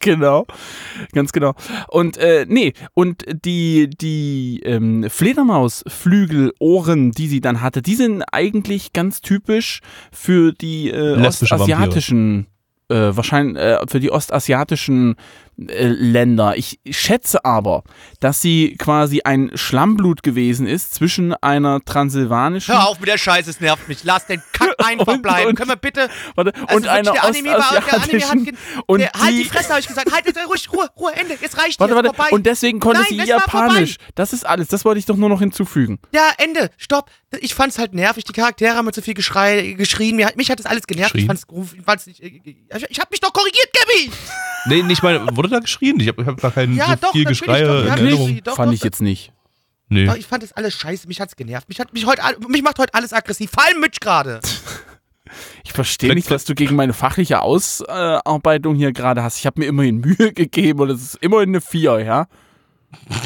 Genau, 0.01 0.45
ganz 1.11 1.33
genau. 1.33 1.55
Und 1.89 2.15
äh, 2.17 2.45
nee, 2.47 2.71
und 2.93 3.25
die, 3.43 3.89
die 3.89 4.61
ähm, 4.63 5.05
Fledermausflügelohren, 5.09 7.11
die 7.11 7.27
sie 7.27 7.41
dann 7.41 7.59
hatte, 7.61 7.81
die 7.81 7.95
sind 7.95 8.23
eigentlich 8.31 8.93
ganz 8.93 9.19
typisch 9.19 9.81
für 10.11 10.53
die 10.53 10.89
äh, 10.89 11.19
ostasiatischen, 11.21 12.47
äh, 12.89 13.15
wahrscheinlich 13.15 13.57
äh, 13.57 13.77
für 13.87 13.99
die 13.99 14.11
ostasiatischen 14.11 15.15
äh, 15.67 15.87
Länder. 15.87 16.57
Ich 16.57 16.79
schätze 16.89 17.45
aber, 17.45 17.83
dass 18.19 18.41
sie 18.41 18.75
quasi 18.77 19.21
ein 19.23 19.51
Schlammblut 19.55 20.23
gewesen 20.23 20.67
ist 20.67 20.93
zwischen 20.93 21.33
einer 21.33 21.83
transsilvanischen 21.83 22.73
Hör 22.73 22.87
auf 22.87 22.99
mit 22.99 23.09
der 23.09 23.17
Scheiße, 23.17 23.49
es 23.49 23.59
nervt 23.59 23.87
mich. 23.87 24.03
Lass 24.03 24.25
den 24.25 24.41
Kack 24.59 24.75
einfach 24.85 25.07
Und- 25.07 25.21
bleiben. 25.21 25.47
und- 25.49 25.55
Können 25.55 25.69
wir 25.69 25.75
bitte. 25.77 26.09
warte, 26.35 26.53
Also 26.67 26.75
und 26.75 26.87
einer 26.87 27.11
der 27.13 27.23
Anime 27.23 27.49
war, 27.51 27.71
der 27.71 28.01
Anime 28.01 28.27
hat 28.29 28.37
und 28.87 28.99
der, 28.99 29.11
Halt 29.17 29.31
die 29.33 29.43
die 29.43 29.49
Fresse, 29.49 29.69
habe 29.69 29.79
ich 29.79 29.87
gesagt. 29.87 30.11
Halt 30.11 30.25
jetzt 30.25 30.37
ruhig, 30.47 30.71
Ruhe, 30.71 30.87
Ruhe, 30.97 31.13
Ende. 31.15 31.37
Jetzt 31.41 31.57
reicht 31.57 31.79
Warte, 31.79 31.93
jetzt 31.93 32.03
warte. 32.03 32.15
vorbei. 32.15 32.29
Und 32.31 32.45
deswegen 32.45 32.79
konnte 32.79 33.01
Nein, 33.01 33.19
sie 33.21 33.25
Japanisch. 33.27 33.95
Das 34.15 34.33
ist 34.33 34.45
alles. 34.45 34.67
Das 34.67 34.85
wollte 34.85 34.99
ich 34.99 35.05
doch 35.05 35.15
nur 35.17 35.29
noch 35.29 35.39
hinzufügen. 35.39 35.99
Ja, 36.13 36.29
Ende. 36.37 36.69
Stopp. 36.77 37.09
Ich 37.39 37.53
fand's 37.55 37.77
halt 37.77 37.93
nervig. 37.93 38.23
Die 38.23 38.33
Charaktere 38.33 38.75
haben 38.75 38.85
mit 38.85 38.95
so 38.95 39.01
viel 39.01 39.13
Geschrei, 39.13 39.73
geschrien. 39.77 40.15
Mir, 40.15 40.31
mich 40.35 40.49
hat 40.51 40.59
das 40.59 40.65
alles 40.65 40.85
genervt. 40.87 41.15
Ich 41.15 41.27
Geschrien? 41.27 41.37
fand's, 41.45 41.73
ich 41.77 41.83
fand's 41.83 42.07
nicht. 42.07 42.21
Ich, 42.23 42.41
ich 42.89 42.99
hab 42.99 43.11
mich 43.11 43.19
doch 43.19 43.31
korrigiert, 43.33 43.69
Gabby! 43.73 44.11
Nee, 44.65 44.83
nicht 44.83 45.03
mal, 45.03 45.35
wurde 45.35 45.49
da 45.49 45.59
geschrien? 45.59 45.99
Ich 45.99 46.07
habe 46.07 46.25
hab 46.25 46.41
gar 46.41 46.51
kein 46.51 46.73
Ja, 46.75 46.87
so 46.89 46.95
doch, 47.01 47.11
viel 47.11 47.25
Geschrei 47.25 47.61
doch. 47.61 47.81
in 47.81 47.87
Ja, 47.87 47.93
Erinnerung. 47.95 48.27
wirklich. 48.27 48.43
Doch, 48.43 48.55
Fand 48.55 48.69
doch, 48.69 48.73
ich 48.73 48.83
jetzt 48.83 49.01
nicht. 49.01 49.31
Nee. 49.89 50.05
Doch, 50.05 50.15
ich 50.15 50.27
fand 50.27 50.43
das 50.43 50.53
alles 50.53 50.73
scheiße. 50.75 51.07
Mich 51.07 51.19
hat's 51.19 51.35
genervt. 51.35 51.67
Mich 51.67 51.79
hat 51.79 51.93
mich 51.93 52.05
heute, 52.05 52.23
all- 52.23 52.37
mich 52.47 52.61
macht 52.61 52.77
heute 52.79 52.93
alles 52.93 53.11
aggressiv. 53.11 53.49
Vor 53.51 53.65
allem 53.65 53.79
Mitch 53.79 53.99
gerade. 53.99 54.39
Ich 55.63 55.73
verstehe 55.73 56.15
nicht, 56.15 56.31
was 56.31 56.43
du 56.45 56.55
gegen 56.55 56.75
meine 56.75 56.93
fachliche 56.93 57.41
Ausarbeitung 57.43 58.73
hier 58.73 58.91
gerade 58.93 59.21
hast. 59.21 59.37
Ich 59.37 59.45
habe 59.45 59.59
mir 59.61 59.67
immerhin 59.67 59.97
Mühe 59.97 60.33
gegeben 60.33 60.79
und 60.79 60.89
es 60.89 61.01
ist 61.03 61.15
immerhin 61.21 61.49
eine 61.49 61.61
4, 61.61 61.99
ja? 61.99 62.27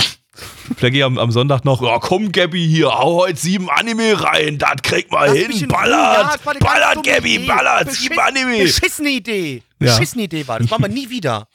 Flaggy 0.78 1.04
am, 1.04 1.18
am 1.18 1.32
Sonntag 1.32 1.64
noch, 1.64 1.82
oh, 1.82 2.00
komm 2.02 2.32
Gabby 2.34 2.68
hier, 2.68 2.88
hau 2.88 3.22
heute 3.22 3.40
sieben 3.40 3.70
Anime 3.70 4.22
rein, 4.22 4.58
das 4.58 4.82
krieg 4.82 5.10
mal 5.12 5.28
Lass 5.28 5.38
hin, 5.38 5.52
in 5.52 5.52
Ruhe. 5.52 5.62
Ja, 5.62 5.68
ballert, 5.68 6.34
das 6.36 6.46
war 6.46 6.52
eine 6.54 6.60
ganz 6.60 6.74
ballert 6.74 6.96
dumme 6.98 7.08
Gabby, 7.16 7.36
Idee. 7.36 7.48
ballert, 7.48 7.88
Beschiss- 7.88 7.96
sieben 8.02 8.20
Anime. 8.20 8.58
Beschissene 8.64 9.10
Idee. 9.10 9.64
Ja. 9.80 9.94
Beschissene 9.98 10.24
Idee 10.24 10.48
war 10.48 10.60
das. 10.60 10.70
Machen 10.70 10.84
wir 10.84 10.90
nie 10.90 11.10
wieder. 11.10 11.48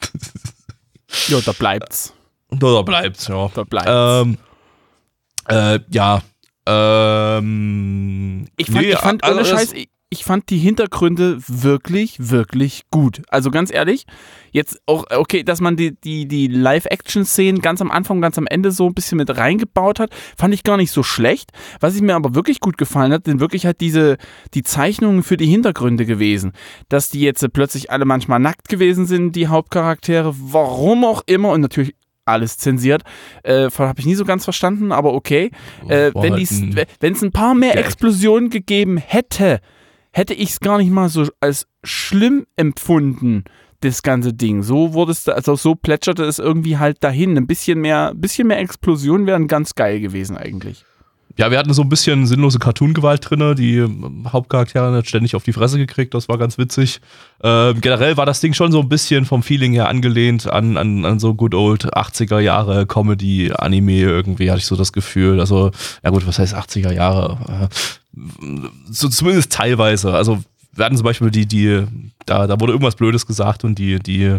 Ja, 1.28 1.40
da 1.40 1.52
bleibt's. 1.52 2.12
Da, 2.50 2.72
da 2.72 2.82
bleibt's, 2.82 3.28
ja. 3.28 3.48
Da 3.54 3.64
bleibt's. 3.64 3.90
Ähm, 3.92 4.38
äh, 5.48 5.80
ja. 5.90 6.22
Ähm, 6.66 8.46
ich 8.56 8.66
fand, 8.66 8.80
nee, 8.80 8.92
ich 8.92 8.98
fand 8.98 9.24
also 9.24 9.38
ohne 9.38 9.48
Scheiß, 9.48 9.72
ich, 9.72 9.88
ich 10.10 10.24
fand 10.24 10.48
die 10.48 10.58
Hintergründe 10.58 11.38
wirklich, 11.46 12.30
wirklich 12.30 12.82
gut. 12.90 13.22
Also 13.28 13.50
ganz 13.50 13.72
ehrlich, 13.72 14.06
jetzt 14.52 14.80
auch, 14.86 15.04
okay, 15.10 15.42
dass 15.42 15.60
man 15.60 15.76
die, 15.76 15.98
die, 16.00 16.26
die 16.26 16.46
Live-Action-Szenen 16.46 17.60
ganz 17.60 17.82
am 17.82 17.90
Anfang, 17.90 18.22
ganz 18.22 18.38
am 18.38 18.46
Ende 18.46 18.70
so 18.70 18.86
ein 18.86 18.94
bisschen 18.94 19.18
mit 19.18 19.36
reingebaut 19.36 20.00
hat, 20.00 20.10
fand 20.36 20.54
ich 20.54 20.62
gar 20.62 20.78
nicht 20.78 20.92
so 20.92 21.02
schlecht. 21.02 21.50
Was 21.80 21.94
ich 21.94 22.00
mir 22.00 22.14
aber 22.14 22.34
wirklich 22.34 22.60
gut 22.60 22.78
gefallen 22.78 23.12
hat, 23.12 23.26
sind 23.26 23.40
wirklich 23.40 23.66
halt 23.66 23.82
diese, 23.82 24.16
die 24.54 24.62
Zeichnungen 24.62 25.22
für 25.22 25.36
die 25.36 25.46
Hintergründe 25.46 26.06
gewesen. 26.06 26.52
Dass 26.88 27.10
die 27.10 27.20
jetzt 27.20 27.46
plötzlich 27.52 27.90
alle 27.90 28.06
manchmal 28.06 28.40
nackt 28.40 28.68
gewesen 28.68 29.06
sind, 29.06 29.36
die 29.36 29.48
Hauptcharaktere, 29.48 30.34
warum 30.38 31.04
auch 31.04 31.22
immer 31.26 31.50
und 31.50 31.60
natürlich 31.60 31.94
alles 32.28 32.56
zensiert. 32.58 33.02
Äh, 33.42 33.70
habe 33.70 34.00
ich 34.00 34.06
nie 34.06 34.14
so 34.14 34.24
ganz 34.24 34.44
verstanden, 34.44 34.92
aber 34.92 35.14
okay. 35.14 35.50
Äh, 35.88 36.14
War 36.14 36.22
wenn 36.22 36.34
es 36.34 37.22
ein- 37.22 37.32
paar 37.32 37.54
mehr. 37.54 37.76
Explosionen 37.76 38.50
gegeben 38.50 38.96
hätte, 38.98 39.60
hätte 40.12 40.34
ich 40.34 40.50
es 40.50 40.60
gar 40.60 40.78
nicht 40.78 40.90
mal 40.90 41.08
so 41.08 41.26
als 41.40 41.66
schlimm 41.84 42.46
empfunden, 42.56 43.44
das 43.80 44.02
ganze 44.02 44.32
Ding. 44.34 44.62
So 44.62 44.92
wurde 44.92 45.12
es, 45.12 45.28
also 45.28 45.54
so 45.54 45.74
plätscherte 45.74 46.24
es 46.24 46.38
irgendwie 46.38 46.78
halt 46.78 47.02
dahin. 47.04 47.36
Ein 47.36 47.46
bisschen 47.46 47.80
mehr, 47.80 48.12
bisschen 48.14 48.48
mehr 48.48 48.58
Explosionen 48.58 49.26
wären 49.26 49.46
ganz 49.46 49.74
geil 49.74 50.00
gewesen 50.00 50.36
eigentlich. 50.36 50.84
Ja, 51.38 51.52
wir 51.52 51.58
hatten 51.58 51.72
so 51.72 51.82
ein 51.82 51.88
bisschen 51.88 52.26
sinnlose 52.26 52.58
Cartoon-Gewalt 52.58 53.30
drin. 53.30 53.54
Die 53.54 53.76
ähm, 53.76 54.26
Hauptcharaktere 54.32 54.92
hat 54.92 55.06
ständig 55.06 55.36
auf 55.36 55.44
die 55.44 55.52
Fresse 55.52 55.78
gekriegt. 55.78 56.12
Das 56.12 56.28
war 56.28 56.36
ganz 56.36 56.58
witzig. 56.58 57.00
Ähm, 57.44 57.80
generell 57.80 58.16
war 58.16 58.26
das 58.26 58.40
Ding 58.40 58.54
schon 58.54 58.72
so 58.72 58.80
ein 58.80 58.88
bisschen 58.88 59.24
vom 59.24 59.44
Feeling 59.44 59.72
her 59.72 59.88
angelehnt 59.88 60.50
an, 60.50 60.76
an, 60.76 61.04
an 61.04 61.20
so 61.20 61.34
good 61.34 61.54
old 61.54 61.94
80er 61.94 62.40
Jahre 62.40 62.86
Comedy-Anime 62.86 64.00
irgendwie, 64.00 64.50
hatte 64.50 64.58
ich 64.58 64.66
so 64.66 64.74
das 64.74 64.92
Gefühl. 64.92 65.38
Also, 65.38 65.70
ja 66.02 66.10
gut, 66.10 66.26
was 66.26 66.40
heißt 66.40 66.56
80er 66.56 66.92
Jahre? 66.92 67.70
Äh, 67.70 68.18
so 68.90 69.08
zumindest 69.08 69.52
teilweise. 69.52 70.14
Also, 70.14 70.42
wir 70.72 70.84
hatten 70.84 70.96
zum 70.96 71.04
Beispiel 71.04 71.30
die, 71.30 71.46
die, 71.46 71.84
da, 72.26 72.48
da 72.48 72.58
wurde 72.58 72.72
irgendwas 72.72 72.96
Blödes 72.96 73.26
gesagt 73.26 73.62
und 73.62 73.78
die, 73.78 74.00
die 74.00 74.38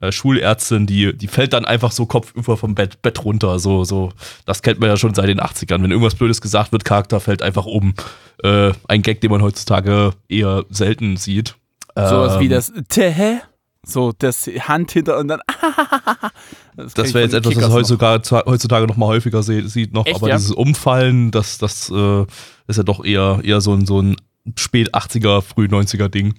äh, 0.00 0.12
Schulärztin, 0.12 0.86
die, 0.86 1.16
die 1.16 1.28
fällt 1.28 1.52
dann 1.52 1.64
einfach 1.64 1.92
so 1.92 2.06
kopfüber 2.06 2.56
vom 2.56 2.74
Bett, 2.74 3.02
Bett 3.02 3.24
runter. 3.24 3.58
So, 3.58 3.84
so, 3.84 4.10
das 4.44 4.62
kennt 4.62 4.80
man 4.80 4.88
ja 4.88 4.96
schon 4.96 5.14
seit 5.14 5.28
den 5.28 5.40
80ern. 5.40 5.82
Wenn 5.82 5.90
irgendwas 5.90 6.14
Blödes 6.14 6.40
gesagt 6.40 6.72
wird, 6.72 6.84
Charakter 6.84 7.20
fällt 7.20 7.42
einfach 7.42 7.66
um. 7.66 7.94
Äh, 8.42 8.72
ein 8.88 9.02
Gag, 9.02 9.20
den 9.20 9.30
man 9.30 9.42
heutzutage 9.42 10.12
eher 10.28 10.64
selten 10.70 11.16
sieht. 11.16 11.56
Sowas 11.94 12.38
wie 12.40 12.44
Ähm, 12.44 12.50
das 12.50 12.72
Tähä, 12.88 13.40
so 13.82 14.12
das 14.18 14.46
Hand 14.46 14.90
hinter 14.90 15.16
und 15.18 15.28
dann 15.28 15.40
Das, 16.76 16.92
Das 16.92 17.14
wäre 17.14 17.24
jetzt 17.24 17.32
etwas, 17.32 17.52
was 17.52 17.54
Kickers 17.54 17.68
noch. 17.70 17.76
heutzutage, 17.76 18.50
heutzutage 18.50 18.86
noch 18.86 18.96
mal 18.98 19.06
häufiger 19.06 19.42
sieht 19.42 19.94
noch, 19.94 20.04
Echt, 20.04 20.16
aber 20.16 20.28
ja? 20.28 20.36
dieses 20.36 20.52
Umfallen, 20.52 21.30
das, 21.30 21.56
das 21.56 21.90
äh, 21.90 22.26
ist 22.66 22.76
ja 22.76 22.82
doch 22.82 23.02
eher, 23.02 23.40
eher 23.42 23.62
so 23.62 23.72
ein, 23.72 23.86
so 23.86 24.02
ein 24.02 24.16
spät 24.58 24.94
80er, 24.94 25.40
früh 25.40 25.66
90er 25.66 26.08
Ding. 26.08 26.34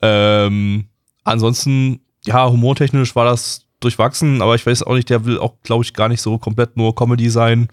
Ähm, 0.00 0.86
ansonsten, 1.22 2.00
ja, 2.26 2.48
humortechnisch 2.48 3.14
war 3.14 3.24
das 3.24 3.66
durchwachsen, 3.80 4.40
aber 4.42 4.54
ich 4.54 4.64
weiß 4.64 4.82
auch 4.82 4.94
nicht, 4.94 5.10
der 5.10 5.24
will 5.24 5.38
auch, 5.38 5.54
glaube 5.62 5.84
ich, 5.84 5.92
gar 5.92 6.08
nicht 6.08 6.22
so 6.22 6.38
komplett 6.38 6.76
nur 6.76 6.94
Comedy 6.94 7.28
sein, 7.30 7.68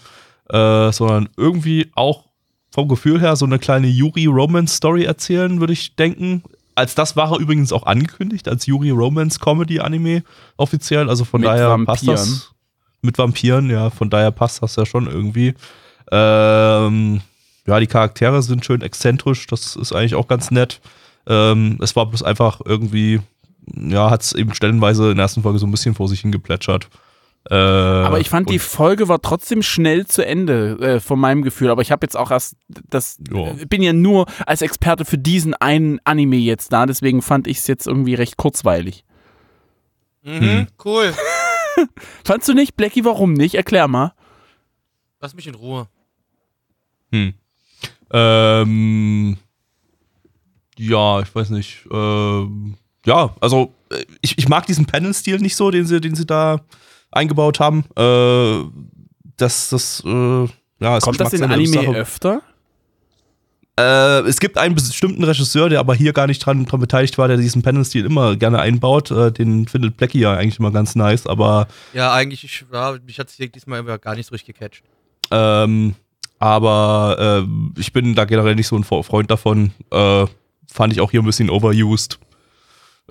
äh, 0.50 0.92
sondern 0.92 1.30
irgendwie 1.38 1.90
auch 1.96 2.26
vom 2.72 2.88
Gefühl 2.88 3.20
her 3.20 3.36
so 3.36 3.46
eine 3.46 3.60
kleine 3.60 3.88
Yuri-Romance-Story 3.88 5.04
erzählen, 5.04 5.60
würde 5.60 5.74
ich 5.74 5.96
denken. 5.96 6.44
Als 6.74 6.96
das 6.96 7.16
war 7.16 7.32
er 7.32 7.40
übrigens 7.40 7.74
auch 7.74 7.84
angekündigt, 7.84 8.48
als 8.48 8.66
Yuri 8.66 8.92
Romance 8.92 9.40
Comedy 9.40 9.82
Anime 9.82 10.24
offiziell. 10.56 11.10
Also 11.10 11.26
von 11.26 11.42
Mit 11.42 11.50
daher 11.50 11.78
passt 11.80 12.08
Vampiren. 12.08 12.30
das. 12.30 12.52
Mit 13.02 13.18
Vampiren, 13.18 13.70
ja, 13.70 13.90
von 13.90 14.10
daher 14.10 14.32
passt 14.32 14.64
das 14.64 14.76
ja 14.78 14.86
schon 14.86 15.08
irgendwie. 15.08 15.54
Ähm, 16.12 17.22
ja, 17.68 17.80
die 17.80 17.88
Charaktere 17.88 18.42
sind 18.42 18.66
schön 18.66 18.82
exzentrisch, 18.82 19.48
das 19.48 19.76
ist 19.76 19.94
eigentlich 19.94 20.16
auch 20.16 20.28
ganz 20.28 20.50
nett. 20.52 20.82
Ähm, 21.28 21.78
es 21.82 21.96
war 21.96 22.06
bloß 22.06 22.24
einfach 22.24 22.62
irgendwie, 22.64 23.20
ja, 23.76 24.10
hat 24.10 24.22
es 24.24 24.34
eben 24.34 24.54
stellenweise 24.54 25.12
in 25.12 25.18
der 25.18 25.24
ersten 25.24 25.44
Folge 25.44 25.60
so 25.60 25.68
ein 25.68 25.72
bisschen 25.72 25.94
vor 25.96 26.08
sich 26.08 26.22
hingeplätschert. 26.22 26.90
Äh, 27.50 27.56
Aber 27.56 28.20
ich 28.20 28.30
fand, 28.30 28.50
die 28.52 28.60
Folge 28.60 29.08
war 29.08 29.20
trotzdem 29.22 29.64
schnell 29.64 30.06
zu 30.06 30.24
Ende, 30.26 30.78
äh, 30.80 31.00
von 31.00 31.20
meinem 31.20 31.42
Gefühl. 31.42 31.70
Aber 31.72 31.82
ich 31.82 31.92
habe 31.92 32.06
jetzt 32.06 32.16
auch 32.16 32.30
erst 32.30 32.56
das, 32.68 33.18
Ja. 33.32 33.48
äh, 33.54 33.66
bin 33.66 33.82
ja 33.82 33.94
nur 33.94 34.28
als 34.46 34.62
Experte 34.62 35.06
für 35.06 35.18
diesen 35.18 35.56
einen 35.56 36.00
Anime 36.04 36.36
jetzt 36.38 36.72
da, 36.72 36.86
deswegen 36.86 37.22
fand 37.24 37.48
ich 37.48 37.58
es 37.58 37.68
jetzt 37.68 37.88
irgendwie 37.88 38.14
recht 38.14 38.38
kurzweilig. 38.38 39.04
Mhm, 40.24 40.68
cool. 40.86 41.14
Fandst 42.24 42.48
du 42.48 42.54
nicht? 42.54 42.76
Blackie, 42.76 43.06
warum 43.06 43.34
nicht? 43.34 43.56
Erklär 43.56 43.88
mal. 43.88 44.14
Lass 45.20 45.34
mich 45.34 45.48
in 45.48 45.56
Ruhe. 45.56 45.88
Hm. 47.12 47.34
Ähm, 48.12 49.38
ja, 50.78 51.22
ich 51.22 51.34
weiß 51.34 51.50
nicht. 51.52 51.88
Ähm, 51.92 52.76
ja, 53.06 53.36
also 53.40 53.74
äh, 53.92 54.06
ich, 54.22 54.38
ich 54.38 54.48
mag 54.48 54.66
diesen 54.66 54.86
Panel-Stil 54.86 55.40
nicht 55.40 55.56
so, 55.56 55.72
den 55.72 55.86
sie, 55.86 56.02
den 56.02 56.16
sie 56.16 56.26
da 56.26 56.62
eingebaut 57.12 57.60
haben. 57.60 57.86
Äh, 57.96 58.70
das, 59.38 59.70
das, 59.70 60.04
äh, 60.06 60.48
ja, 60.80 60.98
ist 60.98 61.04
Kommt 61.04 61.20
das 61.20 61.34
in. 61.34 61.44
Anime 61.44 61.96
öfter? 61.96 62.42
Äh, 63.80 64.22
es 64.28 64.40
gibt 64.40 64.58
einen 64.58 64.76
bestimmten 64.76 65.24
Regisseur, 65.24 65.70
der 65.70 65.80
aber 65.80 65.96
hier 65.96 66.14
gar 66.14 66.28
nicht 66.28 66.40
dran, 66.40 66.66
dran 66.66 66.80
beteiligt 66.80 67.18
war, 67.18 67.28
der 67.28 67.38
diesen 67.38 67.62
Panel-Stil 67.62 68.06
immer 68.06 68.36
gerne 68.36 68.60
einbaut. 68.60 69.12
Äh, 69.12 69.32
den 69.32 69.68
findet 69.68 69.98
Blackie 69.98 70.20
ja 70.20 70.34
eigentlich 70.34 70.60
immer 70.60 70.72
ganz 70.72 70.96
nice, 70.96 71.26
aber 71.26 71.68
Ja, 71.94 72.14
eigentlich, 72.14 72.44
ich, 72.44 72.66
ja, 72.72 72.98
mich 73.06 73.18
hat 73.18 73.30
es 73.30 73.38
diesmal 73.38 73.84
gar 74.00 74.16
nicht 74.16 74.28
so 74.28 74.34
richtig 74.34 74.56
gecatcht. 74.58 74.84
Ähm, 75.32 75.96
aber 76.38 77.46
äh, 77.48 77.80
ich 77.80 77.94
bin 77.94 78.14
da 78.14 78.26
generell 78.26 78.56
nicht 78.56 78.68
so 78.68 78.76
ein 78.76 78.84
Freund 78.84 79.32
davon. 79.32 79.72
Äh, 79.92 80.26
fand 80.68 80.94
ich 80.94 81.00
auch 81.00 81.12
hier 81.12 81.22
ein 81.22 81.26
bisschen 81.26 81.50
overused. 81.50 82.20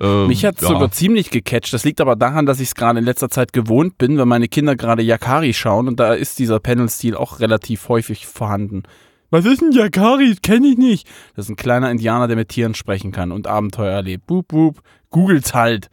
Ähm, 0.00 0.28
Mich 0.28 0.44
hat 0.44 0.56
es 0.56 0.62
ja. 0.62 0.68
sogar 0.68 0.90
ziemlich 0.90 1.30
gecatcht. 1.30 1.72
Das 1.72 1.84
liegt 1.84 2.00
aber 2.00 2.16
daran, 2.16 2.46
dass 2.46 2.58
ich 2.60 2.68
es 2.68 2.74
gerade 2.74 2.98
in 2.98 3.04
letzter 3.04 3.28
Zeit 3.28 3.52
gewohnt 3.52 3.98
bin, 3.98 4.16
weil 4.18 4.26
meine 4.26 4.48
Kinder 4.48 4.74
gerade 4.76 5.02
Yakari 5.02 5.52
schauen 5.52 5.88
und 5.88 6.00
da 6.00 6.14
ist 6.14 6.38
dieser 6.38 6.58
Panel-Stil 6.60 7.14
auch 7.16 7.40
relativ 7.40 7.88
häufig 7.88 8.26
vorhanden. 8.26 8.82
Was 9.30 9.44
ist 9.44 9.62
ein 9.62 9.72
Yakari? 9.72 10.34
Kenne 10.42 10.66
ich 10.68 10.76
nicht. 10.78 11.06
Das 11.36 11.44
ist 11.46 11.50
ein 11.50 11.56
kleiner 11.56 11.90
Indianer, 11.90 12.26
der 12.26 12.36
mit 12.36 12.48
Tieren 12.48 12.74
sprechen 12.74 13.12
kann 13.12 13.30
und 13.30 13.46
Abenteuer 13.46 13.92
erlebt. 13.92 14.26
Boop, 14.26 14.48
boop. 14.48 14.80
Googles 15.10 15.54
halt. 15.54 15.88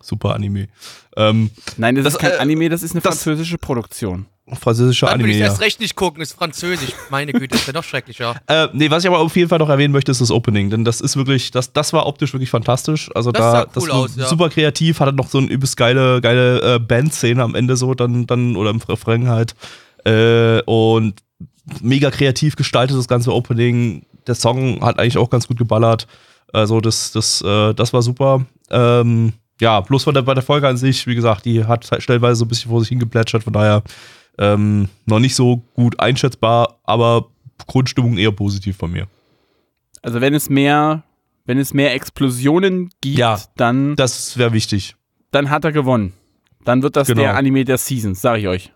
Super 0.00 0.34
Anime. 0.34 0.66
Ähm, 1.16 1.50
Nein, 1.76 1.94
das, 1.94 2.04
Das, 2.04 2.14
ist 2.14 2.18
kein 2.20 2.32
äh, 2.32 2.36
Anime, 2.36 2.68
das 2.68 2.82
ist 2.82 2.92
eine 2.92 3.00
das- 3.00 3.14
französische 3.14 3.58
Produktion. 3.58 4.26
Französischer 4.52 5.06
Dann 5.06 5.14
würde 5.20 5.24
Anime. 5.24 5.34
ich 5.36 5.40
Ja. 5.40 5.46
erst 5.46 5.60
recht 5.60 5.80
nicht 5.80 5.96
gucken, 5.96 6.20
ist 6.22 6.32
französisch. 6.34 6.92
Meine 7.10 7.32
Güte, 7.32 7.54
ist 7.56 7.66
ja 7.66 7.72
noch 7.72 7.84
schrecklicher. 7.84 8.34
Äh, 8.46 8.68
nee, 8.74 8.90
was 8.90 9.02
ich 9.04 9.08
aber 9.08 9.18
auf 9.18 9.34
jeden 9.36 9.48
Fall 9.48 9.58
noch 9.58 9.70
erwähnen 9.70 9.92
möchte, 9.92 10.10
ist 10.12 10.20
das 10.20 10.30
Opening, 10.30 10.68
denn 10.70 10.84
das 10.84 11.00
ist 11.00 11.16
wirklich, 11.16 11.50
das, 11.50 11.72
das 11.72 11.92
war 11.94 12.06
optisch 12.06 12.32
wirklich 12.34 12.50
fantastisch. 12.50 13.10
Also 13.14 13.32
Das 13.32 13.40
da, 13.40 13.52
sah 13.52 13.60
cool 13.62 13.68
das 13.74 13.88
war 13.88 13.94
aus, 13.96 14.16
ja. 14.16 14.26
super 14.26 14.50
kreativ, 14.50 15.00
hatte 15.00 15.14
noch 15.14 15.28
so 15.28 15.38
eine 15.38 15.46
übelst 15.48 15.76
geile, 15.76 16.20
geile 16.20 16.74
äh, 16.74 16.78
Bandszene 16.78 17.42
am 17.42 17.54
Ende 17.54 17.76
so, 17.76 17.94
dann, 17.94 18.26
dann 18.26 18.56
oder 18.56 18.70
im 18.70 18.80
Refrain 18.82 19.28
halt. 19.28 19.54
Äh, 20.04 20.60
und 20.66 21.14
mega 21.80 22.10
kreativ 22.10 22.56
gestaltet 22.56 22.98
das 22.98 23.08
ganze 23.08 23.32
Opening. 23.32 24.04
Der 24.26 24.34
Song 24.34 24.82
hat 24.84 24.98
eigentlich 24.98 25.16
auch 25.18 25.30
ganz 25.30 25.48
gut 25.48 25.56
geballert. 25.56 26.06
Also 26.52 26.80
das, 26.82 27.12
das, 27.12 27.40
äh, 27.40 27.72
das 27.74 27.92
war 27.94 28.02
super. 28.02 28.44
Ähm, 28.70 29.32
ja, 29.60 29.80
bloß 29.80 30.04
bei 30.04 30.12
der, 30.12 30.22
bei 30.22 30.34
der 30.34 30.42
Folge 30.42 30.68
an 30.68 30.76
sich, 30.76 31.06
wie 31.06 31.14
gesagt, 31.14 31.44
die 31.46 31.64
hat 31.64 31.90
halt 31.90 32.02
stellenweise 32.02 32.36
so 32.36 32.44
ein 32.44 32.48
bisschen 32.48 32.70
vor 32.70 32.80
sich 32.80 32.90
hingeplätschert, 32.90 33.42
von 33.44 33.52
daher 33.52 33.82
ähm, 34.38 34.88
noch 35.06 35.18
nicht 35.20 35.34
so 35.34 35.62
gut 35.74 36.00
einschätzbar, 36.00 36.78
aber 36.84 37.28
Grundstimmung 37.66 38.16
eher 38.18 38.32
positiv 38.32 38.76
von 38.76 38.90
mir. 38.92 39.06
Also 40.02 40.20
wenn 40.20 40.34
es 40.34 40.50
mehr, 40.50 41.02
wenn 41.46 41.58
es 41.58 41.72
mehr 41.72 41.94
Explosionen 41.94 42.90
gibt, 43.00 43.18
Ja. 43.18 43.40
dann, 43.56 43.96
Das 43.96 44.36
wäre 44.36 44.52
wichtig. 44.52 44.96
dann 45.30 45.50
hat 45.50 45.64
er 45.64 45.72
gewonnen. 45.72 46.12
Dann 46.64 46.82
wird 46.82 46.96
das 46.96 47.08
Genau. 47.08 47.20
der 47.22 47.36
Anime 47.36 47.64
der 47.64 47.78
Season, 47.78 48.14
sag 48.14 48.38
ich 48.38 48.48
euch. 48.48 48.72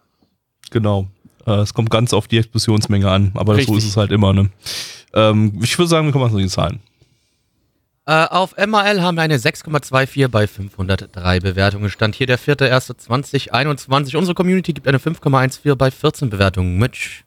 Genau. 0.70 1.06
Äh, 1.46 1.52
es 1.60 1.72
kommt 1.74 1.90
ganz 1.90 2.12
auf 2.12 2.28
die 2.28 2.38
Explosionsmenge 2.38 3.10
an, 3.10 3.32
aber 3.34 3.54
so 3.54 3.58
Richtig. 3.58 3.76
ist 3.78 3.84
es 3.86 3.96
halt 3.96 4.12
immer. 4.12 4.32
Ne? 4.34 4.50
Ähm, 5.14 5.58
ich 5.62 5.76
würde 5.78 5.88
sagen, 5.88 6.06
wir 6.06 6.12
kommen 6.12 6.24
mal 6.24 6.30
zu 6.30 6.38
den 6.38 6.48
Zahlen. 6.48 6.80
Äh, 8.08 8.24
auf 8.30 8.56
MAL 8.56 9.02
haben 9.02 9.16
wir 9.16 9.22
eine 9.22 9.36
6,24 9.36 10.28
bei 10.28 10.46
503 10.46 11.40
Bewertungen. 11.40 11.90
Stand 11.90 12.14
hier 12.14 12.26
der 12.26 12.38
4.1.2021. 12.38 14.16
Unsere 14.16 14.34
Community 14.34 14.72
gibt 14.72 14.88
eine 14.88 14.96
5,14 14.96 15.74
bei 15.74 15.90
14 15.90 16.30
Bewertungen. 16.30 16.78
Mitch. 16.78 17.24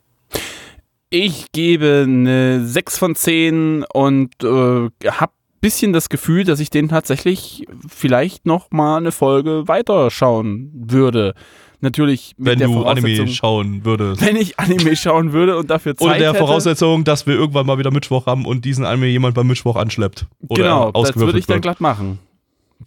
Ich 1.11 1.51
gebe 1.51 2.05
eine 2.07 2.65
6 2.65 2.97
von 2.97 3.13
10 3.13 3.85
und 3.93 4.33
äh, 4.43 4.89
hab 5.05 5.33
bisschen 5.61 5.93
das 5.93 6.09
Gefühl, 6.09 6.45
dass 6.45 6.59
ich 6.59 6.71
den 6.71 6.89
tatsächlich 6.89 7.67
vielleicht 7.87 8.47
noch 8.47 8.71
mal 8.71 8.97
eine 8.97 9.11
Folge 9.11 9.67
weiterschauen 9.67 10.71
würde. 10.73 11.35
Natürlich 11.81 12.35
mit 12.37 12.47
Wenn 12.47 12.59
der 12.59 12.67
du 12.67 12.83
Anime 12.85 13.27
schauen 13.27 13.83
würdest. 13.83 14.21
wenn 14.21 14.35
ich 14.35 14.59
Anime 14.59 14.95
schauen 14.95 15.33
würde 15.33 15.57
und 15.57 15.69
dafür 15.69 15.95
Zeit 15.95 16.05
Unter 16.07 16.17
der 16.19 16.29
hätte, 16.29 16.39
Voraussetzung, 16.39 17.03
dass 17.03 17.25
wir 17.25 17.33
irgendwann 17.33 17.65
mal 17.65 17.79
wieder 17.79 17.91
Mittwoch 17.91 18.27
haben 18.27 18.45
und 18.45 18.63
diesen 18.65 18.85
Anime 18.85 19.07
jemand 19.07 19.33
beim 19.33 19.47
Mittwoch 19.47 19.75
anschleppt. 19.75 20.27
Oder 20.47 20.63
genau, 20.63 20.91
das 20.91 21.15
würde 21.15 21.39
ich 21.39 21.47
dann 21.47 21.55
wird. 21.55 21.63
glatt 21.63 21.81
machen. 21.81 22.19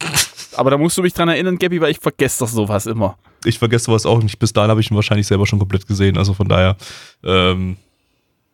Aber 0.56 0.70
da 0.70 0.78
musst 0.78 0.96
du 0.96 1.02
mich 1.02 1.12
dran 1.12 1.28
erinnern, 1.28 1.58
Gabby, 1.58 1.80
weil 1.80 1.90
ich 1.90 1.98
vergesse 1.98 2.38
doch 2.44 2.48
sowas 2.48 2.86
immer. 2.86 3.18
Ich 3.44 3.58
vergesse 3.58 3.86
sowas 3.86 4.06
auch 4.06 4.22
nicht. 4.22 4.38
Bis 4.38 4.52
dahin 4.52 4.70
habe 4.70 4.80
ich 4.80 4.90
ihn 4.90 4.94
wahrscheinlich 4.94 5.26
selber 5.26 5.46
schon 5.46 5.58
komplett 5.58 5.86
gesehen. 5.86 6.16
Also 6.16 6.32
von 6.32 6.48
daher, 6.48 6.76
ähm, 7.24 7.76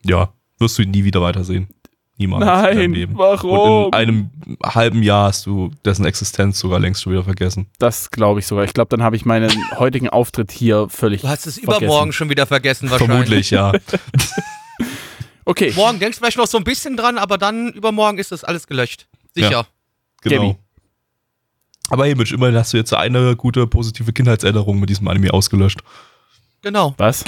ja, 0.05 0.33
wirst 0.59 0.79
du 0.79 0.83
ihn 0.83 0.91
nie 0.91 1.05
wieder 1.05 1.21
weitersehen. 1.21 1.69
Niemals. 2.21 2.43
in 2.43 2.47
Nein, 2.49 2.77
deinem 2.77 2.93
Leben. 2.95 3.19
warum? 3.19 3.85
Und 3.87 3.95
in 3.95 3.95
einem 3.95 4.31
halben 4.63 5.03
Jahr 5.03 5.29
hast 5.29 5.47
du 5.47 5.71
dessen 5.85 6.05
Existenz 6.05 6.59
sogar 6.59 6.79
längst 6.79 7.03
schon 7.03 7.13
wieder 7.15 7.25
vergessen. 7.25 7.67
Das 7.79 8.11
glaube 8.11 8.41
ich 8.41 8.47
sogar. 8.47 8.65
Ich 8.65 8.75
glaube, 8.75 8.89
dann 8.91 9.03
habe 9.03 9.17
ich 9.17 9.25
meinen 9.25 9.51
heutigen 9.79 10.09
Auftritt 10.09 10.53
hier 10.53 10.87
völlig 10.91 11.23
Du 11.23 11.29
hast 11.29 11.47
es 11.47 11.59
vergessen. 11.59 11.83
übermorgen 11.85 12.13
schon 12.13 12.29
wieder 12.29 12.47
vergessen 12.47 12.91
wahrscheinlich. 12.91 13.49
Vermutlich, 13.49 13.51
ja. 13.51 13.73
Okay, 15.47 15.73
Morgen 15.75 15.99
denkst 15.99 16.19
du 16.19 16.21
vielleicht 16.23 16.37
noch 16.37 16.47
so 16.47 16.59
ein 16.59 16.65
bisschen 16.65 16.97
dran, 16.97 17.19
aber 17.19 17.37
dann 17.37 17.73
übermorgen 17.73 18.19
ist 18.19 18.31
das 18.31 18.45
alles 18.45 18.67
gelöscht. 18.69 19.09
Sicher. 19.35 19.51
Ja. 19.51 19.67
Genau. 20.23 20.43
Gabi. 20.43 20.57
Aber 21.89 22.05
hey, 22.05 22.15
Mitch, 22.15 22.33
immerhin 22.33 22.55
hast 22.57 22.73
du 22.73 22.77
jetzt 22.77 22.95
eine 22.95 23.35
gute 23.35 23.67
positive 23.67 24.13
Kindheitserinnerung 24.13 24.79
mit 24.79 24.91
diesem 24.91 25.09
Anime 25.09 25.33
ausgelöscht. 25.33 25.81
Genau. 26.63 26.95
was? 26.99 27.25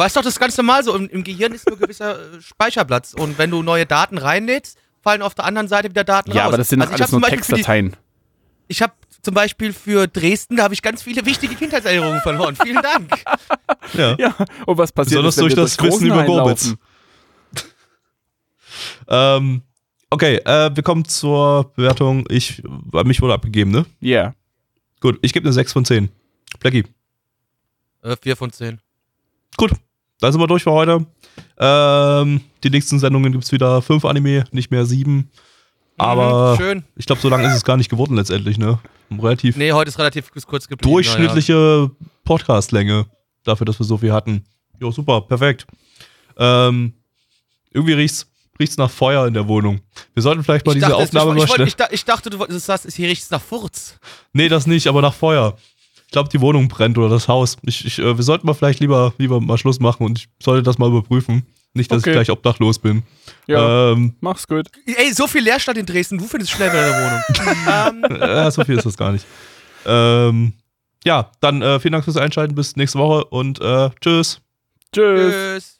Weißt 0.00 0.16
doch, 0.16 0.22
das 0.22 0.32
ist 0.32 0.40
ganz 0.40 0.56
normal 0.56 0.82
so. 0.82 0.94
Im, 0.96 1.08
im 1.10 1.22
Gehirn 1.24 1.52
ist 1.52 1.68
nur 1.68 1.76
gewisser 1.78 2.18
äh, 2.34 2.40
Speicherplatz. 2.40 3.12
Und 3.12 3.36
wenn 3.38 3.50
du 3.50 3.62
neue 3.62 3.84
Daten 3.84 4.16
reinlädst, 4.16 4.78
fallen 5.02 5.20
auf 5.20 5.34
der 5.34 5.44
anderen 5.44 5.68
Seite 5.68 5.90
wieder 5.90 6.04
Daten 6.04 6.30
Ja, 6.32 6.42
raus. 6.44 6.48
aber 6.48 6.56
das 6.56 6.70
sind 6.70 6.80
Also 6.80 6.94
ich 6.94 6.94
alles 6.94 7.02
hab 7.02 7.10
zum 7.10 7.20
nur 7.20 7.28
Beispiel 7.28 7.44
für 7.44 7.52
die- 7.52 7.56
Textdateien. 7.56 7.96
Ich 8.68 8.80
habe 8.82 8.92
zum 9.20 9.34
Beispiel 9.34 9.72
für 9.74 10.06
Dresden, 10.08 10.56
da 10.56 10.62
habe 10.62 10.72
ich 10.72 10.80
ganz 10.80 11.02
viele 11.02 11.26
wichtige 11.26 11.54
Kindheitserinnerungen 11.54 12.20
verloren. 12.22 12.56
Vielen 12.56 12.82
Dank. 12.82 13.22
Ja. 13.94 14.14
Ja, 14.18 14.34
und 14.66 14.78
was 14.78 14.92
passiert 14.92 15.20
Besonders 15.22 15.36
ist, 15.36 15.42
wenn 15.42 15.48
durch 15.48 15.76
das 15.76 15.82
Wissen 15.82 16.06
über 16.06 16.24
Gorbitz. 16.24 16.74
Ähm, 19.08 19.62
okay, 20.10 20.36
äh, 20.36 20.70
wir 20.74 20.82
kommen 20.82 21.04
zur 21.04 21.72
Bewertung. 21.74 22.24
Ich, 22.28 22.62
bei 22.64 23.04
mich 23.04 23.20
wurde 23.20 23.34
abgegeben, 23.34 23.70
ne? 23.72 23.84
Ja. 24.00 24.34
Gut, 25.00 25.18
ich 25.22 25.32
gebe 25.32 25.44
eine 25.46 25.52
6 25.52 25.72
von 25.72 25.84
10. 25.84 26.08
Blackie. 26.60 26.84
Äh, 28.02 28.16
vier 28.20 28.36
von 28.36 28.52
zehn. 28.52 28.80
Gut, 29.56 29.72
dann 30.20 30.32
sind 30.32 30.40
wir 30.40 30.46
durch 30.46 30.62
für 30.62 30.72
heute. 30.72 31.06
Ähm, 31.58 32.40
die 32.64 32.70
nächsten 32.70 32.98
Sendungen 32.98 33.32
gibt 33.32 33.44
es 33.44 33.52
wieder 33.52 33.82
fünf 33.82 34.04
Anime, 34.04 34.44
nicht 34.52 34.70
mehr 34.70 34.84
sieben. 34.86 35.30
Aber 35.98 36.52
Mhm, 36.52 36.56
schön. 36.58 36.84
ich 36.96 37.06
glaube, 37.06 37.20
so 37.20 37.28
lange 37.28 37.46
ist 37.46 37.54
es 37.54 37.64
gar 37.64 37.76
nicht 37.76 37.90
geworden 37.90 38.16
letztendlich, 38.16 38.56
ne? 38.58 38.78
Relativ 39.10 39.56
Nee, 39.56 39.72
heute 39.72 39.88
ist 39.90 39.98
relativ 39.98 40.30
kurz 40.46 40.66
geblieben. 40.68 40.90
durchschnittliche 40.92 41.90
Podcastlänge 42.24 43.06
dafür, 43.44 43.64
dass 43.66 43.78
wir 43.78 43.84
so 43.84 43.98
viel 43.98 44.12
hatten. 44.12 44.44
Jo, 44.80 44.90
super, 44.92 45.20
perfekt. 45.22 45.66
Ähm, 46.38 46.94
irgendwie 47.72 47.92
riecht's, 47.94 48.26
riecht's 48.58 48.76
nach 48.78 48.90
Feuer 48.90 49.26
in 49.26 49.34
der 49.34 49.46
Wohnung. 49.48 49.80
Wir 50.14 50.22
sollten 50.22 50.42
vielleicht 50.42 50.64
mal 50.64 50.72
Ich 50.72 50.76
diese 50.76 50.90
dachte, 50.90 51.02
Aufnahme 51.02 51.32
ich, 51.42 51.48
mal 51.48 51.60
ich, 51.60 51.66
ich, 51.68 51.76
da- 51.76 51.88
ich 51.90 52.04
dachte, 52.04 52.30
du 52.30 52.38
ist 52.44 52.96
hier 52.96 53.08
riecht 53.08 53.30
nach 53.30 53.42
Furz. 53.42 53.98
Nee, 54.32 54.48
das 54.48 54.66
nicht, 54.66 54.86
aber 54.86 55.02
nach 55.02 55.14
Feuer. 55.14 55.56
Ich 56.10 56.12
glaube, 56.12 56.28
die 56.28 56.40
Wohnung 56.40 56.66
brennt 56.66 56.98
oder 56.98 57.08
das 57.08 57.28
Haus. 57.28 57.56
Ich, 57.62 57.84
ich, 57.86 58.00
äh, 58.00 58.16
wir 58.16 58.24
sollten 58.24 58.44
mal 58.44 58.54
vielleicht 58.54 58.80
lieber, 58.80 59.14
lieber 59.18 59.40
mal 59.40 59.56
Schluss 59.58 59.78
machen 59.78 60.04
und 60.04 60.18
ich 60.18 60.28
sollte 60.42 60.64
das 60.64 60.76
mal 60.76 60.88
überprüfen. 60.88 61.46
Nicht, 61.72 61.92
dass 61.92 62.02
Okay. 62.02 62.10
ich 62.10 62.14
gleich 62.16 62.30
obdachlos 62.30 62.80
bin. 62.80 63.04
Ja, 63.46 63.92
Ähm, 63.92 64.16
mach's 64.18 64.48
gut. 64.48 64.66
Ey, 64.86 65.12
so 65.12 65.28
viel 65.28 65.42
Leerstand 65.44 65.78
in 65.78 65.86
Dresden. 65.86 66.18
Du 66.18 66.24
findest 66.24 66.50
schnell 66.50 66.72
wieder 66.72 66.84
eine 66.84 68.02
Wohnung. 68.10 68.20
äh, 68.20 68.50
so 68.50 68.64
viel 68.64 68.76
ist 68.76 68.86
das 68.86 68.96
gar 68.96 69.12
nicht. 69.12 69.24
Ähm, 69.86 70.54
ja, 71.04 71.30
dann 71.40 71.62
äh, 71.62 71.78
vielen 71.78 71.92
Dank 71.92 72.02
fürs 72.04 72.16
Einschalten. 72.16 72.56
Bis 72.56 72.74
nächste 72.74 72.98
Woche 72.98 73.24
und 73.26 73.60
äh, 73.60 73.90
tschüss. 74.00 74.40
Tschüss. 74.92 75.32
tschüss. 75.32 75.79